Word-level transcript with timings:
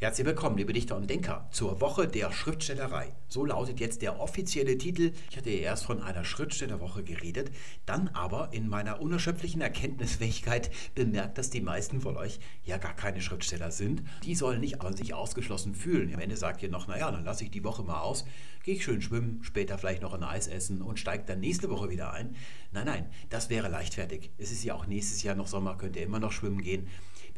Herzlich 0.00 0.28
willkommen, 0.28 0.56
liebe 0.56 0.72
Dichter 0.72 0.96
und 0.96 1.10
Denker, 1.10 1.48
zur 1.50 1.80
Woche 1.80 2.06
der 2.06 2.30
Schriftstellerei. 2.30 3.12
So 3.26 3.44
lautet 3.44 3.80
jetzt 3.80 4.00
der 4.00 4.20
offizielle 4.20 4.78
Titel. 4.78 5.10
Ich 5.28 5.36
hatte 5.36 5.50
ja 5.50 5.58
erst 5.58 5.86
von 5.86 6.00
einer 6.00 6.24
Schriftstellerwoche 6.24 7.02
geredet, 7.02 7.50
dann 7.84 8.06
aber 8.06 8.50
in 8.52 8.68
meiner 8.68 9.00
unerschöpflichen 9.00 9.60
Erkenntnisfähigkeit 9.60 10.70
bemerkt, 10.94 11.36
dass 11.36 11.50
die 11.50 11.60
meisten 11.60 12.00
von 12.00 12.16
euch 12.16 12.38
ja 12.62 12.76
gar 12.76 12.94
keine 12.94 13.20
Schriftsteller 13.20 13.72
sind. 13.72 14.04
Die 14.22 14.36
sollen 14.36 14.60
nicht 14.60 14.80
aber 14.80 14.96
sich 14.96 15.14
ausgeschlossen 15.14 15.74
fühlen. 15.74 16.14
Am 16.14 16.20
Ende 16.20 16.36
sagt 16.36 16.62
ihr 16.62 16.70
noch, 16.70 16.86
naja, 16.86 17.10
dann 17.10 17.24
lasse 17.24 17.42
ich 17.42 17.50
die 17.50 17.64
Woche 17.64 17.82
mal 17.82 18.00
aus, 18.00 18.24
gehe 18.62 18.76
ich 18.76 18.84
schön 18.84 19.02
schwimmen, 19.02 19.40
später 19.42 19.78
vielleicht 19.78 20.02
noch 20.02 20.14
ein 20.14 20.22
Eis 20.22 20.46
essen 20.46 20.80
und 20.80 21.00
steige 21.00 21.24
dann 21.24 21.40
nächste 21.40 21.70
Woche 21.70 21.90
wieder 21.90 22.12
ein. 22.12 22.36
Nein, 22.70 22.86
nein, 22.86 23.06
das 23.30 23.50
wäre 23.50 23.66
leichtfertig. 23.68 24.30
Es 24.38 24.52
ist 24.52 24.62
ja 24.62 24.76
auch 24.76 24.86
nächstes 24.86 25.24
Jahr 25.24 25.34
noch 25.34 25.48
Sommer, 25.48 25.76
könnt 25.76 25.96
ihr 25.96 26.04
immer 26.04 26.20
noch 26.20 26.30
schwimmen 26.30 26.62
gehen. 26.62 26.86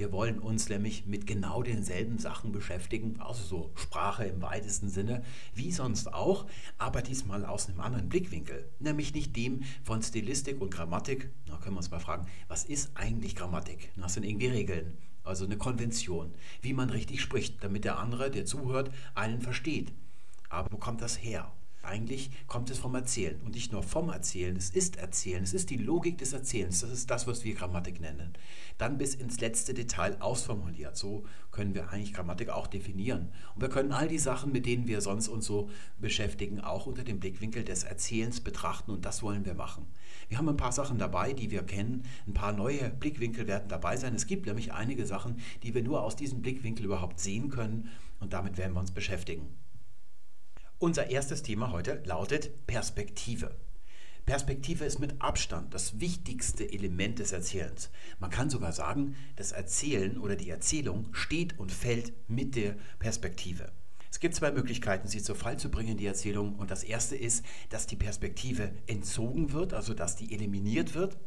Wir 0.01 0.13
wollen 0.13 0.39
uns 0.39 0.71
nämlich 0.71 1.05
mit 1.05 1.27
genau 1.27 1.63
denselben 1.63 2.17
Sachen 2.17 2.53
beschäftigen, 2.53 3.21
also 3.21 3.43
so 3.43 3.71
Sprache 3.75 4.25
im 4.25 4.41
weitesten 4.41 4.89
Sinne, 4.89 5.23
wie 5.55 5.71
sonst 5.73 6.15
auch, 6.15 6.47
aber 6.79 7.03
diesmal 7.03 7.45
aus 7.45 7.69
einem 7.69 7.83
anderen 7.83 8.09
Blickwinkel, 8.09 8.67
nämlich 8.79 9.13
nicht 9.13 9.37
dem 9.37 9.63
von 9.85 10.03
Stilistik 10.03 10.59
und 10.63 10.71
Grammatik. 10.71 11.29
Da 11.45 11.59
können 11.59 11.75
wir 11.75 11.81
uns 11.81 11.91
mal 11.91 12.01
fragen, 12.01 12.25
was 12.49 12.65
ist 12.65 12.93
eigentlich 12.95 13.37
Grammatik? 13.37 13.91
Das 13.95 14.15
sind 14.15 14.23
irgendwie 14.23 14.47
Regeln, 14.47 14.97
also 15.23 15.45
eine 15.45 15.59
Konvention, 15.59 16.33
wie 16.63 16.73
man 16.73 16.89
richtig 16.89 17.21
spricht, 17.21 17.63
damit 17.63 17.85
der 17.85 17.99
andere, 17.99 18.31
der 18.31 18.47
zuhört, 18.47 18.91
einen 19.15 19.43
versteht. 19.43 19.93
Aber 20.49 20.73
wo 20.73 20.79
kommt 20.79 21.03
das 21.03 21.23
her? 21.23 21.53
Eigentlich 21.83 22.31
kommt 22.47 22.69
es 22.69 22.79
vom 22.79 22.95
Erzählen 22.95 23.41
und 23.41 23.55
nicht 23.55 23.73
nur 23.73 23.83
vom 23.83 24.11
Erzählen, 24.11 24.55
es 24.55 24.71
ist 24.71 24.97
Erzählen, 24.97 25.43
es 25.43 25.55
ist 25.55 25.71
die 25.71 25.79
Logik 25.79 26.19
des 26.19 26.35
Erzählens, 26.35 26.81
das 26.81 26.91
ist 26.91 27.11
das, 27.11 27.27
was 27.27 27.43
wir 27.43 27.55
Grammatik 27.55 28.01
nennen. 28.01 28.35
Dann 28.77 28.99
bis 28.99 29.15
ins 29.15 29.41
letzte 29.41 29.73
Detail 29.73 30.21
ausformuliert. 30.21 30.97
So 30.97 31.25
können 31.51 31.75
wir 31.75 31.91
eigentlich 31.91 32.13
Grammatik 32.13 32.51
auch 32.51 32.67
definieren. 32.67 33.33
Und 33.55 33.63
wir 33.63 33.71
können 33.71 33.93
all 33.93 34.09
die 34.09 34.19
Sachen, 34.19 34.53
mit 34.53 34.67
denen 34.67 34.87
wir 34.89 35.01
sonst 35.01 35.29
uns 35.29 35.47
so 35.47 35.71
beschäftigen, 35.99 36.61
auch 36.61 36.87
unter 36.87 37.03
dem 37.03 37.19
Blickwinkel 37.19 37.65
des 37.65 37.85
Erzählens 37.85 38.41
betrachten 38.41 38.91
und 38.91 39.05
das 39.05 39.23
wollen 39.23 39.47
wir 39.47 39.55
machen. 39.55 39.87
Wir 40.29 40.39
haben 40.39 40.49
ein 40.49 40.57
paar 40.57 40.73
Sachen 40.73 40.99
dabei, 40.99 41.33
die 41.33 41.51
wir 41.51 41.63
kennen, 41.63 42.05
ein 42.27 42.35
paar 42.35 42.53
neue 42.53 42.91
Blickwinkel 42.91 43.47
werden 43.47 43.69
dabei 43.69 43.97
sein. 43.97 44.15
Es 44.15 44.27
gibt 44.27 44.47
nämlich 44.47 44.73
einige 44.73 45.07
Sachen, 45.07 45.41
die 45.63 45.75
wir 45.75 45.83
nur 45.83 46.03
aus 46.03 46.15
diesem 46.15 46.43
Blickwinkel 46.43 46.85
überhaupt 46.85 47.21
sehen 47.21 47.49
können 47.49 47.89
und 48.21 48.33
damit 48.33 48.59
werden 48.59 48.75
wir 48.75 48.81
uns 48.81 48.93
beschäftigen. 48.93 49.49
Unser 50.83 51.11
erstes 51.11 51.43
Thema 51.43 51.73
heute 51.73 52.01
lautet 52.07 52.67
Perspektive. 52.67 53.55
Perspektive 54.25 54.87
ist 54.87 54.99
mit 54.99 55.21
Abstand 55.21 55.75
das 55.75 56.01
wichtigste 56.01 56.73
Element 56.73 57.19
des 57.19 57.33
Erzählens. 57.33 57.91
Man 58.19 58.31
kann 58.31 58.49
sogar 58.49 58.73
sagen, 58.73 59.15
das 59.37 59.53
Erzählen 59.53 60.17
oder 60.17 60.37
die 60.37 60.49
Erzählung 60.49 61.11
steht 61.13 61.59
und 61.59 61.71
fällt 61.71 62.15
mit 62.31 62.57
der 62.57 62.77
Perspektive. 62.99 63.71
Es 64.11 64.21
gibt 64.21 64.35
zwei 64.35 64.53
Möglichkeiten, 64.53 65.07
sie 65.07 65.21
zu 65.21 65.35
Fall 65.35 65.59
zu 65.59 65.71
bringen, 65.71 65.99
die 65.99 66.07
Erzählung. 66.07 66.55
Und 66.55 66.71
das 66.71 66.83
erste 66.83 67.15
ist, 67.15 67.45
dass 67.69 67.87
die 67.87 67.97
Perspektive 67.97 68.73
entzogen 68.87 69.53
wird, 69.53 69.75
also 69.75 69.93
dass 69.93 70.17
die 70.17 70.33
eliminiert 70.33 70.95
wird. 70.95 71.19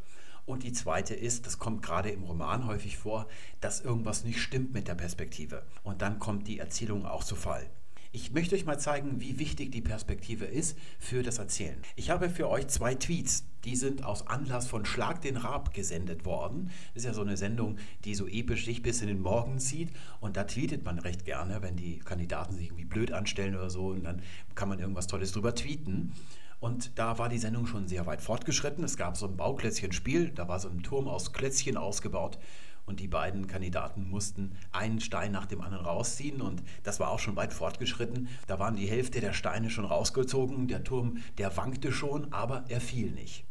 Und 0.48 0.64
die 0.64 0.74
zweite 0.74 1.14
ist, 1.14 1.46
das 1.46 1.60
kommt 1.60 1.84
gerade 1.84 2.10
im 2.10 2.24
Roman 2.24 2.66
häufig 2.66 2.98
vor, 2.98 3.28
dass 3.62 3.82
irgendwas 3.82 4.24
nicht 4.24 4.42
stimmt 4.42 4.74
mit 4.74 4.88
der 4.88 4.96
Perspektive. 4.96 5.64
Und 5.84 6.02
dann 6.02 6.18
kommt 6.18 6.48
die 6.48 6.58
Erzählung 6.58 7.06
auch 7.06 7.24
zu 7.24 7.36
Fall. 7.36 7.70
Ich 8.16 8.32
möchte 8.32 8.54
euch 8.54 8.64
mal 8.64 8.80
zeigen, 8.80 9.22
wie 9.22 9.40
wichtig 9.40 9.72
die 9.72 9.82
Perspektive 9.82 10.46
ist 10.46 10.78
für 11.00 11.24
das 11.24 11.40
Erzählen. 11.40 11.82
Ich 11.96 12.12
habe 12.12 12.30
für 12.30 12.48
euch 12.48 12.68
zwei 12.68 12.94
Tweets, 12.94 13.44
die 13.66 13.76
sind 13.76 14.04
aus 14.04 14.28
Anlass 14.28 14.68
von 14.68 14.86
Schlag 14.86 15.24
den 15.24 15.36
Rab 15.36 15.74
gesendet 15.74 16.24
worden. 16.24 16.70
Das 16.94 17.02
ist 17.02 17.08
ja 17.08 17.16
so 17.16 17.22
eine 17.22 17.38
Sendung, 17.38 17.78
die 18.06 18.14
so 18.14 18.28
episch 18.28 18.66
sich 18.66 18.84
bis 18.84 19.02
in 19.02 19.08
den 19.08 19.20
Morgen 19.20 19.58
zieht. 19.58 19.90
Und 20.20 20.38
da 20.38 20.44
tweetet 20.44 20.86
man 20.86 21.00
recht 21.00 21.26
gerne, 21.26 21.64
wenn 21.64 21.76
die 21.76 21.98
Kandidaten 21.98 22.54
sich 22.54 22.68
irgendwie 22.68 22.86
blöd 22.86 23.12
anstellen 23.12 23.56
oder 23.56 23.72
so. 23.72 23.88
Und 23.88 24.04
dann 24.04 24.22
kann 24.54 24.70
man 24.70 24.78
irgendwas 24.78 25.08
Tolles 25.08 25.32
drüber 25.32 25.56
tweeten. 25.56 26.14
Und 26.60 27.00
da 27.00 27.18
war 27.18 27.30
die 27.30 27.40
Sendung 27.40 27.66
schon 27.66 27.88
sehr 27.88 28.06
weit 28.06 28.22
fortgeschritten. 28.22 28.84
Es 28.84 28.96
gab 28.96 29.18
so 29.18 29.26
ein 29.26 29.38
Bauklötzchenspiel, 29.38 30.30
da 30.30 30.48
war 30.48 30.60
so 30.60 30.70
ein 30.70 30.84
Turm 30.84 31.08
aus 31.08 31.34
Klötzchen 31.34 31.78
ausgebaut 31.78 32.38
und 32.86 33.00
die 33.00 33.08
beiden 33.08 33.48
Kandidaten 33.48 34.10
mussten 34.10 34.56
einen 34.72 35.00
Stein 35.00 35.32
nach 35.32 35.46
dem 35.46 35.62
anderen 35.62 35.86
rausziehen 35.86 36.42
und 36.42 36.64
das 36.84 37.00
war 37.00 37.10
auch 37.10 37.20
schon 37.20 37.36
weit 37.36 37.54
fortgeschritten. 37.54 38.28
Da 38.48 38.60
waren 38.60 38.76
die 38.76 38.88
Hälfte 38.88 39.22
der 39.22 39.34
Steine 39.34 39.70
schon 39.70 39.86
rausgezogen, 39.86 40.68
der 40.68 40.84
Turm, 40.84 41.18
der 41.38 41.56
wankte 41.58 41.92
schon, 41.92 42.32
aber 42.34 42.66
er 42.68 42.82
fiel 42.82 43.12
nicht. 43.12 43.46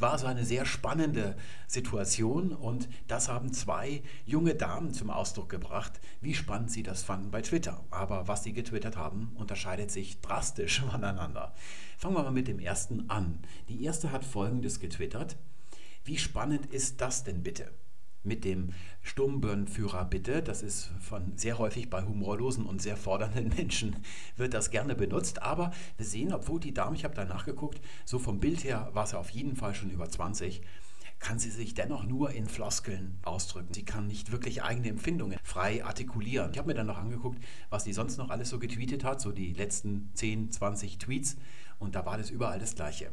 war 0.00 0.12
also 0.12 0.26
eine 0.26 0.46
sehr 0.46 0.64
spannende 0.64 1.36
Situation 1.66 2.52
und 2.52 2.88
das 3.06 3.28
haben 3.28 3.52
zwei 3.52 4.02
junge 4.24 4.54
Damen 4.54 4.94
zum 4.94 5.10
Ausdruck 5.10 5.50
gebracht, 5.50 6.00
wie 6.22 6.32
spannend 6.32 6.70
sie 6.70 6.82
das 6.82 7.02
fanden 7.02 7.30
bei 7.30 7.42
Twitter. 7.42 7.84
Aber 7.90 8.26
was 8.26 8.42
sie 8.42 8.54
getwittert 8.54 8.96
haben, 8.96 9.32
unterscheidet 9.34 9.90
sich 9.90 10.22
drastisch 10.22 10.80
voneinander. 10.90 11.52
Fangen 11.98 12.14
wir 12.14 12.22
mal 12.22 12.30
mit 12.30 12.48
dem 12.48 12.60
ersten 12.60 13.10
an. 13.10 13.40
Die 13.68 13.84
erste 13.84 14.10
hat 14.10 14.24
Folgendes 14.24 14.80
getwittert. 14.80 15.36
Wie 16.04 16.16
spannend 16.16 16.64
ist 16.66 17.02
das 17.02 17.24
denn 17.24 17.42
bitte? 17.42 17.70
Mit 18.22 18.44
dem 18.44 18.70
Sturmbirnenführer 19.02 20.04
bitte. 20.04 20.42
Das 20.42 20.62
ist 20.62 20.90
von 21.00 21.36
sehr 21.36 21.58
häufig 21.58 21.90
bei 21.90 22.02
humorlosen 22.02 22.66
und 22.66 22.82
sehr 22.82 22.96
fordernden 22.96 23.48
Menschen 23.56 23.96
wird 24.36 24.54
das 24.54 24.70
gerne 24.70 24.94
benutzt. 24.94 25.42
Aber 25.42 25.72
wir 25.96 26.06
sehen, 26.06 26.32
obwohl 26.32 26.60
die 26.60 26.74
Dame, 26.74 26.96
ich 26.96 27.04
habe 27.04 27.14
da 27.14 27.24
nachgeguckt, 27.24 27.80
so 28.04 28.18
vom 28.18 28.40
Bild 28.40 28.64
her 28.64 28.90
war 28.92 29.06
sie 29.06 29.18
auf 29.18 29.30
jeden 29.30 29.56
Fall 29.56 29.74
schon 29.74 29.90
über 29.90 30.08
20 30.08 30.62
kann 31.20 31.38
sie 31.38 31.50
sich 31.50 31.74
dennoch 31.74 32.04
nur 32.04 32.30
in 32.32 32.48
Floskeln 32.48 33.18
ausdrücken. 33.22 33.74
Sie 33.74 33.84
kann 33.84 34.06
nicht 34.06 34.32
wirklich 34.32 34.62
eigene 34.62 34.88
Empfindungen 34.88 35.38
frei 35.44 35.84
artikulieren. 35.84 36.50
Ich 36.50 36.58
habe 36.58 36.68
mir 36.68 36.74
dann 36.74 36.86
noch 36.86 36.96
angeguckt, 36.96 37.38
was 37.68 37.84
sie 37.84 37.92
sonst 37.92 38.16
noch 38.16 38.30
alles 38.30 38.48
so 38.48 38.58
getweetet 38.58 39.04
hat, 39.04 39.20
so 39.20 39.30
die 39.30 39.52
letzten 39.52 40.10
10, 40.14 40.50
20 40.50 40.98
Tweets 40.98 41.36
und 41.78 41.94
da 41.94 42.06
war 42.06 42.16
das 42.16 42.30
überall 42.30 42.58
das 42.58 42.74
Gleiche. 42.74 43.12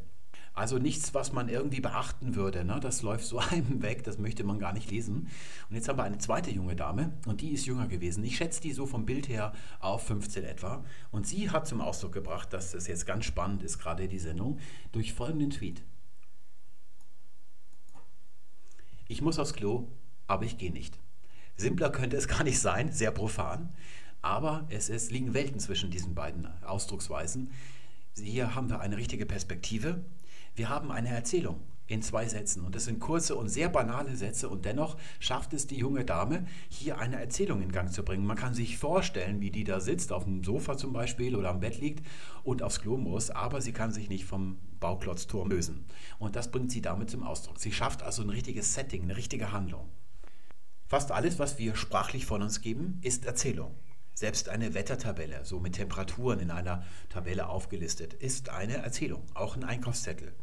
Also 0.57 0.79
nichts, 0.79 1.13
was 1.13 1.33
man 1.33 1.49
irgendwie 1.49 1.81
beachten 1.81 2.33
würde. 2.33 2.65
Ne? 2.65 2.79
Das 2.79 3.03
läuft 3.03 3.25
so 3.25 3.37
einem 3.51 3.83
weg, 3.83 4.03
das 4.03 4.17
möchte 4.17 4.43
man 4.43 4.57
gar 4.57 4.73
nicht 4.73 4.89
lesen. 4.89 5.27
Und 5.69 5.75
jetzt 5.75 5.87
haben 5.87 5.99
wir 5.99 6.03
eine 6.03 6.17
zweite 6.17 6.49
junge 6.49 6.75
Dame 6.75 7.13
und 7.27 7.41
die 7.41 7.51
ist 7.51 7.67
jünger 7.67 7.87
gewesen. 7.87 8.23
Ich 8.23 8.37
schätze 8.37 8.59
die 8.59 8.73
so 8.73 8.87
vom 8.87 9.05
Bild 9.05 9.29
her 9.29 9.53
auf 9.79 10.07
15 10.07 10.43
etwa. 10.43 10.83
Und 11.11 11.27
sie 11.27 11.51
hat 11.51 11.67
zum 11.67 11.79
Ausdruck 11.79 12.13
gebracht, 12.13 12.53
dass 12.53 12.71
das 12.71 12.87
jetzt 12.87 13.05
ganz 13.05 13.25
spannend 13.25 13.61
ist, 13.61 13.77
gerade 13.77 14.07
die 14.07 14.17
Sendung, 14.17 14.57
durch 14.93 15.13
folgenden 15.13 15.51
Tweet. 15.51 15.83
Ich 19.07 19.21
muss 19.21 19.37
aufs 19.37 19.53
Klo, 19.53 19.87
aber 20.25 20.45
ich 20.45 20.57
gehe 20.57 20.71
nicht. 20.71 20.97
Simpler 21.55 21.91
könnte 21.91 22.17
es 22.17 22.27
gar 22.27 22.43
nicht 22.43 22.59
sein, 22.59 22.91
sehr 22.91 23.11
profan. 23.11 23.75
Aber 24.23 24.65
es 24.69 24.89
ist, 24.89 25.11
liegen 25.11 25.35
Welten 25.35 25.59
zwischen 25.59 25.91
diesen 25.91 26.15
beiden 26.15 26.47
Ausdrucksweisen. 26.63 27.51
Hier 28.15 28.55
haben 28.55 28.71
wir 28.71 28.79
eine 28.79 28.97
richtige 28.97 29.27
Perspektive 29.27 30.03
wir 30.57 30.69
haben 30.69 30.91
eine 30.91 31.09
Erzählung 31.09 31.61
in 31.85 32.01
zwei 32.01 32.27
Sätzen 32.27 32.65
und 32.65 32.75
das 32.75 32.85
sind 32.85 32.99
kurze 32.99 33.35
und 33.35 33.47
sehr 33.47 33.69
banale 33.69 34.15
Sätze 34.15 34.49
und 34.49 34.65
dennoch 34.65 34.97
schafft 35.19 35.53
es 35.53 35.67
die 35.67 35.77
junge 35.77 36.03
Dame, 36.03 36.45
hier 36.67 36.97
eine 36.97 37.19
Erzählung 37.19 37.61
in 37.61 37.71
Gang 37.71 37.91
zu 37.91 38.03
bringen. 38.03 38.25
Man 38.25 38.35
kann 38.35 38.53
sich 38.53 38.77
vorstellen, 38.77 39.39
wie 39.39 39.51
die 39.51 39.63
da 39.63 39.79
sitzt, 39.79 40.11
auf 40.11 40.25
dem 40.25 40.43
Sofa 40.43 40.75
zum 40.75 40.91
Beispiel 40.91 41.35
oder 41.35 41.49
am 41.49 41.61
Bett 41.61 41.79
liegt 41.79 42.05
und 42.43 42.61
aufs 42.61 42.81
Klo 42.81 42.97
muss, 42.97 43.29
aber 43.29 43.61
sie 43.61 43.71
kann 43.71 43.93
sich 43.93 44.09
nicht 44.09 44.25
vom 44.25 44.57
Bauklotzturm 44.79 45.49
lösen. 45.49 45.85
Und 46.19 46.35
das 46.35 46.51
bringt 46.51 46.71
sie 46.71 46.81
damit 46.81 47.09
zum 47.09 47.23
Ausdruck. 47.23 47.59
Sie 47.59 47.71
schafft 47.71 48.03
also 48.03 48.21
ein 48.21 48.29
richtiges 48.29 48.73
Setting, 48.73 49.03
eine 49.03 49.15
richtige 49.15 49.53
Handlung. 49.53 49.87
Fast 50.87 51.11
alles, 51.11 51.39
was 51.39 51.57
wir 51.57 51.75
sprachlich 51.75 52.25
von 52.25 52.41
uns 52.41 52.61
geben, 52.61 52.99
ist 53.01 53.25
Erzählung. 53.25 53.75
Selbst 54.13 54.49
eine 54.49 54.73
Wettertabelle, 54.73 55.45
so 55.45 55.59
mit 55.59 55.73
Temperaturen 55.73 56.39
in 56.39 56.49
einer 56.49 56.83
Tabelle 57.09 57.47
aufgelistet, 57.47 58.13
ist 58.13 58.49
eine 58.49 58.77
Erzählung, 58.77 59.23
auch 59.35 59.55
ein 59.55 59.63
Einkaufszettel. 59.63 60.33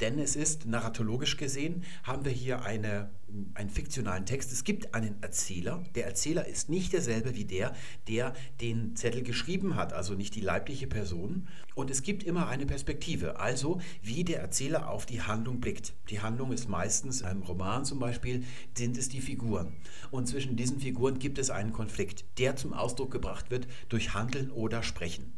Denn 0.00 0.18
es 0.18 0.36
ist 0.36 0.66
narratologisch 0.66 1.36
gesehen, 1.36 1.84
haben 2.02 2.24
wir 2.24 2.32
hier 2.32 2.62
eine, 2.62 3.10
einen 3.54 3.70
fiktionalen 3.70 4.26
Text. 4.26 4.52
Es 4.52 4.64
gibt 4.64 4.94
einen 4.94 5.22
Erzähler. 5.22 5.84
Der 5.94 6.06
Erzähler 6.06 6.46
ist 6.46 6.68
nicht 6.68 6.92
derselbe 6.92 7.34
wie 7.36 7.44
der, 7.44 7.74
der 8.08 8.32
den 8.60 8.96
Zettel 8.96 9.22
geschrieben 9.22 9.76
hat, 9.76 9.92
also 9.92 10.14
nicht 10.14 10.34
die 10.34 10.40
leibliche 10.40 10.86
Person. 10.86 11.48
Und 11.74 11.90
es 11.90 12.02
gibt 12.02 12.22
immer 12.22 12.48
eine 12.48 12.66
Perspektive, 12.66 13.38
also 13.38 13.80
wie 14.02 14.24
der 14.24 14.40
Erzähler 14.40 14.88
auf 14.88 15.06
die 15.06 15.22
Handlung 15.22 15.60
blickt. 15.60 15.92
Die 16.08 16.20
Handlung 16.20 16.52
ist 16.52 16.68
meistens, 16.68 17.20
in 17.20 17.26
einem 17.26 17.42
Roman 17.42 17.84
zum 17.84 17.98
Beispiel, 17.98 18.44
sind 18.74 18.96
es 18.96 19.08
die 19.08 19.20
Figuren. 19.20 19.74
Und 20.10 20.26
zwischen 20.28 20.56
diesen 20.56 20.80
Figuren 20.80 21.18
gibt 21.18 21.38
es 21.38 21.50
einen 21.50 21.72
Konflikt, 21.72 22.24
der 22.38 22.56
zum 22.56 22.72
Ausdruck 22.72 23.10
gebracht 23.10 23.50
wird 23.50 23.66
durch 23.88 24.14
Handeln 24.14 24.50
oder 24.50 24.82
Sprechen. 24.82 25.32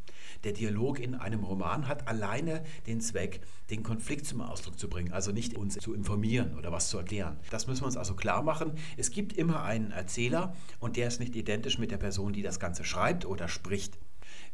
Der 0.44 0.52
Dialog 0.52 0.98
in 0.98 1.14
einem 1.14 1.44
Roman 1.44 1.86
hat 1.86 2.08
alleine 2.08 2.64
den 2.86 3.00
Zweck, 3.00 3.40
den 3.70 3.82
Konflikt 3.82 4.26
zum 4.26 4.40
Ausdruck 4.40 4.78
zu 4.78 4.88
bringen, 4.88 5.12
also 5.12 5.30
nicht 5.30 5.56
uns 5.56 5.74
zu 5.74 5.94
informieren 5.94 6.56
oder 6.58 6.72
was 6.72 6.88
zu 6.88 6.98
erklären. 6.98 7.38
Das 7.50 7.66
müssen 7.66 7.82
wir 7.82 7.86
uns 7.86 7.96
also 7.96 8.14
klar 8.14 8.42
machen. 8.42 8.72
Es 8.96 9.10
gibt 9.10 9.32
immer 9.34 9.62
einen 9.62 9.92
Erzähler 9.92 10.56
und 10.80 10.96
der 10.96 11.08
ist 11.08 11.20
nicht 11.20 11.36
identisch 11.36 11.78
mit 11.78 11.90
der 11.90 11.98
Person, 11.98 12.32
die 12.32 12.42
das 12.42 12.58
Ganze 12.58 12.84
schreibt 12.84 13.24
oder 13.24 13.48
spricht. 13.48 13.98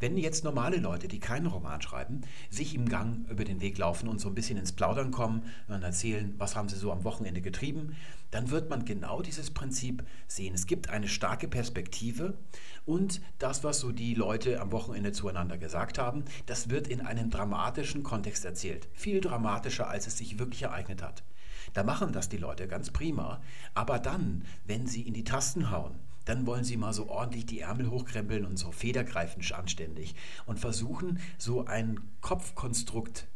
Wenn 0.00 0.16
jetzt 0.16 0.44
normale 0.44 0.76
Leute, 0.76 1.08
die 1.08 1.18
keinen 1.18 1.46
Roman 1.46 1.82
schreiben, 1.82 2.20
sich 2.50 2.74
im 2.74 2.88
Gang 2.88 3.28
über 3.28 3.44
den 3.44 3.60
Weg 3.60 3.78
laufen 3.78 4.08
und 4.08 4.20
so 4.20 4.28
ein 4.28 4.34
bisschen 4.34 4.56
ins 4.56 4.72
Plaudern 4.72 5.10
kommen 5.10 5.42
und 5.66 5.82
erzählen, 5.82 6.34
was 6.38 6.54
haben 6.54 6.68
sie 6.68 6.76
so 6.76 6.92
am 6.92 7.02
Wochenende 7.02 7.40
getrieben, 7.40 7.96
dann 8.30 8.50
wird 8.50 8.70
man 8.70 8.84
genau 8.84 9.22
dieses 9.22 9.50
Prinzip 9.50 10.04
sehen. 10.28 10.54
Es 10.54 10.66
gibt 10.66 10.88
eine 10.88 11.08
starke 11.08 11.48
Perspektive 11.48 12.34
und 12.86 13.20
das, 13.38 13.64
was 13.64 13.80
so 13.80 13.90
die 13.90 14.14
Leute 14.14 14.60
am 14.60 14.70
Wochenende 14.70 15.12
zueinander 15.12 15.58
gesagt 15.58 15.98
haben, 15.98 16.24
das 16.46 16.70
wird 16.70 16.86
in 16.86 17.00
einem 17.00 17.30
dramatischen 17.30 18.04
Kontext 18.04 18.44
erzählt. 18.44 18.88
Viel 18.92 19.20
dramatischer, 19.20 19.88
als 19.88 20.06
es 20.06 20.18
sich 20.18 20.38
wirklich 20.38 20.62
ereignet 20.62 21.02
hat. 21.02 21.24
Da 21.74 21.82
machen 21.82 22.12
das 22.12 22.28
die 22.28 22.36
Leute 22.36 22.68
ganz 22.68 22.90
prima. 22.90 23.40
Aber 23.74 23.98
dann, 23.98 24.44
wenn 24.64 24.86
sie 24.86 25.02
in 25.02 25.14
die 25.14 25.24
Tasten 25.24 25.70
hauen, 25.70 25.94
dann 26.28 26.46
wollen 26.46 26.64
sie 26.64 26.76
mal 26.76 26.92
so 26.92 27.08
ordentlich 27.08 27.46
die 27.46 27.60
Ärmel 27.60 27.90
hochkrempeln 27.90 28.44
und 28.44 28.58
so 28.58 28.70
federgreifend 28.70 29.50
anständig 29.52 30.14
und 30.46 30.60
versuchen, 30.60 31.20
so 31.38 31.64
ein 31.64 32.00
Kopfkonstrukt 32.20 33.26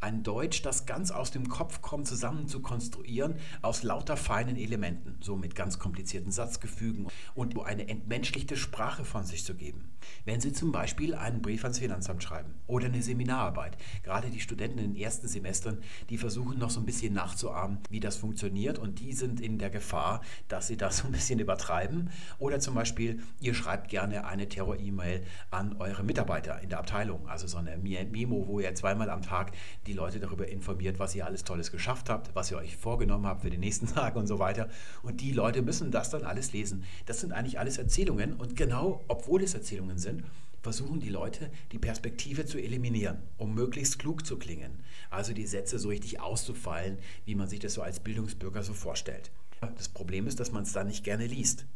ein 0.00 0.24
Deutsch, 0.24 0.62
das 0.62 0.84
ganz 0.84 1.12
aus 1.12 1.30
dem 1.30 1.48
Kopf 1.48 1.80
kommt, 1.80 2.08
zusammen 2.08 2.48
zu 2.48 2.60
konstruieren 2.60 3.36
aus 3.62 3.84
lauter 3.84 4.16
feinen 4.16 4.56
Elementen, 4.56 5.16
so 5.20 5.36
mit 5.36 5.54
ganz 5.54 5.78
komplizierten 5.78 6.32
Satzgefügen 6.32 7.06
und 7.34 7.58
eine 7.64 7.88
entmenschlichte 7.88 8.56
Sprache 8.56 9.04
von 9.04 9.24
sich 9.24 9.44
zu 9.44 9.54
geben. 9.54 9.91
Wenn 10.24 10.40
Sie 10.40 10.52
zum 10.52 10.72
Beispiel 10.72 11.14
einen 11.14 11.42
Brief 11.42 11.64
ans 11.64 11.78
Finanzamt 11.78 12.22
schreiben 12.22 12.54
oder 12.66 12.86
eine 12.86 13.02
Seminararbeit, 13.02 13.76
gerade 14.02 14.30
die 14.30 14.40
Studenten 14.40 14.78
in 14.78 14.94
den 14.94 15.02
ersten 15.02 15.28
Semestern, 15.28 15.78
die 16.10 16.18
versuchen 16.18 16.58
noch 16.58 16.70
so 16.70 16.80
ein 16.80 16.86
bisschen 16.86 17.14
nachzuahmen, 17.14 17.78
wie 17.90 18.00
das 18.00 18.16
funktioniert 18.16 18.78
und 18.78 19.00
die 19.00 19.12
sind 19.12 19.40
in 19.40 19.58
der 19.58 19.70
Gefahr, 19.70 20.22
dass 20.48 20.66
sie 20.66 20.76
das 20.76 20.98
so 20.98 21.06
ein 21.06 21.12
bisschen 21.12 21.38
übertreiben. 21.38 22.10
Oder 22.38 22.60
zum 22.60 22.74
Beispiel, 22.74 23.22
ihr 23.40 23.54
schreibt 23.54 23.88
gerne 23.88 24.26
eine 24.26 24.48
Terror-E-Mail 24.48 25.22
an 25.50 25.76
eure 25.78 26.02
Mitarbeiter 26.02 26.60
in 26.60 26.68
der 26.68 26.78
Abteilung, 26.78 27.28
also 27.28 27.46
so 27.46 27.58
eine 27.58 27.76
Memo, 27.76 28.46
wo 28.46 28.60
ihr 28.60 28.74
zweimal 28.74 29.10
am 29.10 29.22
Tag 29.22 29.52
die 29.86 29.92
Leute 29.92 30.20
darüber 30.20 30.48
informiert, 30.48 30.98
was 30.98 31.14
ihr 31.14 31.26
alles 31.26 31.44
Tolles 31.44 31.70
geschafft 31.70 32.10
habt, 32.10 32.34
was 32.34 32.50
ihr 32.50 32.58
euch 32.58 32.76
vorgenommen 32.76 33.26
habt 33.26 33.42
für 33.42 33.50
den 33.50 33.60
nächsten 33.60 33.86
Tag 33.94 34.16
und 34.16 34.26
so 34.26 34.38
weiter. 34.38 34.68
Und 35.02 35.20
die 35.20 35.32
Leute 35.32 35.62
müssen 35.62 35.90
das 35.90 36.10
dann 36.10 36.24
alles 36.24 36.52
lesen. 36.52 36.84
Das 37.06 37.20
sind 37.20 37.32
eigentlich 37.32 37.58
alles 37.58 37.78
Erzählungen 37.78 38.34
und 38.34 38.56
genau, 38.56 39.04
obwohl 39.08 39.42
es 39.42 39.54
Erzählungen 39.54 39.91
Meinungen 39.92 39.98
sind, 39.98 40.24
versuchen 40.62 41.00
die 41.00 41.08
Leute, 41.08 41.50
die 41.72 41.78
Perspektive 41.78 42.46
zu 42.46 42.58
eliminieren, 42.58 43.18
um 43.36 43.54
möglichst 43.54 43.98
klug 43.98 44.24
zu 44.24 44.38
klingen. 44.38 44.80
Also 45.10 45.34
die 45.34 45.46
Sätze 45.46 45.78
so 45.78 45.88
richtig 45.88 46.20
auszufallen, 46.20 46.98
wie 47.26 47.34
man 47.34 47.48
sich 47.48 47.60
das 47.60 47.74
so 47.74 47.82
als 47.82 48.00
Bildungsbürger 48.00 48.62
so 48.62 48.72
vorstellt. 48.72 49.30
Das 49.76 49.88
Problem 49.88 50.26
ist, 50.26 50.40
dass 50.40 50.52
man 50.52 50.62
es 50.62 50.72
dann 50.72 50.86
nicht 50.86 51.04
gerne 51.04 51.26
liest. 51.26 51.66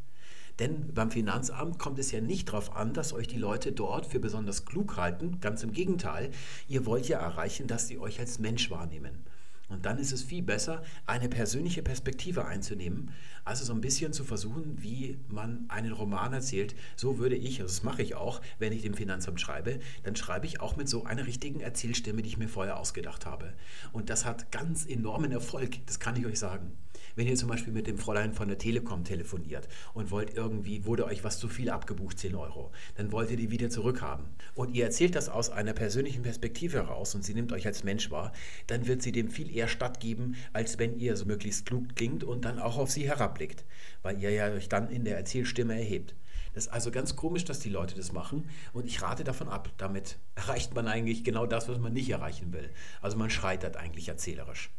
Denn 0.58 0.94
beim 0.94 1.10
Finanzamt 1.10 1.78
kommt 1.78 1.98
es 1.98 2.12
ja 2.12 2.20
nicht 2.20 2.48
darauf 2.48 2.74
an, 2.74 2.94
dass 2.94 3.12
euch 3.12 3.28
die 3.28 3.38
Leute 3.38 3.72
dort 3.72 4.06
für 4.06 4.20
besonders 4.20 4.64
klug 4.64 4.96
halten. 4.96 5.40
Ganz 5.40 5.62
im 5.62 5.72
Gegenteil, 5.72 6.30
ihr 6.68 6.86
wollt 6.86 7.08
ja 7.08 7.18
erreichen, 7.18 7.66
dass 7.66 7.88
sie 7.88 7.98
euch 7.98 8.18
als 8.20 8.38
Mensch 8.38 8.70
wahrnehmen. 8.70 9.24
Und 9.68 9.84
dann 9.84 9.98
ist 9.98 10.12
es 10.12 10.22
viel 10.22 10.42
besser, 10.42 10.82
eine 11.06 11.28
persönliche 11.28 11.82
Perspektive 11.82 12.44
einzunehmen, 12.44 13.10
also 13.44 13.64
so 13.64 13.72
ein 13.72 13.80
bisschen 13.80 14.12
zu 14.12 14.22
versuchen, 14.22 14.80
wie 14.82 15.18
man 15.28 15.64
einen 15.68 15.92
Roman 15.92 16.32
erzählt. 16.32 16.76
So 16.94 17.18
würde 17.18 17.36
ich, 17.36 17.60
also 17.60 17.74
das 17.74 17.82
mache 17.82 18.02
ich 18.02 18.14
auch, 18.14 18.40
wenn 18.58 18.72
ich 18.72 18.82
dem 18.82 18.94
Finanzamt 18.94 19.40
schreibe, 19.40 19.80
dann 20.04 20.14
schreibe 20.14 20.46
ich 20.46 20.60
auch 20.60 20.76
mit 20.76 20.88
so 20.88 21.04
einer 21.04 21.26
richtigen 21.26 21.60
Erzählstimme, 21.60 22.22
die 22.22 22.28
ich 22.28 22.38
mir 22.38 22.48
vorher 22.48 22.78
ausgedacht 22.78 23.26
habe. 23.26 23.52
Und 23.92 24.08
das 24.08 24.24
hat 24.24 24.52
ganz 24.52 24.86
enormen 24.86 25.32
Erfolg, 25.32 25.84
das 25.86 25.98
kann 25.98 26.16
ich 26.16 26.26
euch 26.26 26.38
sagen. 26.38 26.72
Wenn 27.16 27.26
ihr 27.26 27.36
zum 27.36 27.48
Beispiel 27.48 27.72
mit 27.72 27.86
dem 27.86 27.96
Fräulein 27.96 28.34
von 28.34 28.48
der 28.48 28.58
Telekom 28.58 29.02
telefoniert 29.02 29.68
und 29.94 30.10
wollt 30.10 30.34
irgendwie, 30.34 30.84
wurde 30.84 31.06
euch 31.06 31.24
was 31.24 31.38
zu 31.38 31.48
viel 31.48 31.70
abgebucht, 31.70 32.18
10 32.18 32.34
Euro, 32.34 32.72
dann 32.96 33.10
wollt 33.10 33.30
ihr 33.30 33.38
die 33.38 33.50
wieder 33.50 33.70
zurückhaben. 33.70 34.26
Und 34.54 34.74
ihr 34.74 34.84
erzählt 34.84 35.14
das 35.14 35.30
aus 35.30 35.48
einer 35.48 35.72
persönlichen 35.72 36.24
Perspektive 36.24 36.76
heraus 36.76 37.14
und 37.14 37.24
sie 37.24 37.32
nimmt 37.32 37.52
euch 37.52 37.66
als 37.66 37.84
Mensch 37.84 38.10
wahr, 38.10 38.32
dann 38.66 38.86
wird 38.86 39.00
sie 39.00 39.12
dem 39.12 39.30
viel 39.30 39.50
eher 39.50 39.66
stattgeben, 39.66 40.36
als 40.52 40.78
wenn 40.78 40.98
ihr 40.98 41.16
so 41.16 41.24
möglichst 41.24 41.64
klug 41.64 41.96
klingt 41.96 42.22
und 42.22 42.44
dann 42.44 42.58
auch 42.58 42.76
auf 42.76 42.90
sie 42.90 43.08
herabblickt, 43.08 43.64
weil 44.02 44.22
ihr 44.22 44.30
ja 44.30 44.48
euch 44.52 44.68
dann 44.68 44.90
in 44.90 45.06
der 45.06 45.16
Erzählstimme 45.16 45.72
erhebt. 45.72 46.14
Das 46.52 46.66
ist 46.66 46.72
also 46.72 46.90
ganz 46.90 47.16
komisch, 47.16 47.46
dass 47.46 47.60
die 47.60 47.70
Leute 47.70 47.94
das 47.94 48.12
machen 48.12 48.50
und 48.74 48.84
ich 48.84 49.00
rate 49.00 49.24
davon 49.24 49.48
ab. 49.48 49.70
Damit 49.78 50.18
erreicht 50.34 50.74
man 50.74 50.86
eigentlich 50.86 51.24
genau 51.24 51.46
das, 51.46 51.66
was 51.66 51.78
man 51.78 51.94
nicht 51.94 52.10
erreichen 52.10 52.52
will. 52.52 52.68
Also 53.00 53.16
man 53.16 53.30
scheitert 53.30 53.78
eigentlich 53.78 54.08
erzählerisch. 54.08 54.70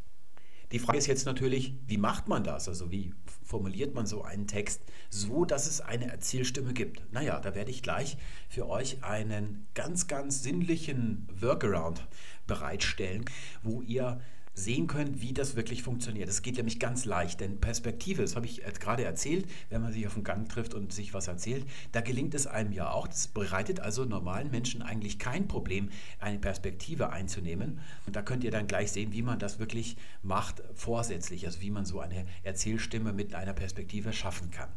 Die 0.71 0.79
Frage 0.79 0.97
ist 0.97 1.07
jetzt 1.07 1.25
natürlich, 1.25 1.73
wie 1.87 1.97
macht 1.97 2.27
man 2.27 2.43
das? 2.43 2.67
Also 2.67 2.91
wie 2.91 3.13
formuliert 3.43 3.95
man 3.95 4.05
so 4.05 4.23
einen 4.23 4.47
Text 4.47 4.81
so, 5.09 5.45
dass 5.45 5.65
es 5.65 5.79
eine 5.79 6.11
Erzählstimme 6.11 6.73
gibt? 6.73 7.01
Naja, 7.13 7.39
da 7.39 7.55
werde 7.55 7.71
ich 7.71 7.81
gleich 7.81 8.17
für 8.49 8.67
euch 8.67 9.03
einen 9.03 9.67
ganz, 9.73 10.07
ganz 10.07 10.43
sinnlichen 10.43 11.27
Workaround 11.39 12.05
bereitstellen, 12.47 13.23
wo 13.63 13.81
ihr 13.81 14.19
sehen 14.57 14.87
könnt, 14.87 15.21
wie 15.21 15.33
das 15.33 15.55
wirklich 15.55 15.83
funktioniert. 15.83 16.27
Es 16.27 16.41
geht 16.41 16.57
nämlich 16.57 16.79
ganz 16.79 17.05
leicht, 17.05 17.41
denn 17.41 17.59
Perspektive, 17.59 18.23
das 18.23 18.35
habe 18.35 18.47
ich 18.47 18.63
gerade 18.79 19.03
erzählt, 19.03 19.47
wenn 19.69 19.83
man 19.83 19.93
sich 19.93 20.07
auf 20.07 20.15
dem 20.15 20.23
Gang 20.23 20.49
trifft 20.49 20.73
und 20.73 20.91
sich 20.91 21.13
was 21.13 21.27
erzählt, 21.27 21.65
da 21.91 22.01
gelingt 22.01 22.33
es 22.33 22.47
einem 22.47 22.71
ja 22.71 22.89
auch. 22.89 23.07
Das 23.07 23.27
bereitet 23.27 23.79
also 23.79 24.03
normalen 24.05 24.49
Menschen 24.49 24.81
eigentlich 24.81 25.19
kein 25.19 25.47
Problem, 25.47 25.89
eine 26.19 26.39
Perspektive 26.39 27.11
einzunehmen. 27.11 27.79
Und 28.07 28.15
da 28.15 28.23
könnt 28.23 28.43
ihr 28.43 28.51
dann 28.51 28.65
gleich 28.65 28.91
sehen, 28.91 29.13
wie 29.13 29.21
man 29.21 29.37
das 29.37 29.59
wirklich 29.59 29.95
macht, 30.23 30.63
vorsätzlich, 30.73 31.45
also 31.45 31.61
wie 31.61 31.71
man 31.71 31.85
so 31.85 31.99
eine 31.99 32.25
Erzählstimme 32.41 33.13
mit 33.13 33.35
einer 33.35 33.53
Perspektive 33.53 34.11
schaffen 34.11 34.49
kann. 34.49 34.69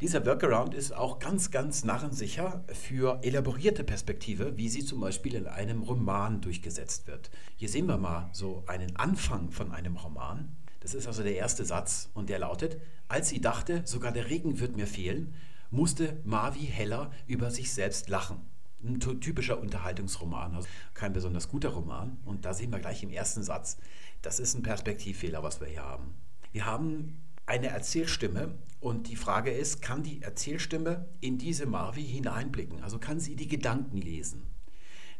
Dieser 0.00 0.26
Workaround 0.26 0.74
ist 0.74 0.92
auch 0.92 1.20
ganz, 1.20 1.52
ganz 1.52 1.84
narrensicher 1.84 2.64
für 2.72 3.20
elaborierte 3.22 3.84
Perspektive, 3.84 4.56
wie 4.56 4.68
sie 4.68 4.84
zum 4.84 5.00
Beispiel 5.00 5.36
in 5.36 5.46
einem 5.46 5.82
Roman 5.82 6.40
durchgesetzt 6.40 7.06
wird. 7.06 7.30
Hier 7.56 7.68
sehen 7.68 7.86
wir 7.86 7.96
mal 7.96 8.28
so 8.32 8.64
einen 8.66 8.96
Anfang 8.96 9.52
von 9.52 9.70
einem 9.70 9.96
Roman. 9.96 10.56
Das 10.80 10.94
ist 10.94 11.06
also 11.06 11.22
der 11.22 11.36
erste 11.36 11.64
Satz 11.64 12.10
und 12.12 12.28
der 12.28 12.40
lautet, 12.40 12.80
als 13.06 13.28
sie 13.28 13.40
dachte, 13.40 13.82
sogar 13.84 14.10
der 14.10 14.28
Regen 14.28 14.58
wird 14.58 14.76
mir 14.76 14.88
fehlen, 14.88 15.32
musste 15.70 16.20
Marvi 16.24 16.66
Heller 16.66 17.12
über 17.28 17.52
sich 17.52 17.72
selbst 17.72 18.08
lachen. 18.08 18.40
Ein 18.82 18.98
typischer 18.98 19.60
Unterhaltungsroman, 19.60 20.56
also 20.56 20.68
kein 20.94 21.12
besonders 21.12 21.48
guter 21.48 21.70
Roman. 21.70 22.18
Und 22.24 22.44
da 22.44 22.52
sehen 22.52 22.72
wir 22.72 22.80
gleich 22.80 23.04
im 23.04 23.10
ersten 23.10 23.44
Satz, 23.44 23.78
das 24.22 24.40
ist 24.40 24.54
ein 24.54 24.62
Perspektivfehler, 24.62 25.42
was 25.44 25.60
wir 25.60 25.68
hier 25.68 25.84
haben. 25.84 26.14
Wir 26.52 26.66
haben 26.66 27.23
eine 27.46 27.68
Erzählstimme 27.68 28.58
und 28.80 29.08
die 29.08 29.16
Frage 29.16 29.50
ist, 29.50 29.82
kann 29.82 30.02
die 30.02 30.22
Erzählstimme 30.22 31.08
in 31.20 31.38
diese 31.38 31.66
Marvi 31.66 32.04
hineinblicken? 32.04 32.82
Also 32.82 32.98
kann 32.98 33.20
sie 33.20 33.36
die 33.36 33.48
Gedanken 33.48 33.98
lesen? 33.98 34.46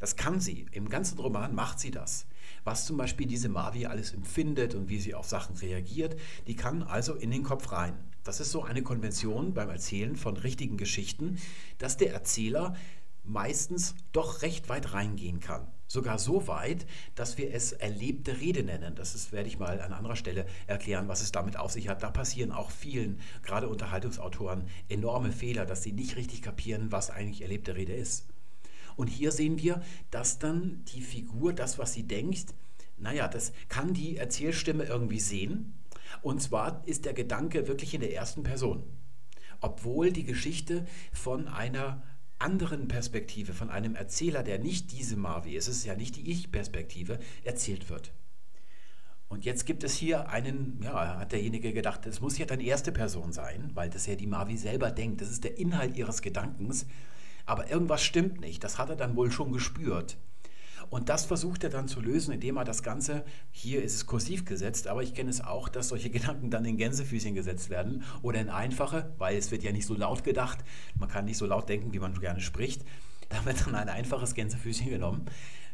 Das 0.00 0.16
kann 0.16 0.40
sie. 0.40 0.66
Im 0.72 0.88
ganzen 0.88 1.18
Roman 1.18 1.54
macht 1.54 1.80
sie 1.80 1.90
das. 1.90 2.26
Was 2.64 2.86
zum 2.86 2.96
Beispiel 2.96 3.26
diese 3.26 3.48
Marvi 3.48 3.86
alles 3.86 4.12
empfindet 4.12 4.74
und 4.74 4.88
wie 4.88 5.00
sie 5.00 5.14
auf 5.14 5.26
Sachen 5.26 5.56
reagiert, 5.56 6.16
die 6.46 6.56
kann 6.56 6.82
also 6.82 7.14
in 7.14 7.30
den 7.30 7.42
Kopf 7.42 7.72
rein. 7.72 7.94
Das 8.22 8.40
ist 8.40 8.50
so 8.50 8.62
eine 8.62 8.82
Konvention 8.82 9.54
beim 9.54 9.68
Erzählen 9.68 10.16
von 10.16 10.36
richtigen 10.36 10.76
Geschichten, 10.76 11.38
dass 11.78 11.96
der 11.96 12.12
Erzähler 12.12 12.74
meistens 13.22 13.94
doch 14.12 14.42
recht 14.42 14.68
weit 14.68 14.92
reingehen 14.92 15.40
kann. 15.40 15.66
Sogar 15.86 16.18
so 16.18 16.48
weit, 16.48 16.86
dass 17.14 17.38
wir 17.38 17.52
es 17.52 17.72
erlebte 17.72 18.40
Rede 18.40 18.64
nennen. 18.64 18.94
Das 18.94 19.14
ist, 19.14 19.32
werde 19.32 19.48
ich 19.48 19.58
mal 19.58 19.80
an 19.80 19.92
anderer 19.92 20.16
Stelle 20.16 20.46
erklären, 20.66 21.08
was 21.08 21.20
es 21.20 21.30
damit 21.30 21.56
auf 21.56 21.72
sich 21.72 21.88
hat. 21.88 22.02
Da 22.02 22.10
passieren 22.10 22.52
auch 22.52 22.70
vielen, 22.70 23.20
gerade 23.42 23.68
Unterhaltungsautoren, 23.68 24.64
enorme 24.88 25.30
Fehler, 25.30 25.66
dass 25.66 25.82
sie 25.82 25.92
nicht 25.92 26.16
richtig 26.16 26.42
kapieren, 26.42 26.90
was 26.90 27.10
eigentlich 27.10 27.42
erlebte 27.42 27.76
Rede 27.76 27.92
ist. 27.92 28.26
Und 28.96 29.08
hier 29.08 29.32
sehen 29.32 29.58
wir, 29.58 29.82
dass 30.10 30.38
dann 30.38 30.84
die 30.94 31.00
Figur, 31.00 31.52
das, 31.52 31.78
was 31.78 31.92
sie 31.92 32.04
denkt, 32.04 32.54
naja, 32.96 33.28
das 33.28 33.52
kann 33.68 33.92
die 33.92 34.16
Erzählstimme 34.16 34.84
irgendwie 34.84 35.20
sehen. 35.20 35.74
Und 36.22 36.40
zwar 36.40 36.82
ist 36.86 37.04
der 37.04 37.12
Gedanke 37.12 37.66
wirklich 37.66 37.94
in 37.94 38.00
der 38.00 38.14
ersten 38.14 38.42
Person. 38.42 38.84
Obwohl 39.60 40.12
die 40.12 40.24
Geschichte 40.24 40.86
von 41.12 41.48
einer 41.48 42.02
anderen 42.38 42.88
Perspektive, 42.88 43.52
von 43.52 43.70
einem 43.70 43.94
Erzähler, 43.94 44.42
der 44.42 44.58
nicht 44.58 44.92
diese 44.92 45.16
Marvi 45.16 45.56
ist, 45.56 45.68
es 45.68 45.78
ist 45.78 45.84
ja 45.84 45.94
nicht 45.94 46.16
die 46.16 46.30
Ich-Perspektive, 46.30 47.18
erzählt 47.42 47.90
wird. 47.90 48.12
Und 49.28 49.44
jetzt 49.44 49.66
gibt 49.66 49.82
es 49.82 49.94
hier 49.94 50.28
einen, 50.28 50.80
ja, 50.82 51.18
hat 51.18 51.32
derjenige 51.32 51.72
gedacht, 51.72 52.06
es 52.06 52.20
muss 52.20 52.38
ja 52.38 52.46
dann 52.46 52.60
erste 52.60 52.92
Person 52.92 53.32
sein, 53.32 53.70
weil 53.74 53.90
das 53.90 54.06
ja 54.06 54.14
die 54.14 54.26
Marvi 54.26 54.56
selber 54.56 54.90
denkt. 54.90 55.20
Das 55.20 55.30
ist 55.30 55.44
der 55.44 55.58
Inhalt 55.58 55.96
ihres 55.96 56.22
Gedankens. 56.22 56.86
Aber 57.46 57.70
irgendwas 57.70 58.02
stimmt 58.02 58.40
nicht. 58.40 58.62
Das 58.62 58.78
hat 58.78 58.90
er 58.90 58.96
dann 58.96 59.16
wohl 59.16 59.32
schon 59.32 59.52
gespürt. 59.52 60.16
Und 60.90 61.08
das 61.08 61.24
versucht 61.24 61.64
er 61.64 61.70
dann 61.70 61.88
zu 61.88 62.00
lösen, 62.00 62.32
indem 62.32 62.56
er 62.56 62.64
das 62.64 62.82
Ganze, 62.82 63.24
hier 63.50 63.82
ist 63.82 63.94
es 63.94 64.06
kursiv 64.06 64.44
gesetzt, 64.44 64.88
aber 64.88 65.02
ich 65.02 65.14
kenne 65.14 65.30
es 65.30 65.40
auch, 65.40 65.68
dass 65.68 65.88
solche 65.88 66.10
Gedanken 66.14 66.50
dann 66.50 66.64
in 66.64 66.76
Gänsefüßchen 66.76 67.34
gesetzt 67.34 67.70
werden 67.70 68.04
oder 68.22 68.40
in 68.40 68.48
einfache, 68.48 69.12
weil 69.18 69.36
es 69.36 69.50
wird 69.50 69.62
ja 69.62 69.72
nicht 69.72 69.86
so 69.86 69.94
laut 69.94 70.24
gedacht, 70.24 70.58
man 70.98 71.08
kann 71.08 71.24
nicht 71.24 71.38
so 71.38 71.46
laut 71.46 71.68
denken, 71.68 71.92
wie 71.92 71.98
man 71.98 72.18
gerne 72.18 72.40
spricht. 72.40 72.84
Da 73.28 73.44
wird 73.44 73.66
dann 73.66 73.74
ein 73.74 73.88
einfaches 73.88 74.34
Gänsefüßchen 74.34 74.90
genommen, 74.90 75.26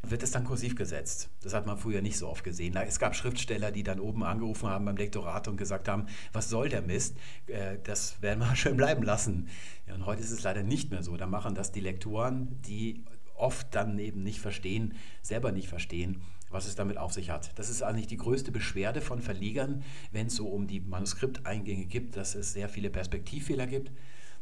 wird 0.02 0.22
es 0.22 0.30
dann 0.30 0.44
kursiv 0.44 0.76
gesetzt. 0.76 1.28
Das 1.42 1.52
hat 1.52 1.66
man 1.66 1.76
früher 1.76 2.00
nicht 2.00 2.16
so 2.16 2.28
oft 2.28 2.44
gesehen. 2.44 2.76
Es 2.76 2.98
gab 2.98 3.14
Schriftsteller, 3.14 3.70
die 3.70 3.82
dann 3.82 4.00
oben 4.00 4.22
angerufen 4.24 4.68
haben 4.68 4.84
beim 4.84 4.96
Lektorat 4.96 5.46
und 5.48 5.56
gesagt 5.56 5.88
haben, 5.88 6.06
was 6.32 6.48
soll 6.48 6.68
der 6.68 6.82
Mist? 6.82 7.16
Äh, 7.46 7.78
das 7.82 8.22
werden 8.22 8.40
wir 8.40 8.54
schön 8.56 8.76
bleiben 8.76 9.02
lassen. 9.02 9.48
Und 9.92 10.06
heute 10.06 10.22
ist 10.22 10.30
es 10.30 10.42
leider 10.42 10.62
nicht 10.62 10.90
mehr 10.90 11.02
so. 11.02 11.16
Da 11.16 11.26
machen 11.26 11.54
das 11.54 11.72
die 11.72 11.80
Lektoren, 11.80 12.60
die 12.62 13.04
oft 13.40 13.74
dann 13.74 13.98
eben 13.98 14.22
nicht 14.22 14.40
verstehen, 14.40 14.94
selber 15.22 15.52
nicht 15.52 15.68
verstehen, 15.68 16.22
was 16.50 16.66
es 16.66 16.74
damit 16.74 16.98
auf 16.98 17.12
sich 17.12 17.30
hat. 17.30 17.58
Das 17.58 17.70
ist 17.70 17.82
eigentlich 17.82 18.06
die 18.06 18.16
größte 18.16 18.52
Beschwerde 18.52 19.00
von 19.00 19.20
Verlegern, 19.20 19.82
wenn 20.12 20.26
es 20.26 20.36
so 20.36 20.48
um 20.48 20.66
die 20.66 20.80
Manuskripteingänge 20.80 21.86
gibt, 21.86 22.16
dass 22.16 22.34
es 22.34 22.52
sehr 22.52 22.68
viele 22.68 22.90
Perspektivfehler 22.90 23.66
gibt. 23.66 23.92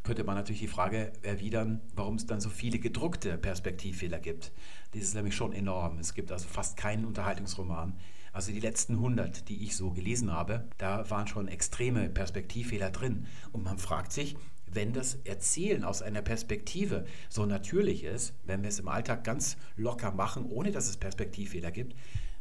Könnte 0.05 0.25
man 0.25 0.37
natürlich 0.37 0.61
die 0.61 0.69
Frage 0.69 1.13
erwidern, 1.23 1.81
warum 1.95 2.15
es 2.15 2.27
dann 2.27 2.41
so 2.41 2.49
viele 2.49 2.79
gedruckte 2.79 3.37
Perspektivfehler 3.37 4.19
gibt. 4.19 4.53
Das 4.93 5.03
ist 5.03 5.15
nämlich 5.15 5.35
schon 5.35 5.53
enorm. 5.53 5.99
Es 5.99 6.15
gibt 6.15 6.33
also 6.33 6.49
fast 6.49 6.77
keinen 6.77 7.05
Unterhaltungsroman. 7.05 7.95
Also 8.33 8.53
die 8.53 8.61
letzten 8.61 8.95
100, 8.95 9.49
die 9.49 9.65
ich 9.65 9.77
so 9.77 9.91
gelesen 9.91 10.33
habe, 10.33 10.69
da 10.79 11.09
waren 11.11 11.27
schon 11.27 11.49
extreme 11.49 12.09
Perspektivfehler 12.09 12.91
drin. 12.91 13.27
Und 13.53 13.65
man 13.65 13.79
fragt 13.79 14.13
sich, 14.13 14.37
wenn 14.73 14.93
das 14.93 15.19
Erzählen 15.25 15.85
aus 15.85 16.03
einer 16.03 16.23
Perspektive 16.23 17.05
so 17.29 17.47
natürlich 17.47 18.05
ist, 18.05 18.35
wenn 18.45 18.63
wir 18.63 18.69
es 18.69 18.79
im 18.79 18.89
Alltag 18.89 19.25
ganz 19.25 19.57
locker 19.77 20.13
machen, 20.13 20.47
ohne 20.47 20.71
dass 20.71 20.89
es 20.89 20.97
Perspektivfehler 20.97 21.71
gibt, 21.71 21.95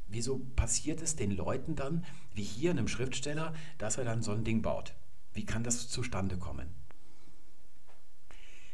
wieso 0.08 0.40
passiert 0.56 1.02
es 1.02 1.16
den 1.16 1.32
Leuten 1.32 1.76
dann, 1.76 2.06
wie 2.34 2.44
hier 2.44 2.72
einem 2.72 2.88
Schriftsteller, 2.88 3.54
dass 3.78 3.98
er 3.98 4.06
dann 4.06 4.24
so 4.24 4.32
ein 4.32 4.44
Ding 4.44 4.62
baut? 4.62 4.96
Wie 5.34 5.46
kann 5.46 5.64
das 5.64 5.90
zustande 5.90 6.38
kommen? 6.38 6.68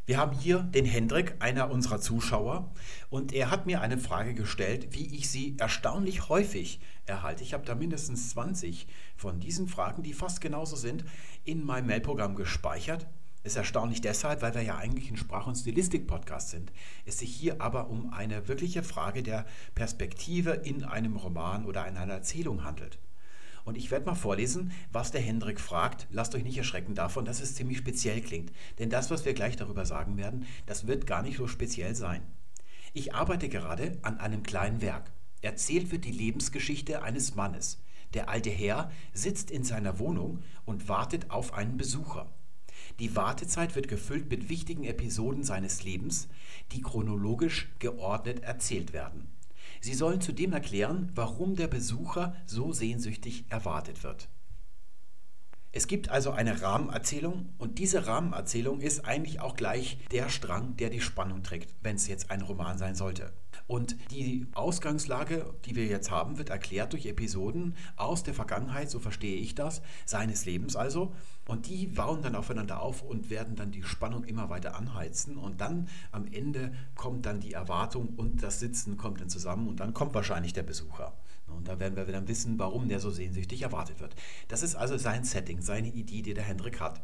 Wir 0.05 0.17
haben 0.17 0.38
hier 0.38 0.60
den 0.60 0.83
Hendrik, 0.83 1.36
einer 1.39 1.72
unserer 1.72 2.01
Zuschauer, 2.01 2.74
und 3.10 3.31
er 3.31 3.50
hat 3.50 3.65
mir 3.65 3.79
eine 3.79 3.98
Frage 3.98 4.33
gestellt, 4.33 4.89
wie 4.91 5.15
ich 5.15 5.29
sie 5.29 5.55
erstaunlich 5.57 6.27
häufig 6.27 6.81
erhalte. 7.05 7.41
Ich 7.41 7.53
habe 7.53 7.65
da 7.65 7.74
mindestens 7.74 8.29
20 8.31 8.88
von 9.15 9.39
diesen 9.39 9.69
Fragen, 9.69 10.03
die 10.03 10.12
fast 10.12 10.41
genauso 10.41 10.75
sind, 10.75 11.05
in 11.45 11.65
meinem 11.65 11.88
Mailprogramm 11.88 12.36
gespeichert 12.36 13.07
ist 13.43 13.57
erstaunlich 13.57 14.01
deshalb, 14.01 14.41
weil 14.41 14.55
wir 14.55 14.62
ja 14.62 14.77
eigentlich 14.77 15.12
ein 15.12 15.17
Sprach- 15.17 15.47
und 15.47 15.55
Stilistik-Podcast 15.55 16.50
sind. 16.50 16.71
Es 17.05 17.19
sich 17.19 17.35
hier 17.35 17.62
aber 17.62 17.89
um 17.89 18.13
eine 18.13 18.47
wirkliche 18.47 18.83
Frage 18.83 19.21
der 19.21 19.45
Perspektive 19.75 20.51
in 20.51 20.83
einem 20.83 21.17
Roman 21.17 21.65
oder 21.65 21.88
in 21.88 21.97
einer 21.97 22.13
Erzählung 22.13 22.63
handelt. 22.63 23.00
Und 23.65 23.77
ich 23.77 23.91
werde 23.91 24.05
mal 24.05 24.15
vorlesen, 24.15 24.71
was 24.91 25.12
der 25.12 25.21
Hendrik 25.21 25.59
fragt. 25.59 26.07
Lasst 26.12 26.35
euch 26.35 26.43
nicht 26.43 26.57
erschrecken 26.57 26.95
davon, 26.95 27.25
dass 27.25 27.41
es 27.41 27.55
ziemlich 27.55 27.77
speziell 27.77 28.21
klingt. 28.21 28.51
Denn 28.79 28.89
das, 28.89 29.09
was 29.09 29.25
wir 29.25 29.33
gleich 29.33 29.55
darüber 29.55 29.85
sagen 29.85 30.17
werden, 30.17 30.45
das 30.65 30.88
wird 30.88 31.07
gar 31.07 31.21
nicht 31.21 31.38
so 31.38 31.47
speziell 31.47 31.95
sein. 31.95 32.21
Ich 32.93 33.15
arbeite 33.15 33.50
gerade 33.50 33.97
an 34.01 34.19
einem 34.19 34.43
kleinen 34.43 34.81
Werk. 34.81 35.12
Erzählt 35.41 35.91
wird 35.91 36.05
die 36.05 36.12
Lebensgeschichte 36.12 37.01
eines 37.03 37.35
Mannes. 37.35 37.81
Der 38.13 38.29
alte 38.29 38.50
Herr 38.50 38.91
sitzt 39.13 39.50
in 39.50 39.63
seiner 39.63 39.97
Wohnung 39.97 40.43
und 40.65 40.88
wartet 40.88 41.31
auf 41.31 41.53
einen 41.53 41.77
Besucher. 41.77 42.29
Die 43.00 43.15
Wartezeit 43.15 43.75
wird 43.75 43.88
gefüllt 43.88 44.29
mit 44.29 44.50
wichtigen 44.50 44.83
Episoden 44.83 45.43
seines 45.43 45.83
Lebens, 45.83 46.27
die 46.71 46.81
chronologisch 46.81 47.69
geordnet 47.79 48.43
erzählt 48.43 48.93
werden. 48.93 49.27
Sie 49.81 49.93
sollen 49.93 50.21
zudem 50.21 50.53
erklären, 50.53 51.12
warum 51.15 51.55
der 51.55 51.67
Besucher 51.67 52.35
so 52.45 52.71
sehnsüchtig 52.71 53.45
erwartet 53.50 54.03
wird. 54.03 54.29
Es 55.75 55.87
gibt 55.87 56.09
also 56.09 56.29
eine 56.29 56.61
Rahmenerzählung 56.61 57.49
und 57.57 57.79
diese 57.79 58.05
Rahmenerzählung 58.05 58.79
ist 58.79 59.05
eigentlich 59.05 59.41
auch 59.41 59.55
gleich 59.55 59.97
der 60.11 60.29
Strang, 60.29 60.77
der 60.77 60.91
die 60.91 61.01
Spannung 61.01 61.41
trägt, 61.41 61.73
wenn 61.81 61.95
es 61.95 62.05
jetzt 62.07 62.29
ein 62.29 62.43
Roman 62.43 62.77
sein 62.77 62.93
sollte. 62.93 63.33
Und 63.65 63.95
die 64.11 64.45
Ausgangslage, 64.53 65.51
die 65.65 65.75
wir 65.75 65.87
jetzt 65.87 66.11
haben, 66.11 66.37
wird 66.37 66.51
erklärt 66.51 66.93
durch 66.93 67.07
Episoden 67.07 67.75
aus 67.95 68.21
der 68.21 68.35
Vergangenheit, 68.35 68.91
so 68.91 68.99
verstehe 68.99 69.37
ich 69.37 69.55
das, 69.55 69.81
seines 70.05 70.45
Lebens 70.45 70.75
also. 70.75 71.15
Und 71.47 71.67
die 71.67 71.87
bauen 71.87 72.21
dann 72.21 72.35
aufeinander 72.35 72.79
auf 72.79 73.01
und 73.01 73.31
werden 73.31 73.55
dann 73.55 73.71
die 73.71 73.81
Spannung 73.81 74.25
immer 74.25 74.51
weiter 74.51 74.75
anheizen. 74.75 75.37
Und 75.37 75.59
dann 75.59 75.87
am 76.11 76.27
Ende 76.27 76.71
kommt 76.93 77.25
dann 77.25 77.39
die 77.39 77.53
Erwartung 77.53 78.09
und 78.15 78.43
das 78.43 78.59
Sitzen 78.59 78.95
kommt 78.95 79.21
dann 79.21 79.29
zusammen 79.29 79.67
und 79.67 79.79
dann 79.79 79.95
kommt 79.95 80.13
wahrscheinlich 80.13 80.53
der 80.53 80.63
Besucher. 80.63 81.17
Und 81.55 81.67
da 81.67 81.79
werden 81.79 81.95
wir 81.95 82.05
dann 82.05 82.27
wissen, 82.27 82.60
warum 82.60 82.89
der 82.89 83.00
so 83.00 83.10
sehnsüchtig 83.10 83.62
erwartet 83.62 84.00
wird. 84.00 84.15
Das 84.48 84.63
ist 84.63 84.75
also 84.75 84.98
sein 84.98 85.24
Setting, 85.24 85.62
seine 85.62 85.89
Idee, 85.89 86.22
die 86.22 86.33
der 86.33 86.43
Hendrik 86.43 86.79
hat. 86.79 87.01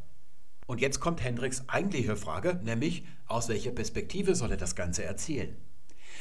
Und 0.68 0.82
jetzt 0.82 1.00
kommt 1.00 1.24
Hendriks 1.24 1.63
eigentliche 1.68 2.15
Frage, 2.15 2.60
nämlich 2.63 3.03
aus 3.25 3.50
welcher 3.50 3.72
Perspektive 3.72 4.36
soll 4.36 4.51
er 4.51 4.58
das 4.58 4.75
Ganze 4.75 5.03
erzählen? 5.03 5.56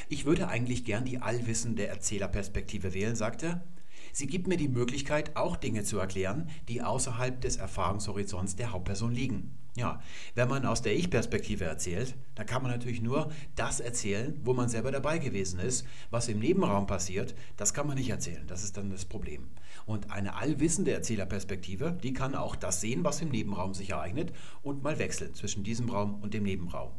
Ich 0.07 0.25
würde 0.25 0.47
eigentlich 0.47 0.85
gern 0.85 1.05
die 1.05 1.21
allwissende 1.21 1.85
Erzählerperspektive 1.85 2.93
wählen, 2.95 3.15
sagt 3.15 3.43
er. 3.43 3.63
Sie 4.11 4.25
gibt 4.25 4.47
mir 4.47 4.57
die 4.57 4.67
Möglichkeit, 4.67 5.35
auch 5.35 5.55
Dinge 5.55 5.83
zu 5.83 5.99
erklären, 5.99 6.49
die 6.67 6.81
außerhalb 6.81 7.39
des 7.41 7.57
Erfahrungshorizonts 7.57 8.55
der 8.55 8.71
Hauptperson 8.71 9.11
liegen. 9.11 9.58
Ja, 9.75 10.01
wenn 10.35 10.49
man 10.49 10.65
aus 10.65 10.81
der 10.81 10.95
Ich-Perspektive 10.95 11.65
erzählt, 11.65 12.15
dann 12.35 12.45
kann 12.45 12.63
man 12.63 12.71
natürlich 12.71 13.01
nur 13.01 13.31
das 13.55 13.79
erzählen, 13.79 14.39
wo 14.43 14.53
man 14.53 14.67
selber 14.67 14.91
dabei 14.91 15.19
gewesen 15.19 15.59
ist. 15.59 15.85
Was 16.09 16.27
im 16.27 16.39
Nebenraum 16.39 16.87
passiert, 16.87 17.35
das 17.55 17.73
kann 17.73 17.87
man 17.87 17.97
nicht 17.97 18.09
erzählen. 18.09 18.45
Das 18.47 18.63
ist 18.63 18.77
dann 18.77 18.89
das 18.89 19.05
Problem. 19.05 19.47
Und 19.85 20.11
eine 20.11 20.35
allwissende 20.35 20.91
Erzählerperspektive, 20.91 21.97
die 22.03 22.13
kann 22.13 22.35
auch 22.35 22.55
das 22.55 22.81
sehen, 22.81 23.03
was 23.03 23.21
im 23.21 23.29
Nebenraum 23.29 23.73
sich 23.73 23.91
ereignet 23.91 24.33
und 24.61 24.83
mal 24.83 24.99
wechseln 24.99 25.33
zwischen 25.33 25.63
diesem 25.63 25.89
Raum 25.89 26.21
und 26.21 26.33
dem 26.33 26.43
Nebenraum. 26.43 26.91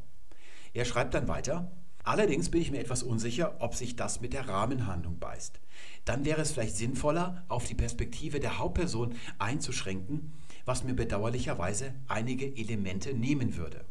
Er 0.72 0.84
schreibt 0.84 1.14
dann 1.14 1.28
weiter, 1.28 1.70
Allerdings 2.02 2.48
bin 2.48 2.62
ich 2.62 2.70
mir 2.70 2.80
etwas 2.80 3.02
unsicher, 3.02 3.56
ob 3.58 3.74
sich 3.74 3.94
das 3.94 4.20
mit 4.22 4.32
der 4.32 4.48
Rahmenhandlung 4.48 5.18
beißt. 5.18 5.60
Dann 6.06 6.24
wäre 6.24 6.40
es 6.40 6.52
vielleicht 6.52 6.76
sinnvoller, 6.76 7.44
auf 7.48 7.66
die 7.66 7.74
Perspektive 7.74 8.40
der 8.40 8.58
Hauptperson 8.58 9.14
einzuschränken, 9.38 10.32
was 10.70 10.84
mir 10.84 10.94
bedauerlicherweise 10.94 11.94
einige 12.06 12.46
Elemente 12.46 13.12
nehmen 13.12 13.56
würde. 13.56 13.84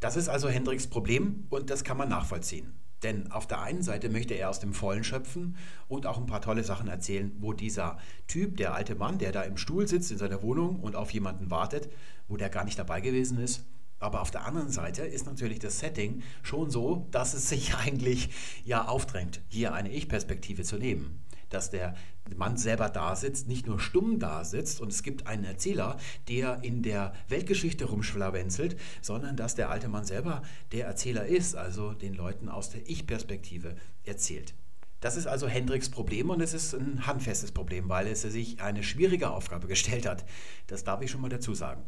Das 0.00 0.16
ist 0.16 0.30
also 0.30 0.48
Hendricks 0.48 0.86
Problem 0.86 1.44
und 1.50 1.68
das 1.68 1.84
kann 1.84 1.98
man 1.98 2.08
nachvollziehen. 2.08 2.72
Denn 3.02 3.30
auf 3.32 3.46
der 3.46 3.60
einen 3.60 3.82
Seite 3.82 4.08
möchte 4.08 4.32
er 4.32 4.48
aus 4.48 4.58
dem 4.58 4.72
Vollen 4.72 5.04
schöpfen 5.04 5.58
und 5.88 6.06
auch 6.06 6.16
ein 6.16 6.24
paar 6.24 6.40
tolle 6.40 6.64
Sachen 6.64 6.88
erzählen, 6.88 7.36
wo 7.40 7.52
dieser 7.52 7.98
Typ, 8.28 8.56
der 8.56 8.74
alte 8.74 8.94
Mann, 8.94 9.18
der 9.18 9.30
da 9.30 9.42
im 9.42 9.58
Stuhl 9.58 9.86
sitzt 9.86 10.10
in 10.10 10.16
seiner 10.16 10.40
Wohnung 10.40 10.80
und 10.80 10.96
auf 10.96 11.10
jemanden 11.10 11.50
wartet, 11.50 11.90
wo 12.28 12.38
der 12.38 12.48
gar 12.48 12.64
nicht 12.64 12.78
dabei 12.78 13.02
gewesen 13.02 13.36
ist, 13.38 13.66
aber 13.98 14.22
auf 14.22 14.30
der 14.30 14.46
anderen 14.46 14.70
Seite 14.70 15.02
ist 15.02 15.26
natürlich 15.26 15.58
das 15.58 15.80
Setting 15.80 16.22
schon 16.42 16.70
so, 16.70 17.08
dass 17.10 17.34
es 17.34 17.50
sich 17.50 17.74
eigentlich 17.84 18.30
ja 18.64 18.88
aufdrängt, 18.88 19.42
hier 19.48 19.74
eine 19.74 19.92
Ich-Perspektive 19.92 20.62
zu 20.62 20.78
nehmen. 20.78 21.22
Dass 21.50 21.68
der 21.68 21.94
Mann 22.34 22.56
selber 22.56 22.88
da 22.88 23.14
sitzt, 23.14 23.48
nicht 23.48 23.66
nur 23.66 23.78
stumm 23.78 24.18
da 24.18 24.44
sitzt 24.44 24.80
und 24.80 24.92
es 24.92 25.02
gibt 25.02 25.26
einen 25.26 25.44
Erzähler, 25.44 25.96
der 26.28 26.62
in 26.62 26.82
der 26.82 27.12
Weltgeschichte 27.28 27.84
rumschlawenzelt, 27.84 28.76
sondern 29.02 29.36
dass 29.36 29.54
der 29.54 29.70
alte 29.70 29.88
Mann 29.88 30.04
selber 30.04 30.42
der 30.72 30.86
Erzähler 30.86 31.26
ist, 31.26 31.54
also 31.54 31.92
den 31.92 32.14
Leuten 32.14 32.48
aus 32.48 32.70
der 32.70 32.88
Ich-Perspektive 32.88 33.76
erzählt. 34.04 34.54
Das 35.00 35.16
ist 35.16 35.26
also 35.26 35.46
Hendricks 35.46 35.90
Problem 35.90 36.30
und 36.30 36.40
es 36.40 36.54
ist 36.54 36.74
ein 36.74 37.06
handfestes 37.06 37.52
Problem, 37.52 37.88
weil 37.88 38.06
es 38.06 38.22
sich 38.22 38.60
eine 38.60 38.82
schwierige 38.82 39.30
Aufgabe 39.30 39.68
gestellt 39.68 40.06
hat. 40.06 40.24
Das 40.66 40.84
darf 40.84 41.02
ich 41.02 41.10
schon 41.10 41.20
mal 41.20 41.28
dazu 41.28 41.54
sagen. 41.54 41.84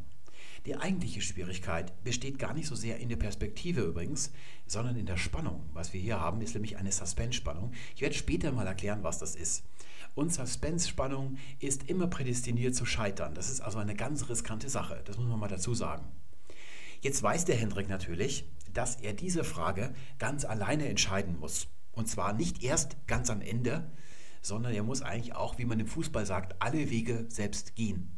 Die 0.66 0.76
eigentliche 0.76 1.22
Schwierigkeit 1.22 1.92
besteht 2.04 2.38
gar 2.38 2.52
nicht 2.52 2.66
so 2.66 2.74
sehr 2.74 2.98
in 2.98 3.08
der 3.08 3.16
Perspektive 3.16 3.80
übrigens, 3.80 4.32
sondern 4.66 4.96
in 4.96 5.06
der 5.06 5.16
Spannung. 5.16 5.64
Was 5.72 5.92
wir 5.92 6.00
hier 6.00 6.20
haben, 6.20 6.42
ist 6.42 6.54
nämlich 6.54 6.76
eine 6.76 6.92
Suspense-Spannung. 6.92 7.72
Ich 7.94 8.02
werde 8.02 8.14
später 8.14 8.52
mal 8.52 8.66
erklären, 8.66 9.02
was 9.02 9.18
das 9.18 9.34
ist. 9.34 9.64
Und 10.18 10.34
Suspense-Spannung 10.34 11.36
ist 11.60 11.88
immer 11.88 12.08
prädestiniert 12.08 12.74
zu 12.74 12.84
scheitern. 12.84 13.36
Das 13.36 13.48
ist 13.48 13.60
also 13.60 13.78
eine 13.78 13.94
ganz 13.94 14.28
riskante 14.28 14.68
Sache. 14.68 15.00
Das 15.04 15.16
muss 15.16 15.28
man 15.28 15.38
mal 15.38 15.46
dazu 15.46 15.74
sagen. 15.74 16.08
Jetzt 17.00 17.22
weiß 17.22 17.44
der 17.44 17.54
Hendrik 17.54 17.88
natürlich, 17.88 18.50
dass 18.74 18.96
er 18.96 19.12
diese 19.12 19.44
Frage 19.44 19.94
ganz 20.18 20.44
alleine 20.44 20.88
entscheiden 20.88 21.38
muss. 21.38 21.68
Und 21.92 22.08
zwar 22.08 22.32
nicht 22.32 22.64
erst 22.64 22.96
ganz 23.06 23.30
am 23.30 23.40
Ende, 23.40 23.92
sondern 24.42 24.74
er 24.74 24.82
muss 24.82 25.02
eigentlich 25.02 25.36
auch, 25.36 25.56
wie 25.58 25.66
man 25.66 25.78
im 25.78 25.86
Fußball 25.86 26.26
sagt, 26.26 26.60
alle 26.60 26.90
Wege 26.90 27.26
selbst 27.28 27.76
gehen. 27.76 28.10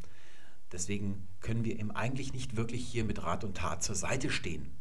Deswegen 0.72 1.28
können 1.40 1.66
wir 1.66 1.78
ihm 1.78 1.90
eigentlich 1.90 2.32
nicht 2.32 2.56
wirklich 2.56 2.82
hier 2.82 3.04
mit 3.04 3.22
Rat 3.22 3.44
und 3.44 3.58
Tat 3.58 3.82
zur 3.82 3.94
Seite 3.94 4.30
stehen. 4.30 4.72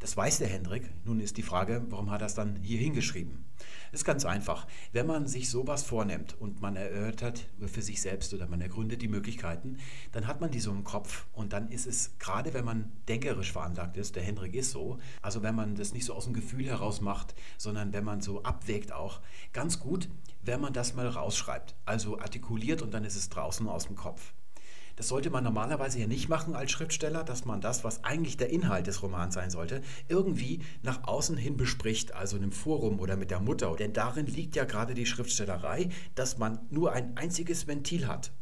Das 0.00 0.16
weiß 0.16 0.38
der 0.38 0.48
Hendrik. 0.48 0.90
Nun 1.04 1.20
ist 1.20 1.36
die 1.36 1.42
Frage, 1.42 1.84
warum 1.88 2.10
hat 2.10 2.20
er 2.20 2.26
es 2.26 2.34
dann 2.34 2.56
hier 2.56 2.78
hingeschrieben? 2.78 3.44
Ist 3.92 4.04
ganz 4.04 4.24
einfach. 4.24 4.66
Wenn 4.92 5.06
man 5.06 5.26
sich 5.26 5.48
sowas 5.48 5.84
vornimmt 5.84 6.36
und 6.40 6.60
man 6.60 6.76
erörtert 6.76 7.46
für 7.66 7.80
sich 7.80 8.02
selbst 8.02 8.34
oder 8.34 8.46
man 8.48 8.60
ergründet 8.60 9.02
die 9.02 9.08
Möglichkeiten, 9.08 9.78
dann 10.12 10.26
hat 10.26 10.40
man 10.40 10.50
die 10.50 10.60
so 10.60 10.72
im 10.72 10.84
Kopf 10.84 11.26
und 11.32 11.52
dann 11.52 11.68
ist 11.68 11.86
es, 11.86 12.18
gerade 12.18 12.52
wenn 12.54 12.64
man 12.64 12.92
denkerisch 13.08 13.52
veranlagt 13.52 13.96
ist, 13.96 14.16
der 14.16 14.24
Hendrik 14.24 14.54
ist 14.54 14.72
so, 14.72 14.98
also 15.22 15.42
wenn 15.42 15.54
man 15.54 15.76
das 15.76 15.92
nicht 15.92 16.04
so 16.04 16.14
aus 16.14 16.24
dem 16.24 16.34
Gefühl 16.34 16.66
heraus 16.66 17.00
macht, 17.00 17.34
sondern 17.56 17.92
wenn 17.92 18.04
man 18.04 18.20
so 18.20 18.42
abwägt 18.42 18.92
auch, 18.92 19.20
ganz 19.52 19.78
gut, 19.78 20.08
wenn 20.42 20.60
man 20.60 20.72
das 20.72 20.94
mal 20.94 21.06
rausschreibt, 21.06 21.76
also 21.84 22.18
artikuliert 22.18 22.82
und 22.82 22.92
dann 22.92 23.04
ist 23.04 23.16
es 23.16 23.28
draußen 23.28 23.68
aus 23.68 23.86
dem 23.86 23.96
Kopf. 23.96 24.34
Das 24.96 25.08
sollte 25.08 25.30
man 25.30 25.44
normalerweise 25.44 25.98
ja 25.98 26.06
nicht 26.06 26.28
machen 26.28 26.54
als 26.54 26.70
Schriftsteller, 26.70 27.24
dass 27.24 27.44
man 27.44 27.60
das, 27.60 27.84
was 27.84 28.04
eigentlich 28.04 28.36
der 28.36 28.50
Inhalt 28.50 28.86
des 28.86 29.02
Romans 29.02 29.34
sein 29.34 29.50
sollte, 29.50 29.82
irgendwie 30.08 30.60
nach 30.82 31.04
außen 31.04 31.36
hin 31.36 31.56
bespricht, 31.56 32.14
also 32.14 32.36
in 32.36 32.42
einem 32.42 32.52
Forum 32.52 33.00
oder 33.00 33.16
mit 33.16 33.30
der 33.30 33.40
Mutter. 33.40 33.74
Denn 33.76 33.92
darin 33.92 34.26
liegt 34.26 34.56
ja 34.56 34.64
gerade 34.64 34.94
die 34.94 35.06
Schriftstellerei, 35.06 35.88
dass 36.14 36.38
man 36.38 36.60
nur 36.70 36.92
ein 36.92 37.16
einziges 37.16 37.66
Ventil 37.66 38.06
hat. 38.06 38.32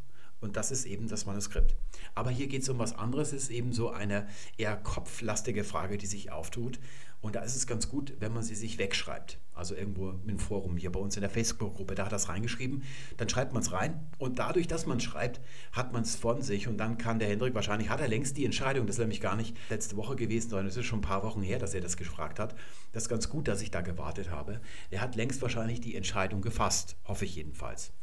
Und 0.43 0.57
das 0.57 0.71
ist 0.71 0.85
eben 0.85 1.07
das 1.07 1.25
Manuskript. 1.25 1.73
Aber 2.15 2.29
hier 2.29 2.47
geht 2.47 2.63
es 2.63 2.69
um 2.69 2.77
was 2.77 2.93
anderes. 2.93 3.31
Es 3.31 3.43
ist 3.43 3.51
eben 3.51 3.71
so 3.71 3.91
eine 3.91 4.27
eher 4.57 4.75
kopflastige 4.75 5.63
Frage, 5.63 5.97
die 5.97 6.05
sich 6.05 6.33
auftut. 6.33 6.79
Und 7.23 7.35
da 7.35 7.39
ist 7.39 7.55
es 7.55 7.67
ganz 7.67 7.87
gut, 7.87 8.13
wenn 8.19 8.33
man 8.33 8.43
sie 8.43 8.53
sich 8.53 8.77
wegschreibt. 8.77 9.39
Also 9.53 9.75
irgendwo 9.75 10.09
im 10.27 10.39
Forum, 10.39 10.75
hier 10.75 10.91
bei 10.91 10.99
uns 10.99 11.15
in 11.15 11.21
der 11.21 11.29
Facebook-Gruppe, 11.29 11.95
da 11.95 12.03
hat 12.03 12.11
das 12.11 12.27
reingeschrieben. 12.27 12.83
Dann 13.15 13.29
schreibt 13.29 13.53
man 13.53 13.63
es 13.63 13.71
rein. 13.71 14.07
Und 14.17 14.39
dadurch, 14.39 14.67
dass 14.67 14.85
man 14.85 14.99
schreibt, 14.99 15.39
hat 15.71 15.93
man 15.93 16.01
es 16.01 16.17
von 16.17 16.41
sich. 16.41 16.67
Und 16.67 16.77
dann 16.77 16.97
kann 16.97 17.19
der 17.19 17.29
Hendrik, 17.29 17.55
wahrscheinlich 17.55 17.89
hat 17.89 18.01
er 18.01 18.09
längst 18.09 18.35
die 18.35 18.43
Entscheidung, 18.43 18.87
das 18.87 18.97
ist 18.97 18.99
nämlich 18.99 19.21
gar 19.21 19.37
nicht 19.37 19.55
letzte 19.69 19.95
Woche 19.95 20.17
gewesen, 20.17 20.49
sondern 20.49 20.67
es 20.67 20.75
ist 20.75 20.85
schon 20.85 20.99
ein 20.99 21.03
paar 21.03 21.23
Wochen 21.23 21.41
her, 21.41 21.59
dass 21.59 21.73
er 21.73 21.79
das 21.79 21.95
gefragt 21.95 22.39
hat. 22.39 22.55
Das 22.91 23.03
ist 23.03 23.09
ganz 23.09 23.29
gut, 23.29 23.47
dass 23.47 23.61
ich 23.61 23.71
da 23.71 23.79
gewartet 23.79 24.29
habe. 24.29 24.59
Er 24.91 24.99
hat 24.99 25.15
längst 25.15 25.41
wahrscheinlich 25.41 25.79
die 25.79 25.95
Entscheidung 25.95 26.41
gefasst, 26.41 26.97
hoffe 27.05 27.23
ich 27.23 27.35
jedenfalls. 27.37 27.93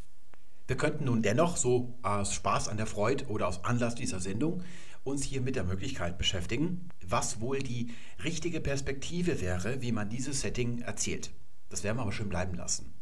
Wir 0.67 0.77
könnten 0.77 1.05
nun 1.05 1.21
dennoch, 1.21 1.57
so 1.57 1.99
aus 2.01 2.33
Spaß 2.33 2.69
an 2.69 2.79
der 2.79 2.87
Freude 2.87 3.27
oder 3.27 3.49
aus 3.49 3.65
Anlass 3.65 3.97
dieser 3.97 4.21
Sendung, 4.21 4.63
uns 5.05 5.25
hier 5.25 5.41
mit 5.41 5.57
der 5.57 5.65
Möglichkeit 5.65 6.19
beschäftigen, 6.19 6.89
was 7.07 7.41
wohl 7.41 7.61
die 7.61 7.93
richtige 8.23 8.61
Perspektive 8.61 9.41
wäre, 9.41 9.83
wie 9.83 9.93
man 9.93 10.09
dieses 10.09 10.41
Setting 10.41 10.81
erzählt. 10.81 11.31
Das 11.69 11.85
werden 11.85 11.99
wir 11.99 12.03
aber 12.03 12.13
schön 12.13 12.29
bleiben 12.29 12.55
lassen. 12.55 12.93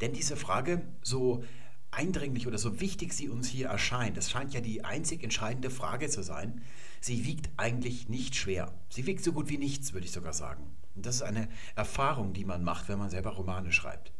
Denn 0.00 0.12
diese 0.12 0.36
Frage, 0.36 0.82
so 1.02 1.44
eindringlich 1.90 2.46
oder 2.46 2.58
so 2.58 2.80
wichtig 2.80 3.12
sie 3.12 3.28
uns 3.28 3.48
hier 3.48 3.68
erscheint, 3.68 4.16
das 4.16 4.30
scheint 4.30 4.52
ja 4.54 4.60
die 4.60 4.84
einzig 4.84 5.22
entscheidende 5.22 5.70
Frage 5.70 6.08
zu 6.08 6.22
sein, 6.22 6.62
sie 7.00 7.24
wiegt 7.24 7.50
eigentlich 7.56 8.08
nicht 8.08 8.36
schwer. 8.36 8.74
Sie 8.90 9.06
wiegt 9.06 9.24
so 9.24 9.32
gut 9.32 9.48
wie 9.48 9.58
nichts, 9.58 9.92
würde 9.92 10.06
ich 10.06 10.12
sogar 10.12 10.32
sagen. 10.32 10.64
Und 10.94 11.06
das 11.06 11.16
ist 11.16 11.22
eine 11.22 11.48
Erfahrung, 11.74 12.32
die 12.32 12.44
man 12.44 12.62
macht, 12.62 12.88
wenn 12.88 12.98
man 12.98 13.10
selber 13.10 13.30
Romane 13.30 13.72
schreibt. 13.72 14.12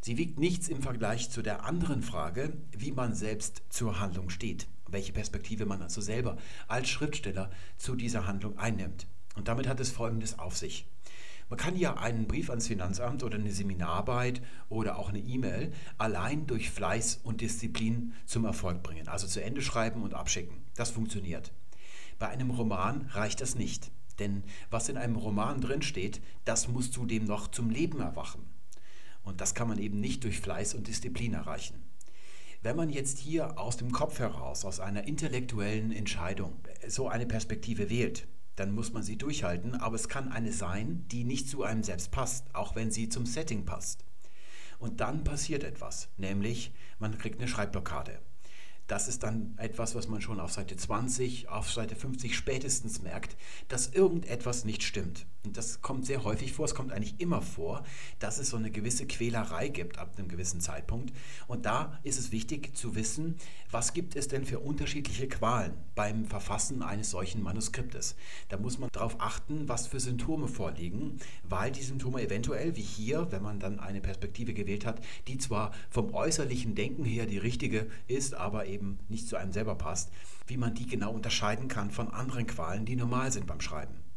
Sie 0.00 0.16
wiegt 0.16 0.38
nichts 0.38 0.68
im 0.68 0.80
Vergleich 0.80 1.30
zu 1.30 1.42
der 1.42 1.64
anderen 1.64 2.02
Frage, 2.02 2.52
wie 2.70 2.92
man 2.92 3.14
selbst 3.14 3.62
zur 3.68 3.98
Handlung 3.98 4.30
steht, 4.30 4.68
welche 4.90 5.12
Perspektive 5.12 5.66
man 5.66 5.82
also 5.82 6.00
selber 6.00 6.36
als 6.66 6.88
Schriftsteller 6.88 7.50
zu 7.76 7.94
dieser 7.94 8.26
Handlung 8.26 8.58
einnimmt. 8.58 9.06
Und 9.36 9.48
damit 9.48 9.68
hat 9.68 9.80
es 9.80 9.90
Folgendes 9.90 10.38
auf 10.38 10.56
sich. 10.56 10.86
Man 11.50 11.58
kann 11.58 11.76
ja 11.76 11.96
einen 11.96 12.26
Brief 12.26 12.50
ans 12.50 12.66
Finanzamt 12.66 13.22
oder 13.22 13.38
eine 13.38 13.52
Seminararbeit 13.52 14.42
oder 14.68 14.98
auch 14.98 15.08
eine 15.08 15.20
E-Mail 15.20 15.72
allein 15.96 16.46
durch 16.46 16.70
Fleiß 16.70 17.20
und 17.22 17.40
Disziplin 17.40 18.12
zum 18.26 18.44
Erfolg 18.44 18.82
bringen, 18.82 19.08
also 19.08 19.26
zu 19.26 19.42
Ende 19.42 19.62
schreiben 19.62 20.02
und 20.02 20.12
abschicken. 20.12 20.58
Das 20.74 20.90
funktioniert. 20.90 21.52
Bei 22.18 22.28
einem 22.28 22.50
Roman 22.50 23.06
reicht 23.12 23.40
das 23.40 23.54
nicht, 23.54 23.90
denn 24.18 24.42
was 24.70 24.90
in 24.90 24.98
einem 24.98 25.16
Roman 25.16 25.60
drinsteht, 25.60 26.20
das 26.44 26.68
muss 26.68 26.90
zudem 26.90 27.24
noch 27.24 27.48
zum 27.48 27.70
Leben 27.70 28.00
erwachen. 28.00 28.44
Und 29.22 29.40
das 29.40 29.54
kann 29.54 29.68
man 29.68 29.78
eben 29.78 30.00
nicht 30.00 30.24
durch 30.24 30.40
Fleiß 30.40 30.74
und 30.74 30.86
Disziplin 30.86 31.32
erreichen. 31.32 31.87
Wenn 32.60 32.74
man 32.74 32.90
jetzt 32.90 33.18
hier 33.18 33.56
aus 33.56 33.76
dem 33.76 33.92
Kopf 33.92 34.18
heraus, 34.18 34.64
aus 34.64 34.80
einer 34.80 35.06
intellektuellen 35.06 35.92
Entscheidung 35.92 36.56
so 36.88 37.08
eine 37.08 37.24
Perspektive 37.24 37.88
wählt, 37.88 38.26
dann 38.56 38.72
muss 38.72 38.92
man 38.92 39.04
sie 39.04 39.16
durchhalten, 39.16 39.76
aber 39.76 39.94
es 39.94 40.08
kann 40.08 40.32
eine 40.32 40.52
sein, 40.52 41.04
die 41.12 41.22
nicht 41.22 41.48
zu 41.48 41.62
einem 41.62 41.84
selbst 41.84 42.10
passt, 42.10 42.52
auch 42.56 42.74
wenn 42.74 42.90
sie 42.90 43.08
zum 43.08 43.26
Setting 43.26 43.64
passt. 43.64 44.04
Und 44.80 45.00
dann 45.00 45.22
passiert 45.22 45.62
etwas, 45.62 46.08
nämlich 46.16 46.72
man 46.98 47.16
kriegt 47.16 47.38
eine 47.38 47.46
Schreibblockade. 47.46 48.18
Das 48.88 49.06
ist 49.06 49.22
dann 49.22 49.54
etwas, 49.58 49.94
was 49.94 50.08
man 50.08 50.20
schon 50.20 50.40
auf 50.40 50.52
Seite 50.52 50.74
20, 50.74 51.48
auf 51.48 51.70
Seite 51.70 51.94
50 51.94 52.34
spätestens 52.34 53.02
merkt, 53.02 53.36
dass 53.68 53.86
irgendetwas 53.86 54.64
nicht 54.64 54.82
stimmt. 54.82 55.26
Und 55.44 55.56
das 55.56 55.80
kommt 55.80 56.04
sehr 56.04 56.24
häufig 56.24 56.52
vor, 56.52 56.64
es 56.64 56.74
kommt 56.74 56.92
eigentlich 56.92 57.20
immer 57.20 57.42
vor, 57.42 57.84
dass 58.18 58.38
es 58.38 58.50
so 58.50 58.56
eine 58.56 58.70
gewisse 58.70 59.06
Quälerei 59.06 59.68
gibt 59.68 59.98
ab 59.98 60.14
einem 60.18 60.28
gewissen 60.28 60.60
Zeitpunkt. 60.60 61.14
Und 61.46 61.64
da 61.64 61.98
ist 62.02 62.18
es 62.18 62.32
wichtig 62.32 62.76
zu 62.76 62.96
wissen, 62.96 63.36
was 63.70 63.92
gibt 63.92 64.16
es 64.16 64.26
denn 64.26 64.44
für 64.44 64.58
unterschiedliche 64.58 65.28
Qualen 65.28 65.74
beim 65.94 66.24
Verfassen 66.24 66.82
eines 66.82 67.10
solchen 67.10 67.42
Manuskriptes. 67.42 68.16
Da 68.48 68.58
muss 68.58 68.78
man 68.78 68.90
darauf 68.90 69.20
achten, 69.20 69.68
was 69.68 69.86
für 69.86 70.00
Symptome 70.00 70.48
vorliegen, 70.48 71.18
weil 71.44 71.70
die 71.70 71.82
Symptome 71.82 72.20
eventuell, 72.22 72.76
wie 72.76 72.82
hier, 72.82 73.30
wenn 73.30 73.42
man 73.42 73.60
dann 73.60 73.78
eine 73.78 74.00
Perspektive 74.00 74.54
gewählt 74.54 74.86
hat, 74.86 75.00
die 75.28 75.38
zwar 75.38 75.72
vom 75.88 76.14
äußerlichen 76.14 76.74
Denken 76.74 77.04
her 77.04 77.26
die 77.26 77.38
richtige 77.38 77.86
ist, 78.08 78.34
aber 78.34 78.66
eben 78.66 78.98
nicht 79.08 79.28
zu 79.28 79.36
einem 79.36 79.52
selber 79.52 79.76
passt, 79.76 80.10
wie 80.48 80.56
man 80.56 80.74
die 80.74 80.86
genau 80.86 81.12
unterscheiden 81.12 81.68
kann 81.68 81.92
von 81.92 82.08
anderen 82.08 82.46
Qualen, 82.46 82.84
die 82.84 82.96
normal 82.96 83.30
sind 83.30 83.46
beim 83.46 83.60
Schreiben. 83.60 84.07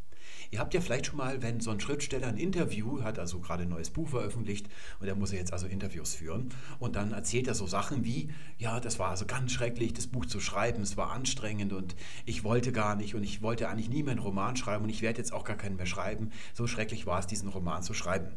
Ihr 0.52 0.58
habt 0.58 0.74
ja 0.74 0.82
vielleicht 0.82 1.06
schon 1.06 1.16
mal, 1.16 1.40
wenn 1.40 1.60
so 1.60 1.70
ein 1.70 1.80
Schriftsteller 1.80 2.26
ein 2.26 2.36
Interview 2.36 3.02
hat, 3.02 3.18
also 3.18 3.40
gerade 3.40 3.62
ein 3.62 3.70
neues 3.70 3.88
Buch 3.88 4.10
veröffentlicht 4.10 4.68
und 5.00 5.08
er 5.08 5.14
muss 5.14 5.32
jetzt 5.32 5.50
also 5.50 5.66
Interviews 5.66 6.14
führen 6.14 6.50
und 6.78 6.94
dann 6.94 7.12
erzählt 7.12 7.48
er 7.48 7.54
so 7.54 7.66
Sachen 7.66 8.04
wie, 8.04 8.28
ja, 8.58 8.78
das 8.78 8.98
war 8.98 9.08
also 9.08 9.24
ganz 9.24 9.52
schrecklich, 9.52 9.94
das 9.94 10.08
Buch 10.08 10.26
zu 10.26 10.40
schreiben, 10.40 10.82
es 10.82 10.98
war 10.98 11.10
anstrengend 11.10 11.72
und 11.72 11.96
ich 12.26 12.44
wollte 12.44 12.70
gar 12.70 12.96
nicht 12.96 13.14
und 13.14 13.22
ich 13.22 13.40
wollte 13.40 13.70
eigentlich 13.70 13.88
nie 13.88 14.02
mehr 14.02 14.12
einen 14.12 14.20
Roman 14.20 14.54
schreiben 14.54 14.84
und 14.84 14.90
ich 14.90 15.00
werde 15.00 15.16
jetzt 15.16 15.32
auch 15.32 15.44
gar 15.44 15.56
keinen 15.56 15.76
mehr 15.76 15.86
schreiben. 15.86 16.32
So 16.52 16.66
schrecklich 16.66 17.06
war 17.06 17.18
es, 17.18 17.26
diesen 17.26 17.48
Roman 17.48 17.82
zu 17.82 17.94
schreiben. 17.94 18.28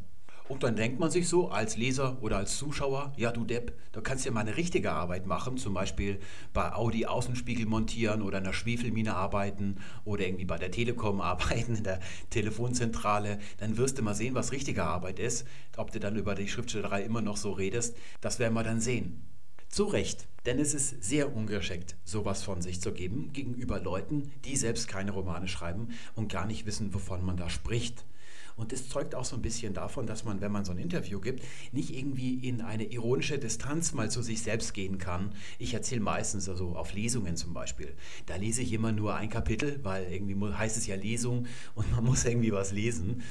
Und 0.47 0.61
dann 0.61 0.75
denkt 0.75 0.99
man 0.99 1.09
sich 1.09 1.27
so 1.27 1.49
als 1.49 1.75
Leser 1.75 2.21
oder 2.21 2.37
als 2.37 2.57
Zuschauer, 2.57 3.13
ja 3.17 3.31
du 3.31 3.43
Depp, 3.45 3.73
da 3.93 4.01
kannst 4.01 4.25
du 4.25 4.29
ja 4.29 4.33
mal 4.33 4.41
eine 4.41 4.57
richtige 4.57 4.91
Arbeit 4.91 5.25
machen, 5.25 5.57
zum 5.57 5.73
Beispiel 5.73 6.19
bei 6.53 6.71
Audi 6.71 7.07
Außenspiegel 7.07 7.65
montieren 7.65 8.21
oder 8.21 8.37
in 8.37 8.43
der 8.43 8.53
Schwefelmine 8.53 9.15
arbeiten 9.15 9.77
oder 10.03 10.27
irgendwie 10.27 10.45
bei 10.45 10.59
der 10.59 10.69
Telekom 10.69 11.19
arbeiten, 11.21 11.75
in 11.75 11.83
der 11.83 11.99
Telefonzentrale. 12.29 13.39
Dann 13.57 13.77
wirst 13.77 13.97
du 13.97 14.03
mal 14.03 14.13
sehen, 14.13 14.35
was 14.35 14.51
richtige 14.51 14.83
Arbeit 14.83 15.17
ist. 15.17 15.47
Ob 15.77 15.91
du 15.91 15.99
dann 15.99 16.15
über 16.15 16.35
die 16.35 16.47
Schriftstellerei 16.47 17.01
immer 17.01 17.21
noch 17.21 17.37
so 17.37 17.51
redest, 17.51 17.97
das 18.21 18.37
werden 18.37 18.53
wir 18.53 18.63
dann 18.63 18.81
sehen. 18.81 19.25
Zu 19.67 19.85
Recht, 19.85 20.27
denn 20.45 20.59
es 20.59 20.75
ist 20.75 21.03
sehr 21.03 21.35
ungeschickt, 21.35 21.97
sowas 22.05 22.43
von 22.43 22.61
sich 22.61 22.81
zu 22.81 22.93
geben 22.93 23.33
gegenüber 23.33 23.79
Leuten, 23.79 24.31
die 24.45 24.55
selbst 24.55 24.87
keine 24.87 25.11
Romane 25.11 25.47
schreiben 25.47 25.89
und 26.13 26.31
gar 26.31 26.45
nicht 26.45 26.67
wissen, 26.67 26.93
wovon 26.93 27.25
man 27.25 27.35
da 27.35 27.49
spricht. 27.49 28.05
Und 28.55 28.71
das 28.71 28.87
zeugt 28.87 29.15
auch 29.15 29.25
so 29.25 29.35
ein 29.35 29.41
bisschen 29.41 29.73
davon, 29.73 30.07
dass 30.07 30.23
man, 30.23 30.41
wenn 30.41 30.51
man 30.51 30.63
so 30.63 30.71
ein 30.71 30.77
Interview 30.77 31.19
gibt, 31.19 31.43
nicht 31.71 31.95
irgendwie 31.95 32.35
in 32.35 32.61
eine 32.61 32.85
ironische 32.85 33.37
Distanz 33.37 33.93
mal 33.93 34.09
zu 34.09 34.21
sich 34.21 34.41
selbst 34.41 34.73
gehen 34.73 34.97
kann. 34.97 35.33
Ich 35.59 35.73
erzähle 35.73 36.01
meistens, 36.01 36.47
also 36.47 36.75
auf 36.75 36.93
Lesungen 36.93 37.35
zum 37.35 37.53
Beispiel, 37.53 37.93
da 38.25 38.35
lese 38.35 38.61
ich 38.61 38.71
immer 38.71 38.91
nur 38.91 39.15
ein 39.15 39.29
Kapitel, 39.29 39.79
weil 39.83 40.11
irgendwie 40.11 40.35
heißt 40.53 40.77
es 40.77 40.87
ja 40.87 40.95
Lesung 40.95 41.47
und 41.75 41.91
man 41.91 42.03
muss 42.05 42.25
irgendwie 42.25 42.51
was 42.51 42.71
lesen. 42.71 43.23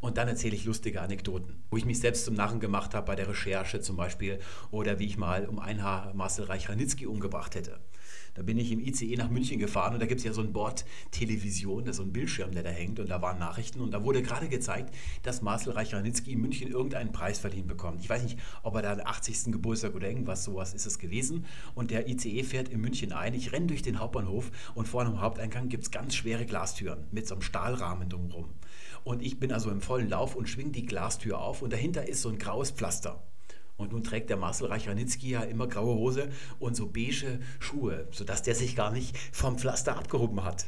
Und 0.00 0.16
dann 0.16 0.28
erzähle 0.28 0.56
ich 0.56 0.64
lustige 0.64 1.00
Anekdoten, 1.00 1.62
wo 1.70 1.76
ich 1.76 1.84
mich 1.84 2.00
selbst 2.00 2.24
zum 2.24 2.34
Narren 2.34 2.60
gemacht 2.60 2.94
habe 2.94 3.06
bei 3.06 3.14
der 3.14 3.28
Recherche 3.28 3.80
zum 3.80 3.96
Beispiel 3.96 4.40
oder 4.70 4.98
wie 4.98 5.06
ich 5.06 5.16
mal 5.16 5.46
um 5.46 5.58
ein 5.58 5.82
Haar 5.82 6.12
Marcel 6.14 6.44
Reich-Ranitzky 6.44 7.06
umgebracht 7.06 7.54
hätte. 7.54 7.78
Da 8.34 8.42
bin 8.42 8.56
ich 8.58 8.72
im 8.72 8.80
ICE 8.80 9.16
nach 9.16 9.28
München 9.28 9.58
gefahren 9.58 9.94
und 9.94 10.00
da 10.00 10.06
gibt 10.06 10.20
es 10.20 10.24
ja 10.24 10.32
so 10.32 10.40
ein 10.40 10.52
Bordtelevision, 10.52 11.84
das 11.84 11.94
ist 11.94 11.96
so 11.98 12.02
ein 12.02 12.12
Bildschirm, 12.12 12.52
der 12.52 12.62
da 12.62 12.70
hängt 12.70 12.98
und 12.98 13.10
da 13.10 13.20
waren 13.20 13.38
Nachrichten 13.38 13.80
und 13.80 13.90
da 13.90 14.04
wurde 14.04 14.22
gerade 14.22 14.48
gezeigt, 14.48 14.94
dass 15.22 15.42
Marcel 15.42 15.72
Reich-Ranitzky 15.72 16.32
in 16.32 16.40
München 16.40 16.70
irgendeinen 16.70 17.12
Preis 17.12 17.38
verliehen 17.38 17.66
bekommt. 17.66 18.00
Ich 18.00 18.08
weiß 18.08 18.22
nicht, 18.22 18.38
ob 18.62 18.74
er 18.76 18.82
da 18.82 18.94
den 18.94 19.06
80. 19.06 19.52
Geburtstag 19.52 19.94
oder 19.94 20.08
irgendwas 20.08 20.44
sowas 20.44 20.72
ist 20.72 20.86
es 20.86 20.98
gewesen 20.98 21.44
und 21.74 21.90
der 21.90 22.08
ICE 22.08 22.42
fährt 22.42 22.68
in 22.68 22.80
München 22.80 23.12
ein. 23.12 23.34
Ich 23.34 23.52
renne 23.52 23.66
durch 23.66 23.82
den 23.82 23.98
Hauptbahnhof 23.98 24.50
und 24.74 24.88
vorne 24.88 25.10
am 25.10 25.20
Haupteingang 25.20 25.68
gibt 25.68 25.84
es 25.84 25.90
ganz 25.90 26.14
schwere 26.14 26.46
Glastüren 26.46 27.06
mit 27.10 27.28
so 27.28 27.34
einem 27.34 27.42
Stahlrahmen 27.42 28.08
drumherum. 28.08 28.48
Und 29.04 29.22
ich 29.22 29.40
bin 29.40 29.52
also 29.52 29.70
im 29.70 29.80
vollen 29.80 30.08
Lauf 30.08 30.36
und 30.36 30.48
schwinge 30.48 30.70
die 30.70 30.86
Glastür 30.86 31.38
auf 31.38 31.60
und 31.60 31.72
dahinter 31.72 32.08
ist 32.08 32.22
so 32.22 32.28
ein 32.28 32.38
graues 32.38 32.70
Pflaster. 32.70 33.22
Und 33.82 33.92
nun 33.92 34.04
trägt 34.04 34.30
der 34.30 34.36
Marcel 34.36 34.68
Reich-Ranitzky 34.68 35.30
ja 35.30 35.42
immer 35.42 35.66
graue 35.66 35.94
Hose 35.96 36.28
und 36.60 36.76
so 36.76 36.86
beige 36.86 37.40
Schuhe, 37.58 38.06
sodass 38.12 38.42
der 38.42 38.54
sich 38.54 38.76
gar 38.76 38.92
nicht 38.92 39.18
vom 39.32 39.58
Pflaster 39.58 39.96
abgehoben 39.96 40.44
hat. 40.44 40.66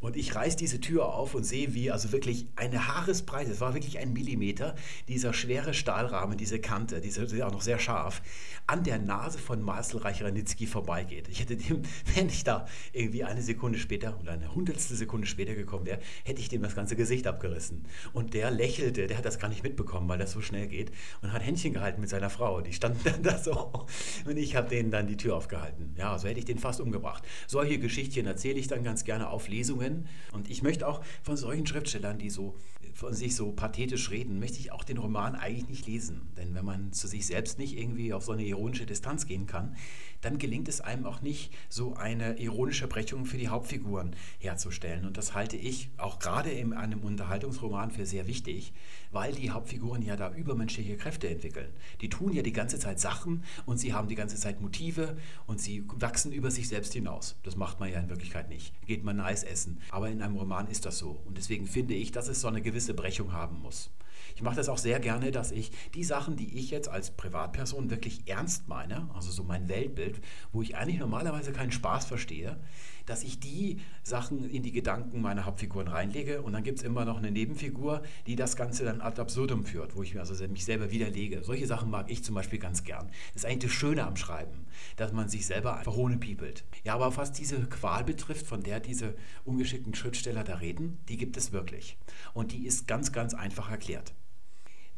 Und 0.00 0.16
ich 0.16 0.34
reiß 0.34 0.56
diese 0.56 0.80
Tür 0.80 1.06
auf 1.14 1.34
und 1.34 1.44
sehe, 1.44 1.74
wie 1.74 1.90
also 1.90 2.12
wirklich 2.12 2.46
eine 2.56 2.88
Haaresbreite, 2.88 3.50
es 3.50 3.60
war 3.60 3.74
wirklich 3.74 3.98
ein 3.98 4.12
Millimeter, 4.12 4.74
dieser 5.08 5.32
schwere 5.32 5.74
Stahlrahmen, 5.74 6.36
diese 6.36 6.60
Kante, 6.60 7.00
diese 7.00 7.26
auch 7.46 7.52
noch 7.52 7.62
sehr 7.62 7.78
scharf, 7.78 8.22
an 8.66 8.84
der 8.84 8.98
Nase 8.98 9.38
von 9.38 9.62
Marcel 9.62 10.00
Reich-Ranitzky 10.00 10.66
vorbeigeht. 10.66 11.28
Ich 11.28 11.40
hätte 11.40 11.56
dem, 11.56 11.82
wenn 12.14 12.28
ich 12.28 12.44
da 12.44 12.66
irgendwie 12.92 13.24
eine 13.24 13.42
Sekunde 13.42 13.78
später 13.78 14.18
oder 14.20 14.32
eine 14.32 14.54
hundertstel 14.54 14.96
Sekunde 14.96 15.26
später 15.26 15.54
gekommen 15.54 15.86
wäre, 15.86 16.00
hätte 16.24 16.40
ich 16.40 16.48
dem 16.48 16.62
das 16.62 16.74
ganze 16.74 16.96
Gesicht 16.96 17.26
abgerissen. 17.26 17.84
Und 18.12 18.34
der 18.34 18.50
lächelte, 18.50 19.06
der 19.06 19.16
hat 19.16 19.24
das 19.24 19.38
gar 19.38 19.48
nicht 19.48 19.62
mitbekommen, 19.62 20.08
weil 20.08 20.18
das 20.18 20.32
so 20.32 20.40
schnell 20.40 20.66
geht 20.66 20.90
und 21.22 21.32
hat 21.32 21.44
Händchen 21.44 21.72
gehalten 21.72 22.00
mit 22.00 22.10
seiner 22.10 22.30
Frau. 22.30 22.60
Die 22.60 22.72
standen 22.72 23.00
dann 23.04 23.22
da 23.22 23.38
so 23.38 23.86
und 24.24 24.36
ich 24.36 24.56
habe 24.56 24.68
denen 24.68 24.90
dann 24.90 25.06
die 25.06 25.16
Tür 25.16 25.36
aufgehalten. 25.36 25.94
Ja, 25.96 26.18
so 26.18 26.28
hätte 26.28 26.38
ich 26.38 26.44
den 26.44 26.58
fast 26.58 26.80
umgebracht. 26.80 27.24
Solche 27.46 27.78
Geschichtchen 27.78 28.26
erzähle 28.26 28.58
ich 28.58 28.68
dann 28.68 28.82
ganz 28.82 29.04
gerne 29.04 29.30
auf 29.30 29.48
Lesungen 29.48 29.85
drin. 29.86 30.06
Und 30.32 30.50
ich 30.50 30.62
möchte 30.62 30.86
auch 30.86 31.02
von 31.22 31.36
solchen 31.36 31.66
Schriftstellern, 31.66 32.18
die 32.18 32.30
so 32.30 32.54
von 32.94 33.12
sich 33.12 33.36
so 33.36 33.52
pathetisch 33.52 34.10
reden, 34.10 34.38
möchte 34.38 34.58
ich 34.58 34.72
auch 34.72 34.82
den 34.82 34.96
Roman 34.96 35.34
eigentlich 35.34 35.68
nicht 35.68 35.86
lesen. 35.86 36.32
Denn 36.38 36.54
wenn 36.54 36.64
man 36.64 36.92
zu 36.92 37.06
sich 37.06 37.26
selbst 37.26 37.58
nicht 37.58 37.78
irgendwie 37.78 38.14
auf 38.14 38.24
so 38.24 38.32
eine 38.32 38.42
ironische 38.42 38.86
Distanz 38.86 39.26
gehen 39.26 39.46
kann, 39.46 39.76
dann 40.22 40.38
gelingt 40.38 40.66
es 40.66 40.80
einem 40.80 41.04
auch 41.04 41.20
nicht, 41.20 41.52
so 41.68 41.94
eine 41.94 42.38
ironische 42.38 42.88
Brechung 42.88 43.26
für 43.26 43.36
die 43.36 43.48
Hauptfiguren 43.48 44.16
herzustellen. 44.38 45.04
Und 45.04 45.18
das 45.18 45.34
halte 45.34 45.58
ich 45.58 45.90
auch 45.98 46.18
gerade 46.18 46.50
in 46.50 46.72
einem 46.72 47.00
Unterhaltungsroman 47.00 47.90
für 47.90 48.06
sehr 48.06 48.26
wichtig, 48.26 48.72
weil 49.12 49.34
die 49.34 49.50
Hauptfiguren 49.50 50.00
ja 50.00 50.16
da 50.16 50.32
übermenschliche 50.32 50.96
Kräfte 50.96 51.28
entwickeln. 51.28 51.68
Die 52.00 52.08
tun 52.08 52.32
ja 52.32 52.42
die 52.42 52.52
ganze 52.52 52.78
Zeit 52.78 52.98
Sachen 52.98 53.44
und 53.66 53.78
sie 53.78 53.92
haben 53.92 54.08
die 54.08 54.14
ganze 54.14 54.36
Zeit 54.36 54.62
Motive 54.62 55.18
und 55.46 55.60
sie 55.60 55.84
wachsen 55.86 56.32
über 56.32 56.50
sich 56.50 56.68
selbst 56.68 56.94
hinaus. 56.94 57.36
Das 57.42 57.56
macht 57.56 57.78
man 57.78 57.92
ja 57.92 58.00
in 58.00 58.08
Wirklichkeit 58.08 58.48
nicht. 58.48 58.72
Geht 58.86 59.04
man 59.04 59.20
Eis 59.20 59.42
essen. 59.44 59.75
Aber 59.90 60.08
in 60.08 60.22
einem 60.22 60.36
Roman 60.36 60.68
ist 60.68 60.86
das 60.86 60.98
so. 60.98 61.22
Und 61.24 61.38
deswegen 61.38 61.66
finde 61.66 61.94
ich, 61.94 62.12
dass 62.12 62.28
es 62.28 62.40
so 62.40 62.48
eine 62.48 62.62
gewisse 62.62 62.94
Brechung 62.94 63.32
haben 63.32 63.60
muss. 63.60 63.90
Ich 64.34 64.42
mache 64.42 64.56
das 64.56 64.68
auch 64.68 64.78
sehr 64.78 65.00
gerne, 65.00 65.30
dass 65.30 65.50
ich 65.50 65.70
die 65.94 66.04
Sachen, 66.04 66.36
die 66.36 66.58
ich 66.58 66.70
jetzt 66.70 66.88
als 66.88 67.10
Privatperson 67.10 67.90
wirklich 67.90 68.22
ernst 68.26 68.68
meine, 68.68 69.08
also 69.14 69.30
so 69.30 69.44
mein 69.44 69.68
Weltbild, 69.68 70.20
wo 70.52 70.62
ich 70.62 70.76
eigentlich 70.76 70.98
normalerweise 70.98 71.52
keinen 71.52 71.72
Spaß 71.72 72.04
verstehe, 72.04 72.58
dass 73.06 73.22
ich 73.22 73.40
die 73.40 73.78
Sachen 74.02 74.48
in 74.48 74.62
die 74.62 74.72
Gedanken 74.72 75.22
meiner 75.22 75.46
Hauptfiguren 75.46 75.88
reinlege 75.88 76.42
und 76.42 76.52
dann 76.52 76.62
gibt 76.62 76.78
es 76.78 76.84
immer 76.84 77.04
noch 77.04 77.18
eine 77.18 77.30
Nebenfigur, 77.30 78.02
die 78.26 78.36
das 78.36 78.56
Ganze 78.56 78.84
dann 78.84 79.00
ad 79.00 79.20
absurdum 79.20 79.64
führt, 79.64 79.96
wo 79.96 80.02
ich 80.02 80.14
mir 80.14 80.20
also 80.20 80.46
mich 80.48 80.64
selber 80.64 80.90
widerlege. 80.90 81.42
Solche 81.42 81.66
Sachen 81.66 81.90
mag 81.90 82.10
ich 82.10 82.22
zum 82.22 82.34
Beispiel 82.34 82.58
ganz 82.58 82.84
gern. 82.84 83.08
Das 83.32 83.42
ist 83.42 83.46
eigentlich 83.46 83.70
das 83.70 83.72
Schöne 83.72 84.04
am 84.06 84.16
Schreiben, 84.16 84.66
dass 84.96 85.12
man 85.12 85.28
sich 85.28 85.46
selber 85.46 85.76
einfach 85.76 85.96
piepelt. 86.20 86.64
Ja, 86.84 86.94
aber 86.94 87.16
was 87.16 87.32
diese 87.32 87.60
Qual 87.66 88.04
betrifft, 88.04 88.46
von 88.46 88.62
der 88.62 88.80
diese 88.80 89.14
ungeschickten 89.44 89.94
Schriftsteller 89.94 90.44
da 90.44 90.56
reden, 90.56 90.98
die 91.08 91.16
gibt 91.16 91.36
es 91.36 91.52
wirklich. 91.52 91.96
Und 92.34 92.52
die 92.52 92.66
ist 92.66 92.86
ganz, 92.86 93.12
ganz 93.12 93.34
einfach 93.34 93.70
erklärt. 93.70 94.14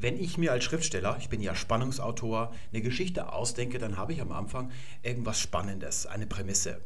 Wenn 0.00 0.16
ich 0.16 0.38
mir 0.38 0.52
als 0.52 0.64
Schriftsteller, 0.64 1.16
ich 1.18 1.28
bin 1.28 1.40
ja 1.40 1.56
Spannungsautor, 1.56 2.54
eine 2.72 2.82
Geschichte 2.82 3.32
ausdenke, 3.32 3.78
dann 3.78 3.96
habe 3.96 4.12
ich 4.12 4.20
am 4.20 4.30
Anfang 4.30 4.70
irgendwas 5.02 5.40
Spannendes, 5.40 6.06
eine 6.06 6.26
Prämisse. 6.26 6.80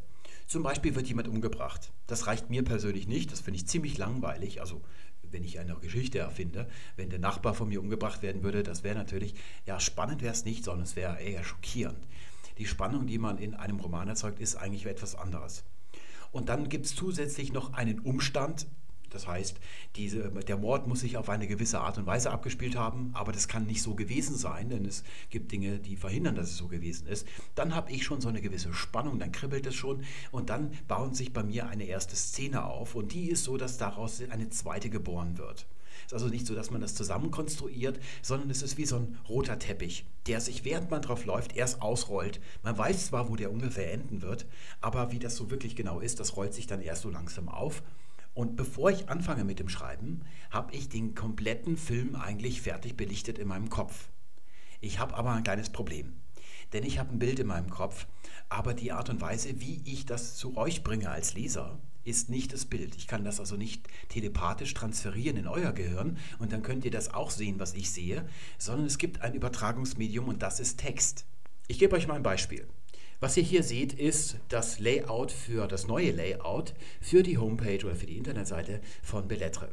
Zum 0.53 0.63
Beispiel 0.63 0.95
wird 0.95 1.09
jemand 1.09 1.29
umgebracht. 1.29 1.95
Das 2.07 2.27
reicht 2.27 2.51
mir 2.51 2.63
persönlich 2.63 3.09
nicht, 3.09 3.33
das 3.33 3.41
finde 3.41 3.57
ich 3.57 3.67
ziemlich 3.67 3.97
langweilig. 3.97 4.61
Also 4.61 4.83
wenn 5.23 5.45
ich 5.45 5.59
eine 5.59 5.75
Geschichte 5.77 6.19
erfinde, 6.19 6.69
wenn 6.95 7.09
der 7.09 7.21
Nachbar 7.21 7.55
von 7.55 7.71
mir 7.71 7.81
umgebracht 7.81 8.21
werden 8.21 8.43
würde, 8.43 8.63
das 8.63 8.85
wäre 8.85 8.95
natürlich, 8.95 9.35
ja, 9.65 9.81
spannend 9.81 10.21
wäre 10.21 10.35
es 10.35 10.45
nicht, 10.45 10.63
sondern 10.63 10.83
es 10.83 10.95
wäre 10.95 11.19
eher 11.19 11.43
schockierend. 11.43 12.07
Die 12.59 12.67
Spannung, 12.67 13.07
die 13.07 13.17
man 13.17 13.39
in 13.39 13.55
einem 13.55 13.81
Roman 13.81 14.09
erzeugt, 14.09 14.41
ist 14.41 14.57
eigentlich 14.57 14.85
etwas 14.85 15.15
anderes. 15.15 15.65
Und 16.33 16.51
dann 16.51 16.69
gibt 16.69 16.85
es 16.85 16.95
zusätzlich 16.95 17.55
noch 17.55 17.73
einen 17.73 18.01
Umstand, 18.01 18.67
das 19.15 19.27
heißt, 19.27 19.57
diese, 19.97 20.31
der 20.31 20.57
Mord 20.57 20.87
muss 20.87 21.01
sich 21.01 21.17
auf 21.17 21.29
eine 21.29 21.47
gewisse 21.47 21.81
Art 21.81 21.99
und 21.99 22.07
Weise 22.07 22.31
abgespielt 22.31 22.77
haben, 22.77 23.11
aber 23.15 23.33
das 23.33 23.49
kann 23.49 23.67
nicht 23.67 23.83
so 23.83 23.95
gewesen 23.95 24.37
sein, 24.37 24.71
denn 24.71 24.85
es 24.85 25.05
gibt 25.31 25.53
Dinge, 25.53 25.79
die 25.79 25.97
verhindern, 25.97 26.35
dass 26.35 26.51
es 26.51 26.57
so 26.57 26.69
gewesen 26.69 27.07
ist. 27.07 27.27
Dann 27.55 27.75
habe 27.75 27.93
ich 27.93 28.05
schon 28.05 28.21
so 28.21 28.29
eine 28.29 28.41
gewisse 28.41 28.73
Spannung, 28.73 29.19
dann 29.19 29.33
kribbelt 29.33 29.67
es 29.67 29.75
schon 29.75 30.05
und 30.31 30.51
dann 30.51 30.73
baut 30.89 31.17
sich 31.17 31.33
bei 31.33 31.43
mir 31.43 31.69
eine 31.69 31.85
erste 31.85 32.17
Szene 32.17 32.65
auf 32.65 32.95
und 32.95 33.13
die 33.13 33.31
ist 33.31 33.45
so, 33.45 33.57
dass 33.57 33.79
daraus 33.79 34.23
eine 34.31 34.51
zweite 34.51 34.91
geboren 34.91 35.39
wird. 35.39 35.67
Es 36.07 36.07
ist 36.07 36.15
also 36.15 36.29
nicht 36.29 36.47
so, 36.47 36.55
dass 36.55 36.71
man 36.71 36.81
das 36.81 36.95
zusammenkonstruiert, 36.95 38.01
sondern 38.23 38.51
es 38.51 38.63
ist 38.63 38.77
wie 38.77 38.87
so 38.87 38.97
ein 38.97 39.19
roter 39.29 39.59
Teppich, 39.59 40.05
der 40.27 40.41
sich, 40.41 40.65
während 40.65 40.91
man 40.91 41.03
drauf 41.03 41.25
läuft, 41.25 41.57
erst 41.57 41.83
ausrollt. 41.83 42.41
Man 42.63 42.77
weiß 42.77 43.07
zwar, 43.07 43.29
wo 43.29 43.37
der 43.37 43.53
ungefähr 43.53 43.93
enden 43.93 44.23
wird, 44.23 44.47
aber 44.81 45.13
wie 45.13 45.19
das 45.19 45.37
so 45.37 45.51
wirklich 45.51 45.77
genau 45.77 46.01
ist, 46.01 46.21
das 46.21 46.37
rollt 46.37 46.55
sich 46.55 46.67
dann 46.67 46.81
erst 46.81 47.03
so 47.03 47.11
langsam 47.11 47.49
auf 47.49 47.83
und 48.35 48.57
bevor 48.57 48.91
ich 48.91 49.09
anfange 49.09 49.45
mit 49.45 49.59
dem 49.59 49.69
Schreiben, 49.69 50.23
habe 50.51 50.75
ich 50.75 50.89
den 50.89 51.15
kompletten 51.15 51.77
Film 51.77 52.17
eigentlich 52.17 52.63
fertig 52.63 52.97
belichtet 52.97 53.39
in 53.39 53.49
meinem 53.49 53.69
Kopf. 53.69 54.09
Ich 54.81 54.99
habe 54.99 55.15
aber 55.15 55.33
ein 55.33 55.45
kleines 55.45 55.71
Problem. 55.71 56.15
Denn 56.73 56.85
ich 56.85 56.99
habe 56.99 57.13
ein 57.13 57.19
Bild 57.19 57.39
in 57.39 57.47
meinem 57.47 57.69
Kopf, 57.69 58.07
aber 58.49 58.73
die 58.73 58.93
Art 58.93 59.11
und 59.11 59.21
Weise, 59.21 59.61
wie 59.61 59.83
ich 59.85 60.07
das 60.07 60.37
zu 60.37 60.57
euch 60.57 60.83
bringe 60.83 61.11
als 61.11 61.35
Leser, 61.35 61.79
ist 62.05 62.31
nicht 62.31 62.53
das 62.53 62.65
Bild. 62.65 62.97
Ich 62.97 63.07
kann 63.07 63.25
das 63.25 63.39
also 63.39 63.57
nicht 63.57 63.87
telepathisch 64.09 64.75
transferieren 64.75 65.37
in 65.37 65.47
euer 65.47 65.73
Gehirn 65.73 66.17
und 66.39 66.53
dann 66.53 66.63
könnt 66.63 66.85
ihr 66.85 66.91
das 66.91 67.13
auch 67.13 67.31
sehen, 67.31 67.61
was 67.61 67.75
ich 67.75 67.91
sehe, 67.91 68.27
sondern 68.59 68.87
es 68.87 68.99
gibt 68.99 69.21
ein 69.21 69.35
Übertragungsmedium 69.35 70.29
und 70.29 70.43
das 70.43 70.59
ist 70.59 70.79
Text. 70.79 71.27
Ich 71.69 71.79
gebe 71.79 71.95
euch 71.95 72.09
mal 72.09 72.17
ein 72.17 72.23
Beispiel. 72.23 72.67
Was 73.23 73.37
ihr 73.37 73.45
hier 73.45 73.63
seht, 73.63 73.93
ist 73.93 74.39
das 74.49 74.81
Layout 74.81 75.31
für 75.31 75.69
das 75.69 75.87
neue 75.87 76.11
Layout 76.11 76.75
für 77.01 77.23
die 77.23 77.39
Homepage 77.39 77.79
oder 77.85 77.95
für 77.95 78.07
die 78.07 78.17
Internetseite 78.17 78.81
von 79.01 79.29
Bellettre. 79.29 79.69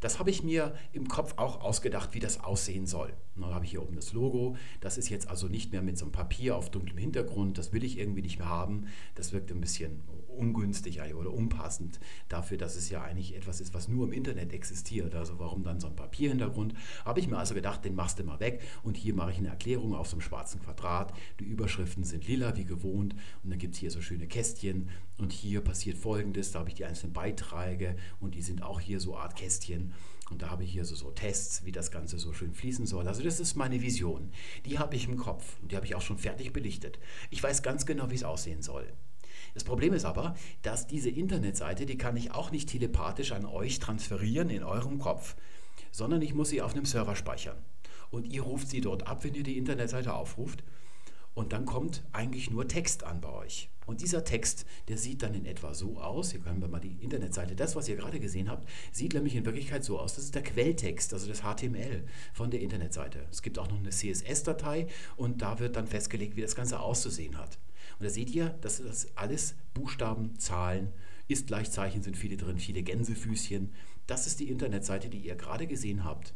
Das 0.00 0.18
habe 0.18 0.28
ich 0.28 0.42
mir 0.42 0.74
im 0.92 1.08
Kopf 1.08 1.38
auch 1.38 1.62
ausgedacht, 1.62 2.12
wie 2.12 2.18
das 2.20 2.40
aussehen 2.40 2.86
soll. 2.86 3.14
Dann 3.34 3.54
habe 3.54 3.64
ich 3.64 3.70
hier 3.70 3.82
oben 3.82 3.96
das 3.96 4.12
Logo. 4.12 4.56
Das 4.82 4.98
ist 4.98 5.08
jetzt 5.08 5.26
also 5.30 5.46
nicht 5.48 5.72
mehr 5.72 5.80
mit 5.80 5.96
so 5.96 6.04
einem 6.04 6.12
Papier 6.12 6.54
auf 6.54 6.70
dunklem 6.70 6.98
Hintergrund. 6.98 7.56
Das 7.56 7.72
will 7.72 7.82
ich 7.82 7.98
irgendwie 7.98 8.20
nicht 8.20 8.38
mehr 8.38 8.50
haben. 8.50 8.88
Das 9.14 9.32
wirkt 9.32 9.50
ein 9.50 9.60
bisschen 9.62 10.02
ungünstig 10.32 11.00
oder 11.14 11.32
unpassend 11.32 12.00
dafür, 12.28 12.58
dass 12.58 12.76
es 12.76 12.90
ja 12.90 13.02
eigentlich 13.02 13.34
etwas 13.34 13.60
ist, 13.60 13.74
was 13.74 13.88
nur 13.88 14.06
im 14.06 14.12
Internet 14.12 14.52
existiert. 14.52 15.14
Also 15.14 15.38
warum 15.38 15.62
dann 15.62 15.80
so 15.80 15.86
ein 15.86 15.96
Papierhintergrund? 15.96 16.74
Habe 17.04 17.20
ich 17.20 17.28
mir 17.28 17.38
also 17.38 17.54
gedacht, 17.54 17.84
den 17.84 17.94
machst 17.94 18.18
du 18.18 18.24
mal 18.24 18.40
weg 18.40 18.60
und 18.82 18.96
hier 18.96 19.14
mache 19.14 19.32
ich 19.32 19.38
eine 19.38 19.48
Erklärung 19.48 19.94
auf 19.94 20.08
so 20.08 20.16
einem 20.16 20.22
schwarzen 20.22 20.62
Quadrat. 20.62 21.12
Die 21.40 21.44
Überschriften 21.44 22.04
sind 22.04 22.26
lila 22.26 22.56
wie 22.56 22.64
gewohnt 22.64 23.14
und 23.42 23.50
dann 23.50 23.58
gibt 23.58 23.74
es 23.74 23.80
hier 23.80 23.90
so 23.90 24.00
schöne 24.00 24.26
Kästchen 24.26 24.88
und 25.18 25.32
hier 25.32 25.60
passiert 25.60 25.98
folgendes, 25.98 26.52
da 26.52 26.60
habe 26.60 26.68
ich 26.68 26.74
die 26.74 26.84
einzelnen 26.84 27.12
Beiträge 27.12 27.96
und 28.20 28.34
die 28.34 28.42
sind 28.42 28.62
auch 28.62 28.80
hier 28.80 29.00
so 29.00 29.16
Art 29.16 29.36
Kästchen 29.36 29.92
und 30.32 30.42
da 30.42 30.50
habe 30.50 30.64
ich 30.64 30.72
hier 30.72 30.84
so, 30.84 30.94
so 30.94 31.10
Tests, 31.10 31.64
wie 31.64 31.72
das 31.72 31.90
Ganze 31.90 32.18
so 32.18 32.32
schön 32.32 32.54
fließen 32.54 32.86
soll. 32.86 33.06
Also 33.06 33.22
das 33.22 33.38
ist 33.38 33.54
meine 33.54 33.82
Vision. 33.82 34.30
Die 34.64 34.78
habe 34.78 34.96
ich 34.96 35.06
im 35.06 35.16
Kopf 35.16 35.58
und 35.60 35.70
die 35.70 35.76
habe 35.76 35.84
ich 35.84 35.94
auch 35.94 36.00
schon 36.00 36.18
fertig 36.18 36.52
belichtet. 36.52 36.98
Ich 37.30 37.42
weiß 37.42 37.62
ganz 37.62 37.84
genau, 37.86 38.10
wie 38.10 38.14
es 38.14 38.24
aussehen 38.24 38.62
soll. 38.62 38.90
Das 39.54 39.64
Problem 39.64 39.92
ist 39.92 40.04
aber, 40.04 40.34
dass 40.62 40.86
diese 40.86 41.10
Internetseite, 41.10 41.86
die 41.86 41.98
kann 41.98 42.16
ich 42.16 42.32
auch 42.32 42.50
nicht 42.50 42.68
telepathisch 42.68 43.32
an 43.32 43.44
euch 43.44 43.78
transferieren 43.78 44.50
in 44.50 44.64
eurem 44.64 44.98
Kopf, 44.98 45.36
sondern 45.90 46.22
ich 46.22 46.34
muss 46.34 46.48
sie 46.48 46.62
auf 46.62 46.72
einem 46.72 46.86
Server 46.86 47.16
speichern. 47.16 47.58
Und 48.10 48.26
ihr 48.26 48.42
ruft 48.42 48.68
sie 48.68 48.80
dort 48.80 49.06
ab, 49.06 49.24
wenn 49.24 49.34
ihr 49.34 49.42
die 49.42 49.58
Internetseite 49.58 50.14
aufruft. 50.14 50.62
Und 51.34 51.52
dann 51.52 51.64
kommt 51.64 52.02
eigentlich 52.12 52.50
nur 52.50 52.68
Text 52.68 53.04
an 53.04 53.20
bei 53.20 53.30
euch. 53.30 53.70
Und 53.86 54.00
dieser 54.00 54.22
Text, 54.22 54.66
der 54.88 54.96
sieht 54.96 55.22
dann 55.22 55.34
in 55.34 55.46
etwa 55.46 55.74
so 55.74 55.98
aus. 55.98 56.30
Hier 56.30 56.40
können 56.40 56.60
wir 56.60 56.68
mal 56.68 56.80
die 56.80 56.98
Internetseite, 57.00 57.56
das, 57.56 57.74
was 57.74 57.88
ihr 57.88 57.96
gerade 57.96 58.20
gesehen 58.20 58.50
habt, 58.50 58.68
sieht 58.92 59.14
nämlich 59.14 59.34
in 59.34 59.44
Wirklichkeit 59.44 59.82
so 59.82 59.98
aus. 59.98 60.14
Das 60.14 60.24
ist 60.24 60.34
der 60.34 60.42
Quelltext, 60.42 61.12
also 61.12 61.26
das 61.26 61.40
HTML 61.40 62.04
von 62.32 62.50
der 62.50 62.60
Internetseite. 62.60 63.26
Es 63.30 63.42
gibt 63.42 63.58
auch 63.58 63.68
noch 63.68 63.78
eine 63.78 63.90
CSS-Datei 63.90 64.86
und 65.16 65.42
da 65.42 65.58
wird 65.58 65.76
dann 65.76 65.86
festgelegt, 65.86 66.36
wie 66.36 66.42
das 66.42 66.54
Ganze 66.54 66.80
auszusehen 66.80 67.38
hat. 67.38 67.58
Und 68.02 68.06
da 68.06 68.14
seht 68.14 68.30
ihr, 68.30 68.48
das 68.62 68.80
ist 68.80 69.12
alles 69.14 69.54
Buchstaben, 69.74 70.36
Zahlen, 70.36 70.88
ist 71.28 71.46
Gleichzeichen 71.46 72.02
sind 72.02 72.16
viele 72.16 72.36
drin, 72.36 72.58
viele 72.58 72.82
Gänsefüßchen. 72.82 73.72
Das 74.08 74.26
ist 74.26 74.40
die 74.40 74.50
Internetseite, 74.50 75.08
die 75.08 75.18
ihr 75.18 75.36
gerade 75.36 75.68
gesehen 75.68 76.02
habt. 76.02 76.34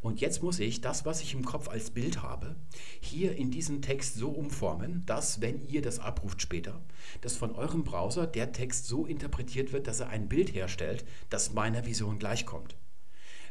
Und 0.00 0.22
jetzt 0.22 0.42
muss 0.42 0.58
ich 0.58 0.80
das, 0.80 1.04
was 1.04 1.20
ich 1.20 1.34
im 1.34 1.44
Kopf 1.44 1.68
als 1.68 1.90
Bild 1.90 2.22
habe, 2.22 2.56
hier 2.98 3.36
in 3.36 3.50
diesen 3.50 3.82
Text 3.82 4.14
so 4.14 4.30
umformen, 4.30 5.02
dass, 5.04 5.42
wenn 5.42 5.68
ihr 5.68 5.82
das 5.82 5.98
abruft 5.98 6.40
später, 6.40 6.80
dass 7.20 7.36
von 7.36 7.54
eurem 7.54 7.84
Browser 7.84 8.26
der 8.26 8.52
Text 8.52 8.86
so 8.86 9.04
interpretiert 9.04 9.74
wird, 9.74 9.88
dass 9.88 10.00
er 10.00 10.08
ein 10.08 10.30
Bild 10.30 10.54
herstellt, 10.54 11.04
das 11.28 11.52
meiner 11.52 11.84
Vision 11.84 12.18
gleichkommt. 12.18 12.74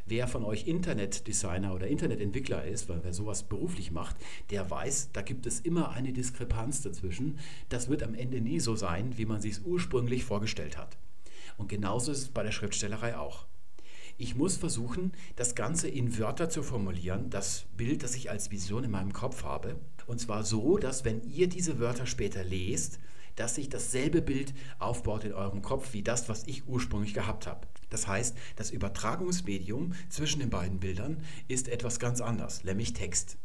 Wer 0.04 0.26
von 0.26 0.44
euch 0.44 0.66
Internetdesigner 0.66 1.72
oder 1.72 1.86
Internetentwickler 1.86 2.64
ist, 2.64 2.88
weil 2.88 3.04
wer 3.04 3.12
sowas 3.12 3.44
beruflich 3.44 3.92
macht, 3.92 4.16
der 4.50 4.68
weiß, 4.68 5.10
da 5.12 5.22
gibt 5.22 5.46
es 5.46 5.60
immer 5.60 5.90
eine 5.90 6.12
Diskrepanz 6.12 6.82
dazwischen. 6.82 7.38
Das 7.68 7.88
wird 7.88 8.02
am 8.02 8.14
Ende 8.14 8.40
nie 8.40 8.58
so 8.58 8.74
sein, 8.74 9.16
wie 9.16 9.26
man 9.26 9.40
sich 9.40 9.52
es 9.52 9.60
ursprünglich 9.60 10.24
vorgestellt 10.24 10.76
hat. 10.76 10.98
Und 11.56 11.68
genauso 11.68 12.10
ist 12.10 12.18
es 12.18 12.28
bei 12.28 12.42
der 12.42 12.50
Schriftstellerei 12.50 13.16
auch. 13.16 13.46
Ich 14.18 14.34
muss 14.34 14.56
versuchen, 14.56 15.12
das 15.36 15.54
Ganze 15.54 15.88
in 15.88 16.18
Wörter 16.18 16.48
zu 16.50 16.62
formulieren, 16.62 17.30
das 17.30 17.66
Bild, 17.76 18.02
das 18.02 18.14
ich 18.16 18.30
als 18.30 18.50
Vision 18.50 18.84
in 18.84 18.90
meinem 18.90 19.12
Kopf 19.12 19.44
habe. 19.44 19.76
Und 20.06 20.20
zwar 20.20 20.44
so, 20.44 20.78
dass 20.78 21.04
wenn 21.04 21.22
ihr 21.22 21.48
diese 21.48 21.78
Wörter 21.78 22.06
später 22.06 22.44
lest, 22.44 22.98
dass 23.36 23.54
sich 23.54 23.68
dasselbe 23.68 24.20
Bild 24.20 24.52
aufbaut 24.78 25.24
in 25.24 25.32
eurem 25.32 25.62
Kopf 25.62 25.92
wie 25.92 26.02
das, 26.02 26.28
was 26.28 26.46
ich 26.46 26.66
ursprünglich 26.66 27.14
gehabt 27.14 27.46
habe. 27.46 27.66
Das 27.92 28.06
heißt, 28.06 28.34
das 28.56 28.70
Übertragungsmedium 28.70 29.92
zwischen 30.08 30.40
den 30.40 30.48
beiden 30.48 30.80
Bildern 30.80 31.22
ist 31.46 31.68
etwas 31.68 31.98
ganz 31.98 32.22
anderes, 32.22 32.64
nämlich 32.64 32.94
Text. 32.94 33.36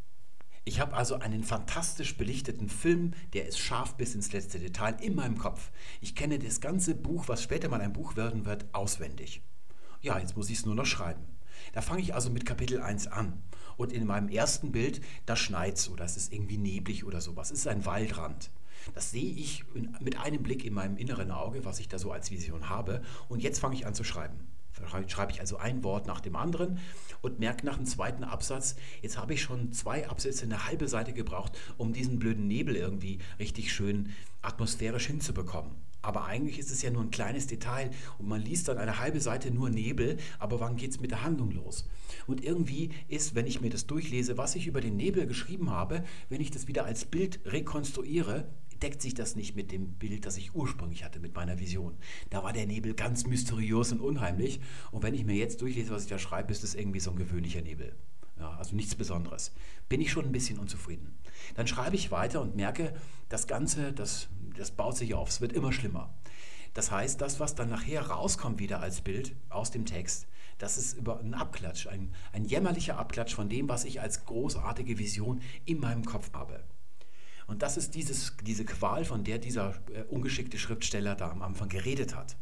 Ich 0.63 0.79
habe 0.79 0.95
also 0.95 1.15
einen 1.15 1.43
fantastisch 1.43 2.15
belichteten 2.15 2.69
Film, 2.69 3.13
der 3.33 3.45
ist 3.45 3.60
scharf 3.60 3.95
bis 3.95 4.15
ins 4.15 4.31
letzte 4.31 4.57
Detail 4.60 4.95
in 5.01 5.15
meinem 5.15 5.38
Kopf. 5.38 5.69
Ich 5.99 6.15
kenne 6.15 6.39
das 6.39 6.62
ganze 6.62 6.95
Buch, 6.95 7.27
was 7.27 7.43
später 7.43 7.67
mal 7.67 7.81
ein 7.81 7.91
Buch 7.91 8.15
werden 8.15 8.45
wird, 8.45 8.65
auswendig. 8.73 9.41
Ja, 10.01 10.17
jetzt 10.17 10.38
muss 10.38 10.49
ich 10.49 10.60
es 10.60 10.65
nur 10.65 10.75
noch 10.75 10.86
schreiben. 10.86 11.25
Da 11.73 11.81
fange 11.81 12.01
ich 12.01 12.15
also 12.15 12.29
mit 12.29 12.45
Kapitel 12.45 12.81
1 12.81 13.07
an. 13.07 13.43
Und 13.75 13.91
in 13.91 14.05
meinem 14.05 14.29
ersten 14.29 14.71
Bild, 14.71 15.01
da 15.25 15.36
schneit 15.36 15.75
es 15.75 15.89
oder 15.89 16.05
es 16.05 16.15
ist 16.15 16.31
irgendwie 16.31 16.57
neblig 16.57 17.03
oder 17.03 17.19
sowas. 17.19 17.51
Es 17.51 17.60
ist 17.60 17.67
ein 17.67 17.86
Waldrand. 17.86 18.49
Das 18.93 19.12
sehe 19.12 19.32
ich 19.32 19.63
mit 20.00 20.19
einem 20.19 20.43
Blick 20.43 20.65
in 20.65 20.73
meinem 20.73 20.97
inneren 20.97 21.32
Auge, 21.32 21.65
was 21.65 21.80
ich 21.80 21.88
da 21.88 22.00
so 22.00 22.12
als 22.12 22.32
Vision 22.32 22.69
habe. 22.69 23.02
Und 23.30 23.43
jetzt 23.43 23.60
fange 23.60 23.76
ich 23.76 23.86
an 23.86 23.93
zu 23.93 24.04
schreiben. 24.04 24.47
Schreibe 25.08 25.32
ich 25.32 25.39
also 25.39 25.58
ein 25.58 25.84
Wort 25.84 26.06
nach 26.06 26.21
dem 26.21 26.36
anderen 26.36 26.80
und 27.21 27.39
merke 27.39 27.65
nach 27.65 27.78
dem 27.78 27.86
zweiten 27.86 28.23
Absatz, 28.23 28.76
jetzt 29.02 29.17
habe 29.17 29.34
ich 29.34 29.41
schon 29.41 29.73
zwei 29.73 30.08
Absätze, 30.08 30.45
eine 30.45 30.67
halbe 30.67 30.88
Seite 30.88 31.13
gebraucht, 31.13 31.58
um 31.78 31.93
diesen 31.93 32.19
blöden 32.19 32.47
Nebel 32.47 32.76
irgendwie 32.76 33.17
richtig 33.39 33.73
schön 33.73 34.10
atmosphärisch 34.43 35.08
hinzubekommen. 35.08 35.71
Aber 36.04 36.26
eigentlich 36.26 36.60
ist 36.60 36.71
es 36.71 36.84
ja 36.84 36.91
nur 36.91 37.02
ein 37.02 37.12
kleines 37.12 37.47
Detail 37.47 37.89
und 38.17 38.28
man 38.28 38.41
liest 38.41 38.67
dann 38.67 38.78
eine 38.78 39.00
halbe 39.00 39.19
Seite 39.19 39.52
nur 39.52 39.69
Nebel, 39.69 40.17
aber 40.39 40.60
wann 40.60 40.78
geht 40.78 40.91
es 40.91 41.02
mit 41.02 41.12
der 41.12 41.23
Handlung 41.23 41.52
los? 41.52 41.86
Und 42.28 42.43
irgendwie 42.43 42.91
ist, 43.08 43.36
wenn 43.36 43.47
ich 43.47 43.62
mir 43.62 43.69
das 43.69 43.88
durchlese, 43.88 44.38
was 44.38 44.56
ich 44.56 44.67
über 44.67 44.80
den 44.80 44.95
Nebel 44.95 45.26
geschrieben 45.26 45.71
habe, 45.71 46.04
wenn 46.30 46.39
ich 46.39 46.52
das 46.52 46.67
wieder 46.67 46.86
als 46.86 47.06
Bild 47.06 47.39
rekonstruiere, 47.45 48.47
deckt 48.83 49.01
sich 49.01 49.13
das 49.13 49.35
nicht 49.35 49.55
mit 49.55 49.71
dem 49.71 49.93
Bild, 49.93 50.25
das 50.25 50.37
ich 50.37 50.55
ursprünglich 50.55 51.03
hatte, 51.03 51.19
mit 51.19 51.35
meiner 51.35 51.59
Vision. 51.59 51.97
Da 52.29 52.43
war 52.43 52.53
der 52.53 52.67
Nebel 52.67 52.93
ganz 52.93 53.25
mysteriös 53.25 53.91
und 53.91 54.01
unheimlich. 54.01 54.59
Und 54.91 55.03
wenn 55.03 55.13
ich 55.13 55.25
mir 55.25 55.35
jetzt 55.35 55.61
durchlese, 55.61 55.91
was 55.91 56.03
ich 56.03 56.09
da 56.09 56.19
schreibe, 56.19 56.51
ist 56.51 56.63
es 56.63 56.75
irgendwie 56.75 56.99
so 56.99 57.11
ein 57.11 57.17
gewöhnlicher 57.17 57.61
Nebel. 57.61 57.95
Ja, 58.39 58.51
also 58.57 58.75
nichts 58.75 58.95
Besonderes. 58.95 59.51
Bin 59.89 60.01
ich 60.01 60.11
schon 60.11 60.25
ein 60.25 60.31
bisschen 60.31 60.59
unzufrieden. 60.59 61.17
Dann 61.55 61.67
schreibe 61.67 61.95
ich 61.95 62.11
weiter 62.11 62.41
und 62.41 62.55
merke, 62.55 62.93
das 63.29 63.47
Ganze, 63.47 63.93
das, 63.93 64.27
das 64.55 64.71
baut 64.71 64.97
sich 64.97 65.13
auf, 65.13 65.29
es 65.29 65.41
wird 65.41 65.53
immer 65.53 65.73
schlimmer. 65.73 66.13
Das 66.73 66.91
heißt, 66.91 67.19
das, 67.21 67.39
was 67.39 67.55
dann 67.55 67.69
nachher 67.69 68.07
rauskommt 68.07 68.59
wieder 68.59 68.81
als 68.81 69.01
Bild 69.01 69.35
aus 69.49 69.71
dem 69.71 69.85
Text, 69.85 70.27
das 70.59 70.77
ist 70.77 70.97
über 70.97 71.19
ein 71.19 71.33
Abklatsch, 71.33 71.87
ein, 71.87 72.13
ein 72.33 72.45
jämmerlicher 72.45 72.97
Abklatsch 72.97 73.33
von 73.33 73.49
dem, 73.49 73.69
was 73.69 73.85
ich 73.85 74.01
als 74.01 74.25
großartige 74.25 74.97
Vision 74.97 75.41
in 75.65 75.79
meinem 75.79 76.05
Kopf 76.05 76.31
habe. 76.33 76.63
Und 77.47 77.62
das 77.62 77.77
ist 77.77 77.95
dieses, 77.95 78.36
diese 78.43 78.65
Qual, 78.65 79.05
von 79.05 79.23
der 79.23 79.39
dieser 79.39 79.73
äh, 79.93 80.03
ungeschickte 80.10 80.60
Schriftsteller 80.60 81.15
da 81.15 81.31
am 81.31 81.41
Anfang 81.41 81.69
geredet 81.69 82.15
hat. 82.15 82.36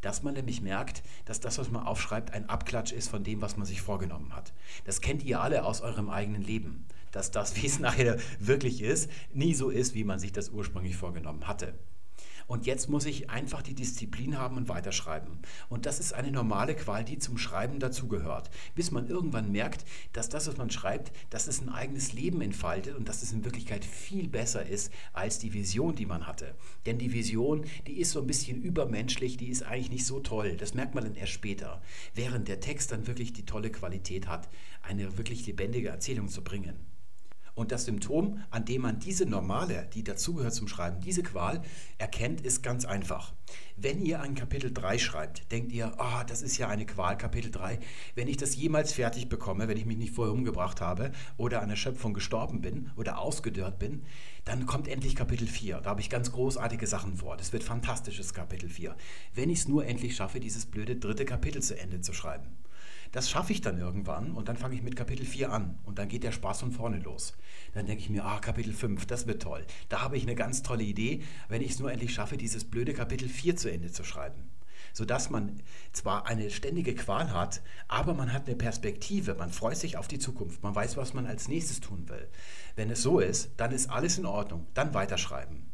Dass 0.00 0.22
man 0.22 0.34
nämlich 0.34 0.62
merkt, 0.62 1.02
dass 1.26 1.40
das, 1.40 1.58
was 1.58 1.70
man 1.70 1.84
aufschreibt, 1.86 2.32
ein 2.32 2.48
Abklatsch 2.48 2.92
ist 2.92 3.08
von 3.08 3.24
dem, 3.24 3.42
was 3.42 3.56
man 3.56 3.66
sich 3.66 3.82
vorgenommen 3.82 4.34
hat. 4.34 4.52
Das 4.84 5.00
kennt 5.00 5.22
ihr 5.22 5.40
alle 5.40 5.64
aus 5.64 5.82
eurem 5.82 6.08
eigenen 6.08 6.42
Leben. 6.42 6.86
Dass 7.12 7.30
das, 7.30 7.56
wie 7.62 7.66
es 7.66 7.78
nachher 7.78 8.18
wirklich 8.38 8.82
ist, 8.82 9.10
nie 9.32 9.54
so 9.54 9.70
ist, 9.70 9.94
wie 9.94 10.04
man 10.04 10.18
sich 10.18 10.32
das 10.32 10.48
ursprünglich 10.48 10.96
vorgenommen 10.96 11.46
hatte. 11.46 11.74
Und 12.48 12.66
jetzt 12.66 12.88
muss 12.88 13.04
ich 13.04 13.30
einfach 13.30 13.62
die 13.62 13.74
Disziplin 13.74 14.38
haben 14.38 14.56
und 14.56 14.68
weiterschreiben. 14.68 15.38
Und 15.68 15.86
das 15.86 16.00
ist 16.00 16.14
eine 16.14 16.32
normale 16.32 16.74
Qual, 16.74 17.04
die 17.04 17.18
zum 17.18 17.36
Schreiben 17.36 17.78
dazugehört. 17.78 18.50
Bis 18.74 18.90
man 18.90 19.06
irgendwann 19.06 19.52
merkt, 19.52 19.84
dass 20.14 20.30
das, 20.30 20.48
was 20.48 20.56
man 20.56 20.70
schreibt, 20.70 21.12
dass 21.30 21.46
es 21.46 21.60
ein 21.60 21.68
eigenes 21.68 22.14
Leben 22.14 22.40
entfaltet 22.40 22.96
und 22.96 23.06
dass 23.08 23.22
es 23.22 23.32
in 23.32 23.44
Wirklichkeit 23.44 23.84
viel 23.84 24.28
besser 24.28 24.66
ist 24.66 24.90
als 25.12 25.38
die 25.38 25.52
Vision, 25.52 25.94
die 25.94 26.06
man 26.06 26.26
hatte. 26.26 26.54
Denn 26.86 26.98
die 26.98 27.12
Vision, 27.12 27.66
die 27.86 28.00
ist 28.00 28.12
so 28.12 28.20
ein 28.20 28.26
bisschen 28.26 28.62
übermenschlich, 28.62 29.36
die 29.36 29.48
ist 29.48 29.62
eigentlich 29.62 29.90
nicht 29.90 30.06
so 30.06 30.20
toll. 30.20 30.56
Das 30.56 30.72
merkt 30.72 30.94
man 30.94 31.04
dann 31.04 31.14
erst 31.14 31.32
später. 31.32 31.82
Während 32.14 32.48
der 32.48 32.60
Text 32.60 32.92
dann 32.92 33.06
wirklich 33.06 33.34
die 33.34 33.44
tolle 33.44 33.70
Qualität 33.70 34.26
hat, 34.26 34.48
eine 34.82 35.18
wirklich 35.18 35.46
lebendige 35.46 35.90
Erzählung 35.90 36.28
zu 36.28 36.42
bringen. 36.42 36.97
Und 37.58 37.72
das 37.72 37.86
Symptom, 37.86 38.40
an 38.50 38.64
dem 38.64 38.82
man 38.82 39.00
diese 39.00 39.26
normale, 39.26 39.88
die 39.92 40.04
dazugehört 40.04 40.54
zum 40.54 40.68
Schreiben, 40.68 41.00
diese 41.00 41.24
Qual 41.24 41.60
erkennt, 41.98 42.40
ist 42.40 42.62
ganz 42.62 42.84
einfach. 42.84 43.34
Wenn 43.76 44.00
ihr 44.00 44.20
ein 44.20 44.36
Kapitel 44.36 44.72
3 44.72 44.96
schreibt, 44.98 45.50
denkt 45.50 45.72
ihr, 45.72 45.92
oh, 45.98 46.22
das 46.28 46.42
ist 46.42 46.56
ja 46.56 46.68
eine 46.68 46.86
Qual, 46.86 47.18
Kapitel 47.18 47.50
3. 47.50 47.80
Wenn 48.14 48.28
ich 48.28 48.36
das 48.36 48.54
jemals 48.54 48.92
fertig 48.92 49.28
bekomme, 49.28 49.66
wenn 49.66 49.76
ich 49.76 49.86
mich 49.86 49.96
nicht 49.96 50.14
vorher 50.14 50.32
umgebracht 50.32 50.80
habe 50.80 51.10
oder 51.36 51.60
an 51.60 51.68
der 51.68 51.74
Schöpfung 51.74 52.14
gestorben 52.14 52.60
bin 52.60 52.92
oder 52.94 53.18
ausgedörrt 53.18 53.80
bin, 53.80 54.04
dann 54.44 54.66
kommt 54.66 54.86
endlich 54.86 55.16
Kapitel 55.16 55.48
4. 55.48 55.80
Da 55.80 55.90
habe 55.90 56.00
ich 56.00 56.10
ganz 56.10 56.30
großartige 56.30 56.86
Sachen 56.86 57.16
vor. 57.16 57.36
Das 57.36 57.52
wird 57.52 57.64
fantastisches 57.64 58.34
Kapitel 58.34 58.68
4. 58.68 58.94
Wenn 59.34 59.50
ich 59.50 59.58
es 59.58 59.68
nur 59.68 59.84
endlich 59.84 60.14
schaffe, 60.14 60.38
dieses 60.38 60.66
blöde 60.66 60.94
dritte 60.94 61.24
Kapitel 61.24 61.60
zu 61.60 61.76
Ende 61.76 62.02
zu 62.02 62.12
schreiben. 62.12 62.56
Das 63.12 63.30
schaffe 63.30 63.52
ich 63.52 63.60
dann 63.60 63.78
irgendwann 63.78 64.32
und 64.32 64.48
dann 64.48 64.56
fange 64.56 64.74
ich 64.74 64.82
mit 64.82 64.96
Kapitel 64.96 65.24
4 65.24 65.50
an 65.50 65.78
und 65.84 65.98
dann 65.98 66.08
geht 66.08 66.24
der 66.24 66.32
Spaß 66.32 66.60
von 66.60 66.72
vorne 66.72 66.98
los. 66.98 67.32
Dann 67.72 67.86
denke 67.86 68.02
ich 68.02 68.10
mir, 68.10 68.24
ah, 68.24 68.38
Kapitel 68.38 68.72
5, 68.72 69.06
das 69.06 69.26
wird 69.26 69.42
toll. 69.42 69.64
Da 69.88 70.02
habe 70.02 70.16
ich 70.16 70.24
eine 70.24 70.34
ganz 70.34 70.62
tolle 70.62 70.84
Idee, 70.84 71.22
wenn 71.48 71.62
ich 71.62 71.70
es 71.70 71.78
nur 71.78 71.90
endlich 71.90 72.12
schaffe, 72.12 72.36
dieses 72.36 72.64
blöde 72.64 72.92
Kapitel 72.92 73.28
4 73.28 73.56
zu 73.56 73.70
Ende 73.70 73.90
zu 73.90 74.04
schreiben. 74.04 74.50
Sodass 74.92 75.30
man 75.30 75.62
zwar 75.92 76.26
eine 76.26 76.50
ständige 76.50 76.94
Qual 76.94 77.32
hat, 77.32 77.62
aber 77.88 78.14
man 78.14 78.32
hat 78.32 78.46
eine 78.46 78.56
Perspektive, 78.56 79.34
man 79.34 79.52
freut 79.52 79.76
sich 79.76 79.96
auf 79.96 80.08
die 80.08 80.18
Zukunft, 80.18 80.62
man 80.62 80.74
weiß, 80.74 80.96
was 80.96 81.14
man 81.14 81.26
als 81.26 81.48
nächstes 81.48 81.80
tun 81.80 82.08
will. 82.08 82.28
Wenn 82.76 82.90
es 82.90 83.02
so 83.02 83.20
ist, 83.20 83.50
dann 83.56 83.72
ist 83.72 83.90
alles 83.90 84.18
in 84.18 84.26
Ordnung, 84.26 84.66
dann 84.74 84.94
weiterschreiben. 84.94 85.67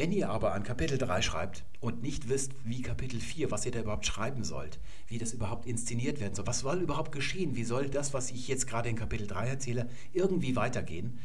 Wenn 0.00 0.12
ihr 0.12 0.30
aber 0.30 0.54
an 0.54 0.62
Kapitel 0.62 0.96
3 0.96 1.20
schreibt 1.20 1.62
und 1.78 2.02
nicht 2.02 2.30
wisst, 2.30 2.52
wie 2.64 2.80
Kapitel 2.80 3.20
4, 3.20 3.50
was 3.50 3.66
ihr 3.66 3.72
da 3.72 3.80
überhaupt 3.80 4.06
schreiben 4.06 4.44
sollt, 4.44 4.78
wie 5.08 5.18
das 5.18 5.34
überhaupt 5.34 5.66
inszeniert 5.66 6.20
werden 6.20 6.34
soll, 6.34 6.46
was 6.46 6.60
soll 6.60 6.80
überhaupt 6.80 7.12
geschehen, 7.12 7.54
wie 7.54 7.64
soll 7.64 7.90
das, 7.90 8.14
was 8.14 8.30
ich 8.30 8.48
jetzt 8.48 8.66
gerade 8.66 8.88
in 8.88 8.96
Kapitel 8.96 9.26
3 9.26 9.46
erzähle, 9.46 9.90
irgendwie 10.14 10.56
weitergehen, 10.56 11.18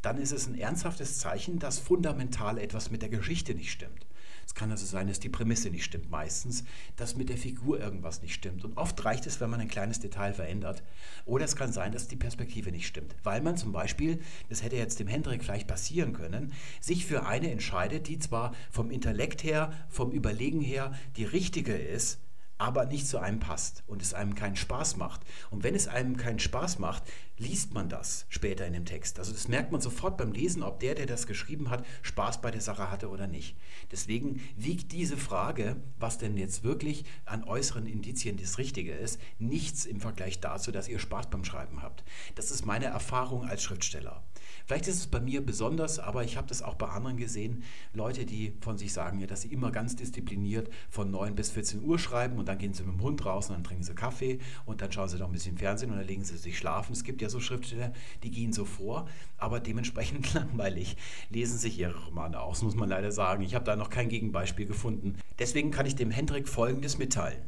dann 0.00 0.18
ist 0.18 0.30
es 0.30 0.46
ein 0.46 0.56
ernsthaftes 0.56 1.18
Zeichen, 1.18 1.58
dass 1.58 1.80
fundamental 1.80 2.58
etwas 2.58 2.88
mit 2.88 3.02
der 3.02 3.08
Geschichte 3.08 3.52
nicht 3.52 3.72
stimmt. 3.72 4.06
Es 4.46 4.54
kann 4.54 4.70
also 4.70 4.86
sein, 4.86 5.08
dass 5.08 5.20
die 5.20 5.28
Prämisse 5.28 5.70
nicht 5.70 5.84
stimmt 5.84 6.10
meistens, 6.10 6.64
dass 6.96 7.16
mit 7.16 7.28
der 7.28 7.36
Figur 7.36 7.80
irgendwas 7.80 8.22
nicht 8.22 8.34
stimmt. 8.34 8.64
Und 8.64 8.76
oft 8.76 9.04
reicht 9.04 9.26
es, 9.26 9.40
wenn 9.40 9.50
man 9.50 9.60
ein 9.60 9.68
kleines 9.68 10.00
Detail 10.00 10.34
verändert. 10.34 10.82
Oder 11.24 11.44
es 11.44 11.56
kann 11.56 11.72
sein, 11.72 11.92
dass 11.92 12.08
die 12.08 12.16
Perspektive 12.16 12.70
nicht 12.70 12.86
stimmt. 12.86 13.14
Weil 13.22 13.40
man 13.40 13.56
zum 13.56 13.72
Beispiel, 13.72 14.20
das 14.48 14.62
hätte 14.62 14.76
jetzt 14.76 15.00
dem 15.00 15.08
Hendrik 15.08 15.42
vielleicht 15.42 15.68
passieren 15.68 16.12
können, 16.12 16.52
sich 16.80 17.06
für 17.06 17.26
eine 17.26 17.50
entscheidet, 17.50 18.08
die 18.08 18.18
zwar 18.18 18.54
vom 18.70 18.90
Intellekt 18.90 19.42
her, 19.44 19.72
vom 19.88 20.10
Überlegen 20.10 20.60
her 20.60 20.92
die 21.16 21.24
richtige 21.24 21.74
ist, 21.74 22.18
aber 22.58 22.86
nicht 22.86 23.06
zu 23.06 23.18
einem 23.18 23.40
passt 23.40 23.82
und 23.86 24.02
es 24.02 24.14
einem 24.14 24.34
keinen 24.34 24.56
Spaß 24.56 24.96
macht. 24.96 25.22
Und 25.50 25.64
wenn 25.64 25.74
es 25.74 25.88
einem 25.88 26.16
keinen 26.16 26.38
Spaß 26.38 26.78
macht, 26.78 27.02
liest 27.36 27.74
man 27.74 27.88
das 27.88 28.26
später 28.28 28.66
in 28.66 28.72
dem 28.72 28.84
Text. 28.84 29.18
Also 29.18 29.32
das 29.32 29.48
merkt 29.48 29.72
man 29.72 29.80
sofort 29.80 30.16
beim 30.16 30.32
Lesen, 30.32 30.62
ob 30.62 30.78
der, 30.78 30.94
der 30.94 31.06
das 31.06 31.26
geschrieben 31.26 31.68
hat, 31.68 31.84
Spaß 32.02 32.40
bei 32.40 32.50
der 32.50 32.60
Sache 32.60 32.90
hatte 32.90 33.10
oder 33.10 33.26
nicht. 33.26 33.56
Deswegen 33.90 34.40
wiegt 34.56 34.92
diese 34.92 35.16
Frage, 35.16 35.76
was 35.98 36.18
denn 36.18 36.36
jetzt 36.36 36.62
wirklich 36.62 37.04
an 37.24 37.44
äußeren 37.44 37.86
Indizien 37.86 38.36
das 38.36 38.58
Richtige 38.58 38.92
ist, 38.92 39.20
nichts 39.38 39.84
im 39.84 40.00
Vergleich 40.00 40.40
dazu, 40.40 40.70
dass 40.70 40.88
ihr 40.88 41.00
Spaß 41.00 41.30
beim 41.30 41.44
Schreiben 41.44 41.82
habt. 41.82 42.04
Das 42.36 42.50
ist 42.50 42.64
meine 42.64 42.86
Erfahrung 42.86 43.44
als 43.44 43.62
Schriftsteller. 43.62 44.22
Vielleicht 44.66 44.88
ist 44.88 44.96
es 44.96 45.06
bei 45.06 45.20
mir 45.20 45.44
besonders, 45.44 45.98
aber 45.98 46.24
ich 46.24 46.38
habe 46.38 46.46
das 46.46 46.62
auch 46.62 46.74
bei 46.74 46.88
anderen 46.88 47.18
gesehen. 47.18 47.64
Leute, 47.92 48.24
die 48.24 48.54
von 48.60 48.78
sich 48.78 48.94
sagen, 48.94 49.18
ja, 49.20 49.26
dass 49.26 49.42
sie 49.42 49.52
immer 49.52 49.70
ganz 49.70 49.94
diszipliniert 49.94 50.70
von 50.88 51.10
9 51.10 51.34
bis 51.34 51.50
14 51.50 51.82
Uhr 51.82 51.98
schreiben 51.98 52.38
und 52.38 52.48
dann 52.48 52.56
gehen 52.56 52.72
sie 52.72 52.82
mit 52.82 52.94
dem 52.94 53.02
Hund 53.02 53.26
raus 53.26 53.48
und 53.48 53.56
dann 53.56 53.64
trinken 53.64 53.84
sie 53.84 53.94
Kaffee 53.94 54.38
und 54.64 54.80
dann 54.80 54.90
schauen 54.90 55.08
sie 55.08 55.18
noch 55.18 55.26
ein 55.26 55.32
bisschen 55.32 55.58
Fernsehen 55.58 55.90
und 55.90 55.98
dann 55.98 56.06
legen 56.06 56.24
sie 56.24 56.38
sich 56.38 56.56
schlafen. 56.56 56.94
Es 56.94 57.04
gibt 57.04 57.20
ja 57.20 57.28
so 57.28 57.40
Schriftsteller, 57.40 57.92
die 58.22 58.30
gehen 58.30 58.54
so 58.54 58.64
vor, 58.64 59.06
aber 59.36 59.60
dementsprechend 59.60 60.32
langweilig 60.34 60.96
lesen 61.28 61.58
sich 61.58 61.78
ihre 61.78 62.02
Romane 62.06 62.40
aus, 62.40 62.62
muss 62.62 62.74
man 62.74 62.88
leider 62.88 63.12
sagen. 63.12 63.42
Ich 63.42 63.54
habe 63.54 63.66
da 63.66 63.76
noch 63.76 63.90
kein 63.90 64.08
Gegenbeispiel 64.08 64.64
gefunden. 64.64 65.18
Deswegen 65.38 65.72
kann 65.72 65.84
ich 65.84 65.94
dem 65.94 66.10
Hendrik 66.10 66.48
Folgendes 66.48 66.96
mitteilen. 66.96 67.42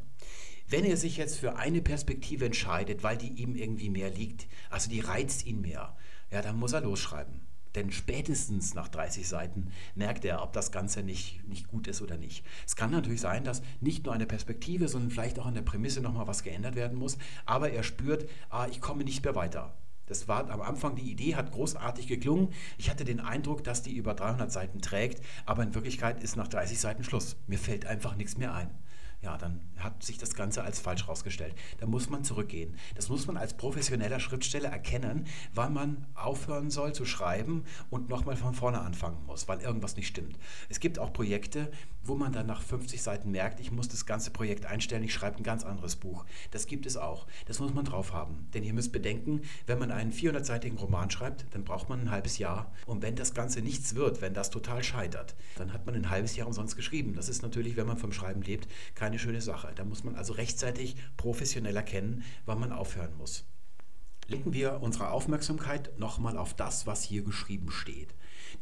Wenn 0.69 0.85
er 0.85 0.97
sich 0.97 1.17
jetzt 1.17 1.39
für 1.39 1.57
eine 1.57 1.81
Perspektive 1.81 2.45
entscheidet, 2.45 3.05
weil 3.05 3.17
die 3.17 3.41
ihm 3.41 3.55
irgendwie 3.55 3.89
mehr 3.89 4.11
liegt, 4.11 4.49
also 4.69 4.91
die 4.91 5.01
reizt 5.01 5.47
ihn 5.47 5.61
mehr, 5.61 5.97
ja, 6.31 6.43
dann 6.43 6.59
muss 6.59 6.73
er 6.73 6.81
losschreiben. 6.81 7.47
Denn 7.77 7.93
spätestens 7.93 8.75
nach 8.75 8.89
30 8.89 9.29
Seiten 9.29 9.71
merkt 9.95 10.25
er, 10.25 10.43
ob 10.43 10.55
das 10.55 10.73
Ganze 10.73 11.03
nicht, 11.03 11.47
nicht 11.47 11.69
gut 11.69 11.87
ist 11.87 12.01
oder 12.01 12.17
nicht. 12.17 12.45
Es 12.67 12.75
kann 12.75 12.91
natürlich 12.91 13.21
sein, 13.21 13.45
dass 13.45 13.61
nicht 13.81 14.07
nur 14.07 14.17
der 14.17 14.25
Perspektive, 14.25 14.89
sondern 14.89 15.11
vielleicht 15.11 15.39
auch 15.39 15.45
an 15.45 15.55
der 15.55 15.63
Prämisse 15.63 16.01
nochmal 16.01 16.27
was 16.27 16.43
geändert 16.43 16.75
werden 16.75 16.99
muss. 16.99 17.19
Aber 17.45 17.71
er 17.71 17.83
spürt, 17.83 18.29
ah, 18.49 18.67
ich 18.67 18.81
komme 18.81 19.05
nicht 19.05 19.23
mehr 19.23 19.35
weiter. 19.35 19.75
Das 20.07 20.27
war 20.27 20.49
am 20.51 20.63
Anfang, 20.63 20.97
die 20.97 21.11
Idee 21.11 21.35
hat 21.35 21.53
großartig 21.53 22.07
geklungen. 22.07 22.49
Ich 22.79 22.89
hatte 22.89 23.05
den 23.05 23.21
Eindruck, 23.21 23.63
dass 23.63 23.83
die 23.83 23.95
über 23.95 24.15
300 24.15 24.51
Seiten 24.51 24.81
trägt, 24.81 25.23
aber 25.45 25.63
in 25.63 25.75
Wirklichkeit 25.75 26.23
ist 26.23 26.37
nach 26.37 26.49
30 26.49 26.81
Seiten 26.81 27.05
Schluss. 27.05 27.37
Mir 27.47 27.59
fällt 27.59 27.85
einfach 27.85 28.17
nichts 28.17 28.39
mehr 28.39 28.55
ein 28.55 28.71
ja, 29.23 29.37
dann 29.37 29.61
hat 29.79 30.03
sich 30.03 30.19
das 30.19 30.35
Ganze 30.35 30.63
als 30.63 30.81
falsch 30.81 31.05
herausgestellt. 31.05 31.55
Da 31.79 31.87
muss 31.87 32.11
man 32.11 32.25
zurückgehen. 32.25 32.77
Das 32.95 33.09
muss 33.09 33.27
man 33.27 33.37
als 33.37 33.55
professioneller 33.55 34.21
Schriftsteller 34.21 34.69
erkennen, 34.69 35.27
wann 35.55 35.73
man 35.73 36.07
aufhören 36.15 36.71
soll 36.71 36.95
zu 36.95 37.05
schreiben 37.05 37.65
und 37.91 38.09
nochmal 38.09 38.37
von 38.37 38.55
vorne 38.55 38.81
anfangen 38.81 39.25
muss, 39.27 39.49
weil 39.49 39.61
irgendwas 39.61 39.97
nicht 39.97 40.09
stimmt. 40.09 40.39
Es 40.69 40.81
gibt 40.81 40.99
auch 40.99 41.13
Projekte, 41.13 41.71
wo 42.05 42.15
man 42.15 42.33
dann 42.33 42.47
nach 42.47 42.63
50 42.63 43.03
Seiten 43.03 43.31
merkt, 43.31 43.61
ich 43.61 43.73
muss 43.73 43.89
das 43.89 44.07
ganze 44.07 44.31
Projekt 44.31 44.67
einstellen, 44.67 45.03
ich 45.03 45.13
schreibe 45.13 45.39
ein 45.39 45.43
ganz 45.43 45.65
anderes 45.65 45.97
Buch. 45.97 46.25
Das 46.51 46.67
gibt 46.67 46.87
es 46.87 46.97
auch. 46.97 47.27
Das 47.47 47.59
muss 47.59 47.75
man 47.75 47.85
drauf 47.85 48.13
haben. 48.13 48.49
Denn 48.55 48.63
ihr 48.63 48.73
müsst 48.73 48.93
bedenken, 48.93 49.43
wenn 49.67 49.79
man 49.79 49.91
einen 49.91 50.13
400-seitigen 50.13 50.79
Roman 50.79 51.11
schreibt, 51.11 51.47
dann 51.53 51.65
braucht 51.65 51.89
man 51.89 52.01
ein 52.01 52.11
halbes 52.11 52.39
Jahr. 52.39 52.73
Und 52.87 53.03
wenn 53.03 53.17
das 53.17 53.35
Ganze 53.35 53.61
nichts 53.61 53.95
wird, 53.95 54.21
wenn 54.21 54.35
das 54.35 54.51
total 54.51 54.83
scheitert, 54.83 55.35
dann 55.57 55.73
hat 55.73 55.87
man 55.87 55.95
ein 55.95 56.11
halbes 56.11 56.37
Jahr 56.37 56.47
umsonst 56.47 56.77
geschrieben. 56.77 57.15
Das 57.15 57.29
ist 57.29 57.43
natürlich, 57.43 57.77
wenn 57.77 57.87
man 57.87 57.99
vom 57.99 58.13
Schreiben 58.13 58.43
lebt, 58.43 58.69
keine 58.95 59.19
schöne 59.19 59.41
Sache. 59.41 59.66
Da 59.75 59.85
muss 59.85 60.05
man 60.05 60.15
also 60.15 60.33
rechtzeitig 60.33 60.97
professionell 61.17 61.77
erkennen, 61.77 62.23
wann 62.45 62.61
man 62.61 62.73
aufhören 62.73 63.17
muss. 63.17 63.45
Lenken 64.29 64.53
wir 64.53 64.81
unsere 64.83 65.11
Aufmerksamkeit 65.11 65.97
nochmal 65.99 66.37
auf 66.37 66.55
das, 66.55 66.87
was 66.87 67.05
hier 67.05 67.23
geschrieben 67.23 67.71
steht. 67.71 68.15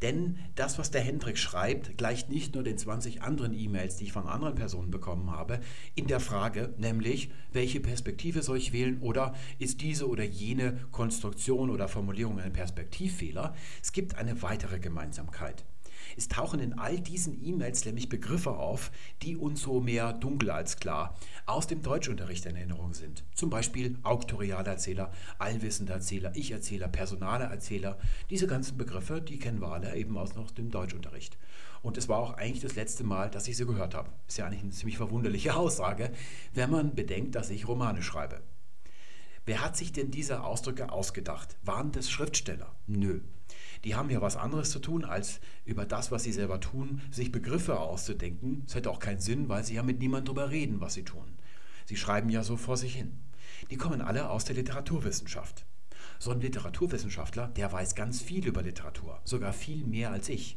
Denn 0.02 0.38
das, 0.54 0.78
was 0.78 0.90
der 0.90 1.00
Hendrik 1.00 1.38
schreibt, 1.38 1.96
gleicht 1.96 2.28
nicht 2.28 2.54
nur 2.54 2.64
den 2.64 2.76
20 2.76 3.22
anderen 3.22 3.54
E-Mails, 3.54 3.96
die 3.96 4.04
ich 4.04 4.12
von 4.12 4.26
anderen 4.26 4.54
Personen 4.54 4.90
bekommen 4.90 5.30
habe, 5.30 5.60
in 5.94 6.06
der 6.06 6.20
Frage, 6.20 6.74
nämlich, 6.76 7.30
welche 7.52 7.80
Perspektive 7.80 8.42
soll 8.42 8.58
ich 8.58 8.72
wählen 8.72 9.00
oder 9.00 9.34
ist 9.58 9.80
diese 9.80 10.08
oder 10.08 10.24
jene 10.24 10.78
Konstruktion 10.90 11.70
oder 11.70 11.88
Formulierung 11.88 12.40
ein 12.40 12.52
Perspektivfehler? 12.52 13.54
Es 13.82 13.92
gibt 13.92 14.16
eine 14.16 14.42
weitere 14.42 14.78
Gemeinsamkeit. 14.80 15.64
Es 16.16 16.28
tauchen 16.28 16.60
in 16.60 16.78
all 16.78 17.00
diesen 17.00 17.44
E-Mails 17.44 17.84
nämlich 17.84 18.08
Begriffe 18.08 18.50
auf, 18.50 18.90
die 19.22 19.36
uns 19.36 19.62
so 19.62 19.80
mehr 19.80 20.12
dunkel 20.12 20.50
als 20.50 20.76
klar 20.76 21.16
aus 21.46 21.66
dem 21.66 21.82
Deutschunterricht 21.82 22.46
in 22.46 22.56
Erinnerung 22.56 22.94
sind. 22.94 23.24
Zum 23.34 23.50
Beispiel 23.50 23.98
Auktorialerzähler, 24.02 25.12
allwissender 25.38 25.94
Erzähler, 25.94 26.32
Ich-Erzähler, 26.34 26.88
Personalerzähler. 26.88 27.98
Diese 28.30 28.46
ganzen 28.46 28.78
Begriffe, 28.78 29.20
die 29.20 29.38
kennen 29.38 29.60
wir 29.60 29.72
alle 29.72 29.94
eben 29.96 30.16
aus 30.16 30.34
noch 30.34 30.50
dem 30.50 30.70
Deutschunterricht. 30.70 31.36
Und 31.82 31.98
es 31.98 32.08
war 32.08 32.18
auch 32.18 32.34
eigentlich 32.34 32.62
das 32.62 32.76
letzte 32.76 33.04
Mal, 33.04 33.30
dass 33.30 33.46
ich 33.46 33.56
sie 33.56 33.66
gehört 33.66 33.94
habe. 33.94 34.10
Ist 34.26 34.38
ja 34.38 34.46
eigentlich 34.46 34.62
eine 34.62 34.70
ziemlich 34.70 34.96
verwunderliche 34.96 35.54
Aussage, 35.56 36.10
wenn 36.54 36.70
man 36.70 36.94
bedenkt, 36.94 37.34
dass 37.34 37.50
ich 37.50 37.68
Romane 37.68 38.02
schreibe. 38.02 38.40
Wer 39.46 39.60
hat 39.62 39.76
sich 39.76 39.92
denn 39.92 40.10
diese 40.10 40.42
Ausdrücke 40.42 40.90
ausgedacht? 40.90 41.56
Waren 41.62 41.92
das 41.92 42.10
Schriftsteller? 42.10 42.74
Nö. 42.86 43.20
Die 43.84 43.94
haben 43.94 44.10
ja 44.10 44.20
was 44.20 44.36
anderes 44.36 44.70
zu 44.70 44.78
tun, 44.78 45.04
als 45.04 45.40
über 45.64 45.84
das, 45.84 46.10
was 46.10 46.24
sie 46.24 46.32
selber 46.32 46.60
tun, 46.60 47.02
sich 47.10 47.30
Begriffe 47.30 47.78
auszudenken. 47.78 48.62
Das 48.64 48.74
hätte 48.74 48.90
auch 48.90 48.98
keinen 48.98 49.20
Sinn, 49.20 49.48
weil 49.48 49.64
sie 49.64 49.74
ja 49.74 49.82
mit 49.82 49.98
niemandem 49.98 50.34
darüber 50.34 50.50
reden, 50.50 50.80
was 50.80 50.94
sie 50.94 51.04
tun. 51.04 51.24
Sie 51.84 51.96
schreiben 51.96 52.30
ja 52.30 52.42
so 52.42 52.56
vor 52.56 52.76
sich 52.76 52.94
hin. 52.94 53.18
Die 53.70 53.76
kommen 53.76 54.00
alle 54.00 54.30
aus 54.30 54.44
der 54.44 54.56
Literaturwissenschaft. 54.56 55.66
So 56.18 56.30
ein 56.30 56.40
Literaturwissenschaftler, 56.40 57.48
der 57.48 57.72
weiß 57.72 57.94
ganz 57.94 58.22
viel 58.22 58.46
über 58.46 58.62
Literatur, 58.62 59.20
sogar 59.24 59.52
viel 59.52 59.84
mehr 59.84 60.10
als 60.10 60.28
ich 60.28 60.56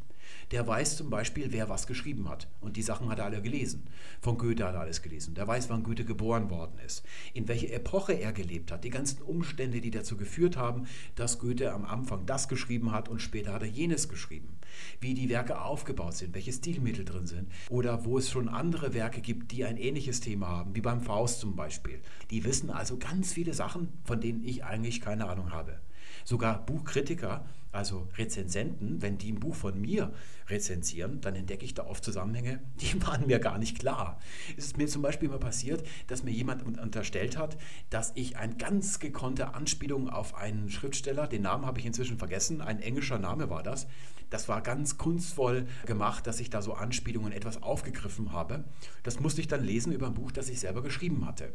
der 0.52 0.66
weiß 0.66 0.98
zum 0.98 1.10
Beispiel, 1.10 1.52
wer 1.52 1.70
was 1.70 1.88
geschrieben 1.88 2.30
hat. 2.30 2.48
Und 2.62 2.78
die 2.78 2.82
Sachen 2.82 3.10
hat 3.10 3.20
er 3.20 3.26
alle 3.26 3.42
gelesen. 3.42 3.86
Von 4.22 4.38
Goethe 4.38 4.66
hat 4.66 4.76
er 4.76 4.82
alles 4.82 5.02
gelesen. 5.02 5.34
Der 5.34 5.48
weiß, 5.48 5.70
wann 5.70 5.84
Goethe 5.84 6.06
geboren 6.06 6.50
worden 6.50 6.80
ist, 6.86 7.04
in 7.34 7.48
welche 7.48 7.72
Epoche 7.72 8.14
er 8.14 8.32
gelebt 8.32 8.72
hat, 8.72 8.84
die 8.84 8.90
ganzen 8.90 9.22
Umstände, 9.22 9.82
die 9.82 9.92
dazu 9.92 10.16
geführt 10.16 10.56
haben, 10.56 10.88
dass 11.16 11.40
Goethe 11.40 11.74
am 11.74 11.86
Anfang 11.86 12.26
das 12.26 12.48
geschrieben 12.48 12.92
hat 12.92 13.10
und 13.10 13.22
später 13.22 13.54
hat 13.54 13.62
er 13.62 13.68
jenes 13.68 14.08
geschrieben. 14.08 14.58
Wie 15.02 15.14
die 15.14 15.30
Werke 15.30 15.62
aufgebaut 15.62 16.16
sind, 16.16 16.36
welche 16.36 16.54
Stilmittel 16.54 17.04
drin 17.04 17.26
sind 17.26 17.52
oder 17.70 18.06
wo 18.06 18.18
es 18.18 18.30
schon 18.30 18.48
andere 18.48 18.94
Werke 18.94 19.22
gibt, 19.22 19.52
die 19.52 19.66
ein 19.66 19.78
ähnliches 19.78 20.20
Thema 20.20 20.48
haben, 20.48 20.76
wie 20.76 20.82
beim 20.82 21.02
Faust 21.02 21.40
zum 21.40 21.56
Beispiel. 21.56 22.00
Die 22.30 22.44
wissen 22.44 22.70
also 22.70 22.98
ganz 22.98 23.34
viele 23.34 23.54
Sachen, 23.54 23.90
von 24.04 24.22
denen 24.22 24.44
ich 24.44 24.64
eigentlich 24.64 25.02
keine 25.02 25.28
Ahnung 25.28 25.52
habe. 25.52 25.80
Sogar 26.24 26.66
Buchkritiker, 26.66 27.46
also 27.78 28.08
Rezensenten, 28.18 29.02
wenn 29.04 29.20
die 29.20 29.32
ein 29.32 29.40
Buch 29.40 29.54
von 29.54 29.80
mir 29.80 30.12
rezensieren, 30.50 31.22
dann 31.22 31.36
entdecke 31.36 31.64
ich 31.64 31.76
da 31.76 31.86
oft 31.86 32.04
Zusammenhänge, 32.04 32.60
die 32.82 33.00
waren 33.06 33.28
mir 33.28 33.40
gar 33.40 33.60
nicht 33.60 33.80
klar. 33.80 34.20
Es 34.58 34.66
ist 34.66 34.78
mir 34.78 34.88
zum 34.88 35.04
Beispiel 35.04 35.30
mal 35.30 35.40
passiert, 35.40 35.88
dass 36.08 36.24
mir 36.24 36.32
jemand 36.32 36.64
unterstellt 36.64 37.38
hat, 37.38 37.58
dass 37.92 38.12
ich 38.16 38.38
eine 38.38 38.56
ganz 38.56 39.00
gekonnte 39.00 39.54
Anspielung 39.54 40.10
auf 40.10 40.36
einen 40.36 40.70
Schriftsteller, 40.70 41.28
den 41.28 41.44
Namen 41.44 41.66
habe 41.66 41.80
ich 41.80 41.86
inzwischen 41.86 42.18
vergessen, 42.18 42.62
ein 42.62 42.82
englischer 42.82 43.20
Name 43.20 43.50
war 43.50 43.62
das, 43.62 43.88
das 44.32 44.50
war 44.50 44.62
ganz 44.62 44.98
kunstvoll 44.98 45.68
gemacht, 45.86 46.28
dass 46.28 46.40
ich 46.40 46.50
da 46.50 46.62
so 46.62 46.74
Anspielungen 46.74 47.32
etwas 47.32 47.62
aufgegriffen 47.62 48.34
habe. 48.34 48.66
Das 49.04 49.20
musste 49.20 49.40
ich 49.40 49.48
dann 49.48 49.64
lesen 49.64 49.94
über 49.94 50.08
ein 50.08 50.16
Buch, 50.16 50.32
das 50.32 50.50
ich 50.50 50.60
selber 50.60 50.82
geschrieben 50.82 51.26
hatte. 51.26 51.54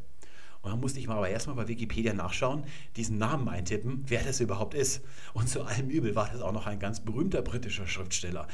Und 0.62 0.70
dann 0.70 0.80
musste 0.80 1.00
ich 1.00 1.08
mal 1.08 1.16
aber 1.16 1.28
erstmal 1.28 1.56
bei 1.56 1.66
Wikipedia 1.66 2.14
nachschauen, 2.14 2.62
diesen 2.96 3.18
Namen 3.18 3.48
eintippen, 3.48 4.04
wer 4.06 4.22
das 4.22 4.40
überhaupt 4.40 4.74
ist. 4.74 5.02
Und 5.34 5.48
zu 5.48 5.64
allem 5.64 5.90
Übel 5.90 6.14
war 6.14 6.28
das 6.32 6.40
auch 6.40 6.52
noch 6.52 6.66
ein 6.66 6.78
ganz 6.78 7.00
berühmter 7.00 7.42
britischer 7.42 7.88
Schriftsteller. 7.88 8.46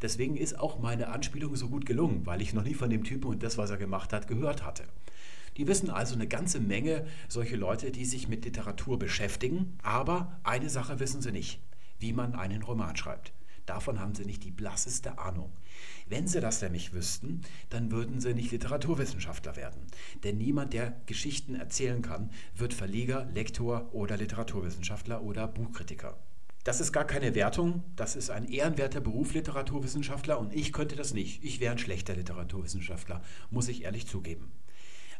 Deswegen 0.00 0.36
ist 0.36 0.58
auch 0.58 0.78
meine 0.78 1.08
Anspielung 1.08 1.56
so 1.56 1.68
gut 1.68 1.84
gelungen, 1.84 2.24
weil 2.24 2.40
ich 2.40 2.54
noch 2.54 2.62
nie 2.62 2.74
von 2.74 2.88
dem 2.88 3.02
Typen 3.02 3.26
und 3.26 3.42
das, 3.42 3.58
was 3.58 3.70
er 3.70 3.78
gemacht 3.78 4.12
hat, 4.12 4.28
gehört 4.28 4.64
hatte. 4.64 4.84
Die 5.56 5.66
wissen 5.66 5.90
also 5.90 6.14
eine 6.14 6.28
ganze 6.28 6.60
Menge 6.60 7.06
solche 7.28 7.56
Leute, 7.56 7.90
die 7.90 8.04
sich 8.04 8.28
mit 8.28 8.44
Literatur 8.44 8.98
beschäftigen, 8.98 9.78
aber 9.82 10.38
eine 10.44 10.68
Sache 10.68 11.00
wissen 11.00 11.22
sie 11.22 11.32
nicht, 11.32 11.60
wie 11.98 12.12
man 12.12 12.34
einen 12.34 12.62
Roman 12.62 12.94
schreibt. 12.96 13.32
Davon 13.64 13.98
haben 13.98 14.14
sie 14.14 14.24
nicht 14.24 14.44
die 14.44 14.52
blasseste 14.52 15.18
Ahnung. 15.18 15.50
Wenn 16.08 16.28
sie 16.28 16.40
das 16.40 16.62
nämlich 16.62 16.92
wüssten, 16.92 17.42
dann 17.68 17.90
würden 17.90 18.20
sie 18.20 18.32
nicht 18.32 18.52
Literaturwissenschaftler 18.52 19.56
werden. 19.56 19.80
Denn 20.22 20.38
niemand, 20.38 20.72
der 20.72 21.00
Geschichten 21.06 21.56
erzählen 21.56 22.00
kann, 22.00 22.30
wird 22.54 22.74
Verleger, 22.74 23.28
Lektor 23.34 23.92
oder 23.92 24.16
Literaturwissenschaftler 24.16 25.22
oder 25.22 25.48
Buchkritiker. 25.48 26.16
Das 26.62 26.80
ist 26.80 26.92
gar 26.92 27.04
keine 27.04 27.34
Wertung, 27.34 27.82
das 27.94 28.16
ist 28.16 28.30
ein 28.30 28.48
ehrenwerter 28.48 29.00
Beruf 29.00 29.34
Literaturwissenschaftler 29.34 30.38
und 30.38 30.52
ich 30.54 30.72
könnte 30.72 30.96
das 30.96 31.14
nicht. 31.14 31.44
Ich 31.44 31.60
wäre 31.60 31.72
ein 31.72 31.78
schlechter 31.78 32.14
Literaturwissenschaftler, 32.14 33.22
muss 33.50 33.68
ich 33.68 33.84
ehrlich 33.84 34.06
zugeben. 34.06 34.50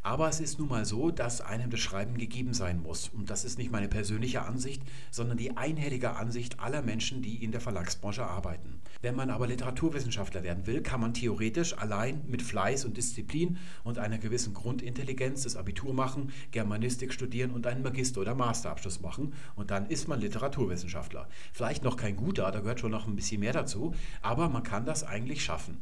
Aber 0.07 0.29
es 0.29 0.39
ist 0.39 0.61
nun 0.61 0.69
mal 0.69 0.85
so, 0.85 1.11
dass 1.11 1.41
einem 1.41 1.69
das 1.69 1.81
Schreiben 1.81 2.17
gegeben 2.17 2.55
sein 2.55 2.81
muss. 2.81 3.09
Und 3.09 3.29
das 3.29 3.45
ist 3.45 3.59
nicht 3.59 3.73
meine 3.73 3.89
persönliche 3.89 4.43
Ansicht, 4.43 4.83
sondern 5.11 5.37
die 5.37 5.57
einhellige 5.57 6.15
Ansicht 6.15 6.61
aller 6.61 6.81
Menschen, 6.81 7.23
die 7.23 7.43
in 7.43 7.51
der 7.51 7.61
Verlagsbranche 7.61 8.25
arbeiten. 8.25 8.81
Wenn 9.03 9.15
man 9.15 9.31
aber 9.31 9.47
Literaturwissenschaftler 9.47 10.43
werden 10.43 10.67
will, 10.67 10.83
kann 10.83 11.01
man 11.01 11.15
theoretisch 11.15 11.77
allein 11.77 12.23
mit 12.27 12.43
Fleiß 12.43 12.85
und 12.85 12.97
Disziplin 12.97 13.59
und 13.85 13.99
einer 13.99 14.19
gewissen 14.19 14.55
Grundintelligenz 14.55 15.43
das 15.43 15.57
Abitur 15.57 15.93
machen, 15.93 16.33
Germanistik 16.51 17.13
studieren 17.13 17.51
und 17.51 17.67
einen 17.67 17.83
Magister- 17.83 18.21
oder 18.21 18.35
Masterabschluss 18.35 19.01
machen. 19.01 19.35
Und 19.55 19.71
dann 19.71 19.87
ist 19.87 20.09
man 20.09 20.21
Literaturwissenschaftler. 20.21 21.29
Vielleicht 21.53 21.85
noch 21.85 21.97
kein 21.97 22.17
guter, 22.17 22.51
da 22.51 22.61
gehört 22.61 22.81
schon 22.81 22.91
noch 22.91 23.07
ein 23.07 23.17
bisschen 23.17 23.41
mehr 23.41 23.53
dazu, 23.53 23.95
aber 24.23 24.49
man 24.49 24.63
kann 24.63 24.87
das 24.87 25.05
eigentlich 25.05 25.45
schaffen. 25.45 25.81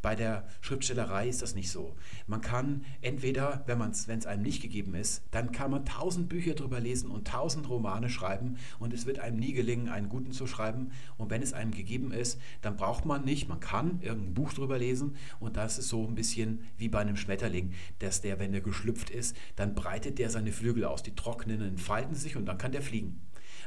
Bei 0.00 0.14
der 0.14 0.46
Schriftstellerei 0.60 1.28
ist 1.28 1.42
das 1.42 1.54
nicht 1.54 1.70
so. 1.70 1.96
Man 2.26 2.40
kann 2.40 2.84
entweder, 3.00 3.64
wenn 3.66 3.80
es 3.80 4.26
einem 4.26 4.42
nicht 4.42 4.62
gegeben 4.62 4.94
ist, 4.94 5.24
dann 5.32 5.50
kann 5.50 5.72
man 5.72 5.84
tausend 5.84 6.28
Bücher 6.28 6.54
drüber 6.54 6.78
lesen 6.78 7.10
und 7.10 7.26
tausend 7.26 7.68
Romane 7.68 8.08
schreiben 8.08 8.58
und 8.78 8.92
es 8.92 9.06
wird 9.06 9.18
einem 9.18 9.38
nie 9.38 9.52
gelingen, 9.52 9.88
einen 9.88 10.08
guten 10.08 10.32
zu 10.32 10.46
schreiben. 10.46 10.92
Und 11.16 11.30
wenn 11.30 11.42
es 11.42 11.52
einem 11.52 11.72
gegeben 11.72 12.12
ist, 12.12 12.40
dann 12.62 12.76
braucht 12.76 13.06
man 13.06 13.24
nicht, 13.24 13.48
man 13.48 13.60
kann 13.60 14.00
irgendein 14.00 14.34
Buch 14.34 14.52
drüber 14.52 14.78
lesen 14.78 15.16
und 15.40 15.56
das 15.56 15.78
ist 15.78 15.88
so 15.88 16.06
ein 16.06 16.14
bisschen 16.14 16.60
wie 16.76 16.88
bei 16.88 17.00
einem 17.00 17.16
Schmetterling, 17.16 17.72
dass 17.98 18.20
der, 18.20 18.38
wenn 18.38 18.54
er 18.54 18.60
geschlüpft 18.60 19.10
ist, 19.10 19.36
dann 19.56 19.74
breitet 19.74 20.18
der 20.18 20.30
seine 20.30 20.52
Flügel 20.52 20.84
aus, 20.84 21.02
die 21.02 21.14
trocknen, 21.14 21.60
entfalten 21.60 22.14
sich 22.14 22.36
und 22.36 22.46
dann 22.46 22.58
kann 22.58 22.72
der 22.72 22.82
fliegen 22.82 23.20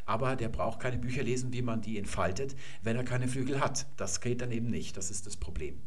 aber 0.05 0.35
der 0.35 0.49
braucht 0.49 0.79
keine 0.79 0.97
Bücher 0.97 1.23
lesen, 1.23 1.53
wie 1.53 1.61
man 1.61 1.81
die 1.81 1.97
entfaltet, 1.97 2.55
wenn 2.81 2.95
er 2.95 3.03
keine 3.03 3.27
Flügel 3.27 3.59
hat. 3.59 3.85
Das 3.97 4.19
geht 4.19 4.41
dann 4.41 4.51
eben 4.51 4.67
nicht, 4.67 4.97
das 4.97 5.11
ist 5.11 5.27
das 5.27 5.37
Problem. 5.37 5.79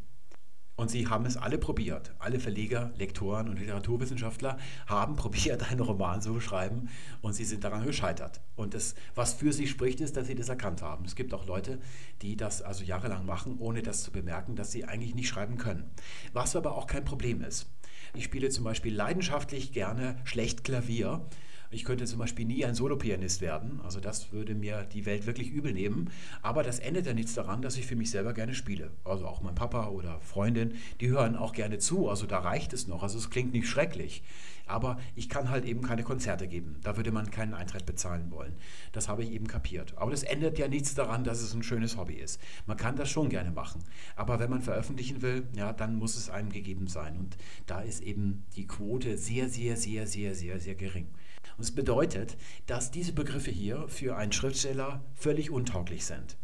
Und 0.76 0.90
sie 0.90 1.06
haben 1.06 1.24
es 1.24 1.36
alle 1.36 1.58
probiert. 1.58 2.12
Alle 2.18 2.40
Verleger, 2.40 2.90
Lektoren 2.96 3.48
und 3.48 3.58
Literaturwissenschaftler 3.58 4.58
haben 4.86 5.14
probiert, 5.16 5.70
einen 5.70 5.80
Roman 5.80 6.20
zu 6.20 6.40
schreiben 6.40 6.88
und 7.22 7.32
sie 7.32 7.44
sind 7.44 7.62
daran 7.62 7.84
gescheitert. 7.84 8.40
Und 8.56 8.74
das, 8.74 8.94
was 9.14 9.34
für 9.34 9.52
sie 9.52 9.66
spricht, 9.66 10.00
ist, 10.00 10.16
dass 10.16 10.26
sie 10.26 10.34
das 10.34 10.48
erkannt 10.48 10.82
haben. 10.82 11.04
Es 11.04 11.14
gibt 11.14 11.32
auch 11.32 11.46
Leute, 11.46 11.78
die 12.22 12.36
das 12.36 12.60
also 12.62 12.82
jahrelang 12.82 13.24
machen, 13.24 13.56
ohne 13.58 13.82
das 13.82 14.02
zu 14.02 14.10
bemerken, 14.10 14.56
dass 14.56 14.72
sie 14.72 14.84
eigentlich 14.84 15.14
nicht 15.14 15.28
schreiben 15.28 15.58
können. 15.58 15.90
Was 16.32 16.56
aber 16.56 16.76
auch 16.76 16.86
kein 16.86 17.04
Problem 17.04 17.42
ist. 17.42 17.70
Ich 18.14 18.24
spiele 18.24 18.48
zum 18.48 18.64
Beispiel 18.64 18.94
leidenschaftlich 18.94 19.72
gerne 19.72 20.16
schlecht 20.24 20.64
Klavier 20.64 21.26
ich 21.74 21.84
könnte 21.84 22.04
zum 22.06 22.18
Beispiel 22.18 22.46
nie 22.46 22.64
ein 22.64 22.74
Solopianist 22.74 23.40
werden. 23.40 23.80
Also 23.82 24.00
das 24.00 24.32
würde 24.32 24.54
mir 24.54 24.84
die 24.92 25.06
Welt 25.06 25.26
wirklich 25.26 25.50
übel 25.50 25.72
nehmen. 25.72 26.10
Aber 26.42 26.62
das 26.62 26.78
ändert 26.78 27.06
ja 27.06 27.14
nichts 27.14 27.34
daran, 27.34 27.62
dass 27.62 27.76
ich 27.76 27.86
für 27.86 27.96
mich 27.96 28.10
selber 28.10 28.32
gerne 28.32 28.54
spiele. 28.54 28.92
Also 29.04 29.26
auch 29.26 29.42
mein 29.42 29.54
Papa 29.54 29.88
oder 29.88 30.20
Freundin, 30.20 30.74
die 31.00 31.08
hören 31.08 31.36
auch 31.36 31.52
gerne 31.52 31.78
zu. 31.78 32.08
Also 32.08 32.26
da 32.26 32.38
reicht 32.38 32.72
es 32.72 32.86
noch. 32.86 33.02
Also 33.02 33.18
es 33.18 33.30
klingt 33.30 33.52
nicht 33.52 33.68
schrecklich. 33.68 34.22
Aber 34.66 34.98
ich 35.14 35.28
kann 35.28 35.50
halt 35.50 35.66
eben 35.66 35.82
keine 35.82 36.04
Konzerte 36.04 36.48
geben. 36.48 36.76
Da 36.82 36.96
würde 36.96 37.12
man 37.12 37.30
keinen 37.30 37.54
Eintritt 37.54 37.84
bezahlen 37.84 38.30
wollen. 38.30 38.54
Das 38.92 39.08
habe 39.08 39.22
ich 39.22 39.30
eben 39.30 39.46
kapiert. 39.46 39.94
Aber 39.96 40.10
das 40.10 40.22
ändert 40.22 40.58
ja 40.58 40.68
nichts 40.68 40.94
daran, 40.94 41.24
dass 41.24 41.42
es 41.42 41.52
ein 41.52 41.62
schönes 41.62 41.96
Hobby 41.96 42.14
ist. 42.14 42.40
Man 42.66 42.76
kann 42.76 42.96
das 42.96 43.10
schon 43.10 43.28
gerne 43.28 43.50
machen. 43.50 43.82
Aber 44.16 44.38
wenn 44.38 44.48
man 44.48 44.62
veröffentlichen 44.62 45.20
will, 45.20 45.46
ja, 45.54 45.72
dann 45.72 45.96
muss 45.96 46.16
es 46.16 46.30
einem 46.30 46.50
gegeben 46.50 46.86
sein. 46.86 47.18
Und 47.18 47.36
da 47.66 47.80
ist 47.80 48.00
eben 48.00 48.44
die 48.56 48.66
Quote 48.66 49.18
sehr, 49.18 49.48
sehr, 49.50 49.76
sehr, 49.76 50.06
sehr, 50.06 50.34
sehr, 50.34 50.60
sehr 50.60 50.74
gering. 50.74 51.08
Und 51.56 51.64
es 51.64 51.72
bedeutet, 51.72 52.36
dass 52.66 52.90
diese 52.90 53.12
Begriffe 53.12 53.50
hier 53.50 53.88
für 53.88 54.16
einen 54.16 54.32
Schriftsteller 54.32 55.04
völlig 55.14 55.50
untauglich 55.50 56.04
sind, 56.04 56.36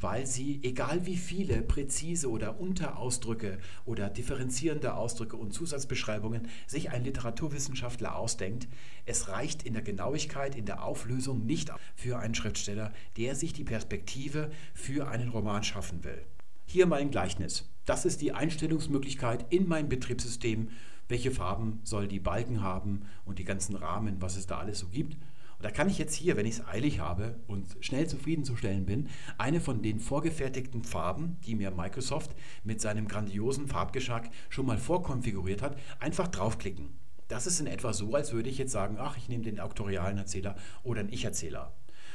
weil 0.00 0.26
sie, 0.26 0.60
egal 0.62 1.06
wie 1.06 1.16
viele 1.16 1.62
präzise 1.62 2.30
oder 2.30 2.60
Unterausdrücke 2.60 3.58
oder 3.84 4.10
differenzierende 4.10 4.94
Ausdrücke 4.94 5.36
und 5.36 5.52
Zusatzbeschreibungen 5.52 6.48
sich 6.66 6.90
ein 6.90 7.04
Literaturwissenschaftler 7.04 8.16
ausdenkt, 8.16 8.68
es 9.04 9.28
reicht 9.28 9.62
in 9.62 9.74
der 9.74 9.82
Genauigkeit, 9.82 10.54
in 10.54 10.66
der 10.66 10.82
Auflösung 10.82 11.46
nicht 11.46 11.70
für 11.94 12.18
einen 12.18 12.34
Schriftsteller, 12.34 12.92
der 13.16 13.34
sich 13.34 13.52
die 13.52 13.64
Perspektive 13.64 14.50
für 14.74 15.08
einen 15.08 15.28
Roman 15.28 15.62
schaffen 15.62 16.04
will. 16.04 16.26
Hier 16.66 16.86
mein 16.86 17.12
Gleichnis. 17.12 17.68
Das 17.84 18.04
ist 18.04 18.20
die 18.20 18.32
Einstellungsmöglichkeit 18.32 19.46
in 19.50 19.68
meinem 19.68 19.88
Betriebssystem 19.88 20.70
welche 21.08 21.30
Farben 21.30 21.80
soll 21.84 22.08
die 22.08 22.20
Balken 22.20 22.62
haben 22.62 23.02
und 23.24 23.38
die 23.38 23.44
ganzen 23.44 23.76
Rahmen, 23.76 24.20
was 24.20 24.36
es 24.36 24.46
da 24.46 24.58
alles 24.58 24.78
so 24.78 24.88
gibt. 24.88 25.14
Und 25.14 25.64
Da 25.64 25.70
kann 25.70 25.88
ich 25.88 25.98
jetzt 25.98 26.14
hier, 26.14 26.36
wenn 26.36 26.46
ich 26.46 26.56
es 26.58 26.66
eilig 26.66 27.00
habe 27.00 27.40
und 27.46 27.76
schnell 27.80 28.06
zufriedenzustellen 28.06 28.84
bin, 28.84 29.08
eine 29.38 29.60
von 29.60 29.82
den 29.82 30.00
vorgefertigten 30.00 30.84
Farben, 30.84 31.38
die 31.46 31.54
mir 31.54 31.70
Microsoft 31.70 32.34
mit 32.62 32.80
seinem 32.80 33.08
grandiosen 33.08 33.66
Farbgeschmack 33.66 34.28
schon 34.50 34.66
mal 34.66 34.78
vorkonfiguriert 34.78 35.62
hat, 35.62 35.78
einfach 35.98 36.28
draufklicken. 36.28 36.90
Das 37.28 37.46
ist 37.46 37.58
in 37.58 37.66
etwa 37.66 37.92
so, 37.92 38.14
als 38.14 38.32
würde 38.32 38.50
ich 38.50 38.58
jetzt 38.58 38.72
sagen, 38.72 38.98
ach, 39.00 39.16
ich 39.16 39.28
nehme 39.28 39.44
den 39.44 39.58
auktorialen 39.58 40.18
Erzähler 40.18 40.56
oder 40.82 41.00
einen 41.00 41.12
Ich-Erzähler. 41.12 41.72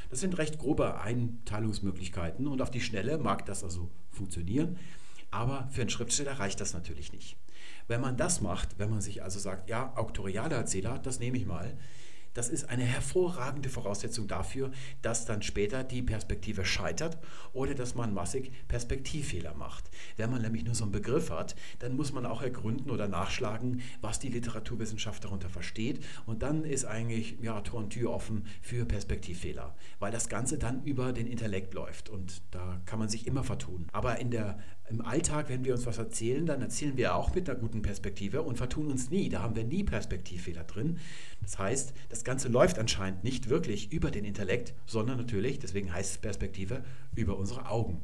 Das 0.08 0.20
sind 0.20 0.38
recht 0.38 0.58
grobe 0.58 1.00
Einteilungsmöglichkeiten 1.00 2.46
und 2.46 2.62
auf 2.62 2.70
die 2.70 2.80
Schnelle 2.80 3.18
mag 3.18 3.44
das 3.46 3.64
also 3.64 3.90
funktionieren, 4.10 4.78
aber 5.30 5.68
für 5.70 5.80
einen 5.80 5.90
Schriftsteller 5.90 6.38
reicht 6.38 6.60
das 6.60 6.74
natürlich 6.74 7.12
nicht. 7.12 7.36
Wenn 7.88 8.00
man 8.00 8.16
das 8.16 8.40
macht, 8.40 8.78
wenn 8.78 8.90
man 8.90 9.00
sich 9.00 9.22
also 9.22 9.38
sagt, 9.38 9.68
ja, 9.68 9.92
auktorialer 9.96 10.56
Erzähler, 10.56 10.98
das 10.98 11.18
nehme 11.18 11.36
ich 11.36 11.46
mal, 11.46 11.76
das 12.34 12.48
ist 12.48 12.68
eine 12.68 12.84
hervorragende 12.84 13.68
Voraussetzung 13.68 14.26
dafür, 14.26 14.70
dass 15.02 15.24
dann 15.24 15.42
später 15.42 15.84
die 15.84 16.02
Perspektive 16.02 16.64
scheitert 16.64 17.18
oder 17.52 17.74
dass 17.74 17.94
man 17.94 18.14
massig 18.14 18.52
Perspektivfehler 18.68 19.54
macht. 19.54 19.90
Wenn 20.16 20.30
man 20.30 20.42
nämlich 20.42 20.64
nur 20.64 20.74
so 20.74 20.84
einen 20.84 20.92
Begriff 20.92 21.30
hat, 21.30 21.54
dann 21.80 21.96
muss 21.96 22.12
man 22.12 22.26
auch 22.26 22.42
ergründen 22.42 22.90
oder 22.90 23.08
nachschlagen, 23.08 23.82
was 24.00 24.18
die 24.18 24.28
Literaturwissenschaft 24.28 25.24
darunter 25.24 25.48
versteht. 25.48 26.04
Und 26.26 26.42
dann 26.42 26.64
ist 26.64 26.84
eigentlich 26.84 27.36
ja, 27.42 27.60
Tor 27.60 27.80
und 27.80 27.90
Tür 27.90 28.10
offen 28.10 28.46
für 28.60 28.84
Perspektivfehler, 28.84 29.74
weil 29.98 30.12
das 30.12 30.28
Ganze 30.28 30.58
dann 30.58 30.82
über 30.84 31.12
den 31.12 31.26
Intellekt 31.26 31.74
läuft 31.74 32.08
und 32.08 32.42
da 32.50 32.80
kann 32.86 32.98
man 32.98 33.08
sich 33.08 33.26
immer 33.26 33.44
vertun. 33.44 33.86
Aber 33.92 34.18
in 34.18 34.30
der 34.30 34.58
im 34.92 35.00
Alltag, 35.00 35.48
wenn 35.48 35.64
wir 35.64 35.74
uns 35.74 35.86
was 35.86 35.98
erzählen, 35.98 36.44
dann 36.44 36.60
erzählen 36.60 36.96
wir 36.96 37.14
auch 37.14 37.34
mit 37.34 37.48
einer 37.48 37.58
guten 37.58 37.82
Perspektive 37.82 38.42
und 38.42 38.56
vertun 38.56 38.90
uns 38.90 39.10
nie. 39.10 39.28
Da 39.28 39.42
haben 39.42 39.56
wir 39.56 39.64
nie 39.64 39.84
Perspektivfehler 39.84 40.64
drin. 40.64 40.98
Das 41.42 41.58
heißt, 41.58 41.92
das 42.08 42.24
Ganze 42.24 42.48
läuft 42.48 42.78
anscheinend 42.78 43.24
nicht 43.24 43.48
wirklich 43.48 43.92
über 43.92 44.10
den 44.10 44.24
Intellekt, 44.24 44.74
sondern 44.86 45.18
natürlich, 45.18 45.58
deswegen 45.58 45.92
heißt 45.92 46.12
es 46.12 46.18
Perspektive, 46.18 46.84
über 47.14 47.36
unsere 47.36 47.68
Augen. 47.68 48.00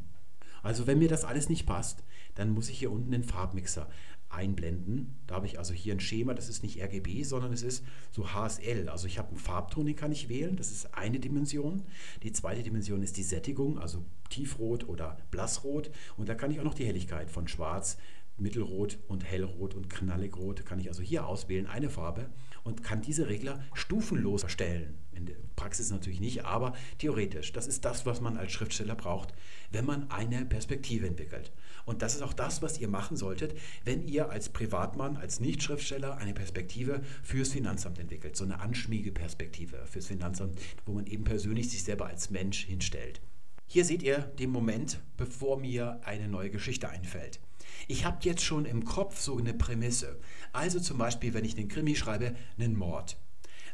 Also 0.62 0.86
wenn 0.86 0.98
mir 0.98 1.08
das 1.08 1.24
alles 1.24 1.48
nicht 1.48 1.66
passt, 1.66 2.02
dann 2.34 2.50
muss 2.50 2.68
ich 2.68 2.78
hier 2.78 2.90
unten 2.90 3.12
den 3.12 3.24
Farbmixer 3.24 3.88
einblenden. 4.30 5.16
Da 5.26 5.36
habe 5.36 5.46
ich 5.46 5.58
also 5.58 5.72
hier 5.72 5.94
ein 5.94 6.00
Schema, 6.00 6.34
das 6.34 6.48
ist 6.48 6.62
nicht 6.62 6.82
RGB, 6.82 7.22
sondern 7.22 7.52
es 7.52 7.62
ist 7.62 7.84
so 8.10 8.32
HSL. 8.32 8.88
Also 8.88 9.06
ich 9.06 9.18
habe 9.18 9.28
einen 9.28 9.38
Farbton, 9.38 9.86
den 9.86 9.96
kann 9.96 10.12
ich 10.12 10.28
wählen, 10.28 10.56
das 10.56 10.70
ist 10.70 10.94
eine 10.94 11.18
Dimension. 11.18 11.82
Die 12.22 12.32
zweite 12.32 12.62
Dimension 12.62 13.02
ist 13.02 13.16
die 13.16 13.22
Sättigung, 13.22 13.78
also 13.78 14.04
tiefrot 14.28 14.86
oder 14.88 15.16
blassrot. 15.30 15.90
Und 16.16 16.28
da 16.28 16.34
kann 16.34 16.50
ich 16.50 16.60
auch 16.60 16.64
noch 16.64 16.74
die 16.74 16.84
Helligkeit 16.84 17.30
von 17.30 17.48
schwarz, 17.48 17.96
mittelrot 18.36 18.98
und 19.08 19.24
hellrot 19.24 19.74
und 19.74 19.90
knalligrot, 19.90 20.64
kann 20.64 20.78
ich 20.78 20.88
also 20.88 21.02
hier 21.02 21.26
auswählen, 21.26 21.66
eine 21.66 21.90
Farbe 21.90 22.28
und 22.68 22.84
kann 22.84 23.00
diese 23.00 23.28
Regler 23.28 23.60
stufenlos 23.72 24.42
erstellen. 24.42 24.98
In 25.12 25.26
der 25.26 25.36
Praxis 25.56 25.90
natürlich 25.90 26.20
nicht, 26.20 26.44
aber 26.44 26.74
theoretisch. 26.98 27.52
Das 27.52 27.66
ist 27.66 27.84
das, 27.84 28.06
was 28.06 28.20
man 28.20 28.36
als 28.36 28.52
Schriftsteller 28.52 28.94
braucht, 28.94 29.32
wenn 29.72 29.84
man 29.84 30.10
eine 30.10 30.44
Perspektive 30.44 31.06
entwickelt. 31.06 31.50
Und 31.86 32.02
das 32.02 32.14
ist 32.14 32.22
auch 32.22 32.34
das, 32.34 32.60
was 32.60 32.78
ihr 32.78 32.88
machen 32.88 33.16
solltet, 33.16 33.58
wenn 33.84 34.06
ihr 34.06 34.30
als 34.30 34.50
Privatmann, 34.50 35.16
als 35.16 35.40
Nicht-Schriftsteller 35.40 36.18
eine 36.18 36.34
Perspektive 36.34 37.00
fürs 37.22 37.48
Finanzamt 37.48 37.98
entwickelt. 37.98 38.36
So 38.36 38.44
eine 38.44 38.60
Anschmiegeperspektive 38.60 39.86
fürs 39.86 40.06
Finanzamt, 40.06 40.60
wo 40.84 40.92
man 40.92 41.06
eben 41.06 41.24
persönlich 41.24 41.70
sich 41.70 41.82
selber 41.82 42.06
als 42.06 42.30
Mensch 42.30 42.66
hinstellt. 42.66 43.22
Hier 43.66 43.84
seht 43.84 44.02
ihr 44.02 44.18
den 44.18 44.50
Moment, 44.50 45.00
bevor 45.16 45.58
mir 45.58 46.00
eine 46.04 46.28
neue 46.28 46.50
Geschichte 46.50 46.88
einfällt. 46.90 47.40
Ich 47.86 48.04
habe 48.04 48.18
jetzt 48.22 48.42
schon 48.42 48.64
im 48.64 48.84
Kopf 48.84 49.20
so 49.20 49.38
eine 49.38 49.54
Prämisse. 49.54 50.18
Also 50.52 50.80
zum 50.80 50.98
Beispiel, 50.98 51.34
wenn 51.34 51.44
ich 51.44 51.54
den 51.54 51.68
Krimi 51.68 51.94
schreibe, 51.94 52.34
einen 52.58 52.76
Mord. 52.76 53.16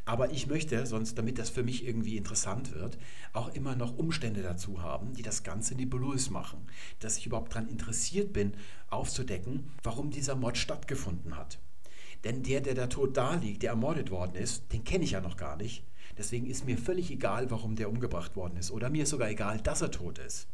Aber 0.07 0.31
ich 0.31 0.45
möchte, 0.45 0.85
sonst, 0.85 1.17
damit 1.17 1.39
das 1.39 1.49
für 1.49 1.63
mich 1.63 1.85
irgendwie 1.85 2.15
interessant 2.15 2.75
wird, 2.75 2.99
auch 3.33 3.53
immer 3.55 3.75
noch 3.75 3.97
Umstände 3.97 4.43
dazu 4.43 4.83
haben, 4.83 5.13
die 5.13 5.23
das 5.23 5.41
Ganze 5.41 5.73
nebulös 5.73 6.29
machen. 6.29 6.67
Dass 6.99 7.17
ich 7.17 7.25
überhaupt 7.25 7.53
daran 7.53 7.67
interessiert 7.67 8.31
bin, 8.31 8.53
aufzudecken, 8.89 9.71
warum 9.81 10.11
dieser 10.11 10.35
Mord 10.35 10.57
stattgefunden 10.57 11.35
hat. 11.35 11.57
Denn 12.23 12.43
der, 12.43 12.61
der 12.61 12.75
da 12.75 12.87
tot 12.87 13.17
da 13.17 13.35
liegt, 13.35 13.63
der 13.63 13.71
ermordet 13.71 14.11
worden 14.11 14.35
ist, 14.35 14.71
den 14.71 14.83
kenne 14.83 15.03
ich 15.03 15.11
ja 15.11 15.21
noch 15.21 15.37
gar 15.37 15.57
nicht. 15.57 15.83
Deswegen 16.17 16.45
ist 16.45 16.65
mir 16.65 16.77
völlig 16.77 17.09
egal, 17.09 17.49
warum 17.49 17.75
der 17.75 17.89
umgebracht 17.89 18.35
worden 18.35 18.57
ist. 18.57 18.71
Oder 18.71 18.89
mir 18.89 19.03
ist 19.03 19.09
sogar 19.09 19.29
egal, 19.29 19.59
dass 19.59 19.81
er 19.81 19.91
tot 19.91 20.19
ist. 20.19 20.47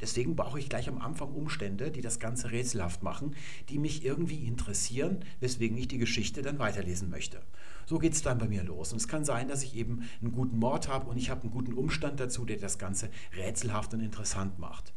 Deswegen 0.00 0.36
brauche 0.36 0.58
ich 0.58 0.68
gleich 0.68 0.88
am 0.88 0.98
Anfang 0.98 1.32
Umstände, 1.32 1.90
die 1.90 2.00
das 2.00 2.18
Ganze 2.18 2.50
rätselhaft 2.50 3.02
machen, 3.02 3.36
die 3.68 3.78
mich 3.78 4.04
irgendwie 4.04 4.46
interessieren, 4.46 5.24
weswegen 5.40 5.76
ich 5.76 5.88
die 5.88 5.98
Geschichte 5.98 6.42
dann 6.42 6.58
weiterlesen 6.58 7.10
möchte. 7.10 7.42
So 7.86 7.98
geht 7.98 8.12
es 8.12 8.22
dann 8.22 8.38
bei 8.38 8.48
mir 8.48 8.62
los. 8.62 8.92
Und 8.92 8.98
es 8.98 9.08
kann 9.08 9.24
sein, 9.24 9.48
dass 9.48 9.62
ich 9.62 9.76
eben 9.76 10.08
einen 10.20 10.32
guten 10.32 10.58
Mord 10.58 10.88
habe 10.88 11.10
und 11.10 11.16
ich 11.16 11.30
habe 11.30 11.42
einen 11.42 11.50
guten 11.50 11.74
Umstand 11.74 12.20
dazu, 12.20 12.44
der 12.44 12.58
das 12.58 12.78
Ganze 12.78 13.10
rätselhaft 13.36 13.92
und 13.94 14.00
interessant 14.00 14.58
macht. 14.58 14.92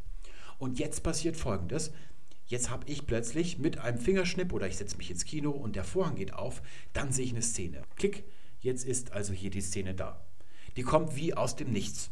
Und 0.59 0.79
jetzt 0.79 1.03
passiert 1.03 1.35
Folgendes. 1.35 1.91
Jetzt 2.45 2.69
habe 2.69 2.85
ich 2.87 3.07
plötzlich 3.07 3.57
mit 3.57 3.79
einem 3.79 3.97
Fingerschnipp 3.97 4.53
oder 4.53 4.67
ich 4.67 4.77
setze 4.77 4.97
mich 4.97 5.09
ins 5.09 5.25
Kino 5.25 5.49
und 5.49 5.75
der 5.75 5.83
Vorhang 5.83 6.15
geht 6.15 6.33
auf, 6.33 6.61
dann 6.91 7.11
sehe 7.11 7.25
ich 7.25 7.31
eine 7.31 7.41
Szene. 7.41 7.81
Klick, 7.95 8.25
jetzt 8.59 8.85
ist 8.85 9.11
also 9.11 9.33
hier 9.33 9.49
die 9.49 9.61
Szene 9.61 9.95
da. 9.95 10.23
Die 10.75 10.83
kommt 10.83 11.15
wie 11.15 11.33
aus 11.33 11.55
dem 11.55 11.71
Nichts. 11.71 12.11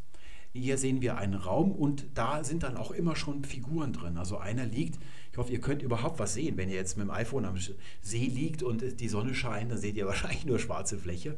Hier 0.54 0.78
sehen 0.78 1.02
wir 1.02 1.18
einen 1.18 1.36
Raum 1.36 1.72
und 1.72 2.06
da 2.14 2.44
sind 2.44 2.64
dann 2.64 2.78
auch 2.78 2.92
immer 2.92 3.16
schon 3.16 3.44
Figuren 3.46 3.94
drin. 3.94 4.18
Also 4.18 4.38
einer 4.38 4.66
liegt, 4.66 5.00
ich 5.32 5.38
hoffe, 5.38 5.52
ihr 5.52 5.62
könnt 5.62 5.82
überhaupt 5.82 6.20
was 6.20 6.34
sehen. 6.34 6.58
Wenn 6.58 6.70
ihr 6.70 6.76
jetzt 6.76 6.98
mit 6.98 7.08
dem 7.08 7.12
iPhone 7.12 7.46
am 7.46 7.56
See 8.02 8.26
liegt 8.26 8.62
und 8.62 9.00
die 9.00 9.08
Sonne 9.08 9.34
scheint, 9.34 9.72
dann 9.72 9.78
seht 9.78 9.96
ihr 9.96 10.06
wahrscheinlich 10.06 10.46
nur 10.46 10.60
schwarze 10.60 10.98
Fläche 10.98 11.38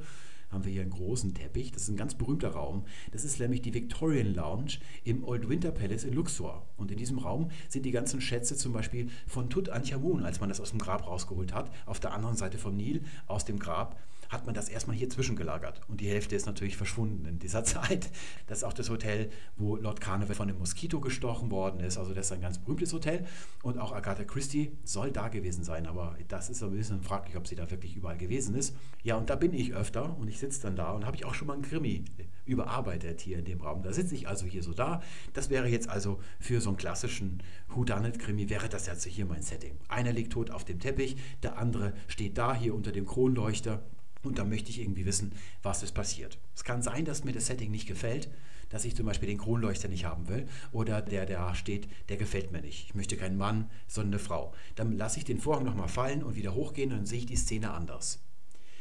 haben 0.53 0.65
wir 0.65 0.71
hier 0.71 0.81
einen 0.81 0.91
großen 0.91 1.33
Teppich. 1.33 1.71
Das 1.71 1.83
ist 1.83 1.89
ein 1.89 1.97
ganz 1.97 2.15
berühmter 2.15 2.49
Raum. 2.49 2.85
Das 3.11 3.25
ist 3.25 3.39
nämlich 3.39 3.61
die 3.61 3.73
Victorian 3.73 4.33
Lounge 4.33 4.77
im 5.03 5.23
Old 5.23 5.49
Winter 5.49 5.71
Palace 5.71 6.03
in 6.03 6.13
Luxor. 6.13 6.65
Und 6.77 6.91
in 6.91 6.97
diesem 6.97 7.17
Raum 7.17 7.49
sind 7.67 7.85
die 7.85 7.91
ganzen 7.91 8.21
Schätze 8.21 8.55
zum 8.55 8.71
Beispiel 8.71 9.09
von 9.27 9.49
Tutanchamun, 9.49 10.23
als 10.23 10.39
man 10.39 10.49
das 10.49 10.61
aus 10.61 10.69
dem 10.69 10.79
Grab 10.79 11.07
rausgeholt 11.07 11.53
hat, 11.53 11.71
auf 11.85 11.99
der 11.99 12.13
anderen 12.13 12.37
Seite 12.37 12.57
vom 12.57 12.77
Nil 12.77 13.03
aus 13.27 13.45
dem 13.45 13.59
Grab 13.59 13.99
hat 14.29 14.45
man 14.45 14.55
das 14.55 14.69
erstmal 14.69 14.95
hier 14.95 15.09
zwischengelagert. 15.09 15.81
Und 15.87 16.01
die 16.01 16.09
Hälfte 16.09 16.35
ist 16.35 16.45
natürlich 16.45 16.77
verschwunden 16.77 17.25
in 17.25 17.39
dieser 17.39 17.63
Zeit. 17.63 18.09
Das 18.47 18.59
ist 18.59 18.63
auch 18.63 18.73
das 18.73 18.89
Hotel, 18.89 19.29
wo 19.57 19.75
Lord 19.75 20.01
Carnival 20.01 20.35
von 20.35 20.49
einem 20.49 20.59
Moskito 20.59 20.99
gestochen 20.99 21.51
worden 21.51 21.79
ist. 21.79 21.97
Also 21.97 22.13
das 22.13 22.27
ist 22.27 22.31
ein 22.31 22.41
ganz 22.41 22.59
berühmtes 22.59 22.93
Hotel. 22.93 23.25
Und 23.61 23.77
auch 23.77 23.91
Agatha 23.91 24.23
Christie 24.23 24.77
soll 24.83 25.11
da 25.11 25.27
gewesen 25.27 25.63
sein. 25.63 25.87
Aber 25.87 26.17
das 26.27 26.49
ist 26.49 26.63
ein 26.63 26.71
bisschen 26.71 27.01
fraglich, 27.01 27.35
ob 27.37 27.47
sie 27.47 27.55
da 27.55 27.69
wirklich 27.69 27.95
überall 27.95 28.17
gewesen 28.17 28.55
ist. 28.55 28.75
Ja, 29.03 29.15
und 29.17 29.29
da 29.29 29.35
bin 29.35 29.53
ich 29.53 29.73
öfter 29.73 30.17
und 30.17 30.27
ich 30.27 30.39
sitze 30.39 30.61
dann 30.61 30.75
da 30.75 30.91
und 30.91 31.05
habe 31.05 31.15
ich 31.15 31.25
auch 31.25 31.33
schon 31.33 31.47
mal 31.47 31.53
einen 31.53 31.63
Krimi 31.63 32.05
überarbeitet 32.45 33.21
hier 33.21 33.39
in 33.39 33.45
dem 33.45 33.61
Raum. 33.61 33.83
Da 33.83 33.93
sitze 33.93 34.15
ich 34.15 34.27
also 34.27 34.45
hier 34.45 34.63
so 34.63 34.73
da. 34.73 35.01
Das 35.33 35.49
wäre 35.49 35.67
jetzt 35.67 35.89
also 35.89 36.19
für 36.39 36.61
so 36.61 36.69
einen 36.69 36.77
klassischen 36.77 37.41
Whodunit-Krimi, 37.69 38.49
wäre 38.49 38.69
das 38.69 38.87
jetzt 38.87 39.05
hier 39.05 39.25
mein 39.25 39.41
Setting. 39.41 39.77
Einer 39.87 40.11
liegt 40.11 40.33
tot 40.33 40.51
auf 40.51 40.65
dem 40.65 40.79
Teppich, 40.79 41.17
der 41.41 41.57
andere 41.57 41.93
steht 42.07 42.37
da 42.37 42.53
hier 42.53 42.75
unter 42.75 42.91
dem 42.91 43.05
Kronleuchter 43.05 43.83
und 44.23 44.39
da 44.39 44.45
möchte 44.45 44.69
ich 44.69 44.79
irgendwie 44.79 45.05
wissen, 45.05 45.33
was 45.61 45.83
ist 45.83 45.93
passiert. 45.93 46.37
Es 46.55 46.63
kann 46.63 46.81
sein, 46.81 47.05
dass 47.05 47.23
mir 47.23 47.33
das 47.33 47.47
Setting 47.47 47.71
nicht 47.71 47.87
gefällt, 47.87 48.29
dass 48.69 48.85
ich 48.85 48.95
zum 48.95 49.05
Beispiel 49.05 49.27
den 49.27 49.37
Kronleuchter 49.37 49.87
nicht 49.87 50.05
haben 50.05 50.27
will 50.27 50.47
oder 50.71 51.01
der, 51.01 51.25
der 51.25 51.37
da 51.37 51.55
steht, 51.55 51.87
der 52.09 52.17
gefällt 52.17 52.51
mir 52.51 52.61
nicht. 52.61 52.87
Ich 52.87 52.95
möchte 52.95 53.17
keinen 53.17 53.37
Mann, 53.37 53.69
sondern 53.87 54.13
eine 54.13 54.19
Frau. 54.19 54.53
Dann 54.75 54.97
lasse 54.97 55.19
ich 55.19 55.25
den 55.25 55.39
Vorhang 55.39 55.65
nochmal 55.65 55.87
fallen 55.87 56.23
und 56.23 56.35
wieder 56.35 56.55
hochgehen 56.55 56.91
und 56.91 56.97
dann 56.97 57.05
sehe 57.05 57.19
ich 57.19 57.25
die 57.25 57.35
Szene 57.35 57.71
anders. 57.71 58.19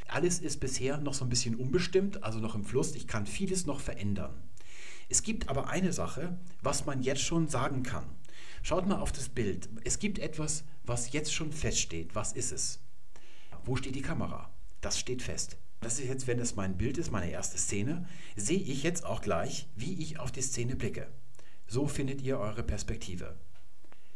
Alles 0.08 0.38
ist 0.38 0.60
bisher 0.60 0.98
noch 0.98 1.14
so 1.14 1.24
ein 1.24 1.28
bisschen 1.28 1.56
unbestimmt, 1.56 2.22
also 2.22 2.38
noch 2.38 2.54
im 2.54 2.64
Fluss. 2.64 2.94
Ich 2.94 3.06
kann 3.06 3.26
vieles 3.26 3.66
noch 3.66 3.80
verändern. 3.80 4.34
Es 5.08 5.22
gibt 5.22 5.48
aber 5.48 5.68
eine 5.68 5.92
Sache, 5.92 6.38
was 6.62 6.86
man 6.86 7.02
jetzt 7.02 7.22
schon 7.22 7.48
sagen 7.48 7.82
kann. 7.82 8.04
Schaut 8.62 8.86
mal 8.86 9.00
auf 9.00 9.12
das 9.12 9.28
Bild. 9.28 9.68
Es 9.84 9.98
gibt 9.98 10.18
etwas, 10.18 10.64
was 10.84 11.12
jetzt 11.12 11.34
schon 11.34 11.52
feststeht. 11.52 12.14
Was 12.14 12.32
ist 12.32 12.52
es? 12.52 12.78
Wo 13.64 13.76
steht 13.76 13.94
die 13.94 14.02
Kamera? 14.02 14.51
Das 14.82 14.98
steht 14.98 15.22
fest. 15.22 15.56
Das 15.80 16.00
ist 16.00 16.08
jetzt, 16.08 16.26
wenn 16.26 16.38
das 16.38 16.56
mein 16.56 16.76
Bild 16.76 16.98
ist, 16.98 17.12
meine 17.12 17.30
erste 17.30 17.56
Szene, 17.56 18.04
sehe 18.34 18.58
ich 18.58 18.82
jetzt 18.82 19.06
auch 19.06 19.20
gleich, 19.20 19.68
wie 19.76 19.94
ich 19.94 20.18
auf 20.18 20.32
die 20.32 20.42
Szene 20.42 20.74
blicke. 20.74 21.06
So 21.68 21.86
findet 21.86 22.20
ihr 22.20 22.38
eure 22.38 22.64
Perspektive. 22.64 23.36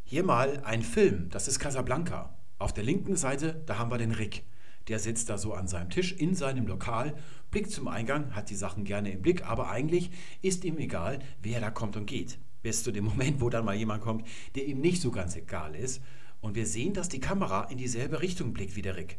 Hier 0.02 0.24
mal 0.24 0.60
ein 0.64 0.82
Film, 0.82 1.30
das 1.30 1.46
ist 1.46 1.60
Casablanca. 1.60 2.36
Auf 2.58 2.72
der 2.72 2.82
linken 2.82 3.14
Seite, 3.14 3.62
da 3.66 3.78
haben 3.78 3.92
wir 3.92 3.98
den 3.98 4.10
Rick. 4.10 4.44
Der 4.88 4.98
sitzt 4.98 5.30
da 5.30 5.38
so 5.38 5.54
an 5.54 5.68
seinem 5.68 5.90
Tisch 5.90 6.12
in 6.12 6.34
seinem 6.34 6.66
Lokal, 6.66 7.16
blickt 7.52 7.70
zum 7.70 7.86
Eingang, 7.86 8.34
hat 8.34 8.50
die 8.50 8.56
Sachen 8.56 8.82
gerne 8.82 9.12
im 9.12 9.22
Blick, 9.22 9.46
aber 9.46 9.70
eigentlich 9.70 10.10
ist 10.42 10.64
ihm 10.64 10.78
egal, 10.78 11.20
wer 11.42 11.60
da 11.60 11.70
kommt 11.70 11.96
und 11.96 12.06
geht. 12.06 12.38
Bis 12.62 12.82
zu 12.82 12.90
dem 12.90 13.04
Moment, 13.04 13.40
wo 13.40 13.50
dann 13.50 13.64
mal 13.64 13.76
jemand 13.76 14.02
kommt, 14.02 14.26
der 14.56 14.66
ihm 14.66 14.80
nicht 14.80 15.00
so 15.00 15.12
ganz 15.12 15.36
egal 15.36 15.76
ist. 15.76 16.02
Und 16.40 16.56
wir 16.56 16.66
sehen, 16.66 16.92
dass 16.92 17.08
die 17.08 17.20
Kamera 17.20 17.64
in 17.70 17.78
dieselbe 17.78 18.20
Richtung 18.20 18.52
blickt 18.52 18.74
wie 18.74 18.82
der 18.82 18.96
Rick 18.96 19.18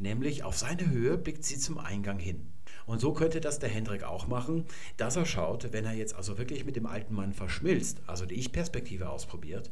nämlich 0.00 0.42
auf 0.42 0.56
seine 0.56 0.90
Höhe 0.90 1.16
blickt 1.18 1.44
sie 1.44 1.58
zum 1.58 1.78
Eingang 1.78 2.18
hin. 2.18 2.50
Und 2.86 3.00
so 3.00 3.12
könnte 3.12 3.40
das 3.40 3.58
der 3.58 3.68
Hendrik 3.68 4.02
auch 4.02 4.26
machen, 4.26 4.64
dass 4.96 5.16
er 5.16 5.26
schaut, 5.26 5.72
wenn 5.72 5.84
er 5.84 5.92
jetzt 5.92 6.14
also 6.14 6.38
wirklich 6.38 6.64
mit 6.64 6.76
dem 6.76 6.86
alten 6.86 7.14
Mann 7.14 7.32
verschmilzt, 7.32 8.00
also 8.06 8.26
die 8.26 8.34
Ich-Perspektive 8.34 9.10
ausprobiert, 9.10 9.70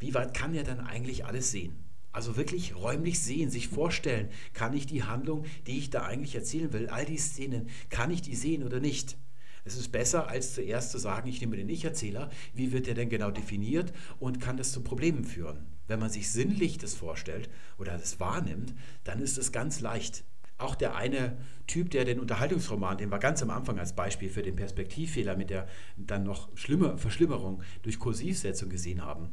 wie 0.00 0.12
weit 0.14 0.34
kann 0.34 0.54
er 0.54 0.64
dann 0.64 0.80
eigentlich 0.80 1.24
alles 1.24 1.50
sehen? 1.50 1.76
Also 2.12 2.36
wirklich 2.36 2.76
räumlich 2.76 3.20
sehen, 3.20 3.50
sich 3.50 3.68
vorstellen, 3.68 4.28
kann 4.52 4.74
ich 4.74 4.86
die 4.86 5.02
Handlung, 5.02 5.46
die 5.66 5.78
ich 5.78 5.90
da 5.90 6.04
eigentlich 6.04 6.34
erzählen 6.34 6.72
will, 6.72 6.88
all 6.88 7.04
die 7.04 7.18
Szenen, 7.18 7.68
kann 7.90 8.10
ich 8.10 8.22
die 8.22 8.36
sehen 8.36 8.62
oder 8.62 8.80
nicht? 8.80 9.16
Es 9.64 9.76
ist 9.76 9.90
besser, 9.90 10.28
als 10.28 10.54
zuerst 10.54 10.90
zu 10.90 10.98
sagen, 10.98 11.28
ich 11.28 11.40
nehme 11.40 11.56
den 11.56 11.68
Ich-Erzähler, 11.70 12.30
wie 12.52 12.72
wird 12.72 12.86
der 12.86 12.94
denn 12.94 13.08
genau 13.08 13.30
definiert 13.30 13.92
und 14.20 14.40
kann 14.40 14.58
das 14.58 14.72
zu 14.72 14.82
Problemen 14.82 15.24
führen. 15.24 15.73
Wenn 15.86 16.00
man 16.00 16.10
sich 16.10 16.30
sinnlich 16.30 16.78
das 16.78 16.94
vorstellt 16.94 17.50
oder 17.78 17.92
das 17.92 18.20
wahrnimmt, 18.20 18.74
dann 19.04 19.20
ist 19.20 19.38
es 19.38 19.52
ganz 19.52 19.80
leicht. 19.80 20.24
Auch 20.56 20.74
der 20.76 20.94
eine 20.94 21.36
Typ, 21.66 21.90
der 21.90 22.04
den 22.04 22.20
Unterhaltungsroman, 22.20 22.98
den 22.98 23.10
wir 23.10 23.18
ganz 23.18 23.42
am 23.42 23.50
Anfang 23.50 23.78
als 23.78 23.94
Beispiel 23.94 24.30
für 24.30 24.42
den 24.42 24.56
Perspektivfehler 24.56 25.36
mit 25.36 25.50
der 25.50 25.66
dann 25.96 26.22
noch 26.22 26.48
schlimmer 26.56 26.96
Verschlimmerung 26.96 27.62
durch 27.82 27.98
Kursivsetzung 27.98 28.68
gesehen 28.70 29.04
haben, 29.04 29.30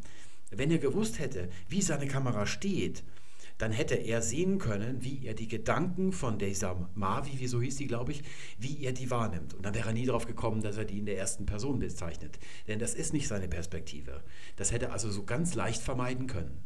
wenn 0.50 0.72
er 0.72 0.80
gewusst 0.80 1.20
hätte, 1.20 1.50
wie 1.70 1.82
seine 1.82 2.08
Kamera 2.08 2.46
steht, 2.46 3.04
dann 3.62 3.72
hätte 3.72 3.94
er 3.94 4.24
sehen 4.24 4.58
können, 4.58 5.04
wie 5.04 5.24
er 5.24 5.36
die 5.36 5.48
Gedanken 5.48 6.14
von 6.14 6.40
dieser 6.40 6.90
Mavi, 6.96 7.40
wie 7.40 7.46
so 7.46 7.62
hieß 7.62 7.76
die, 7.76 7.86
glaube 7.86 8.12
ich, 8.12 8.24
wie 8.58 8.84
er 8.84 8.92
die 8.92 9.12
wahrnimmt. 9.12 9.54
Und 9.54 9.64
dann 9.64 9.76
wäre 9.76 9.90
er 9.90 9.94
nie 9.94 10.08
darauf 10.08 10.26
gekommen, 10.26 10.62
dass 10.62 10.78
er 10.78 10.86
die 10.86 10.98
in 10.98 11.06
der 11.06 11.20
ersten 11.20 11.46
Person 11.46 11.78
bezeichnet. 11.78 12.40
Denn 12.68 12.80
das 12.80 12.96
ist 12.96 13.14
nicht 13.14 13.28
seine 13.28 13.48
Perspektive. 13.48 14.24
Das 14.56 14.72
hätte 14.72 14.88
er 14.88 14.94
also 14.94 15.12
so 15.12 15.26
ganz 15.26 15.54
leicht 15.54 15.84
vermeiden 15.84 16.26
können. 16.26 16.64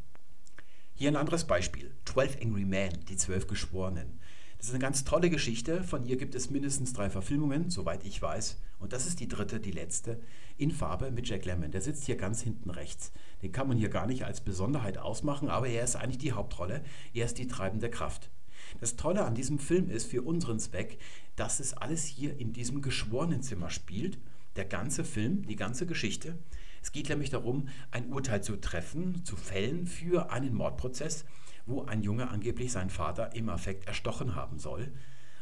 Hier 0.93 1.09
ein 1.09 1.17
anderes 1.17 1.43
Beispiel. 1.43 1.93
12 2.05 2.37
Angry 2.41 2.63
Men, 2.63 2.93
die 3.09 3.17
zwölf 3.17 3.47
Geschworenen. 3.47 4.21
Das 4.65 4.69
ist 4.71 4.75
eine 4.77 4.81
ganz 4.81 5.03
tolle 5.03 5.29
Geschichte. 5.29 5.83
Von 5.83 6.07
ihr 6.07 6.17
gibt 6.17 6.33
es 6.33 6.49
mindestens 6.49 6.91
drei 6.91 7.11
Verfilmungen, 7.11 7.69
soweit 7.69 8.03
ich 8.03 8.19
weiß. 8.19 8.59
Und 8.79 8.93
das 8.93 9.05
ist 9.05 9.19
die 9.19 9.27
dritte, 9.27 9.59
die 9.59 9.69
letzte, 9.69 10.19
in 10.57 10.71
Farbe 10.71 11.11
mit 11.11 11.29
Jack 11.29 11.45
Lemmon. 11.45 11.69
Der 11.69 11.81
sitzt 11.81 12.07
hier 12.07 12.15
ganz 12.15 12.41
hinten 12.41 12.71
rechts. 12.71 13.11
Den 13.43 13.51
kann 13.51 13.67
man 13.67 13.77
hier 13.77 13.89
gar 13.89 14.07
nicht 14.07 14.25
als 14.25 14.41
Besonderheit 14.41 14.97
ausmachen, 14.97 15.49
aber 15.49 15.67
er 15.67 15.83
ist 15.83 15.95
eigentlich 15.95 16.17
die 16.17 16.31
Hauptrolle. 16.31 16.83
Er 17.13 17.27
ist 17.27 17.37
die 17.37 17.45
treibende 17.45 17.91
Kraft. 17.91 18.31
Das 18.79 18.95
Tolle 18.95 19.23
an 19.23 19.35
diesem 19.35 19.59
Film 19.59 19.91
ist 19.91 20.09
für 20.09 20.23
unseren 20.23 20.57
Zweck, 20.57 20.97
dass 21.35 21.59
es 21.59 21.75
alles 21.75 22.03
hier 22.05 22.35
in 22.39 22.51
diesem 22.51 22.81
Geschworenenzimmer 22.81 23.69
spielt. 23.69 24.17
Der 24.55 24.65
ganze 24.65 25.03
Film, 25.03 25.45
die 25.45 25.57
ganze 25.57 25.85
Geschichte. 25.85 26.39
Es 26.81 26.91
geht 26.91 27.09
nämlich 27.09 27.29
darum, 27.29 27.69
ein 27.91 28.11
Urteil 28.11 28.41
zu 28.41 28.55
treffen, 28.55 29.23
zu 29.25 29.35
fällen 29.35 29.85
für 29.85 30.31
einen 30.31 30.55
Mordprozess 30.55 31.23
wo 31.65 31.83
ein 31.83 32.01
Junge 32.01 32.29
angeblich 32.29 32.71
seinen 32.71 32.89
Vater 32.89 33.35
im 33.35 33.49
Affekt 33.49 33.87
erstochen 33.87 34.35
haben 34.35 34.59
soll. 34.59 34.91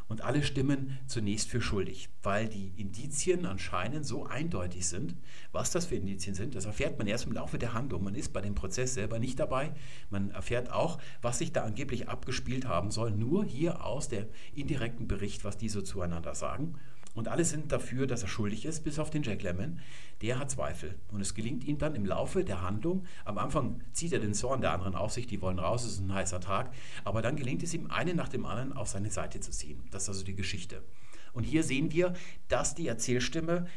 Und 0.10 0.22
alle 0.22 0.44
stimmen 0.44 1.00
zunächst 1.08 1.50
für 1.50 1.62
schuldig, 1.62 2.10
weil 2.22 2.48
die 2.48 2.74
Indizien 2.76 3.46
anscheinend 3.46 4.06
so 4.06 4.26
eindeutig 4.26 4.86
sind. 4.86 5.16
Was 5.54 5.72
das 5.72 5.86
für 5.86 5.96
Indizien 5.96 6.36
sind, 6.36 6.56
das 6.56 6.66
erfährt 6.66 6.98
man 6.98 7.08
erst 7.08 7.26
im 7.26 7.32
Laufe 7.32 7.58
der 7.58 7.74
Handlung. 7.74 8.04
Man 8.04 8.16
ist 8.16 8.34
bei 8.34 8.42
dem 8.42 8.54
Prozess 8.54 8.94
selber 8.94 9.18
nicht 9.18 9.40
dabei. 9.40 9.72
Man 10.10 10.32
erfährt 10.32 10.72
auch, 10.72 11.00
was 11.22 11.40
sich 11.40 11.54
da 11.54 11.64
angeblich 11.64 12.10
abgespielt 12.10 12.68
haben 12.68 12.92
soll, 12.92 13.12
nur 13.12 13.46
hier 13.46 13.86
aus 13.86 14.10
dem 14.10 14.26
indirekten 14.54 15.08
Bericht, 15.08 15.46
was 15.46 15.58
die 15.58 15.70
so 15.70 15.82
zueinander 15.82 16.36
sagen. 16.36 16.76
Und 17.14 17.28
alle 17.28 17.46
sind 17.46 17.72
dafür, 17.72 18.08
dass 18.08 18.24
er 18.24 18.28
schuldig 18.28 18.66
ist, 18.66 18.84
bis 18.84 19.00
auf 19.00 19.10
den 19.10 19.24
Jack 19.24 19.44
Lemmon. 19.44 19.80
Der 20.22 20.40
hat 20.40 20.52
Zweifel. 20.52 20.96
Und 21.12 21.22
es 21.22 21.34
gelingt 21.34 21.64
ihm 21.64 21.78
dann 21.78 21.96
im 21.96 22.06
Laufe 22.06 22.44
der 22.44 22.62
Handlung, 22.62 23.06
am 23.26 23.38
Anfang 23.38 23.82
zieht 23.94 24.14
er 24.14 24.20
den 24.20 24.34
Zorn 24.34 24.62
der 24.62 24.74
anderen 24.74 24.96
auf 24.96 25.12
sich, 25.12 25.28
die 25.28 25.42
wollen 25.42 25.60
raus, 25.60 25.84
es 25.84 25.94
ist 25.94 26.00
ein 26.00 26.14
heißer 26.14 26.40
Tag, 26.40 26.74
aber 27.04 27.22
dann 27.22 27.36
gelingt 27.36 27.64
es 27.64 27.74
ihm, 27.74 27.90
einen 27.92 28.16
nach 28.16 28.30
dem 28.30 28.46
anderen 28.46 28.74
auf 28.74 28.88
seine 28.88 29.12
Seite 29.12 29.40
zu 29.40 29.52
ziehen. 29.52 29.84
Das 29.92 30.04
ist 30.04 30.10
also 30.10 30.24
die 30.24 30.36
Geschichte. 30.36 30.82
Und 31.34 31.44
hier 31.44 31.64
sehen 31.64 31.92
wir, 31.92 32.14
dass 32.48 32.76
die 32.76 32.88
Erzählstimme 32.88 33.68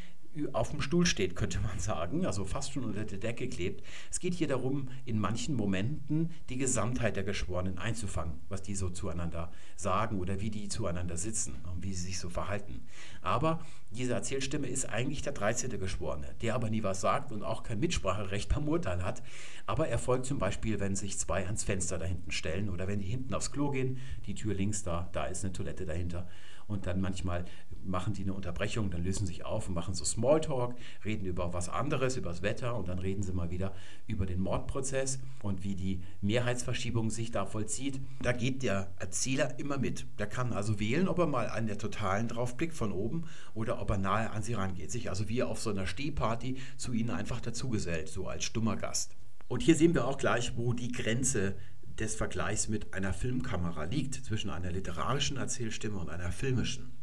auf 0.53 0.69
dem 0.69 0.81
Stuhl 0.81 1.05
steht, 1.05 1.35
könnte 1.35 1.59
man 1.59 1.79
sagen, 1.79 2.25
also 2.25 2.45
fast 2.45 2.71
schon 2.71 2.83
unter 2.83 3.05
der 3.05 3.17
Decke 3.17 3.47
klebt. 3.47 3.83
Es 4.11 4.19
geht 4.19 4.33
hier 4.33 4.47
darum, 4.47 4.89
in 5.05 5.19
manchen 5.19 5.55
Momenten 5.55 6.31
die 6.49 6.57
Gesamtheit 6.57 7.15
der 7.15 7.23
Geschworenen 7.23 7.77
einzufangen, 7.77 8.39
was 8.49 8.61
die 8.61 8.75
so 8.75 8.89
zueinander 8.89 9.51
sagen 9.75 10.19
oder 10.19 10.39
wie 10.41 10.51
die 10.51 10.67
zueinander 10.67 11.17
sitzen 11.17 11.55
und 11.73 11.83
wie 11.83 11.93
sie 11.93 12.07
sich 12.07 12.19
so 12.19 12.29
verhalten. 12.29 12.85
Aber 13.21 13.59
diese 13.91 14.13
Erzählstimme 14.13 14.67
ist 14.67 14.89
eigentlich 14.89 15.21
der 15.21 15.33
13. 15.33 15.79
Geschworene, 15.79 16.35
der 16.41 16.55
aber 16.55 16.69
nie 16.69 16.83
was 16.83 17.01
sagt 17.01 17.31
und 17.31 17.43
auch 17.43 17.63
kein 17.63 17.79
Mitspracherecht 17.79 18.53
beim 18.53 18.67
Urteil 18.67 19.03
hat. 19.03 19.23
Aber 19.65 19.87
er 19.87 19.97
folgt 19.97 20.25
zum 20.25 20.39
Beispiel, 20.39 20.79
wenn 20.79 20.95
sich 20.95 21.17
zwei 21.17 21.45
ans 21.45 21.63
Fenster 21.63 21.97
da 21.97 22.05
hinten 22.05 22.31
stellen 22.31 22.69
oder 22.69 22.87
wenn 22.87 22.99
die 22.99 23.07
hinten 23.07 23.33
aufs 23.33 23.51
Klo 23.51 23.71
gehen, 23.71 23.99
die 24.25 24.35
Tür 24.35 24.53
links 24.53 24.83
da, 24.83 25.09
da 25.13 25.25
ist 25.25 25.43
eine 25.43 25.53
Toilette 25.53 25.85
dahinter 25.85 26.27
und 26.67 26.85
dann 26.85 27.01
manchmal 27.01 27.45
machen 27.87 28.13
die 28.13 28.23
eine 28.23 28.33
Unterbrechung, 28.33 28.89
dann 28.89 29.03
lösen 29.03 29.25
sich 29.25 29.45
auf 29.45 29.67
und 29.67 29.73
machen 29.73 29.93
so 29.93 30.05
Smalltalk, 30.05 30.75
reden 31.05 31.25
über 31.25 31.53
was 31.53 31.69
anderes, 31.69 32.17
über 32.17 32.29
das 32.29 32.41
Wetter 32.41 32.75
und 32.75 32.87
dann 32.87 32.99
reden 32.99 33.23
sie 33.23 33.33
mal 33.33 33.49
wieder 33.49 33.73
über 34.05 34.25
den 34.25 34.39
Mordprozess 34.39 35.19
und 35.41 35.63
wie 35.63 35.75
die 35.75 36.01
Mehrheitsverschiebung 36.21 37.09
sich 37.09 37.31
da 37.31 37.45
vollzieht. 37.45 38.01
Da 38.21 38.31
geht 38.31 38.63
der 38.63 38.91
Erzähler 38.99 39.59
immer 39.59 39.77
mit. 39.77 40.05
Der 40.19 40.27
kann 40.27 40.53
also 40.53 40.79
wählen, 40.79 41.07
ob 41.07 41.19
er 41.19 41.27
mal 41.27 41.47
an 41.49 41.67
der 41.67 41.77
Totalen 41.77 42.27
draufblickt 42.27 42.73
von 42.73 42.91
oben 42.91 43.25
oder 43.53 43.81
ob 43.81 43.89
er 43.89 43.97
nahe 43.97 44.31
an 44.31 44.43
sie 44.43 44.53
rangeht. 44.53 44.91
Sich 44.91 45.09
also 45.09 45.29
wie 45.29 45.43
auf 45.43 45.59
so 45.59 45.69
einer 45.69 45.87
Stehparty 45.87 46.57
zu 46.77 46.93
ihnen 46.93 47.09
einfach 47.09 47.41
dazugesellt, 47.41 48.09
so 48.09 48.27
als 48.27 48.43
stummer 48.43 48.75
Gast. 48.75 49.15
Und 49.47 49.61
hier 49.61 49.75
sehen 49.75 49.93
wir 49.93 50.05
auch 50.05 50.17
gleich, 50.17 50.57
wo 50.57 50.73
die 50.73 50.91
Grenze 50.91 51.55
des 51.99 52.15
Vergleichs 52.15 52.67
mit 52.67 52.93
einer 52.93 53.13
Filmkamera 53.13 53.85
liegt, 53.85 54.15
zwischen 54.15 54.49
einer 54.49 54.71
literarischen 54.71 55.37
Erzählstimme 55.37 55.97
und 55.97 56.09
einer 56.09 56.31
filmischen. 56.31 56.96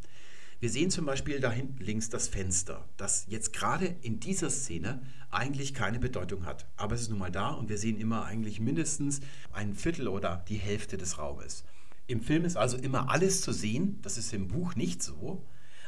Wir 0.65 0.71
sehen 0.71 0.89
zum 0.89 1.05
Beispiel 1.05 1.39
da 1.39 1.51
hinten 1.51 1.83
links 1.83 2.09
das 2.09 2.27
Fenster, 2.27 2.89
das 2.97 3.27
jetzt 3.29 3.53
gerade 3.53 3.85
in 4.01 4.19
dieser 4.19 4.49
Szene 4.49 4.99
eigentlich 5.29 5.75
keine 5.75 5.99
Bedeutung 5.99 6.47
hat. 6.47 6.65
Aber 6.75 6.95
es 6.95 7.01
ist 7.01 7.09
nun 7.11 7.19
mal 7.19 7.31
da 7.31 7.49
und 7.49 7.69
wir 7.69 7.77
sehen 7.77 7.99
immer 7.99 8.25
eigentlich 8.25 8.59
mindestens 8.59 9.19
ein 9.51 9.75
Viertel 9.75 10.07
oder 10.07 10.43
die 10.49 10.57
Hälfte 10.57 10.97
des 10.97 11.19
Raumes. 11.19 11.65
Im 12.07 12.19
Film 12.19 12.45
ist 12.45 12.57
also 12.57 12.77
immer 12.77 13.11
alles 13.11 13.41
zu 13.41 13.51
sehen, 13.51 13.99
das 14.01 14.17
ist 14.17 14.33
im 14.33 14.47
Buch 14.47 14.75
nicht 14.75 15.03
so, 15.03 15.45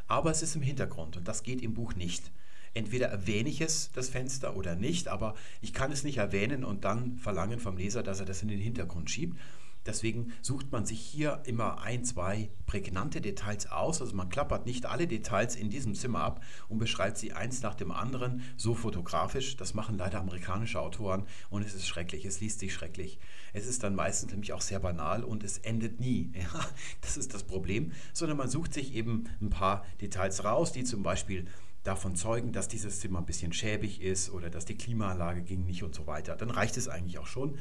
aber 0.07 0.29
es 0.29 0.43
ist 0.43 0.55
im 0.55 0.61
Hintergrund 0.61 1.17
und 1.17 1.27
das 1.27 1.41
geht 1.41 1.63
im 1.63 1.73
Buch 1.73 1.95
nicht. 1.95 2.31
Entweder 2.75 3.07
erwähne 3.07 3.49
ich 3.49 3.61
es, 3.61 3.89
das 3.93 4.09
Fenster, 4.09 4.55
oder 4.55 4.75
nicht, 4.75 5.07
aber 5.07 5.33
ich 5.59 5.73
kann 5.73 5.91
es 5.91 6.03
nicht 6.03 6.17
erwähnen 6.17 6.63
und 6.63 6.85
dann 6.85 7.17
verlangen 7.17 7.59
vom 7.59 7.77
Leser, 7.77 8.03
dass 8.03 8.19
er 8.19 8.27
das 8.27 8.43
in 8.43 8.47
den 8.47 8.59
Hintergrund 8.59 9.09
schiebt. 9.09 9.39
Deswegen 9.87 10.33
sucht 10.41 10.71
man 10.71 10.85
sich 10.85 10.99
hier 10.99 11.41
immer 11.45 11.81
ein, 11.81 12.03
zwei 12.03 12.49
prägnante 12.65 13.21
Details 13.21 13.71
aus. 13.71 14.01
Also 14.01 14.15
man 14.15 14.29
klappert 14.29 14.65
nicht 14.65 14.85
alle 14.85 15.07
Details 15.07 15.55
in 15.55 15.69
diesem 15.69 15.95
Zimmer 15.95 16.19
ab 16.19 16.43
und 16.67 16.77
beschreibt 16.77 17.17
sie 17.17 17.31
eins 17.31 17.61
nach 17.61 17.73
dem 17.73 17.91
anderen 17.91 18.43
so 18.57 18.75
fotografisch. 18.75 19.55
Das 19.55 19.73
machen 19.73 19.97
leider 19.97 20.19
amerikanische 20.19 20.81
Autoren 20.81 21.23
und 21.49 21.65
es 21.65 21.73
ist 21.73 21.87
schrecklich. 21.87 22.25
Es 22.25 22.41
liest 22.41 22.59
sich 22.59 22.73
schrecklich. 22.73 23.17
Es 23.53 23.65
ist 23.65 23.81
dann 23.83 23.95
meistens 23.95 24.31
nämlich 24.31 24.51
auch 24.51 24.61
sehr 24.61 24.79
banal 24.79 25.23
und 25.23 25.43
es 25.43 25.57
endet 25.59 25.99
nie. 25.99 26.31
Ja, 26.37 26.65
das 27.01 27.17
ist 27.17 27.33
das 27.33 27.43
Problem. 27.43 27.91
Sondern 28.13 28.37
man 28.37 28.49
sucht 28.49 28.73
sich 28.73 28.93
eben 28.93 29.25
ein 29.41 29.49
paar 29.49 29.85
Details 30.01 30.43
raus, 30.43 30.71
die 30.71 30.83
zum 30.83 31.03
Beispiel 31.03 31.47
davon 31.83 32.15
zeugen, 32.15 32.51
dass 32.51 32.67
dieses 32.67 32.99
Zimmer 32.99 33.19
ein 33.19 33.25
bisschen 33.25 33.53
schäbig 33.53 34.01
ist 34.01 34.29
oder 34.29 34.49
dass 34.49 34.65
die 34.65 34.75
Klimaanlage 34.75 35.41
ging 35.41 35.65
nicht 35.65 35.83
und 35.83 35.95
so 35.95 36.05
weiter. 36.05 36.35
Dann 36.35 36.49
reicht 36.49 36.77
es 36.77 36.87
eigentlich 36.87 37.17
auch 37.17 37.27
schon. 37.27 37.57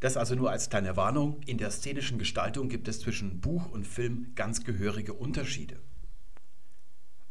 Das 0.00 0.16
also 0.16 0.34
nur 0.34 0.50
als 0.50 0.70
kleine 0.70 0.96
Warnung. 0.96 1.40
In 1.46 1.58
der 1.58 1.70
szenischen 1.70 2.18
Gestaltung 2.18 2.68
gibt 2.70 2.88
es 2.88 3.00
zwischen 3.00 3.40
Buch 3.40 3.70
und 3.70 3.86
Film 3.86 4.32
ganz 4.34 4.64
gehörige 4.64 5.12
Unterschiede. 5.12 5.78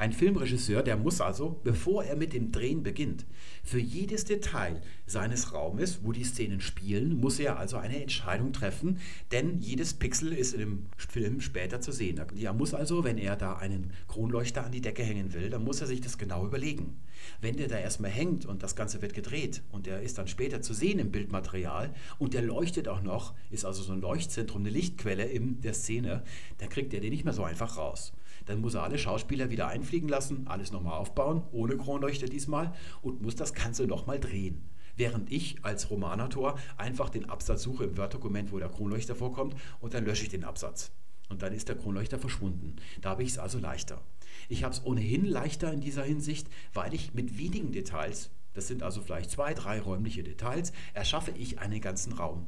Ein 0.01 0.13
Filmregisseur, 0.13 0.81
der 0.81 0.95
muss 0.95 1.19
also, 1.19 1.59
bevor 1.65 2.05
er 2.05 2.15
mit 2.15 2.31
dem 2.31 2.53
Drehen 2.53 2.83
beginnt, 2.83 3.25
für 3.65 3.79
jedes 3.81 4.23
Detail 4.23 4.79
seines 5.05 5.53
Raumes, 5.53 5.99
wo 6.03 6.13
die 6.13 6.23
Szenen 6.23 6.61
spielen, 6.61 7.19
muss 7.19 7.37
er 7.37 7.59
also 7.59 7.75
eine 7.75 8.01
Entscheidung 8.01 8.53
treffen, 8.53 8.99
denn 9.33 9.59
jedes 9.59 9.93
Pixel 9.93 10.31
ist 10.31 10.53
im 10.53 10.85
Film 10.95 11.41
später 11.41 11.81
zu 11.81 11.91
sehen. 11.91 12.17
Er 12.39 12.53
muss 12.53 12.73
also, 12.73 13.03
wenn 13.03 13.17
er 13.17 13.35
da 13.35 13.57
einen 13.57 13.91
Kronleuchter 14.07 14.65
an 14.65 14.71
die 14.71 14.79
Decke 14.79 15.03
hängen 15.03 15.33
will, 15.33 15.49
dann 15.49 15.65
muss 15.65 15.81
er 15.81 15.87
sich 15.87 15.99
das 15.99 16.17
genau 16.17 16.45
überlegen. 16.45 17.01
Wenn 17.41 17.57
der 17.57 17.67
da 17.67 17.77
erstmal 17.77 18.11
hängt 18.11 18.45
und 18.45 18.63
das 18.63 18.77
Ganze 18.77 19.01
wird 19.01 19.13
gedreht 19.13 19.63
und 19.69 19.85
der 19.85 20.01
ist 20.01 20.17
dann 20.17 20.29
später 20.29 20.61
zu 20.61 20.73
sehen 20.73 20.99
im 20.99 21.11
Bildmaterial 21.11 21.93
und 22.19 22.33
der 22.33 22.41
leuchtet 22.41 22.87
auch 22.87 23.01
noch, 23.01 23.33
ist 23.51 23.65
also 23.65 23.83
so 23.83 23.91
ein 23.91 23.99
Leuchtzentrum, 23.99 24.61
eine 24.61 24.69
Lichtquelle 24.69 25.25
in 25.25 25.59
der 25.59 25.73
Szene, 25.73 26.23
dann 26.59 26.69
kriegt 26.69 26.93
er 26.93 27.01
den 27.01 27.11
nicht 27.11 27.25
mehr 27.25 27.33
so 27.33 27.43
einfach 27.43 27.75
raus. 27.75 28.13
Dann 28.49 28.61
muss 28.61 28.73
er 28.73 28.81
alle 28.81 28.97
Schauspieler 28.97 29.51
wieder 29.51 29.67
einfliegen 29.67 30.09
lassen, 30.09 30.47
alles 30.47 30.71
nochmal 30.71 30.97
aufbauen, 30.97 31.43
ohne 31.51 31.77
Kronleuchter 31.77 32.25
diesmal 32.25 32.73
und 33.03 33.21
muss 33.21 33.35
das 33.35 33.53
Ganze 33.53 33.85
nochmal 33.85 34.19
drehen. 34.19 34.67
Während 34.97 35.31
ich 35.31 35.63
als 35.63 35.91
Romanautor 35.91 36.57
einfach 36.75 37.11
den 37.11 37.29
Absatz 37.29 37.61
suche 37.61 37.83
im 37.83 37.95
Word-Dokument, 37.95 38.51
wo 38.51 38.57
der 38.57 38.69
Kronleuchter 38.69 39.13
vorkommt 39.13 39.55
und 39.79 39.93
dann 39.93 40.03
lösche 40.03 40.23
ich 40.23 40.29
den 40.29 40.45
Absatz. 40.45 40.89
Und 41.29 41.43
dann 41.43 41.53
ist 41.53 41.69
der 41.69 41.77
Kronleuchter 41.77 42.17
verschwunden. 42.17 42.77
Da 43.01 43.11
habe 43.11 43.21
ich 43.21 43.29
es 43.29 43.37
also 43.37 43.59
leichter. 43.59 44.01
Ich 44.47 44.63
habe 44.63 44.73
es 44.73 44.83
ohnehin 44.83 45.25
leichter 45.25 45.71
in 45.71 45.81
dieser 45.81 46.03
Hinsicht, 46.03 46.47
weil 46.73 46.95
ich 46.95 47.13
mit 47.13 47.37
wenigen 47.37 47.71
Details, 47.71 48.31
das 48.55 48.67
sind 48.67 48.81
also 48.81 48.99
vielleicht 48.99 49.29
zwei, 49.29 49.53
drei 49.53 49.79
räumliche 49.79 50.23
Details, 50.23 50.73
erschaffe 50.95 51.33
ich 51.37 51.59
einen 51.59 51.81
ganzen 51.81 52.13
Raum. 52.13 52.47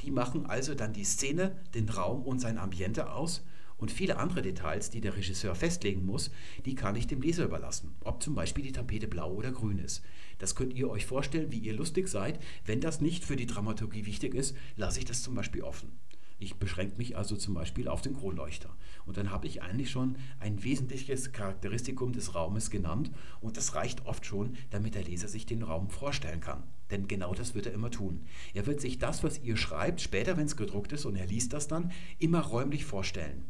Die 0.00 0.12
machen 0.12 0.46
also 0.46 0.74
dann 0.74 0.94
die 0.94 1.04
Szene, 1.04 1.60
den 1.74 1.90
Raum 1.90 2.22
und 2.22 2.38
sein 2.38 2.56
Ambiente 2.56 3.12
aus 3.12 3.44
Und 3.82 3.90
viele 3.90 4.18
andere 4.18 4.42
Details, 4.42 4.90
die 4.90 5.00
der 5.00 5.16
Regisseur 5.16 5.56
festlegen 5.56 6.06
muss, 6.06 6.30
die 6.66 6.76
kann 6.76 6.94
ich 6.94 7.08
dem 7.08 7.20
Leser 7.20 7.46
überlassen. 7.46 7.96
Ob 8.04 8.22
zum 8.22 8.36
Beispiel 8.36 8.62
die 8.62 8.70
Tapete 8.70 9.08
blau 9.08 9.32
oder 9.32 9.50
grün 9.50 9.80
ist. 9.80 10.04
Das 10.38 10.54
könnt 10.54 10.72
ihr 10.74 10.88
euch 10.88 11.04
vorstellen, 11.04 11.50
wie 11.50 11.58
ihr 11.58 11.74
lustig 11.74 12.06
seid. 12.06 12.38
Wenn 12.64 12.80
das 12.80 13.00
nicht 13.00 13.24
für 13.24 13.34
die 13.34 13.46
Dramaturgie 13.46 14.06
wichtig 14.06 14.36
ist, 14.36 14.56
lasse 14.76 15.00
ich 15.00 15.04
das 15.04 15.24
zum 15.24 15.34
Beispiel 15.34 15.62
offen. 15.62 15.90
Ich 16.38 16.60
beschränke 16.60 16.96
mich 16.96 17.16
also 17.16 17.34
zum 17.34 17.54
Beispiel 17.54 17.88
auf 17.88 18.02
den 18.02 18.14
Kronleuchter. 18.14 18.70
Und 19.04 19.16
dann 19.16 19.32
habe 19.32 19.48
ich 19.48 19.62
eigentlich 19.62 19.90
schon 19.90 20.14
ein 20.38 20.62
wesentliches 20.62 21.32
Charakteristikum 21.32 22.12
des 22.12 22.36
Raumes 22.36 22.70
genannt. 22.70 23.10
Und 23.40 23.56
das 23.56 23.74
reicht 23.74 24.06
oft 24.06 24.24
schon, 24.24 24.54
damit 24.70 24.94
der 24.94 25.02
Leser 25.02 25.26
sich 25.26 25.44
den 25.44 25.64
Raum 25.64 25.90
vorstellen 25.90 26.40
kann. 26.40 26.62
Denn 26.92 27.08
genau 27.08 27.34
das 27.34 27.56
wird 27.56 27.66
er 27.66 27.72
immer 27.72 27.90
tun. 27.90 28.26
Er 28.54 28.64
wird 28.66 28.80
sich 28.80 29.00
das, 29.00 29.24
was 29.24 29.42
ihr 29.42 29.56
schreibt, 29.56 30.00
später, 30.00 30.36
wenn 30.36 30.46
es 30.46 30.56
gedruckt 30.56 30.92
ist 30.92 31.04
und 31.04 31.16
er 31.16 31.26
liest 31.26 31.52
das 31.52 31.66
dann, 31.66 31.90
immer 32.20 32.42
räumlich 32.42 32.84
vorstellen. 32.84 33.44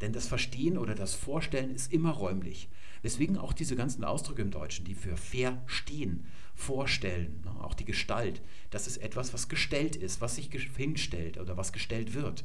Denn 0.00 0.12
das 0.12 0.28
Verstehen 0.28 0.78
oder 0.78 0.94
das 0.94 1.14
Vorstellen 1.14 1.74
ist 1.74 1.92
immer 1.92 2.10
räumlich. 2.10 2.68
Weswegen 3.02 3.38
auch 3.38 3.52
diese 3.52 3.76
ganzen 3.76 4.04
Ausdrücke 4.04 4.42
im 4.42 4.50
Deutschen, 4.50 4.84
die 4.84 4.94
für 4.94 5.16
verstehen, 5.16 6.26
vorstellen, 6.54 7.40
ne, 7.44 7.64
auch 7.64 7.74
die 7.74 7.84
Gestalt, 7.84 8.42
das 8.70 8.86
ist 8.86 8.98
etwas, 8.98 9.32
was 9.32 9.48
gestellt 9.48 9.96
ist, 9.96 10.20
was 10.20 10.36
sich 10.36 10.50
hinstellt 10.76 11.38
oder 11.38 11.56
was 11.56 11.72
gestellt 11.72 12.14
wird. 12.14 12.44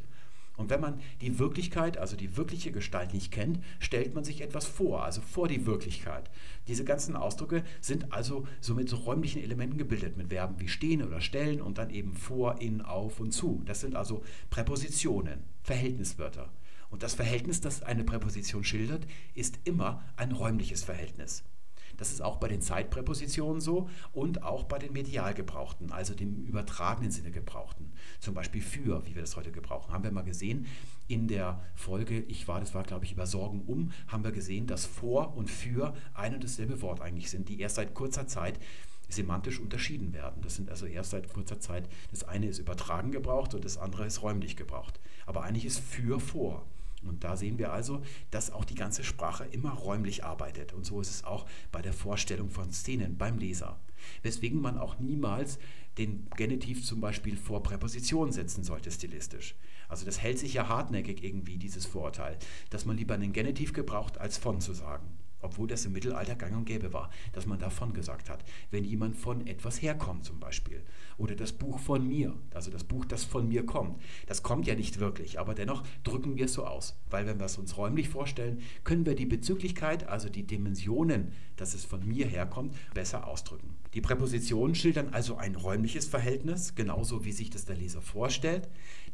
Und 0.58 0.70
wenn 0.70 0.80
man 0.80 1.00
die 1.22 1.38
Wirklichkeit, 1.38 1.98
also 1.98 2.16
die 2.16 2.38
wirkliche 2.38 2.72
Gestalt 2.72 3.14
nicht 3.14 3.32
kennt, 3.32 3.60
stellt 3.80 4.16
man 4.16 4.24
sich 4.24 4.42
etwas 4.42 4.66
vor, 4.66 5.04
also 5.04 5.22
vor 5.22 5.48
die 5.48 5.66
Wirklichkeit. 5.66 6.30
Diese 6.68 6.86
ganzen 6.86 7.16
Ausdrücke 7.16 7.64
sind 7.82 8.14
also 8.14 8.48
so 8.62 8.74
mit 8.74 8.88
so 8.88 8.96
räumlichen 8.96 9.44
Elementen 9.44 9.78
gebildet, 9.78 10.16
mit 10.16 10.30
Verben 10.30 10.60
wie 10.60 10.70
stehen 10.70 11.04
oder 11.04 11.20
stellen 11.20 11.62
und 11.62 11.78
dann 11.78 11.90
eben 11.90 12.14
vor, 12.14 12.62
in, 12.62 12.82
auf 12.82 13.20
und 13.20 13.32
zu. 13.32 13.64
Das 13.66 13.82
sind 13.82 13.96
also 13.96 14.24
Präpositionen, 14.50 15.44
Verhältniswörter. 15.64 16.50
Und 16.90 17.04
das 17.04 17.14
Verhältnis, 17.14 17.62
das 17.62 17.84
eine 17.84 18.04
Präposition 18.04 18.64
schildert, 18.64 19.06
ist 19.34 19.60
immer 19.64 20.04
ein 20.16 20.32
räumliches 20.32 20.84
Verhältnis. 20.84 21.44
Das 21.98 22.12
ist 22.12 22.22
auch 22.22 22.38
bei 22.38 22.48
den 22.48 22.62
Zeitpräpositionen 22.62 23.62
so 23.62 23.90
und 24.12 24.44
auch 24.44 24.64
bei 24.64 24.80
den 24.80 24.94
medial 24.94 25.34
gebrauchten, 25.34 25.92
also 25.92 26.14
dem 26.14 26.44
übertragenen 26.46 27.12
Sinne 27.12 27.32
gebrauchten. 27.32 27.94
Zum 28.20 28.34
Beispiel 28.34 28.62
für, 28.62 29.06
wie 29.06 29.16
wir 29.16 29.22
das 29.22 29.36
heute 29.36 29.52
gebrauchen. 29.52 29.94
Haben 29.94 30.04
wir 30.04 30.12
mal 30.12 30.24
gesehen, 30.24 30.66
in 31.08 31.28
der 31.28 31.62
Folge, 31.76 32.20
ich 32.20 32.48
war, 32.48 32.60
das 32.60 32.74
war 32.74 32.84
glaube 32.84 33.06
ich 33.06 33.14
über 33.14 33.28
Sorgen 33.28 33.62
um, 33.66 33.92
haben 34.08 34.24
wir 34.24 34.32
gesehen, 34.32 34.68
dass 34.68 34.86
vor 34.86 35.36
und 35.36 35.50
für 35.50 35.96
ein 36.14 36.34
und 36.34 36.44
dasselbe 36.44 36.82
Wort 36.82 37.02
eigentlich 37.02 37.30
sind, 37.30 37.50
die 37.50 37.60
erst 37.60 37.76
seit 37.76 37.94
kurzer 37.94 38.28
Zeit 38.28 38.60
semantisch 39.08 39.60
unterschieden 39.60 40.14
werden. 40.14 40.42
Das 40.42 40.56
sind 40.56 40.70
also 40.70 40.88
erst 40.88 41.12
seit 41.12 41.32
kurzer 41.32 41.60
Zeit, 41.60 41.88
das 42.10 42.24
eine 42.24 42.48
ist 42.48 42.58
übertragen 42.58 43.12
gebraucht 43.12 43.54
und 43.54 43.64
das 43.64 43.78
andere 43.78 44.06
ist 44.08 44.24
räumlich 44.24 44.58
gebraucht. 44.58 45.00
Aber 45.28 45.44
eigentlich 45.44 45.66
ist 45.66 45.80
für 45.80 46.20
vor. 46.20 46.66
Und 47.08 47.24
da 47.24 47.38
sehen 47.38 47.58
wir 47.58 47.72
also, 47.74 48.02
dass 48.32 48.52
auch 48.52 48.66
die 48.66 48.76
ganze 48.76 49.04
Sprache 49.04 49.46
immer 49.46 49.72
räumlich 49.72 50.24
arbeitet. 50.24 50.74
Und 50.74 50.86
so 50.86 51.02
ist 51.02 51.10
es 51.10 51.24
auch 51.24 51.46
bei 51.72 51.82
der 51.82 51.94
Vorstellung 51.94 52.50
von 52.50 52.72
Szenen 52.72 53.18
beim 53.18 53.38
Leser. 53.38 53.80
Weswegen 54.24 54.62
man 54.62 54.78
auch 54.78 55.00
niemals 55.00 55.60
den 55.98 56.28
Genitiv 56.36 56.86
zum 56.86 57.02
Beispiel 57.02 57.38
vor 57.38 57.64
Präpositionen 57.64 58.34
setzen 58.34 58.64
sollte, 58.64 58.92
stilistisch. 58.92 59.56
Also 59.88 60.06
das 60.06 60.22
hält 60.22 60.40
sich 60.40 60.56
ja 60.56 60.68
hartnäckig 60.68 61.24
irgendwie, 61.24 61.58
dieses 61.58 61.86
Vorurteil, 61.86 62.38
dass 62.70 62.86
man 62.86 62.98
lieber 62.98 63.14
einen 63.14 63.34
Genitiv 63.34 63.72
gebraucht, 63.74 64.18
als 64.18 64.38
von 64.38 64.60
zu 64.60 64.74
sagen 64.74 65.08
obwohl 65.46 65.68
das 65.68 65.86
im 65.86 65.94
Mittelalter 65.94 66.36
gang 66.36 66.56
und 66.56 66.66
gäbe 66.66 66.92
war, 66.94 67.10
dass 67.34 67.46
man 67.46 67.60
davon 67.60 67.94
gesagt 67.94 68.30
hat. 68.30 68.44
Wenn 68.72 68.84
jemand 68.84 69.16
von 69.16 69.48
etwas 69.48 69.82
herkommt 69.82 70.26
zum 70.26 70.40
Beispiel. 70.40 70.84
Oder 71.18 71.36
das 71.36 71.54
Buch 71.54 71.80
von 71.80 72.06
mir, 72.08 72.36
also 72.54 72.72
das 72.72 72.84
Buch, 72.84 73.06
das 73.06 73.24
von 73.24 73.48
mir 73.48 73.66
kommt. 73.66 74.02
Das 74.28 74.44
kommt 74.44 74.68
ja 74.68 74.76
nicht 74.76 75.00
wirklich, 75.00 75.40
aber 75.40 75.54
dennoch 75.54 75.84
drücken 76.04 76.36
wir 76.36 76.46
es 76.46 76.54
so 76.54 76.66
aus. 76.66 76.98
Weil 77.10 77.26
wenn 77.26 77.40
wir 77.40 77.46
es 77.46 77.58
uns 77.58 77.78
räumlich 77.78 78.10
vorstellen, 78.10 78.62
können 78.84 79.06
wir 79.06 79.16
die 79.16 79.26
Bezüglichkeit, 79.26 80.08
also 80.08 80.30
die 80.30 80.46
Dimensionen, 80.46 81.32
dass 81.56 81.74
es 81.74 81.86
von 81.86 82.06
mir 82.06 82.26
herkommt, 82.26 82.76
besser 82.94 83.28
ausdrücken. 83.28 83.76
Die 83.94 84.02
Präpositionen 84.02 84.76
schildern 84.76 85.14
also 85.14 85.38
ein 85.38 85.56
räumliches 85.56 86.08
Verhältnis, 86.08 86.76
genauso 86.76 87.24
wie 87.24 87.32
sich 87.32 87.50
das 87.50 87.64
der 87.64 87.78
Leser 87.78 88.02
vorstellt. 88.02 88.68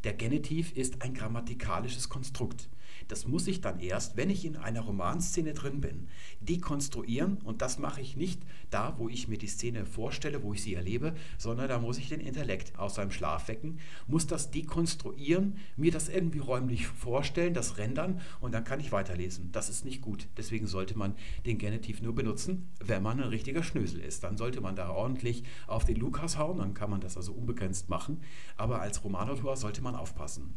Der 0.03 0.13
Genitiv 0.13 0.75
ist 0.75 1.03
ein 1.03 1.13
grammatikalisches 1.13 2.09
Konstrukt. 2.09 2.67
Das 3.11 3.27
muss 3.27 3.45
ich 3.47 3.59
dann 3.59 3.81
erst, 3.81 4.15
wenn 4.15 4.29
ich 4.29 4.45
in 4.45 4.55
einer 4.55 4.79
Romanszene 4.79 5.53
drin 5.53 5.81
bin, 5.81 6.07
dekonstruieren. 6.39 7.39
Und 7.43 7.61
das 7.61 7.77
mache 7.77 7.99
ich 7.99 8.15
nicht 8.15 8.41
da, 8.69 8.95
wo 8.97 9.09
ich 9.09 9.27
mir 9.27 9.37
die 9.37 9.47
Szene 9.47 9.85
vorstelle, 9.85 10.43
wo 10.43 10.53
ich 10.53 10.63
sie 10.63 10.75
erlebe, 10.75 11.13
sondern 11.37 11.67
da 11.67 11.77
muss 11.77 11.97
ich 11.97 12.07
den 12.07 12.21
Intellekt 12.21 12.79
aus 12.79 12.95
seinem 12.95 13.11
Schlaf 13.11 13.49
wecken, 13.49 13.79
muss 14.07 14.27
das 14.27 14.49
dekonstruieren, 14.49 15.57
mir 15.75 15.91
das 15.91 16.07
irgendwie 16.07 16.39
räumlich 16.39 16.87
vorstellen, 16.87 17.53
das 17.53 17.77
rendern 17.77 18.21
und 18.39 18.53
dann 18.53 18.63
kann 18.63 18.79
ich 18.79 18.93
weiterlesen. 18.93 19.51
Das 19.51 19.67
ist 19.67 19.83
nicht 19.83 19.99
gut. 19.99 20.29
Deswegen 20.37 20.67
sollte 20.67 20.97
man 20.97 21.13
den 21.45 21.57
Genitiv 21.57 22.01
nur 22.01 22.15
benutzen, 22.15 22.69
wenn 22.79 23.03
man 23.03 23.19
ein 23.19 23.27
richtiger 23.27 23.61
Schnösel 23.61 23.99
ist. 23.99 24.23
Dann 24.23 24.37
sollte 24.37 24.61
man 24.61 24.77
da 24.77 24.89
ordentlich 24.89 25.43
auf 25.67 25.83
den 25.83 25.97
Lukas 25.97 26.37
hauen, 26.37 26.59
dann 26.59 26.73
kann 26.73 26.89
man 26.89 27.01
das 27.01 27.17
also 27.17 27.33
unbegrenzt 27.33 27.89
machen. 27.89 28.21
Aber 28.55 28.81
als 28.81 29.03
Romanautor 29.03 29.57
sollte 29.57 29.81
man 29.81 29.95
aufpassen. 29.95 30.55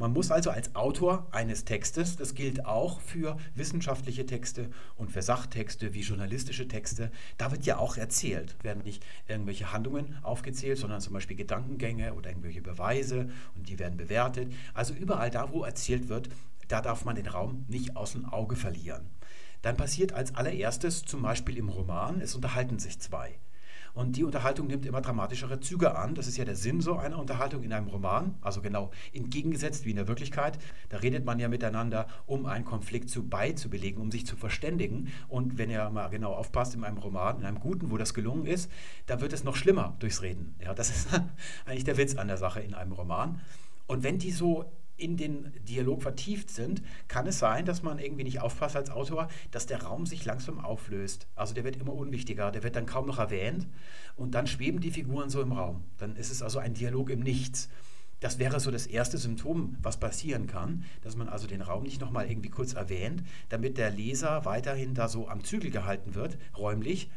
Man 0.00 0.14
muss 0.14 0.30
also 0.30 0.48
als 0.48 0.74
Autor 0.74 1.26
eines 1.30 1.66
Textes, 1.66 2.16
das 2.16 2.34
gilt 2.34 2.64
auch 2.64 3.02
für 3.02 3.36
wissenschaftliche 3.54 4.24
Texte 4.24 4.70
und 4.96 5.12
für 5.12 5.20
Sachtexte 5.20 5.92
wie 5.92 6.00
journalistische 6.00 6.66
Texte, 6.66 7.10
da 7.36 7.50
wird 7.50 7.66
ja 7.66 7.76
auch 7.76 7.98
erzählt, 7.98 8.56
werden 8.64 8.82
nicht 8.82 9.04
irgendwelche 9.28 9.74
Handlungen 9.74 10.16
aufgezählt, 10.22 10.78
sondern 10.78 11.02
zum 11.02 11.12
Beispiel 11.12 11.36
Gedankengänge 11.36 12.14
oder 12.14 12.30
irgendwelche 12.30 12.62
Beweise 12.62 13.28
und 13.54 13.68
die 13.68 13.78
werden 13.78 13.98
bewertet. 13.98 14.50
Also 14.72 14.94
überall 14.94 15.30
da, 15.30 15.52
wo 15.52 15.64
erzählt 15.64 16.08
wird, 16.08 16.30
da 16.66 16.80
darf 16.80 17.04
man 17.04 17.16
den 17.16 17.26
Raum 17.26 17.66
nicht 17.68 17.94
aus 17.94 18.12
dem 18.12 18.24
Auge 18.24 18.56
verlieren. 18.56 19.10
Dann 19.60 19.76
passiert 19.76 20.14
als 20.14 20.34
allererstes 20.34 21.02
zum 21.02 21.20
Beispiel 21.20 21.58
im 21.58 21.68
Roman, 21.68 22.22
es 22.22 22.34
unterhalten 22.34 22.78
sich 22.78 22.98
zwei. 23.00 23.38
Und 23.94 24.16
die 24.16 24.24
Unterhaltung 24.24 24.66
nimmt 24.66 24.86
immer 24.86 25.00
dramatischere 25.00 25.60
Züge 25.60 25.96
an. 25.96 26.14
Das 26.14 26.26
ist 26.26 26.36
ja 26.36 26.44
der 26.44 26.56
Sinn 26.56 26.80
so 26.80 26.96
einer 26.96 27.18
Unterhaltung 27.18 27.62
in 27.62 27.72
einem 27.72 27.88
Roman, 27.88 28.34
also 28.40 28.62
genau 28.62 28.90
entgegengesetzt 29.12 29.84
wie 29.84 29.90
in 29.90 29.96
der 29.96 30.08
Wirklichkeit. 30.08 30.58
Da 30.88 30.98
redet 30.98 31.24
man 31.24 31.38
ja 31.38 31.48
miteinander, 31.48 32.06
um 32.26 32.46
einen 32.46 32.64
Konflikt 32.64 33.10
zu 33.10 33.28
beizubelegen, 33.28 34.00
um 34.00 34.10
sich 34.10 34.26
zu 34.26 34.36
verständigen. 34.36 35.08
Und 35.28 35.58
wenn 35.58 35.70
ihr 35.70 35.90
mal 35.90 36.08
genau 36.08 36.32
aufpasst 36.32 36.74
in 36.74 36.84
einem 36.84 36.98
Roman, 36.98 37.38
in 37.38 37.44
einem 37.44 37.60
guten, 37.60 37.90
wo 37.90 37.96
das 37.96 38.14
gelungen 38.14 38.46
ist, 38.46 38.70
da 39.06 39.20
wird 39.20 39.32
es 39.32 39.44
noch 39.44 39.56
schlimmer 39.56 39.96
durchs 39.98 40.22
Reden. 40.22 40.54
Ja, 40.62 40.74
das 40.74 40.90
ist 40.90 41.08
eigentlich 41.66 41.84
der 41.84 41.96
Witz 41.96 42.16
an 42.16 42.28
der 42.28 42.36
Sache 42.36 42.60
in 42.60 42.74
einem 42.74 42.92
Roman. 42.92 43.40
Und 43.86 44.04
wenn 44.04 44.18
die 44.18 44.30
so 44.30 44.70
in 45.00 45.16
den 45.16 45.52
Dialog 45.68 46.02
vertieft 46.02 46.50
sind, 46.50 46.82
kann 47.08 47.26
es 47.26 47.38
sein, 47.38 47.64
dass 47.64 47.82
man 47.82 47.98
irgendwie 47.98 48.24
nicht 48.24 48.40
aufpasst 48.40 48.76
als 48.76 48.90
Autor, 48.90 49.28
dass 49.50 49.66
der 49.66 49.82
Raum 49.82 50.06
sich 50.06 50.24
langsam 50.24 50.58
auflöst. 50.58 51.26
Also 51.34 51.54
der 51.54 51.64
wird 51.64 51.76
immer 51.76 51.94
unwichtiger, 51.94 52.50
der 52.50 52.62
wird 52.62 52.76
dann 52.76 52.86
kaum 52.86 53.06
noch 53.06 53.18
erwähnt 53.18 53.66
und 54.16 54.34
dann 54.34 54.46
schweben 54.46 54.80
die 54.80 54.90
Figuren 54.90 55.30
so 55.30 55.40
im 55.40 55.52
Raum. 55.52 55.84
Dann 55.98 56.16
ist 56.16 56.30
es 56.30 56.42
also 56.42 56.58
ein 56.58 56.74
Dialog 56.74 57.10
im 57.10 57.20
Nichts. 57.20 57.68
Das 58.20 58.38
wäre 58.38 58.60
so 58.60 58.70
das 58.70 58.86
erste 58.86 59.16
Symptom, 59.16 59.76
was 59.80 59.98
passieren 59.98 60.46
kann, 60.46 60.84
dass 61.00 61.16
man 61.16 61.30
also 61.30 61.46
den 61.46 61.62
Raum 61.62 61.84
nicht 61.84 62.02
nochmal 62.02 62.30
irgendwie 62.30 62.50
kurz 62.50 62.74
erwähnt, 62.74 63.22
damit 63.48 63.78
der 63.78 63.90
Leser 63.90 64.44
weiterhin 64.44 64.92
da 64.92 65.08
so 65.08 65.26
am 65.26 65.42
Zügel 65.42 65.70
gehalten 65.70 66.14
wird, 66.14 66.36
räumlich, 66.56 67.10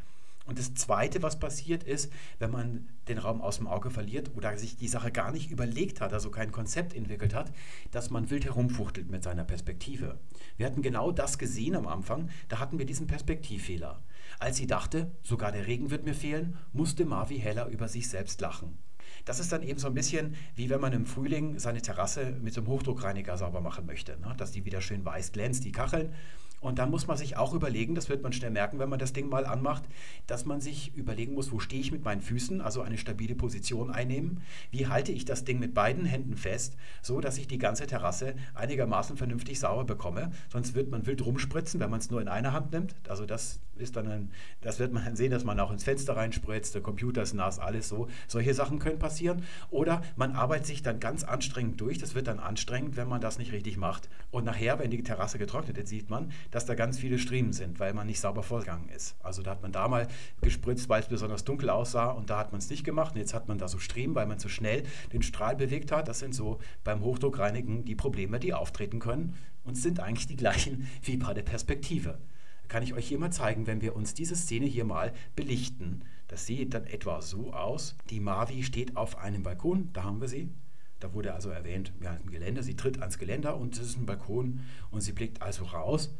und 0.45 0.59
das 0.59 0.73
Zweite, 0.73 1.23
was 1.23 1.39
passiert 1.39 1.83
ist, 1.83 2.11
wenn 2.39 2.51
man 2.51 2.89
den 3.07 3.17
Raum 3.17 3.41
aus 3.41 3.57
dem 3.57 3.67
Auge 3.67 3.89
verliert 3.89 4.31
oder 4.35 4.57
sich 4.57 4.75
die 4.75 4.87
Sache 4.87 5.11
gar 5.11 5.31
nicht 5.31 5.51
überlegt 5.51 6.01
hat, 6.01 6.13
also 6.13 6.31
kein 6.31 6.51
Konzept 6.51 6.93
entwickelt 6.93 7.33
hat, 7.33 7.51
dass 7.91 8.09
man 8.09 8.29
wild 8.29 8.45
herumfuchtelt 8.45 9.09
mit 9.09 9.23
seiner 9.23 9.45
Perspektive. 9.45 10.19
Wir 10.57 10.65
hatten 10.65 10.81
genau 10.81 11.11
das 11.11 11.37
gesehen 11.37 11.75
am 11.75 11.87
Anfang, 11.87 12.29
da 12.49 12.59
hatten 12.59 12.77
wir 12.77 12.85
diesen 12.85 13.07
Perspektivfehler. 13.07 14.01
Als 14.39 14.57
sie 14.57 14.67
dachte, 14.67 15.11
sogar 15.21 15.51
der 15.51 15.67
Regen 15.67 15.91
wird 15.91 16.05
mir 16.05 16.15
fehlen, 16.15 16.57
musste 16.73 17.05
Marvi 17.05 17.39
Heller 17.39 17.67
über 17.67 17.87
sich 17.87 18.09
selbst 18.09 18.41
lachen. 18.41 18.77
Das 19.25 19.39
ist 19.39 19.51
dann 19.51 19.63
eben 19.63 19.79
so 19.79 19.87
ein 19.87 19.93
bisschen 19.93 20.35
wie 20.55 20.69
wenn 20.69 20.81
man 20.81 20.91
im 20.91 21.05
Frühling 21.05 21.59
seine 21.59 21.81
Terrasse 21.81 22.37
mit 22.41 22.53
so 22.53 22.61
einem 22.61 22.69
Hochdruckreiniger 22.69 23.37
sauber 23.37 23.61
machen 23.61 23.85
möchte, 23.85 24.19
ne? 24.19 24.33
dass 24.37 24.51
die 24.51 24.65
wieder 24.65 24.81
schön 24.81 25.05
weiß 25.05 25.31
glänzt, 25.31 25.63
die 25.63 25.71
Kacheln. 25.71 26.13
Und 26.63 26.79
dann 26.79 26.89
muss 26.89 27.07
man 27.07 27.17
sich 27.17 27.35
auch 27.35 27.53
überlegen, 27.53 27.93
das 27.93 28.07
wird 28.07 28.23
man 28.23 28.31
schnell 28.31 28.51
merken, 28.51 28.79
wenn 28.79 28.89
man 28.89 28.99
das 28.99 29.11
Ding 29.11 29.27
mal 29.27 29.45
anmacht, 29.45 29.83
dass 30.27 30.45
man 30.45 30.61
sich 30.61 30.95
überlegen 30.95 31.33
muss, 31.33 31.51
wo 31.51 31.59
stehe 31.59 31.81
ich 31.81 31.91
mit 31.91 32.05
meinen 32.05 32.21
Füßen, 32.21 32.61
also 32.61 32.81
eine 32.81 32.97
stabile 32.97 33.35
Position 33.35 33.91
einnehmen. 33.91 34.41
Wie 34.71 34.87
halte 34.87 35.11
ich 35.11 35.25
das 35.25 35.43
Ding 35.43 35.59
mit 35.59 35.73
beiden 35.73 36.05
Händen 36.05 36.37
fest, 36.37 36.77
so 37.01 37.19
dass 37.19 37.37
ich 37.37 37.47
die 37.47 37.57
ganze 37.57 37.85
Terrasse 37.85 38.35
einigermaßen 38.53 39.17
vernünftig 39.17 39.59
sauber 39.59 39.83
bekomme. 39.83 40.31
Sonst 40.49 40.73
wird 40.73 40.89
man 40.89 41.05
wild 41.05 41.25
rumspritzen, 41.25 41.79
wenn 41.81 41.89
man 41.89 41.99
es 41.99 42.09
nur 42.09 42.21
in 42.21 42.29
einer 42.29 42.53
Hand 42.53 42.71
nimmt. 42.71 42.95
Also 43.09 43.25
das 43.25 43.59
ist 43.75 43.95
dann 43.95 44.07
ein, 44.07 44.31
das 44.61 44.79
wird 44.79 44.93
man 44.93 45.15
sehen, 45.15 45.31
dass 45.31 45.43
man 45.43 45.59
auch 45.59 45.71
ins 45.71 45.83
Fenster 45.83 46.15
reinspritzt, 46.15 46.75
der 46.75 46.81
Computer 46.81 47.23
ist 47.23 47.33
nass, 47.33 47.59
alles 47.59 47.89
so. 47.89 48.07
Solche 48.27 48.53
Sachen 48.53 48.79
können 48.79 48.99
passieren. 48.99 49.43
Oder 49.69 50.03
man 50.15 50.33
arbeitet 50.33 50.67
sich 50.67 50.83
dann 50.83 50.99
ganz 50.99 51.23
anstrengend 51.23 51.81
durch. 51.81 51.97
Das 51.97 52.15
wird 52.15 52.27
dann 52.27 52.39
anstrengend, 52.39 52.95
wenn 52.95 53.07
man 53.07 53.21
das 53.21 53.37
nicht 53.37 53.51
richtig 53.51 53.77
macht. 53.77 54.09
Und 54.31 54.45
nachher, 54.45 54.79
wenn 54.79 54.91
die 54.91 55.03
Terrasse 55.03 55.39
getrocknet 55.39 55.77
ist, 55.77 55.89
sieht 55.89 56.09
man, 56.09 56.31
dass 56.53 56.67
da 56.67 56.75
ganz 56.75 56.99
viele 56.99 57.17
Striemen 57.17 57.51
sind, 57.51 57.79
weil 57.79 57.95
man 57.95 58.05
nicht 58.05 58.19
sauber 58.19 58.43
vorgegangen 58.43 58.87
ist. 58.89 59.15
Also 59.23 59.41
da 59.41 59.51
hat 59.51 59.63
man 59.63 59.71
da 59.71 59.87
mal 59.87 60.07
gespritzt, 60.41 60.87
weil 60.87 61.01
es 61.01 61.07
besonders 61.07 61.43
dunkel 61.43 61.71
aussah 61.71 62.11
und 62.11 62.29
da 62.29 62.37
hat 62.37 62.51
man 62.51 62.59
es 62.59 62.69
nicht 62.69 62.83
gemacht. 62.83 63.15
Und 63.15 63.21
jetzt 63.21 63.33
hat 63.33 63.47
man 63.47 63.57
da 63.57 63.67
so 63.67 63.79
Striemen, 63.79 64.15
weil 64.15 64.27
man 64.27 64.37
zu 64.37 64.49
schnell 64.49 64.83
den 65.11 65.23
Strahl 65.23 65.55
bewegt 65.55 65.91
hat. 65.91 66.07
Das 66.07 66.19
sind 66.19 66.35
so 66.35 66.59
beim 66.83 67.01
Hochdruckreinigen 67.01 67.85
die 67.85 67.95
Probleme, 67.95 68.39
die 68.39 68.53
auftreten 68.53 68.99
können 68.99 69.35
und 69.63 69.75
sind 69.75 69.99
eigentlich 69.99 70.27
die 70.27 70.35
gleichen 70.35 70.87
wie 71.01 71.17
bei 71.17 71.33
der 71.33 71.41
Perspektive. 71.41 72.19
Kann 72.67 72.83
ich 72.83 72.93
euch 72.93 73.07
hier 73.07 73.17
mal 73.17 73.31
zeigen, 73.31 73.65
wenn 73.65 73.81
wir 73.81 73.95
uns 73.95 74.13
diese 74.13 74.35
Szene 74.35 74.67
hier 74.67 74.85
mal 74.85 75.11
belichten. 75.35 76.03
Das 76.27 76.45
sieht 76.45 76.75
dann 76.75 76.85
etwa 76.85 77.23
so 77.23 77.51
aus. 77.51 77.95
Die 78.11 78.19
Mavi 78.19 78.61
steht 78.61 78.95
auf 78.95 79.17
einem 79.17 79.41
Balkon, 79.41 79.89
da 79.93 80.03
haben 80.03 80.21
wir 80.21 80.27
sie. 80.27 80.51
Da 80.99 81.13
wurde 81.15 81.33
also 81.33 81.49
erwähnt, 81.49 81.93
ja, 81.99 82.11
ein 82.11 82.29
Geländer. 82.29 82.61
Sie 82.61 82.75
tritt 82.75 82.99
ans 82.99 83.17
Geländer 83.17 83.57
und 83.57 83.75
es 83.75 83.87
ist 83.87 83.97
ein 83.97 84.05
Balkon 84.05 84.61
und 84.91 85.01
sie 85.01 85.13
blickt 85.13 85.41
also 85.41 85.65
raus. 85.65 86.13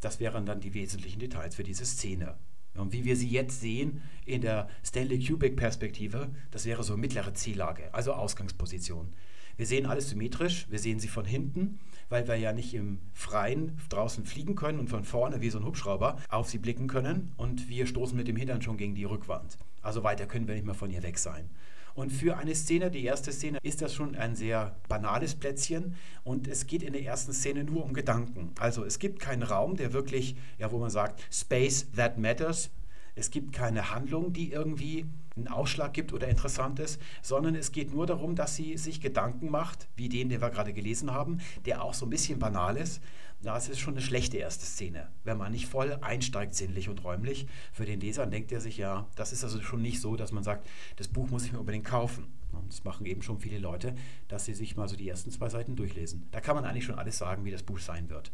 Das 0.00 0.20
wären 0.20 0.46
dann 0.46 0.60
die 0.60 0.74
wesentlichen 0.74 1.18
Details 1.18 1.54
für 1.56 1.64
diese 1.64 1.84
Szene. 1.84 2.36
Und 2.74 2.92
wie 2.92 3.04
wir 3.04 3.16
sie 3.16 3.28
jetzt 3.28 3.60
sehen 3.60 4.02
in 4.24 4.40
der 4.40 4.68
Stanley 4.84 5.18
Kubrick-Perspektive, 5.18 6.30
das 6.50 6.64
wäre 6.64 6.84
so 6.84 6.96
mittlere 6.96 7.34
Ziellage, 7.34 7.92
also 7.92 8.12
Ausgangsposition. 8.12 9.12
Wir 9.56 9.66
sehen 9.66 9.86
alles 9.86 10.10
symmetrisch, 10.10 10.70
wir 10.70 10.78
sehen 10.78 11.00
sie 11.00 11.08
von 11.08 11.24
hinten, 11.24 11.80
weil 12.08 12.28
wir 12.28 12.36
ja 12.36 12.52
nicht 12.52 12.74
im 12.74 13.00
Freien 13.12 13.76
draußen 13.88 14.24
fliegen 14.24 14.54
können 14.54 14.78
und 14.78 14.88
von 14.88 15.02
vorne 15.02 15.40
wie 15.40 15.50
so 15.50 15.58
ein 15.58 15.64
Hubschrauber 15.64 16.16
auf 16.28 16.48
sie 16.48 16.58
blicken 16.58 16.86
können 16.86 17.32
und 17.36 17.68
wir 17.68 17.86
stoßen 17.86 18.16
mit 18.16 18.28
dem 18.28 18.36
Hintern 18.36 18.62
schon 18.62 18.76
gegen 18.76 18.94
die 18.94 19.04
Rückwand. 19.04 19.58
Also 19.82 20.04
weiter 20.04 20.26
können 20.26 20.46
wir 20.46 20.54
nicht 20.54 20.64
mehr 20.64 20.74
von 20.74 20.90
ihr 20.92 21.02
weg 21.02 21.18
sein. 21.18 21.50
Und 21.98 22.10
für 22.10 22.36
eine 22.36 22.54
Szene, 22.54 22.92
die 22.92 23.02
erste 23.02 23.32
Szene, 23.32 23.58
ist 23.64 23.82
das 23.82 23.92
schon 23.92 24.14
ein 24.14 24.36
sehr 24.36 24.76
banales 24.88 25.34
Plätzchen 25.34 25.96
und 26.22 26.46
es 26.46 26.68
geht 26.68 26.84
in 26.84 26.92
der 26.92 27.02
ersten 27.02 27.32
Szene 27.32 27.64
nur 27.64 27.84
um 27.84 27.92
Gedanken. 27.92 28.52
Also 28.60 28.84
es 28.84 29.00
gibt 29.00 29.18
keinen 29.18 29.42
Raum, 29.42 29.74
der 29.74 29.92
wirklich, 29.92 30.36
ja, 30.60 30.70
wo 30.70 30.78
man 30.78 30.90
sagt, 30.90 31.26
Space 31.28 31.90
that 31.96 32.16
matters. 32.16 32.70
Es 33.16 33.32
gibt 33.32 33.52
keine 33.52 33.92
Handlung, 33.92 34.32
die 34.32 34.52
irgendwie 34.52 35.06
einen 35.34 35.48
Ausschlag 35.48 35.92
gibt 35.92 36.12
oder 36.12 36.28
interessant 36.28 36.78
ist, 36.78 37.00
sondern 37.20 37.56
es 37.56 37.72
geht 37.72 37.92
nur 37.92 38.06
darum, 38.06 38.36
dass 38.36 38.54
sie 38.54 38.76
sich 38.76 39.00
Gedanken 39.00 39.50
macht, 39.50 39.88
wie 39.96 40.08
den, 40.08 40.28
den 40.28 40.40
wir 40.40 40.50
gerade 40.50 40.72
gelesen 40.72 41.10
haben, 41.10 41.40
der 41.66 41.82
auch 41.82 41.94
so 41.94 42.06
ein 42.06 42.10
bisschen 42.10 42.38
banal 42.38 42.76
ist. 42.76 43.00
Das 43.40 43.68
ist 43.68 43.78
schon 43.78 43.94
eine 43.94 44.02
schlechte 44.02 44.36
erste 44.36 44.66
Szene. 44.66 45.08
Wenn 45.22 45.38
man 45.38 45.52
nicht 45.52 45.66
voll 45.66 45.96
einsteigt, 46.00 46.56
sinnlich 46.56 46.88
und 46.88 47.04
räumlich, 47.04 47.46
für 47.72 47.84
den 47.84 48.00
Leser 48.00 48.26
denkt 48.26 48.50
er 48.50 48.60
sich 48.60 48.76
ja, 48.78 49.06
das 49.14 49.32
ist 49.32 49.44
also 49.44 49.62
schon 49.62 49.80
nicht 49.80 50.00
so, 50.00 50.16
dass 50.16 50.32
man 50.32 50.42
sagt, 50.42 50.66
das 50.96 51.06
Buch 51.06 51.30
muss 51.30 51.44
ich 51.44 51.52
mir 51.52 51.60
unbedingt 51.60 51.84
kaufen. 51.86 52.26
Das 52.66 52.82
machen 52.82 53.06
eben 53.06 53.22
schon 53.22 53.38
viele 53.38 53.58
Leute, 53.58 53.94
dass 54.26 54.44
sie 54.44 54.54
sich 54.54 54.76
mal 54.76 54.88
so 54.88 54.96
die 54.96 55.08
ersten 55.08 55.30
zwei 55.30 55.48
Seiten 55.48 55.76
durchlesen. 55.76 56.26
Da 56.32 56.40
kann 56.40 56.56
man 56.56 56.64
eigentlich 56.64 56.84
schon 56.84 56.98
alles 56.98 57.16
sagen, 57.16 57.44
wie 57.44 57.52
das 57.52 57.62
Buch 57.62 57.78
sein 57.78 58.10
wird. 58.10 58.32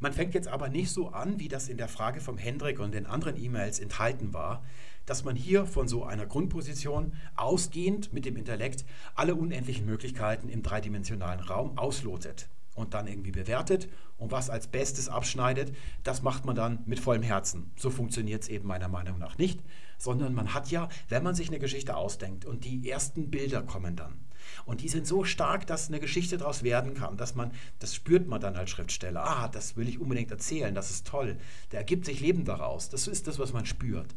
Man 0.00 0.12
fängt 0.12 0.34
jetzt 0.34 0.48
aber 0.48 0.68
nicht 0.68 0.90
so 0.90 1.08
an, 1.08 1.40
wie 1.40 1.48
das 1.48 1.68
in 1.70 1.78
der 1.78 1.88
Frage 1.88 2.20
vom 2.20 2.36
Hendrik 2.36 2.78
und 2.78 2.92
den 2.92 3.06
anderen 3.06 3.42
E-Mails 3.42 3.78
enthalten 3.78 4.34
war, 4.34 4.62
dass 5.06 5.24
man 5.24 5.34
hier 5.34 5.64
von 5.64 5.88
so 5.88 6.04
einer 6.04 6.26
Grundposition 6.26 7.14
ausgehend 7.36 8.12
mit 8.12 8.26
dem 8.26 8.36
Intellekt 8.36 8.84
alle 9.14 9.34
unendlichen 9.34 9.86
Möglichkeiten 9.86 10.50
im 10.50 10.62
dreidimensionalen 10.62 11.40
Raum 11.40 11.78
auslotet 11.78 12.48
und 12.74 12.94
dann 12.94 13.06
irgendwie 13.06 13.32
bewertet 13.32 13.88
und 14.18 14.32
was 14.32 14.50
als 14.50 14.66
Bestes 14.66 15.08
abschneidet, 15.08 15.74
das 16.02 16.22
macht 16.22 16.44
man 16.44 16.56
dann 16.56 16.82
mit 16.86 17.00
vollem 17.00 17.22
Herzen. 17.22 17.70
So 17.76 17.90
funktioniert 17.90 18.42
es 18.42 18.48
eben 18.48 18.66
meiner 18.66 18.88
Meinung 18.88 19.18
nach 19.18 19.38
nicht, 19.38 19.60
sondern 19.98 20.34
man 20.34 20.54
hat 20.54 20.70
ja, 20.70 20.88
wenn 21.08 21.22
man 21.22 21.34
sich 21.34 21.48
eine 21.48 21.58
Geschichte 21.58 21.96
ausdenkt 21.96 22.44
und 22.44 22.64
die 22.64 22.88
ersten 22.88 23.30
Bilder 23.30 23.62
kommen 23.62 23.96
dann 23.96 24.20
und 24.64 24.80
die 24.80 24.88
sind 24.88 25.06
so 25.06 25.24
stark, 25.24 25.66
dass 25.66 25.88
eine 25.88 26.00
Geschichte 26.00 26.38
daraus 26.38 26.62
werden 26.62 26.94
kann, 26.94 27.16
dass 27.16 27.34
man, 27.34 27.52
das 27.78 27.94
spürt 27.94 28.26
man 28.26 28.40
dann 28.40 28.56
als 28.56 28.70
Schriftsteller, 28.70 29.22
ah, 29.24 29.48
das 29.48 29.76
will 29.76 29.88
ich 29.88 30.00
unbedingt 30.00 30.30
erzählen, 30.30 30.74
das 30.74 30.90
ist 30.90 31.06
toll, 31.06 31.36
da 31.70 31.78
ergibt 31.78 32.04
sich 32.04 32.20
Leben 32.20 32.44
daraus, 32.44 32.88
das 32.88 33.06
ist 33.06 33.26
das, 33.26 33.38
was 33.38 33.52
man 33.52 33.66
spürt. 33.66 34.14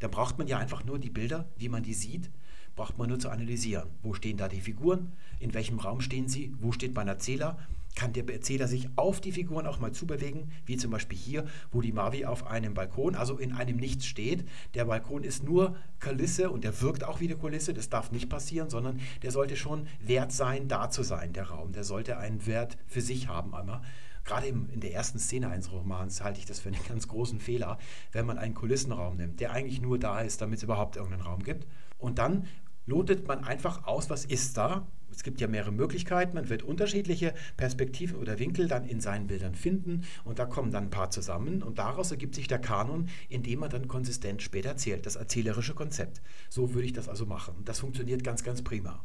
Da 0.00 0.08
braucht 0.08 0.38
man 0.38 0.46
ja 0.46 0.58
einfach 0.58 0.84
nur 0.84 0.98
die 0.98 1.10
Bilder, 1.10 1.48
wie 1.56 1.68
man 1.68 1.82
die 1.82 1.94
sieht, 1.94 2.30
braucht 2.76 2.96
man 2.98 3.08
nur 3.08 3.18
zu 3.18 3.30
analysieren. 3.30 3.90
Wo 4.02 4.14
stehen 4.14 4.36
da 4.36 4.46
die 4.46 4.60
Figuren? 4.60 5.12
In 5.40 5.52
welchem 5.54 5.80
Raum 5.80 6.00
stehen 6.00 6.28
sie? 6.28 6.54
Wo 6.60 6.70
steht 6.70 6.94
mein 6.94 7.08
Erzähler? 7.08 7.58
Kann 7.98 8.12
der 8.12 8.28
Erzähler 8.28 8.68
sich 8.68 8.88
auf 8.94 9.20
die 9.20 9.32
Figuren 9.32 9.66
auch 9.66 9.80
mal 9.80 9.90
zubewegen, 9.90 10.52
wie 10.66 10.76
zum 10.76 10.92
Beispiel 10.92 11.18
hier, 11.18 11.44
wo 11.72 11.80
die 11.80 11.90
Mavi 11.90 12.26
auf 12.26 12.46
einem 12.46 12.72
Balkon, 12.72 13.16
also 13.16 13.36
in 13.38 13.52
einem 13.52 13.76
Nichts 13.76 14.06
steht. 14.06 14.48
Der 14.74 14.84
Balkon 14.84 15.24
ist 15.24 15.42
nur 15.42 15.74
Kulisse 15.98 16.48
und 16.50 16.62
der 16.62 16.80
wirkt 16.80 17.02
auch 17.02 17.18
wie 17.18 17.24
eine 17.24 17.34
Kulisse. 17.34 17.74
Das 17.74 17.88
darf 17.88 18.12
nicht 18.12 18.28
passieren, 18.28 18.70
sondern 18.70 19.00
der 19.22 19.32
sollte 19.32 19.56
schon 19.56 19.88
wert 19.98 20.30
sein, 20.30 20.68
da 20.68 20.90
zu 20.90 21.02
sein, 21.02 21.32
der 21.32 21.48
Raum. 21.48 21.72
Der 21.72 21.82
sollte 21.82 22.18
einen 22.18 22.46
Wert 22.46 22.78
für 22.86 23.00
sich 23.00 23.26
haben 23.26 23.52
einmal. 23.52 23.80
Gerade 24.24 24.46
in 24.46 24.78
der 24.78 24.92
ersten 24.92 25.18
Szene 25.18 25.48
eines 25.48 25.72
Romans 25.72 26.22
halte 26.22 26.38
ich 26.38 26.46
das 26.46 26.60
für 26.60 26.68
einen 26.68 26.78
ganz 26.88 27.08
großen 27.08 27.40
Fehler, 27.40 27.78
wenn 28.12 28.26
man 28.26 28.38
einen 28.38 28.54
Kulissenraum 28.54 29.16
nimmt, 29.16 29.40
der 29.40 29.50
eigentlich 29.50 29.80
nur 29.80 29.98
da 29.98 30.20
ist, 30.20 30.40
damit 30.40 30.58
es 30.58 30.62
überhaupt 30.62 30.94
irgendeinen 30.94 31.22
Raum 31.22 31.42
gibt. 31.42 31.66
Und 31.98 32.20
dann 32.20 32.46
lotet 32.86 33.26
man 33.26 33.42
einfach 33.42 33.88
aus, 33.88 34.08
was 34.08 34.24
ist 34.24 34.56
da. 34.56 34.86
Es 35.18 35.24
gibt 35.24 35.40
ja 35.40 35.48
mehrere 35.48 35.72
Möglichkeiten. 35.72 36.36
Man 36.36 36.48
wird 36.48 36.62
unterschiedliche 36.62 37.34
Perspektiven 37.56 38.18
oder 38.18 38.38
Winkel 38.38 38.68
dann 38.68 38.84
in 38.84 39.00
seinen 39.00 39.26
Bildern 39.26 39.56
finden 39.56 40.04
und 40.22 40.38
da 40.38 40.46
kommen 40.46 40.70
dann 40.70 40.84
ein 40.84 40.90
paar 40.90 41.10
zusammen 41.10 41.64
und 41.64 41.80
daraus 41.80 42.12
ergibt 42.12 42.36
sich 42.36 42.46
der 42.46 42.60
Kanon, 42.60 43.08
in 43.28 43.42
dem 43.42 43.58
man 43.58 43.68
dann 43.68 43.88
konsistent 43.88 44.42
später 44.42 44.68
erzählt, 44.68 45.06
das 45.06 45.16
erzählerische 45.16 45.74
Konzept. 45.74 46.22
So 46.48 46.72
würde 46.72 46.86
ich 46.86 46.92
das 46.92 47.08
also 47.08 47.26
machen. 47.26 47.56
Das 47.64 47.80
funktioniert 47.80 48.22
ganz, 48.22 48.44
ganz 48.44 48.62
prima. 48.62 49.04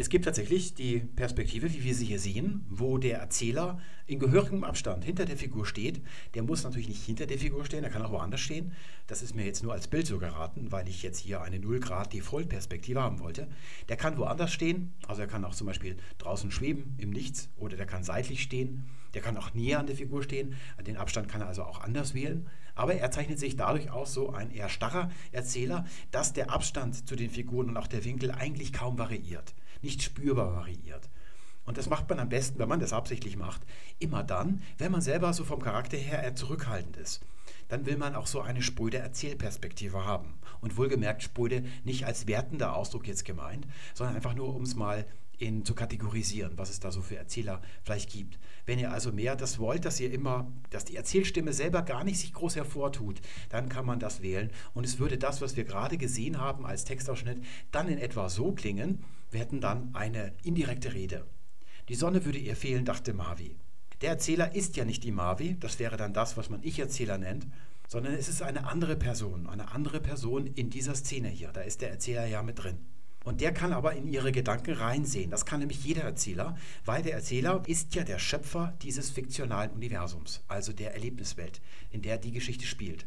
Es 0.00 0.10
gibt 0.10 0.26
tatsächlich 0.26 0.74
die 0.74 1.00
Perspektive, 1.00 1.74
wie 1.74 1.82
wir 1.82 1.92
sie 1.92 2.06
hier 2.06 2.20
sehen, 2.20 2.64
wo 2.70 2.98
der 2.98 3.18
Erzähler 3.18 3.80
in 4.06 4.20
gehörigem 4.20 4.62
Abstand 4.62 5.04
hinter 5.04 5.24
der 5.24 5.36
Figur 5.36 5.66
steht. 5.66 6.00
Der 6.34 6.44
muss 6.44 6.62
natürlich 6.62 6.88
nicht 6.88 7.04
hinter 7.04 7.26
der 7.26 7.36
Figur 7.36 7.64
stehen, 7.64 7.82
der 7.82 7.90
kann 7.90 8.02
auch 8.02 8.12
woanders 8.12 8.40
stehen. 8.40 8.70
Das 9.08 9.22
ist 9.22 9.34
mir 9.34 9.44
jetzt 9.44 9.64
nur 9.64 9.72
als 9.72 9.88
Bild 9.88 10.06
so 10.06 10.18
geraten, 10.18 10.70
weil 10.70 10.86
ich 10.86 11.02
jetzt 11.02 11.18
hier 11.18 11.42
eine 11.42 11.58
0 11.58 11.80
Grad 11.80 12.12
Default-Perspektive 12.12 13.02
haben 13.02 13.18
wollte. 13.18 13.48
Der 13.88 13.96
kann 13.96 14.16
woanders 14.18 14.52
stehen, 14.52 14.92
also 15.08 15.22
er 15.22 15.26
kann 15.26 15.44
auch 15.44 15.54
zum 15.56 15.66
Beispiel 15.66 15.96
draußen 16.18 16.52
schweben 16.52 16.94
im 16.98 17.10
Nichts 17.10 17.48
oder 17.56 17.76
der 17.76 17.86
kann 17.86 18.04
seitlich 18.04 18.40
stehen. 18.40 18.84
Der 19.14 19.22
kann 19.22 19.36
auch 19.36 19.52
näher 19.52 19.80
an 19.80 19.86
der 19.88 19.96
Figur 19.96 20.22
stehen. 20.22 20.54
Den 20.86 20.96
Abstand 20.96 21.28
kann 21.28 21.40
er 21.40 21.48
also 21.48 21.64
auch 21.64 21.80
anders 21.80 22.14
wählen. 22.14 22.46
Aber 22.78 22.94
er 22.94 23.10
zeichnet 23.10 23.38
sich 23.38 23.56
dadurch 23.56 23.90
aus 23.90 24.14
so 24.14 24.32
ein 24.32 24.50
eher 24.50 24.70
starrer 24.70 25.10
Erzähler, 25.32 25.84
dass 26.10 26.32
der 26.32 26.50
Abstand 26.50 27.06
zu 27.06 27.14
den 27.14 27.28
Figuren 27.28 27.68
und 27.68 27.76
auch 27.76 27.88
der 27.88 28.06
Winkel 28.06 28.30
eigentlich 28.30 28.72
kaum 28.72 28.96
variiert 28.96 29.52
nicht 29.82 30.02
spürbar 30.02 30.54
variiert. 30.54 31.08
Und 31.64 31.76
das 31.76 31.90
macht 31.90 32.08
man 32.08 32.18
am 32.18 32.30
besten, 32.30 32.58
wenn 32.58 32.68
man 32.68 32.80
das 32.80 32.94
absichtlich 32.94 33.36
macht, 33.36 33.60
immer 33.98 34.24
dann, 34.24 34.62
wenn 34.78 34.90
man 34.90 35.02
selber 35.02 35.32
so 35.34 35.44
vom 35.44 35.60
Charakter 35.60 35.98
her 35.98 36.22
eher 36.22 36.34
zurückhaltend 36.34 36.96
ist. 36.96 37.20
Dann 37.68 37.84
will 37.84 37.98
man 37.98 38.14
auch 38.14 38.26
so 38.26 38.40
eine 38.40 38.62
spröde 38.62 38.98
Erzählperspektive 38.98 40.06
haben. 40.06 40.34
Und 40.62 40.78
wohlgemerkt 40.78 41.22
spröde 41.22 41.64
nicht 41.84 42.06
als 42.06 42.26
wertender 42.26 42.74
Ausdruck 42.74 43.06
jetzt 43.06 43.26
gemeint, 43.26 43.66
sondern 43.92 44.16
einfach 44.16 44.34
nur, 44.34 44.54
um 44.54 44.62
es 44.62 44.74
mal 44.74 45.04
in, 45.38 45.64
zu 45.64 45.74
kategorisieren, 45.74 46.52
was 46.56 46.70
es 46.70 46.80
da 46.80 46.90
so 46.90 47.00
für 47.00 47.16
Erzähler 47.16 47.62
vielleicht 47.82 48.10
gibt. 48.10 48.38
Wenn 48.66 48.78
ihr 48.78 48.92
also 48.92 49.12
mehr 49.12 49.36
das 49.36 49.58
wollt, 49.58 49.84
dass 49.84 50.00
ihr 50.00 50.12
immer, 50.12 50.52
dass 50.70 50.84
die 50.84 50.96
Erzählstimme 50.96 51.52
selber 51.52 51.82
gar 51.82 52.04
nicht 52.04 52.18
sich 52.18 52.32
groß 52.32 52.56
hervortut, 52.56 53.20
dann 53.48 53.68
kann 53.68 53.86
man 53.86 54.00
das 54.00 54.20
wählen. 54.20 54.50
Und 54.74 54.84
es 54.84 54.98
würde 54.98 55.16
das, 55.16 55.40
was 55.40 55.56
wir 55.56 55.64
gerade 55.64 55.96
gesehen 55.96 56.38
haben 56.38 56.66
als 56.66 56.84
Textausschnitt, 56.84 57.42
dann 57.70 57.88
in 57.88 57.98
etwa 57.98 58.28
so 58.28 58.52
klingen, 58.52 59.04
wir 59.30 59.40
hätten 59.40 59.60
dann 59.60 59.94
eine 59.94 60.32
indirekte 60.42 60.92
Rede. 60.94 61.26
Die 61.88 61.94
Sonne 61.94 62.24
würde 62.24 62.38
ihr 62.38 62.56
fehlen, 62.56 62.84
dachte 62.84 63.14
Mavi. 63.14 63.56
Der 64.00 64.10
Erzähler 64.10 64.54
ist 64.54 64.76
ja 64.76 64.84
nicht 64.84 65.02
die 65.04 65.10
Mavi, 65.10 65.56
das 65.58 65.78
wäre 65.78 65.96
dann 65.96 66.12
das, 66.12 66.36
was 66.36 66.50
man 66.50 66.62
Ich-Erzähler 66.62 67.18
nennt, 67.18 67.46
sondern 67.88 68.14
es 68.14 68.28
ist 68.28 68.42
eine 68.42 68.66
andere 68.66 68.96
Person, 68.96 69.46
eine 69.48 69.72
andere 69.72 70.00
Person 70.00 70.46
in 70.46 70.70
dieser 70.70 70.94
Szene 70.94 71.28
hier. 71.28 71.50
Da 71.52 71.62
ist 71.62 71.80
der 71.80 71.90
Erzähler 71.90 72.26
ja 72.26 72.42
mit 72.42 72.62
drin. 72.62 72.78
Und 73.28 73.42
der 73.42 73.52
kann 73.52 73.74
aber 73.74 73.92
in 73.92 74.08
ihre 74.08 74.32
Gedanken 74.32 74.72
reinsehen. 74.72 75.30
Das 75.30 75.44
kann 75.44 75.60
nämlich 75.60 75.84
jeder 75.84 76.00
Erzähler, 76.00 76.56
weil 76.86 77.02
der 77.02 77.12
Erzähler 77.12 77.62
ist 77.66 77.94
ja 77.94 78.02
der 78.02 78.18
Schöpfer 78.18 78.72
dieses 78.80 79.10
fiktionalen 79.10 79.70
Universums, 79.72 80.42
also 80.48 80.72
der 80.72 80.94
Erlebniswelt, 80.94 81.60
in 81.90 82.00
der 82.00 82.16
die 82.16 82.32
Geschichte 82.32 82.64
spielt. 82.64 83.04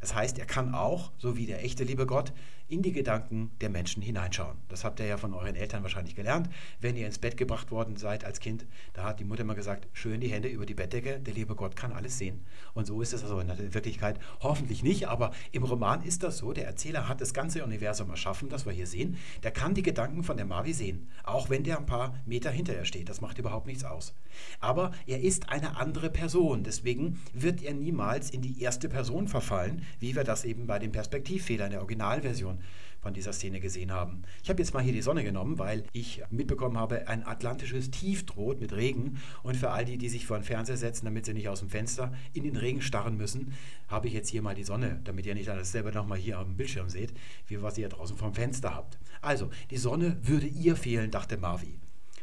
Das 0.00 0.14
heißt, 0.14 0.38
er 0.38 0.46
kann 0.46 0.76
auch, 0.76 1.10
so 1.18 1.36
wie 1.36 1.46
der 1.46 1.64
echte 1.64 1.82
liebe 1.82 2.06
Gott, 2.06 2.32
in 2.68 2.82
die 2.82 2.92
Gedanken 2.92 3.50
der 3.60 3.70
Menschen 3.70 4.02
hineinschauen. 4.02 4.58
Das 4.68 4.84
habt 4.84 5.00
ihr 5.00 5.06
ja 5.06 5.16
von 5.16 5.32
euren 5.32 5.56
Eltern 5.56 5.82
wahrscheinlich 5.82 6.14
gelernt. 6.14 6.50
Wenn 6.80 6.96
ihr 6.96 7.06
ins 7.06 7.18
Bett 7.18 7.36
gebracht 7.38 7.70
worden 7.70 7.96
seid 7.96 8.24
als 8.24 8.40
Kind, 8.40 8.66
da 8.92 9.04
hat 9.04 9.20
die 9.20 9.24
Mutter 9.24 9.42
immer 9.42 9.54
gesagt, 9.54 9.88
schön 9.94 10.20
die 10.20 10.28
Hände 10.28 10.48
über 10.48 10.66
die 10.66 10.74
Bettdecke, 10.74 11.18
der 11.18 11.32
liebe 11.32 11.54
Gott 11.54 11.76
kann 11.76 11.92
alles 11.92 12.18
sehen. 12.18 12.44
Und 12.74 12.86
so 12.86 13.00
ist 13.00 13.14
es 13.14 13.22
also 13.22 13.40
in 13.40 13.48
der 13.48 13.74
Wirklichkeit 13.74 14.20
hoffentlich 14.40 14.82
nicht, 14.82 15.08
aber 15.08 15.32
im 15.50 15.62
Roman 15.62 16.02
ist 16.02 16.22
das 16.22 16.38
so. 16.38 16.52
Der 16.52 16.66
Erzähler 16.66 17.08
hat 17.08 17.22
das 17.22 17.32
ganze 17.32 17.64
Universum 17.64 18.10
erschaffen, 18.10 18.50
das 18.50 18.66
wir 18.66 18.72
hier 18.72 18.86
sehen. 18.86 19.16
Der 19.42 19.50
kann 19.50 19.74
die 19.74 19.82
Gedanken 19.82 20.22
von 20.22 20.36
der 20.36 20.46
Mavi 20.46 20.74
sehen, 20.74 21.08
auch 21.24 21.48
wenn 21.48 21.64
der 21.64 21.78
ein 21.78 21.86
paar 21.86 22.14
Meter 22.26 22.50
hinter 22.50 22.74
ihr 22.74 22.84
steht. 22.84 23.08
Das 23.08 23.22
macht 23.22 23.38
überhaupt 23.38 23.66
nichts 23.66 23.84
aus. 23.84 24.14
Aber 24.60 24.92
er 25.06 25.22
ist 25.22 25.48
eine 25.48 25.76
andere 25.78 26.10
Person, 26.10 26.64
deswegen 26.64 27.18
wird 27.32 27.62
er 27.62 27.72
niemals 27.72 28.30
in 28.30 28.42
die 28.42 28.60
erste 28.60 28.90
Person 28.90 29.26
verfallen, 29.26 29.82
wie 30.00 30.14
wir 30.14 30.24
das 30.24 30.44
eben 30.44 30.66
bei 30.66 30.78
dem 30.78 30.92
Perspektivfehler 30.92 31.64
in 31.66 31.72
der 31.72 31.80
Originalversion 31.80 32.57
von 33.00 33.14
dieser 33.14 33.32
Szene 33.32 33.60
gesehen 33.60 33.92
haben. 33.92 34.22
Ich 34.42 34.50
habe 34.50 34.60
jetzt 34.60 34.74
mal 34.74 34.82
hier 34.82 34.92
die 34.92 35.02
Sonne 35.02 35.24
genommen, 35.24 35.58
weil 35.58 35.84
ich 35.92 36.22
mitbekommen 36.30 36.76
habe, 36.76 37.08
ein 37.08 37.26
atlantisches 37.26 37.90
Tief 37.90 38.26
droht 38.26 38.60
mit 38.60 38.72
Regen. 38.72 39.18
Und 39.42 39.56
für 39.56 39.70
all 39.70 39.84
die, 39.84 39.98
die 39.98 40.08
sich 40.08 40.26
vor 40.26 40.38
den 40.38 40.44
Fernseher 40.44 40.76
setzen, 40.76 41.04
damit 41.04 41.26
sie 41.26 41.34
nicht 41.34 41.48
aus 41.48 41.60
dem 41.60 41.70
Fenster 41.70 42.12
in 42.32 42.44
den 42.44 42.56
Regen 42.56 42.82
starren 42.82 43.16
müssen, 43.16 43.54
habe 43.88 44.08
ich 44.08 44.14
jetzt 44.14 44.28
hier 44.28 44.42
mal 44.42 44.54
die 44.54 44.64
Sonne, 44.64 45.00
damit 45.04 45.26
ihr 45.26 45.34
nicht 45.34 45.48
alles 45.48 45.72
selber 45.72 45.92
nochmal 45.92 46.18
hier 46.18 46.38
am 46.38 46.56
Bildschirm 46.56 46.88
seht, 46.88 47.12
wie 47.46 47.62
was 47.62 47.78
ihr 47.78 47.88
draußen 47.88 48.16
vom 48.16 48.34
Fenster 48.34 48.74
habt. 48.74 48.98
Also, 49.20 49.50
die 49.70 49.76
Sonne 49.76 50.18
würde 50.22 50.46
ihr 50.46 50.76
fehlen, 50.76 51.10
dachte 51.10 51.36
Marvi. 51.36 51.78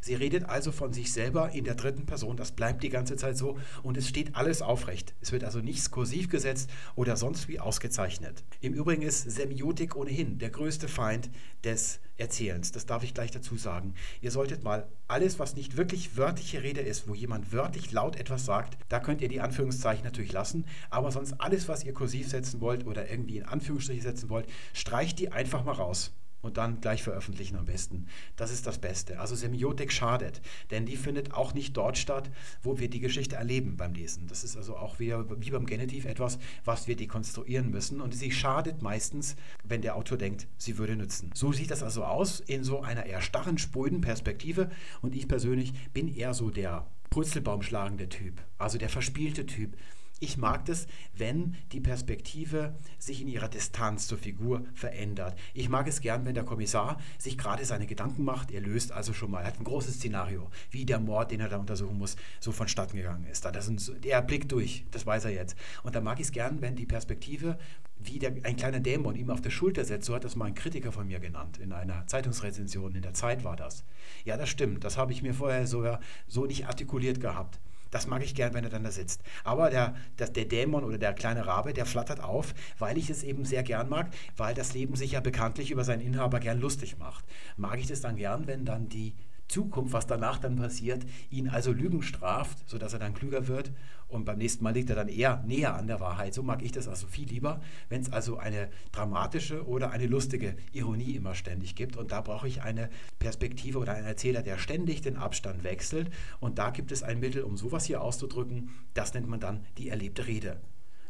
Sie 0.05 0.13
redet 0.13 0.47
also 0.47 0.71
von 0.71 0.93
sich 0.93 1.11
selber 1.11 1.49
in 1.53 1.63
der 1.63 1.73
dritten 1.73 2.05
Person. 2.05 2.37
Das 2.37 2.51
bleibt 2.51 2.83
die 2.83 2.89
ganze 2.89 3.15
Zeit 3.15 3.37
so 3.37 3.57
und 3.81 3.97
es 3.97 4.07
steht 4.07 4.35
alles 4.35 4.61
aufrecht. 4.61 5.15
Es 5.19 5.31
wird 5.31 5.43
also 5.43 5.61
nichts 5.61 5.89
kursiv 5.89 6.29
gesetzt 6.29 6.69
oder 6.93 7.17
sonst 7.17 7.47
wie 7.47 7.59
ausgezeichnet. 7.59 8.43
Im 8.61 8.75
Übrigen 8.75 9.01
ist 9.01 9.23
Semiotik 9.23 9.95
ohnehin 9.95 10.37
der 10.37 10.51
größte 10.51 10.87
Feind 10.87 11.31
des 11.63 12.01
Erzählens. 12.17 12.71
Das 12.71 12.85
darf 12.85 13.01
ich 13.01 13.15
gleich 13.15 13.31
dazu 13.31 13.57
sagen. 13.57 13.95
Ihr 14.21 14.29
solltet 14.29 14.63
mal 14.63 14.87
alles, 15.07 15.39
was 15.39 15.55
nicht 15.55 15.75
wirklich 15.75 16.15
wörtliche 16.15 16.61
Rede 16.61 16.81
ist, 16.81 17.07
wo 17.07 17.15
jemand 17.15 17.51
wörtlich 17.51 17.91
laut 17.91 18.15
etwas 18.15 18.45
sagt, 18.45 18.77
da 18.89 18.99
könnt 18.99 19.21
ihr 19.21 19.27
die 19.27 19.41
Anführungszeichen 19.41 20.05
natürlich 20.05 20.33
lassen. 20.33 20.65
Aber 20.91 21.11
sonst 21.11 21.33
alles, 21.41 21.67
was 21.67 21.83
ihr 21.83 21.95
kursiv 21.95 22.29
setzen 22.29 22.61
wollt 22.61 22.85
oder 22.85 23.09
irgendwie 23.09 23.37
in 23.37 23.45
Anführungsstriche 23.45 24.03
setzen 24.03 24.29
wollt, 24.29 24.45
streicht 24.71 25.17
die 25.17 25.31
einfach 25.31 25.65
mal 25.65 25.71
raus 25.71 26.13
und 26.45 26.57
dann 26.57 26.79
gleich 26.79 27.03
veröffentlichen 27.03 27.57
am 27.57 27.65
besten. 27.65 28.07
Das 28.35 28.51
ist 28.51 28.67
das 28.67 28.77
Beste. 28.77 29.19
Also 29.19 29.35
Semiotik 29.35 29.91
schadet, 29.91 30.41
denn 30.71 30.85
die 30.85 30.95
findet 30.95 31.33
auch 31.33 31.53
nicht 31.53 31.75
dort 31.75 31.97
statt, 31.97 32.29
wo 32.61 32.79
wir 32.79 32.89
die 32.89 32.99
Geschichte 32.99 33.35
erleben 33.35 33.77
beim 33.77 33.93
Lesen. 33.93 34.27
Das 34.27 34.43
ist 34.43 34.55
also 34.55 34.77
auch 34.77 34.99
wieder 34.99 35.25
wie 35.41 35.51
beim 35.51 35.65
Genitiv 35.65 36.05
etwas, 36.05 36.39
was 36.63 36.87
wir 36.87 36.95
dekonstruieren 36.95 37.69
müssen 37.69 37.99
und 37.99 38.13
sie 38.13 38.31
schadet 38.31 38.81
meistens, 38.81 39.35
wenn 39.63 39.81
der 39.81 39.95
Autor 39.95 40.17
denkt, 40.17 40.47
sie 40.57 40.77
würde 40.77 40.95
nützen. 40.95 41.31
So 41.33 41.51
sieht 41.51 41.71
das 41.71 41.83
also 41.83 42.05
aus 42.05 42.39
in 42.39 42.63
so 42.63 42.81
einer 42.81 43.05
eher 43.05 43.21
starren, 43.21 43.57
spröden 43.57 44.01
Perspektive 44.01 44.69
und 45.01 45.15
ich 45.15 45.27
persönlich 45.27 45.73
bin 45.93 46.13
eher 46.13 46.33
so 46.33 46.49
der 46.49 46.87
Purzelbaumschlagende 47.09 48.09
Typ, 48.09 48.41
also 48.57 48.77
der 48.77 48.89
verspielte 48.89 49.45
Typ, 49.45 49.75
ich 50.19 50.37
mag 50.37 50.65
das, 50.65 50.87
wenn 51.15 51.55
die 51.71 51.81
Perspektive 51.81 52.75
sich 52.97 53.21
in 53.21 53.27
ihrer 53.27 53.49
Distanz 53.49 54.07
zur 54.07 54.17
Figur 54.17 54.63
verändert. 54.73 55.37
Ich 55.53 55.67
mag 55.67 55.87
es 55.87 55.99
gern, 55.99 56.25
wenn 56.25 56.35
der 56.35 56.45
Kommissar 56.45 56.99
sich 57.17 57.37
gerade 57.37 57.65
seine 57.65 57.85
Gedanken 57.85 58.23
macht. 58.23 58.51
Er 58.51 58.61
löst 58.61 58.91
also 58.91 59.13
schon 59.13 59.31
mal, 59.31 59.41
er 59.41 59.47
hat 59.47 59.59
ein 59.59 59.65
großes 59.65 59.95
Szenario, 59.95 60.49
wie 60.71 60.85
der 60.85 60.99
Mord, 60.99 61.31
den 61.31 61.41
er 61.41 61.49
da 61.49 61.57
untersuchen 61.57 61.97
muss, 61.97 62.15
so 62.39 62.51
vonstatten 62.51 62.95
gegangen 62.97 63.25
ist. 63.25 63.43
Das 63.43 63.67
ist 63.67 63.91
er 64.03 64.21
blickt 64.21 64.51
durch, 64.51 64.85
das 64.91 65.05
weiß 65.05 65.25
er 65.25 65.31
jetzt. 65.31 65.57
Und 65.83 65.95
da 65.95 66.01
mag 66.01 66.19
ich 66.19 66.27
es 66.27 66.31
gern, 66.31 66.61
wenn 66.61 66.75
die 66.75 66.85
Perspektive 66.85 67.57
wie 67.99 68.19
der, 68.19 68.33
ein 68.43 68.55
kleiner 68.55 68.79
Dämon 68.79 69.15
ihm 69.15 69.29
auf 69.29 69.41
der 69.41 69.49
Schulter 69.49 69.83
setzt. 69.83 70.05
So 70.05 70.15
hat 70.15 70.23
das 70.23 70.35
mal 70.35 70.45
ein 70.45 70.55
Kritiker 70.55 70.91
von 70.91 71.07
mir 71.07 71.19
genannt, 71.19 71.57
in 71.57 71.71
einer 71.71 72.07
Zeitungsrezension, 72.07 72.95
in 72.95 73.01
der 73.01 73.13
Zeit 73.13 73.43
war 73.43 73.55
das. 73.55 73.83
Ja, 74.23 74.37
das 74.37 74.49
stimmt, 74.49 74.83
das 74.83 74.97
habe 74.97 75.11
ich 75.11 75.21
mir 75.21 75.33
vorher 75.33 75.67
sogar 75.67 75.99
so 76.27 76.45
nicht 76.45 76.67
artikuliert 76.67 77.19
gehabt. 77.19 77.59
Das 77.95 78.07
mag 78.07 78.21
ich 78.21 78.35
gern, 78.35 78.53
wenn 78.53 78.65
er 78.65 78.69
dann 78.69 78.83
da 78.83 78.91
sitzt. 78.91 79.21
Aber 79.45 79.69
der, 79.69 79.95
der, 80.19 80.27
der 80.27 80.43
Dämon 80.43 80.83
oder 80.83 80.97
der 80.97 81.13
kleine 81.13 81.47
Rabe, 81.47 81.71
der 81.71 81.85
flattert 81.85 82.19
auf, 82.19 82.53
weil 82.77 82.97
ich 82.97 83.09
es 83.09 83.23
eben 83.23 83.45
sehr 83.45 83.63
gern 83.63 83.87
mag, 83.87 84.11
weil 84.35 84.53
das 84.53 84.73
Leben 84.73 84.97
sich 84.97 85.13
ja 85.13 85.21
bekanntlich 85.21 85.71
über 85.71 85.85
seinen 85.85 86.01
Inhaber 86.01 86.41
gern 86.41 86.59
lustig 86.59 86.97
macht. 86.97 87.23
Mag 87.55 87.79
ich 87.79 87.87
das 87.87 88.01
dann 88.01 88.17
gern, 88.17 88.47
wenn 88.47 88.65
dann 88.65 88.89
die 88.89 89.13
Zukunft, 89.47 89.93
was 89.93 90.07
danach 90.07 90.39
dann 90.39 90.55
passiert, 90.55 91.05
ihn 91.29 91.49
also 91.49 91.71
Lügen 91.71 92.01
straft, 92.01 92.67
sodass 92.69 92.93
er 92.93 92.99
dann 92.99 93.13
klüger 93.13 93.47
wird 93.47 93.71
und 94.07 94.25
beim 94.25 94.37
nächsten 94.37 94.63
Mal 94.63 94.73
liegt 94.73 94.89
er 94.89 94.95
dann 94.95 95.07
eher 95.07 95.43
näher 95.45 95.75
an 95.75 95.87
der 95.87 95.99
Wahrheit. 95.99 96.33
So 96.33 96.43
mag 96.43 96.61
ich 96.61 96.71
das 96.71 96.87
also 96.87 97.07
viel 97.07 97.27
lieber, 97.27 97.61
wenn 97.89 98.01
es 98.01 98.11
also 98.11 98.37
eine 98.37 98.69
dramatische 98.91 99.67
oder 99.67 99.91
eine 99.91 100.05
lustige 100.05 100.55
Ironie 100.73 101.15
immer 101.15 101.33
ständig 101.33 101.75
gibt. 101.75 101.97
Und 101.97 102.11
da 102.11 102.21
brauche 102.21 102.47
ich 102.47 102.61
eine 102.61 102.89
Perspektive 103.19 103.79
oder 103.79 103.93
einen 103.93 104.05
Erzähler, 104.05 104.43
der 104.43 104.57
ständig 104.57 105.01
den 105.01 105.17
Abstand 105.17 105.63
wechselt. 105.63 106.11
Und 106.39 106.59
da 106.59 106.69
gibt 106.69 106.91
es 106.91 107.01
ein 107.01 107.19
Mittel, 107.19 107.43
um 107.43 107.57
sowas 107.57 107.85
hier 107.85 108.01
auszudrücken. 108.01 108.69
Das 108.93 109.13
nennt 109.13 109.27
man 109.27 109.39
dann 109.39 109.65
die 109.77 109.89
erlebte 109.89 110.27
Rede. 110.27 110.61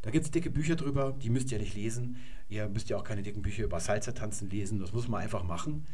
Da 0.02 0.12
gibt 0.12 0.26
es 0.26 0.32
dicke 0.32 0.52
Bücher 0.52 0.76
drüber, 0.76 1.16
die 1.22 1.32
müsst 1.32 1.52
ihr 1.52 1.60
nicht 1.60 1.76
lesen. 1.76 2.18
Ihr 2.48 2.70
müsst 2.70 2.90
ja 2.90 2.98
auch 2.98 3.04
keine 3.04 3.24
dicken 3.24 3.42
Bücher 3.42 3.64
über 3.64 3.80
Salzertanzen 3.80 4.50
lesen, 4.52 4.80
das 4.80 4.94
muss 4.94 5.08
man 5.08 5.22
einfach 5.22 5.44
machen. 5.44 5.88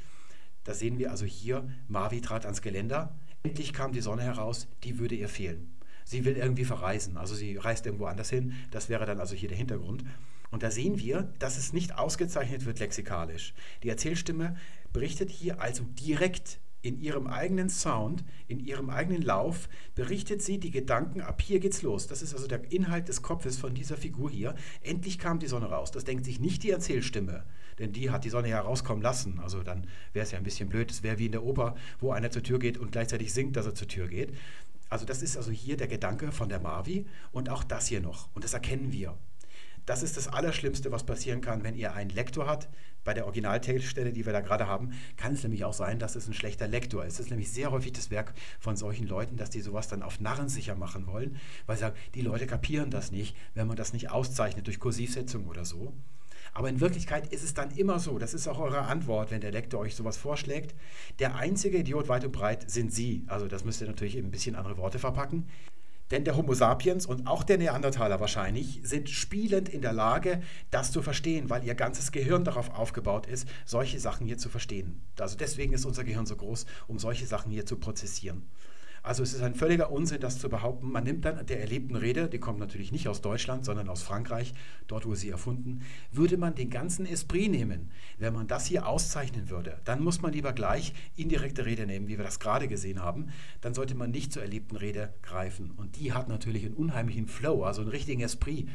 Da 0.64 0.74
sehen 0.74 0.99
wir 0.99 1.12
also 1.12 1.26
hier, 1.26 1.68
Marvi 1.88 2.22
trat 2.22 2.45
ans 2.45 2.62
Geländer. 2.62 3.16
Endlich 3.43 3.74
kam 3.74 3.91
die 3.91 4.01
Sonne 4.01 4.22
heraus, 4.22 4.68
die 4.84 4.99
würde 4.99 5.16
ihr 5.16 5.30
fehlen. 5.30 5.74
Sie 6.03 6.26
will 6.26 6.38
irgendwie 6.38 6.66
verreisen, 6.66 7.18
also 7.18 7.36
sie 7.36 7.57
reist 7.57 7.86
irgendwo 7.86 8.05
anders 8.05 8.30
hin. 8.30 8.53
Das 8.72 8.89
wäre 8.89 9.05
dann 9.05 9.20
also 9.20 9.36
hier 9.36 9.49
der 9.49 9.57
Hintergrund. 9.57 10.03
Und 10.51 10.64
da 10.64 10.70
sehen 10.70 10.99
wir, 10.99 11.34
dass 11.39 11.57
es 11.57 11.74
nicht 11.74 11.97
ausgezeichnet 11.97 12.66
wird 12.66 12.80
lexikalisch. 12.80 13.53
Die 13.84 13.89
Erzählstimme 13.89 14.57
berichtet 14.91 15.30
hier 15.30 15.62
also 15.62 15.84
direkt 15.84 16.59
in 16.82 16.99
ihrem 16.99 17.28
eigenen 17.28 17.70
Sound, 17.70 18.24
in 18.47 18.59
ihrem 18.59 18.89
eigenen 18.89 19.22
Lauf, 19.22 19.70
berichtet 19.95 20.41
sie 20.41 20.59
die 20.59 20.72
Gedanken, 20.72 21.22
ab 21.22 21.41
hier 21.41 21.59
geht's 21.59 21.84
los. 21.84 22.07
Das 22.07 22.22
ist 22.22 22.34
also 22.34 22.47
der 22.47 22.72
Inhalt 22.72 23.07
des 23.07 23.22
Kopfes 23.22 23.57
von 23.57 23.76
dieser 23.76 23.97
Figur 23.97 24.30
hier. 24.30 24.55
Endlich 24.82 25.20
kam 25.20 25.39
die 25.39 25.47
Sonne 25.47 25.68
raus. 25.68 25.91
Das 25.91 26.05
denkt 26.05 26.26
sich 26.26 26.39
nicht 26.39 26.64
die 26.64 26.72
Erzählstimme, 26.72 27.45
denn 27.80 27.92
die 27.92 28.10
hat 28.10 28.24
die 28.24 28.30
Sonne 28.30 28.50
ja 28.50 28.62
rauskommen 28.62 29.02
lassen. 29.02 29.40
Also 29.40 29.64
dann 29.64 29.88
wäre 30.14 30.24
es 30.24 30.32
ja 30.32 30.38
ein 30.38 30.44
bisschen 30.44 30.70
blöd. 30.70 30.92
Es 30.92 31.04
wäre 31.04 31.18
wie 31.20 31.28
in 31.28 31.32
der 31.32 31.44
Oper, 31.44 31.76
wo 32.00 32.12
einer 32.12 32.32
zur 32.32 32.44
Tür 32.44 32.60
geht 32.60 32.78
und 32.78 32.92
gleichzeitig 32.92 33.34
singt, 33.34 33.56
dass 33.56 33.66
er 33.66 33.76
zur 33.76 33.88
Tür 33.88 34.08
geht. 34.08 34.34
Also 34.90 35.06
das 35.06 35.22
ist 35.22 35.38
also 35.38 35.52
hier 35.52 35.78
der 35.78 35.88
Gedanke 35.88 36.32
von 36.32 36.50
der 36.50 36.60
Marvi 36.60 37.06
und 37.32 37.50
auch 37.50 37.64
das 37.64 37.88
hier 37.88 38.02
noch. 38.02 38.30
Und 38.34 38.44
das 38.44 38.54
erkennen 38.54 38.92
wir. 38.92 39.18
Das 39.86 40.04
ist 40.04 40.16
das 40.16 40.28
Allerschlimmste, 40.28 40.92
was 40.92 41.06
passieren 41.06 41.42
kann, 41.42 41.64
wenn 41.64 41.76
ihr 41.76 41.94
einen 41.94 42.12
Lektor 42.12 42.46
habt. 42.46 42.70
Bei 43.04 43.16
der 43.16 43.26
Originalteilstelle, 43.26 44.14
die 44.14 44.28
wir 44.28 44.34
da 44.34 44.42
gerade 44.42 44.68
haben, 44.68 44.92
kann 45.18 45.34
es 45.34 45.42
nämlich 45.42 45.66
auch 45.66 45.74
sein, 45.74 45.98
dass 45.98 46.16
es 46.16 46.28
ein 46.28 46.36
schlechter 46.36 46.68
Lektor 46.68 47.04
ist. 47.04 47.16
Es 47.16 47.22
ist 47.22 47.30
nämlich 47.32 47.52
sehr 47.52 47.72
häufig 47.72 47.94
das 47.94 48.12
Werk 48.12 48.34
von 48.60 48.76
solchen 48.78 49.08
Leuten, 49.08 49.38
dass 49.38 49.50
die 49.50 49.62
sowas 49.62 49.88
dann 49.88 50.04
auf 50.04 50.20
narrensicher 50.20 50.76
machen 50.76 51.08
wollen, 51.08 51.38
weil 51.66 51.78
sie 51.78 51.82
sagen, 51.82 51.96
die 52.14 52.22
Leute 52.22 52.46
kapieren 52.46 52.92
das 52.92 53.12
nicht, 53.12 53.36
wenn 53.56 53.66
man 53.66 53.76
das 53.76 53.92
nicht 53.92 54.12
auszeichnet 54.12 54.68
durch 54.68 54.80
Kursivsetzung 54.80 55.48
oder 55.48 55.66
so. 55.66 55.94
Aber 56.54 56.70
in 56.70 56.82
Wirklichkeit 56.82 57.32
ist 57.32 57.43
es 57.43 57.54
dann 57.54 57.72
immer 57.72 57.99
so, 57.99 58.20
das 58.20 58.34
ist 58.34 58.47
auch 58.47 58.60
eure 58.60 58.82
Antwort, 58.82 59.32
wenn 59.32 59.41
der 59.41 59.52
Lektor 59.52 59.80
euch 59.80 59.95
sowas 59.95 60.18
vorschlägt. 60.18 60.76
Der 61.20 61.36
einzige 61.36 61.78
Idiot 61.78 62.10
weit 62.10 62.26
und 62.26 62.34
breit 62.34 62.70
sind 62.70 62.93
Sie. 62.93 63.24
Also 63.28 63.47
das 63.47 63.64
müsst 63.64 63.82
ihr 63.82 63.88
natürlich 63.88 64.18
in 64.18 64.26
ein 64.26 64.32
bisschen 64.32 64.56
andere 64.56 64.78
Worte 64.78 64.99
verpacken. 64.99 65.47
Denn 66.12 66.26
der 66.26 66.36
Homo 66.36 66.54
sapiens 66.54 67.06
und 67.06 67.26
auch 67.26 67.43
der 67.43 67.58
Neandertaler 67.58 68.20
wahrscheinlich 68.20 68.82
sind 68.84 69.10
spielend 69.10 69.70
in 69.70 69.82
der 69.82 69.93
Lage, 69.93 70.41
das 70.70 70.91
zu 70.91 71.02
verstehen, 71.02 71.49
weil 71.49 71.64
ihr 71.64 71.74
ganzes 71.74 72.12
Gehirn 72.12 72.43
darauf 72.43 72.70
aufgebaut 72.72 73.28
ist, 73.28 73.47
solche 73.66 73.97
Sachen 73.97 74.28
hier 74.28 74.38
zu 74.38 74.49
verstehen. 74.49 75.02
Also 75.18 75.38
deswegen 75.38 75.72
ist 75.72 75.86
unser 75.86 76.04
Gehirn 76.04 76.26
so 76.26 76.36
groß, 76.36 76.66
um 76.88 76.99
solche 76.99 77.26
Sachen 77.26 77.49
hier 77.49 77.66
zu 77.66 77.78
prozessieren. 77.78 78.45
Also 79.04 79.24
es 79.24 79.34
ist 79.34 79.41
ein 79.41 79.56
völliger 79.56 79.91
Unsinn, 79.91 80.22
das 80.22 80.38
zu 80.38 80.47
behaupten. 80.47 80.91
Man 80.91 81.04
nimmt 81.04 81.26
dann 81.26 81.43
der 81.45 81.60
erlebten 81.60 81.95
Rede, 81.95 82.28
die 82.28 82.38
kommt 82.38 82.60
natürlich 82.60 82.91
nicht 82.91 83.08
aus 83.08 83.22
Deutschland, 83.22 83.66
sondern 83.66 83.89
aus 83.89 84.04
Frankreich, 84.04 84.54
dort 84.88 85.08
wo 85.08 85.16
sie 85.16 85.30
erfunden, 85.30 85.82
würde 86.12 86.38
man 86.38 86.54
den 86.54 86.70
ganzen 86.70 87.08
Esprit 87.08 87.49
nehmen. 87.49 87.89
Wenn 88.20 88.34
man 88.34 88.47
das 88.47 88.68
hier 88.68 88.88
auszeichnen 88.88 89.49
würde, 89.49 89.80
dann 89.86 90.04
muss 90.04 90.22
man 90.22 90.34
lieber 90.34 90.54
gleich 90.54 90.93
indirekte 91.16 91.66
Rede 91.66 91.88
nehmen, 91.88 92.08
wie 92.08 92.18
wir 92.18 92.26
das 92.26 92.39
gerade 92.39 92.68
gesehen 92.68 93.02
haben. 93.02 93.30
Dann 93.62 93.74
sollte 93.74 93.95
man 93.95 94.12
nicht 94.12 94.32
zur 94.32 94.43
erlebten 94.43 94.76
Rede 94.76 95.14
greifen. 95.24 95.72
Und 95.72 95.97
die 95.99 96.14
hat 96.14 96.30
natürlich 96.30 96.64
einen 96.66 96.76
unheimlichen 96.76 97.28
Flow, 97.28 97.64
also 97.64 97.82
einen 97.82 97.89
richtigen 97.89 98.22
Esprit 98.22 98.68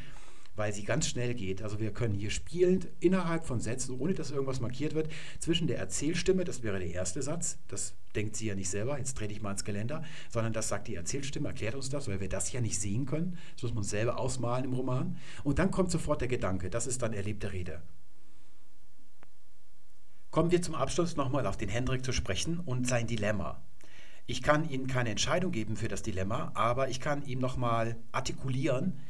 weil 0.57 0.73
sie 0.73 0.85
ganz 0.85 1.07
schnell 1.07 1.35
geht. 1.35 1.63
Also 1.63 1.79
wir 1.79 1.93
können 1.93 2.15
hier 2.15 2.31
spielend 2.31 2.89
innerhalb 2.99 3.47
von 3.47 3.61
Sätzen, 3.61 3.99
ohne 3.99 4.15
dass 4.15 4.31
irgendwas 4.31 4.61
markiert 4.61 4.95
wird, 4.95 5.11
zwischen 5.39 5.67
der 5.69 5.79
Erzählstimme, 5.79 6.45
das 6.45 6.63
wäre 6.63 6.79
der 6.79 6.91
erste 6.91 7.23
Satz, 7.23 7.59
das 7.69 7.95
denkt 8.15 8.37
sie 8.37 8.47
ja 8.47 8.55
nicht 8.55 8.71
selber, 8.71 8.99
jetzt 8.99 9.17
trete 9.17 9.33
ich 9.33 9.43
mal 9.43 9.53
ins 9.53 9.65
Geländer, 9.65 10.03
sondern 10.31 10.53
das 10.53 10.69
sagt 10.69 10.89
die 10.89 10.95
Erzählstimme, 10.95 11.49
erklärt 11.49 11.75
uns 11.75 11.91
das, 11.91 12.09
weil 12.09 12.21
wir 12.21 12.29
das 12.29 12.51
ja 12.53 12.61
nicht 12.61 12.81
sehen 12.81 13.07
können. 13.07 13.39
Das 13.55 13.65
muss 13.65 13.75
man 13.75 13.85
selber 13.85 14.19
ausmalen 14.19 14.65
im 14.65 14.73
Roman. 14.73 15.19
Und 15.45 15.59
dann 15.59 15.71
kommt 15.71 15.91
sofort 15.91 16.21
der 16.21 16.29
Gedanke, 16.29 16.71
das 16.71 16.87
ist 16.87 17.03
dann 17.03 17.13
erlebte 17.13 17.53
Rede. 17.53 17.83
Kommen 20.31 20.51
wir 20.51 20.61
zum 20.61 20.75
Abschluss 20.75 21.17
nochmal 21.17 21.47
auf 21.47 21.57
den 21.57 21.69
Hendrik 21.69 22.05
zu 22.05 22.13
sprechen 22.13 22.61
und 22.61 22.87
sein 22.87 23.07
Dilemma. 23.07 23.63
Ich 24.27 24.43
kann 24.43 24.69
Ihnen 24.69 24.89
keine 24.89 25.11
Entscheidung 25.11 25.53
geben 25.53 25.77
für 25.77 25.89
das 25.89 26.03
Dilemma, 26.03 26.51
aber 26.55 26.89
ich 26.89 27.01
kann 27.01 27.25
ihm 27.25 27.39
nochmal 27.39 27.97
artikulieren, 28.11 29.01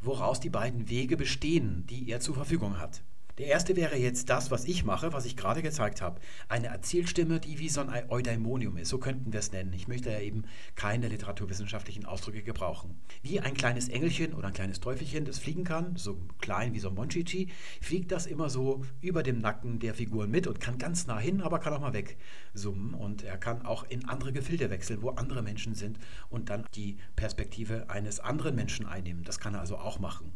woraus 0.00 0.40
die 0.40 0.50
beiden 0.50 0.88
Wege 0.88 1.16
bestehen, 1.16 1.86
die 1.86 2.08
er 2.10 2.20
zur 2.20 2.34
Verfügung 2.34 2.78
hat. 2.78 3.02
Der 3.38 3.48
erste 3.48 3.76
wäre 3.76 3.96
jetzt 3.96 4.30
das, 4.30 4.50
was 4.50 4.64
ich 4.64 4.82
mache, 4.84 5.12
was 5.12 5.26
ich 5.26 5.36
gerade 5.36 5.60
gezeigt 5.60 6.00
habe. 6.00 6.20
Eine 6.48 6.68
Erzählstimme, 6.68 7.38
die 7.38 7.58
wie 7.58 7.68
so 7.68 7.82
ein 7.82 8.10
Eudaimonium 8.10 8.78
ist. 8.78 8.88
So 8.88 8.96
könnten 8.96 9.30
wir 9.34 9.40
es 9.40 9.52
nennen. 9.52 9.74
Ich 9.74 9.88
möchte 9.88 10.10
ja 10.10 10.20
eben 10.20 10.44
keine 10.74 11.08
literaturwissenschaftlichen 11.08 12.06
Ausdrücke 12.06 12.42
gebrauchen. 12.42 12.98
Wie 13.22 13.38
ein 13.40 13.52
kleines 13.52 13.90
Engelchen 13.90 14.32
oder 14.32 14.48
ein 14.48 14.54
kleines 14.54 14.80
Teufelchen, 14.80 15.26
das 15.26 15.38
fliegen 15.38 15.64
kann, 15.64 15.96
so 15.96 16.18
klein 16.40 16.72
wie 16.72 16.78
so 16.78 16.88
ein 16.88 16.94
Monchichi, 16.94 17.50
fliegt 17.82 18.10
das 18.10 18.24
immer 18.24 18.48
so 18.48 18.86
über 19.02 19.22
dem 19.22 19.38
Nacken 19.38 19.80
der 19.80 19.92
Figuren 19.92 20.30
mit 20.30 20.46
und 20.46 20.58
kann 20.58 20.78
ganz 20.78 21.06
nah 21.06 21.18
hin, 21.18 21.42
aber 21.42 21.58
kann 21.58 21.74
auch 21.74 21.80
mal 21.80 21.92
wegsummen. 21.92 22.94
Und 22.94 23.22
er 23.22 23.36
kann 23.36 23.66
auch 23.66 23.84
in 23.84 24.08
andere 24.08 24.32
Gefilde 24.32 24.70
wechseln, 24.70 25.02
wo 25.02 25.10
andere 25.10 25.42
Menschen 25.42 25.74
sind 25.74 25.98
und 26.30 26.48
dann 26.48 26.64
die 26.74 26.96
Perspektive 27.16 27.90
eines 27.90 28.18
anderen 28.18 28.54
Menschen 28.54 28.86
einnehmen. 28.86 29.24
Das 29.24 29.38
kann 29.38 29.52
er 29.52 29.60
also 29.60 29.76
auch 29.76 29.98
machen. 29.98 30.32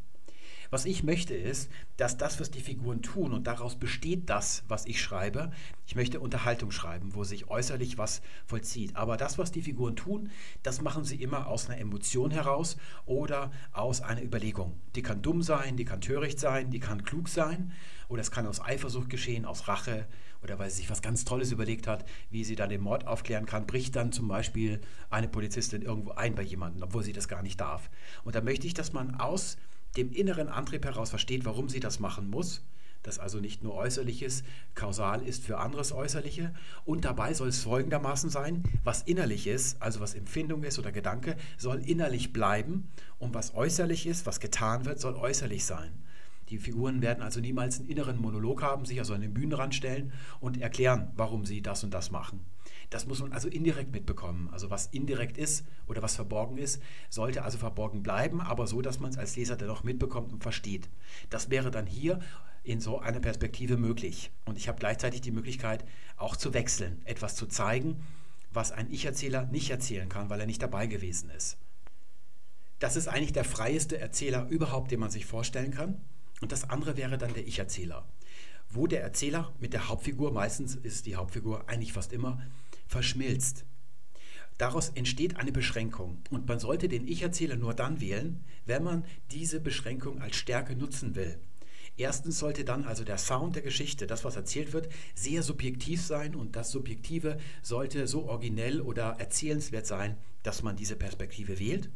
Was 0.71 0.85
ich 0.85 1.03
möchte 1.03 1.35
ist, 1.35 1.69
dass 1.97 2.17
das, 2.17 2.39
was 2.39 2.51
die 2.51 2.61
Figuren 2.61 3.03
tun, 3.03 3.33
und 3.33 3.47
daraus 3.47 3.77
besteht 3.77 4.31
das, 4.31 4.63
was 4.69 4.87
ich 4.87 5.03
schreibe, 5.03 5.51
ich 5.87 5.97
möchte 5.97 6.21
Unterhaltung 6.21 6.71
schreiben, 6.71 7.15
wo 7.15 7.25
sich 7.25 7.49
äußerlich 7.49 7.99
was 7.99 8.23
vollzieht. 8.47 8.95
Aber 8.95 9.17
das, 9.17 9.37
was 9.37 9.51
die 9.51 9.63
Figuren 9.63 9.97
tun, 9.97 10.31
das 10.63 10.81
machen 10.81 11.05
sie 11.05 11.17
immer 11.17 11.49
aus 11.49 11.69
einer 11.69 11.81
Emotion 11.81 12.31
heraus 12.31 12.77
oder 13.05 13.51
aus 13.73 14.01
einer 14.01 14.23
Überlegung. 14.23 14.79
Die 14.95 15.03
kann 15.03 15.23
dumm 15.23 15.43
sein, 15.43 15.77
die 15.77 15.85
kann 15.85 16.01
töricht 16.01 16.39
sein, 16.39 16.71
die 16.71 16.81
kann 16.81 17.03
klug 17.03 17.29
sein 17.29 17.73
oder 18.09 18.21
es 18.21 18.31
kann 18.31 18.47
aus 18.47 18.61
Eifersucht 18.61 19.11
geschehen, 19.11 19.45
aus 19.45 19.67
Rache 19.67 20.07
oder 20.43 20.59
weil 20.59 20.71
sie 20.71 20.77
sich 20.77 20.91
was 20.91 21.03
ganz 21.03 21.25
Tolles 21.25 21.53
überlegt 21.53 21.87
hat, 21.87 22.05
wie 22.31 22.45
sie 22.45 22.57
dann 22.57 22.71
den 22.71 22.81
Mord 22.81 23.07
aufklären 23.07 23.47
kann, 23.47 23.67
bricht 23.67 23.97
dann 23.97 24.13
zum 24.13 24.29
Beispiel 24.29 24.81
eine 25.11 25.29
Polizistin 25.29 25.83
irgendwo 25.83 26.13
ein 26.13 26.35
bei 26.35 26.43
jemandem, 26.43 26.83
obwohl 26.83 27.03
sie 27.03 27.13
das 27.13 27.29
gar 27.29 27.43
nicht 27.43 27.61
darf. 27.61 27.91
Und 28.25 28.35
da 28.35 28.41
möchte 28.41 28.67
ich, 28.67 28.75
dass 28.75 28.93
man 28.93 29.17
aus 29.17 29.59
dem 29.97 30.13
inneren 30.13 30.49
Antrieb 30.49 30.85
heraus 30.85 31.11
versteht, 31.11 31.45
warum 31.45 31.69
sie 31.69 31.81
das 31.81 32.01
machen 32.01 32.31
muss, 32.31 32.63
dass 33.03 33.19
also 33.19 33.41
nicht 33.41 33.63
nur 33.63 33.75
Äußerliches 33.75 34.45
kausal 34.75 35.23
ist 35.23 35.45
für 35.45 35.59
anderes 35.59 35.93
Äußerliche. 35.93 36.55
Und 36.85 37.05
dabei 37.05 37.35
soll 37.35 37.49
es 37.49 37.63
folgendermaßen 37.63 38.31
sein, 38.31 38.63
was 38.85 39.03
innerlich 39.03 39.47
ist, 39.47 39.81
also 39.81 40.01
was 40.01 40.15
Empfindung 40.15 40.63
ist 40.65 40.79
oder 40.79 40.93
Gedanke, 40.93 41.37
soll 41.57 41.79
innerlich 41.79 42.33
bleiben 42.33 42.89
und 43.19 43.35
was 43.35 43.55
äußerlich 43.55 44.07
ist, 44.07 44.27
was 44.27 44.41
getan 44.41 44.85
wird, 44.85 45.01
soll 45.01 45.15
äußerlich 45.15 45.65
sein. 45.65 45.93
Die 46.51 46.59
Figuren 46.59 47.01
werden 47.01 47.23
also 47.23 47.41
niemals 47.41 47.79
einen 47.79 47.89
inneren 47.89 48.21
Monolog 48.21 48.63
haben, 48.63 48.85
sich 48.85 48.99
also 48.99 49.15
an 49.15 49.21
den 49.21 49.33
Bühnenrand 49.33 49.75
stellen 49.75 50.13
und 50.41 50.61
erklären, 50.61 51.13
warum 51.15 51.47
sie 51.47 51.63
das 51.63 51.85
und 51.85 51.95
das 51.95 52.11
machen. 52.11 52.45
Das 52.91 53.07
muss 53.07 53.21
man 53.21 53.33
also 53.33 53.49
indirekt 53.49 53.93
mitbekommen. 53.93 54.49
Also 54.51 54.69
was 54.69 54.87
indirekt 54.87 55.39
ist 55.39 55.65
oder 55.87 56.03
was 56.03 56.17
verborgen 56.17 56.59
ist, 56.59 56.83
sollte 57.09 57.45
also 57.45 57.57
verborgen 57.57 58.03
bleiben, 58.03 58.41
aber 58.41 58.67
so, 58.67 58.83
dass 58.83 58.99
man 58.99 59.11
es 59.11 59.19
als 59.19 59.37
Leser 59.37 59.57
dennoch 59.57 59.85
mitbekommt 59.85 60.33
und 60.33 60.43
versteht. 60.43 60.89
Das 61.31 61.51
wäre 61.51 61.71
dann 61.71 61.87
hier 61.87 62.21
in 62.65 62.81
so 62.81 62.99
einer 62.99 63.21
Perspektive 63.21 63.77
möglich. 63.77 64.33
Und 64.45 64.59
ich 64.59 64.69
habe 64.69 64.79
gleichzeitig 64.79 65.21
die 65.21 65.31
Möglichkeit, 65.31 65.85
auch 66.17 66.37
zu 66.37 66.53
wechseln, 66.53 67.01
etwas 67.05 67.37
zu 67.37 67.47
zeigen, 67.47 68.05
was 68.53 68.73
ein 68.73 68.91
Ich-Erzähler 68.91 69.47
nicht 69.47 69.71
erzählen 69.71 70.09
kann, 70.09 70.29
weil 70.29 70.41
er 70.41 70.47
nicht 70.47 70.61
dabei 70.61 70.87
gewesen 70.87 71.31
ist. 71.31 71.57
Das 72.81 72.97
ist 72.97 73.09
eigentlich 73.09 73.33
der 73.33 73.45
freieste 73.45 73.99
Erzähler 73.99 74.49
überhaupt, 74.49 74.91
den 74.91 75.01
man 75.01 75.11
sich 75.11 75.27
vorstellen 75.27 75.71
kann. 75.71 76.01
Und 76.41 76.51
das 76.51 76.69
andere 76.69 76.97
wäre 76.97 77.19
dann 77.19 77.35
der 77.35 77.47
Ich-Erzähler, 77.47 78.05
wo 78.71 78.87
der 78.87 79.03
Erzähler 79.03 79.53
mit 79.61 79.75
der 79.75 79.89
Hauptfigur, 79.89 80.33
meistens 80.33 80.75
ist 80.75 81.07
die 81.07 81.17
Hauptfigur 81.17 81.69
eigentlich 81.69 81.93
fast 81.93 82.13
immer, 82.13 82.43
verschmilzt. 82.91 83.65
Daraus 84.59 84.91
entsteht 84.91 85.37
eine 85.37 85.53
Beschränkung 85.53 86.19
und 86.29 86.47
man 86.47 86.59
sollte 86.59 86.89
den 86.89 87.07
Ich-Erzähler 87.07 87.57
nur 87.57 87.73
dann 87.73 88.01
wählen, 88.01 88.45
wenn 88.67 88.83
man 88.83 89.07
diese 89.31 89.61
Beschränkung 89.61 90.21
als 90.21 90.37
Stärke 90.37 90.77
nutzen 90.77 91.15
will. 91.15 91.39
Erstens 91.97 92.39
sollte 92.39 92.65
dann 92.65 92.85
also 92.85 93.05
der 93.05 93.19
Sound 93.19 93.55
der 93.55 93.63
Geschichte, 93.63 94.07
das 94.07 94.25
was 94.25 94.37
erzählt 94.37 94.73
wird, 94.73 94.89
sehr 95.15 95.43
subjektiv 95.43 96.03
sein 96.03 96.35
und 96.35 96.57
das 96.57 96.71
Subjektive 96.71 97.39
sollte 97.63 98.07
so 98.07 98.27
originell 98.27 98.81
oder 98.81 99.17
erzählenswert 99.19 99.87
sein, 99.87 100.17
dass 100.43 100.63
man 100.63 100.77
diese 100.77 100.97
Perspektive 100.97 101.59
wählt. 101.59 101.91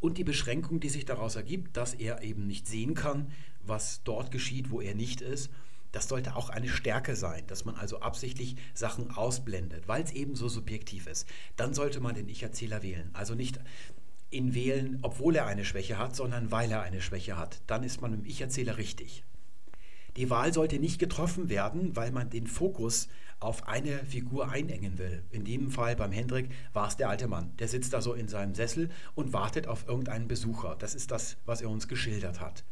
Und 0.00 0.18
die 0.18 0.24
Beschränkung, 0.24 0.80
die 0.80 0.88
sich 0.88 1.04
daraus 1.04 1.36
ergibt, 1.36 1.76
dass 1.76 1.94
er 1.94 2.22
eben 2.22 2.46
nicht 2.46 2.66
sehen 2.66 2.94
kann, 2.94 3.32
was 3.62 4.02
dort 4.02 4.30
geschieht, 4.30 4.70
wo 4.70 4.80
er 4.80 4.94
nicht 4.94 5.20
ist, 5.20 5.50
das 5.92 6.08
sollte 6.08 6.36
auch 6.36 6.50
eine 6.50 6.68
Stärke 6.68 7.16
sein, 7.16 7.46
dass 7.46 7.64
man 7.64 7.74
also 7.74 8.00
absichtlich 8.00 8.56
Sachen 8.74 9.10
ausblendet, 9.10 9.88
weil 9.88 10.02
es 10.02 10.12
eben 10.12 10.36
so 10.36 10.48
subjektiv 10.48 11.06
ist. 11.06 11.26
Dann 11.56 11.74
sollte 11.74 12.00
man 12.00 12.14
den 12.14 12.28
Ich-Erzähler 12.28 12.82
wählen. 12.82 13.10
Also 13.12 13.34
nicht 13.34 13.58
ihn 14.30 14.54
wählen, 14.54 14.98
obwohl 15.02 15.34
er 15.36 15.46
eine 15.46 15.64
Schwäche 15.64 15.98
hat, 15.98 16.14
sondern 16.14 16.50
weil 16.52 16.70
er 16.70 16.82
eine 16.82 17.00
Schwäche 17.00 17.36
hat. 17.36 17.60
Dann 17.66 17.82
ist 17.82 18.00
man 18.00 18.14
im 18.14 18.24
Ich-Erzähler 18.24 18.78
richtig. 18.78 19.24
Die 20.16 20.30
Wahl 20.30 20.52
sollte 20.52 20.78
nicht 20.78 20.98
getroffen 20.98 21.48
werden, 21.48 21.96
weil 21.96 22.12
man 22.12 22.30
den 22.30 22.46
Fokus 22.46 23.08
auf 23.38 23.66
eine 23.68 24.04
Figur 24.04 24.50
einengen 24.50 24.98
will. 24.98 25.24
In 25.30 25.44
dem 25.44 25.70
Fall 25.70 25.96
beim 25.96 26.12
Hendrik 26.12 26.50
war 26.72 26.88
es 26.88 26.96
der 26.96 27.08
alte 27.08 27.26
Mann. 27.26 27.56
Der 27.58 27.68
sitzt 27.68 27.92
da 27.92 28.02
so 28.02 28.12
in 28.12 28.28
seinem 28.28 28.54
Sessel 28.54 28.90
und 29.14 29.32
wartet 29.32 29.66
auf 29.66 29.88
irgendeinen 29.88 30.28
Besucher. 30.28 30.76
Das 30.78 30.94
ist 30.94 31.10
das, 31.10 31.36
was 31.46 31.62
er 31.62 31.70
uns 31.70 31.88
geschildert 31.88 32.40
hat. 32.40 32.64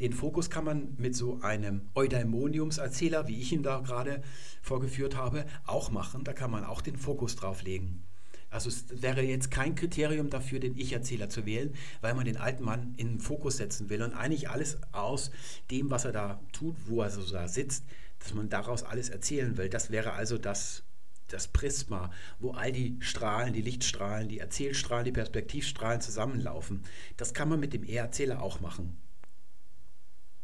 Den 0.00 0.14
Fokus 0.14 0.48
kann 0.48 0.64
man 0.64 0.94
mit 0.96 1.14
so 1.14 1.40
einem 1.42 1.82
Eudaimoniumserzähler, 1.94 3.28
wie 3.28 3.38
ich 3.38 3.52
ihn 3.52 3.62
da 3.62 3.80
gerade 3.80 4.22
vorgeführt 4.62 5.14
habe, 5.14 5.44
auch 5.66 5.90
machen. 5.90 6.24
Da 6.24 6.32
kann 6.32 6.50
man 6.50 6.64
auch 6.64 6.80
den 6.80 6.96
Fokus 6.96 7.36
drauf 7.36 7.62
legen. 7.62 8.02
Also 8.48 8.68
es 8.68 9.02
wäre 9.02 9.22
jetzt 9.22 9.50
kein 9.50 9.76
Kriterium 9.76 10.28
dafür, 10.28 10.58
den 10.58 10.76
Ich-Erzähler 10.76 11.28
zu 11.28 11.46
wählen, 11.46 11.74
weil 12.00 12.14
man 12.14 12.24
den 12.24 12.36
alten 12.36 12.64
Mann 12.64 12.94
in 12.96 13.08
den 13.08 13.20
Fokus 13.20 13.58
setzen 13.58 13.90
will 13.90 14.02
und 14.02 14.12
eigentlich 14.12 14.48
alles 14.48 14.78
aus 14.90 15.30
dem, 15.70 15.90
was 15.90 16.04
er 16.04 16.12
da 16.12 16.40
tut, 16.52 16.74
wo 16.86 17.02
er 17.02 17.10
so 17.10 17.22
da 17.30 17.46
sitzt, 17.46 17.84
dass 18.18 18.34
man 18.34 18.48
daraus 18.48 18.82
alles 18.82 19.08
erzählen 19.08 19.56
will. 19.56 19.68
Das 19.68 19.90
wäre 19.90 20.14
also 20.14 20.36
das, 20.36 20.82
das 21.28 21.46
Prisma, 21.46 22.10
wo 22.40 22.50
all 22.50 22.72
die 22.72 22.96
Strahlen, 23.00 23.52
die 23.52 23.62
Lichtstrahlen, 23.62 24.28
die 24.28 24.40
Erzählstrahlen, 24.40 25.04
die 25.04 25.12
Perspektivstrahlen 25.12 26.00
zusammenlaufen. 26.00 26.82
Das 27.16 27.34
kann 27.34 27.48
man 27.48 27.60
mit 27.60 27.72
dem 27.72 27.84
E-Erzähler 27.84 28.42
auch 28.42 28.60
machen. 28.60 28.96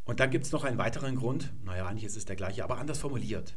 Und 0.07 0.21
dann 0.21 0.31
gibt 0.31 0.47
es 0.47 0.53
noch 0.53 0.65
einen 0.65 0.79
weiteren 0.79 1.17
Grund, 1.17 1.53
naja, 1.65 1.87
eigentlich 1.87 2.05
ist 2.05 2.17
es 2.17 2.25
der 2.25 2.37
gleiche, 2.37 2.65
aber 2.65 2.79
anders 2.79 2.99
formuliert. 2.99 3.57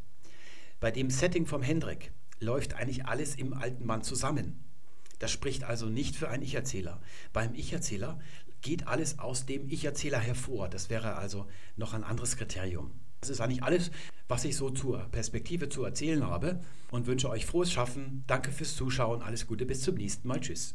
Bei 0.80 0.92
dem 0.92 1.10
Setting 1.10 1.46
vom 1.46 1.62
Hendrik 1.62 2.12
läuft 2.40 2.74
eigentlich 2.74 3.06
alles 3.06 3.36
im 3.36 3.54
alten 3.54 3.86
Mann 3.86 4.02
zusammen. 4.02 4.64
Das 5.20 5.32
spricht 5.32 5.64
also 5.64 5.88
nicht 5.88 6.16
für 6.16 6.30
einen 6.30 6.44
Ich-Erzähler. 6.44 7.00
Beim 7.34 7.54
Ich-Erzähler 7.54 8.20
geht 8.62 8.88
alles 8.88 9.20
aus 9.20 9.46
dem 9.46 9.70
Ich-Erzähler 9.70 10.20
hervor. 10.20 10.70
Das 10.70 10.90
wäre 10.90 11.16
also 11.16 11.48
noch 11.76 11.94
ein 11.94 12.04
anderes 12.04 12.36
Kriterium. 12.36 12.92
Das 13.22 13.30
ist 13.30 13.42
eigentlich 13.42 13.64
alles, 13.64 13.92
was 14.28 14.46
ich 14.46 14.56
so 14.56 14.70
zur 14.70 15.00
Perspektive 15.12 15.70
zu 15.70 15.84
erzählen 15.84 16.26
habe 16.26 16.62
und 16.90 17.06
wünsche 17.06 17.30
euch 17.30 17.46
frohes 17.46 17.72
Schaffen. 17.72 18.24
Danke 18.28 18.52
fürs 18.52 18.76
Zuschauen. 18.76 19.22
Alles 19.22 19.46
Gute, 19.46 19.66
bis 19.66 19.82
zum 19.82 19.96
nächsten 19.96 20.28
Mal. 20.28 20.40
Tschüss. 20.40 20.74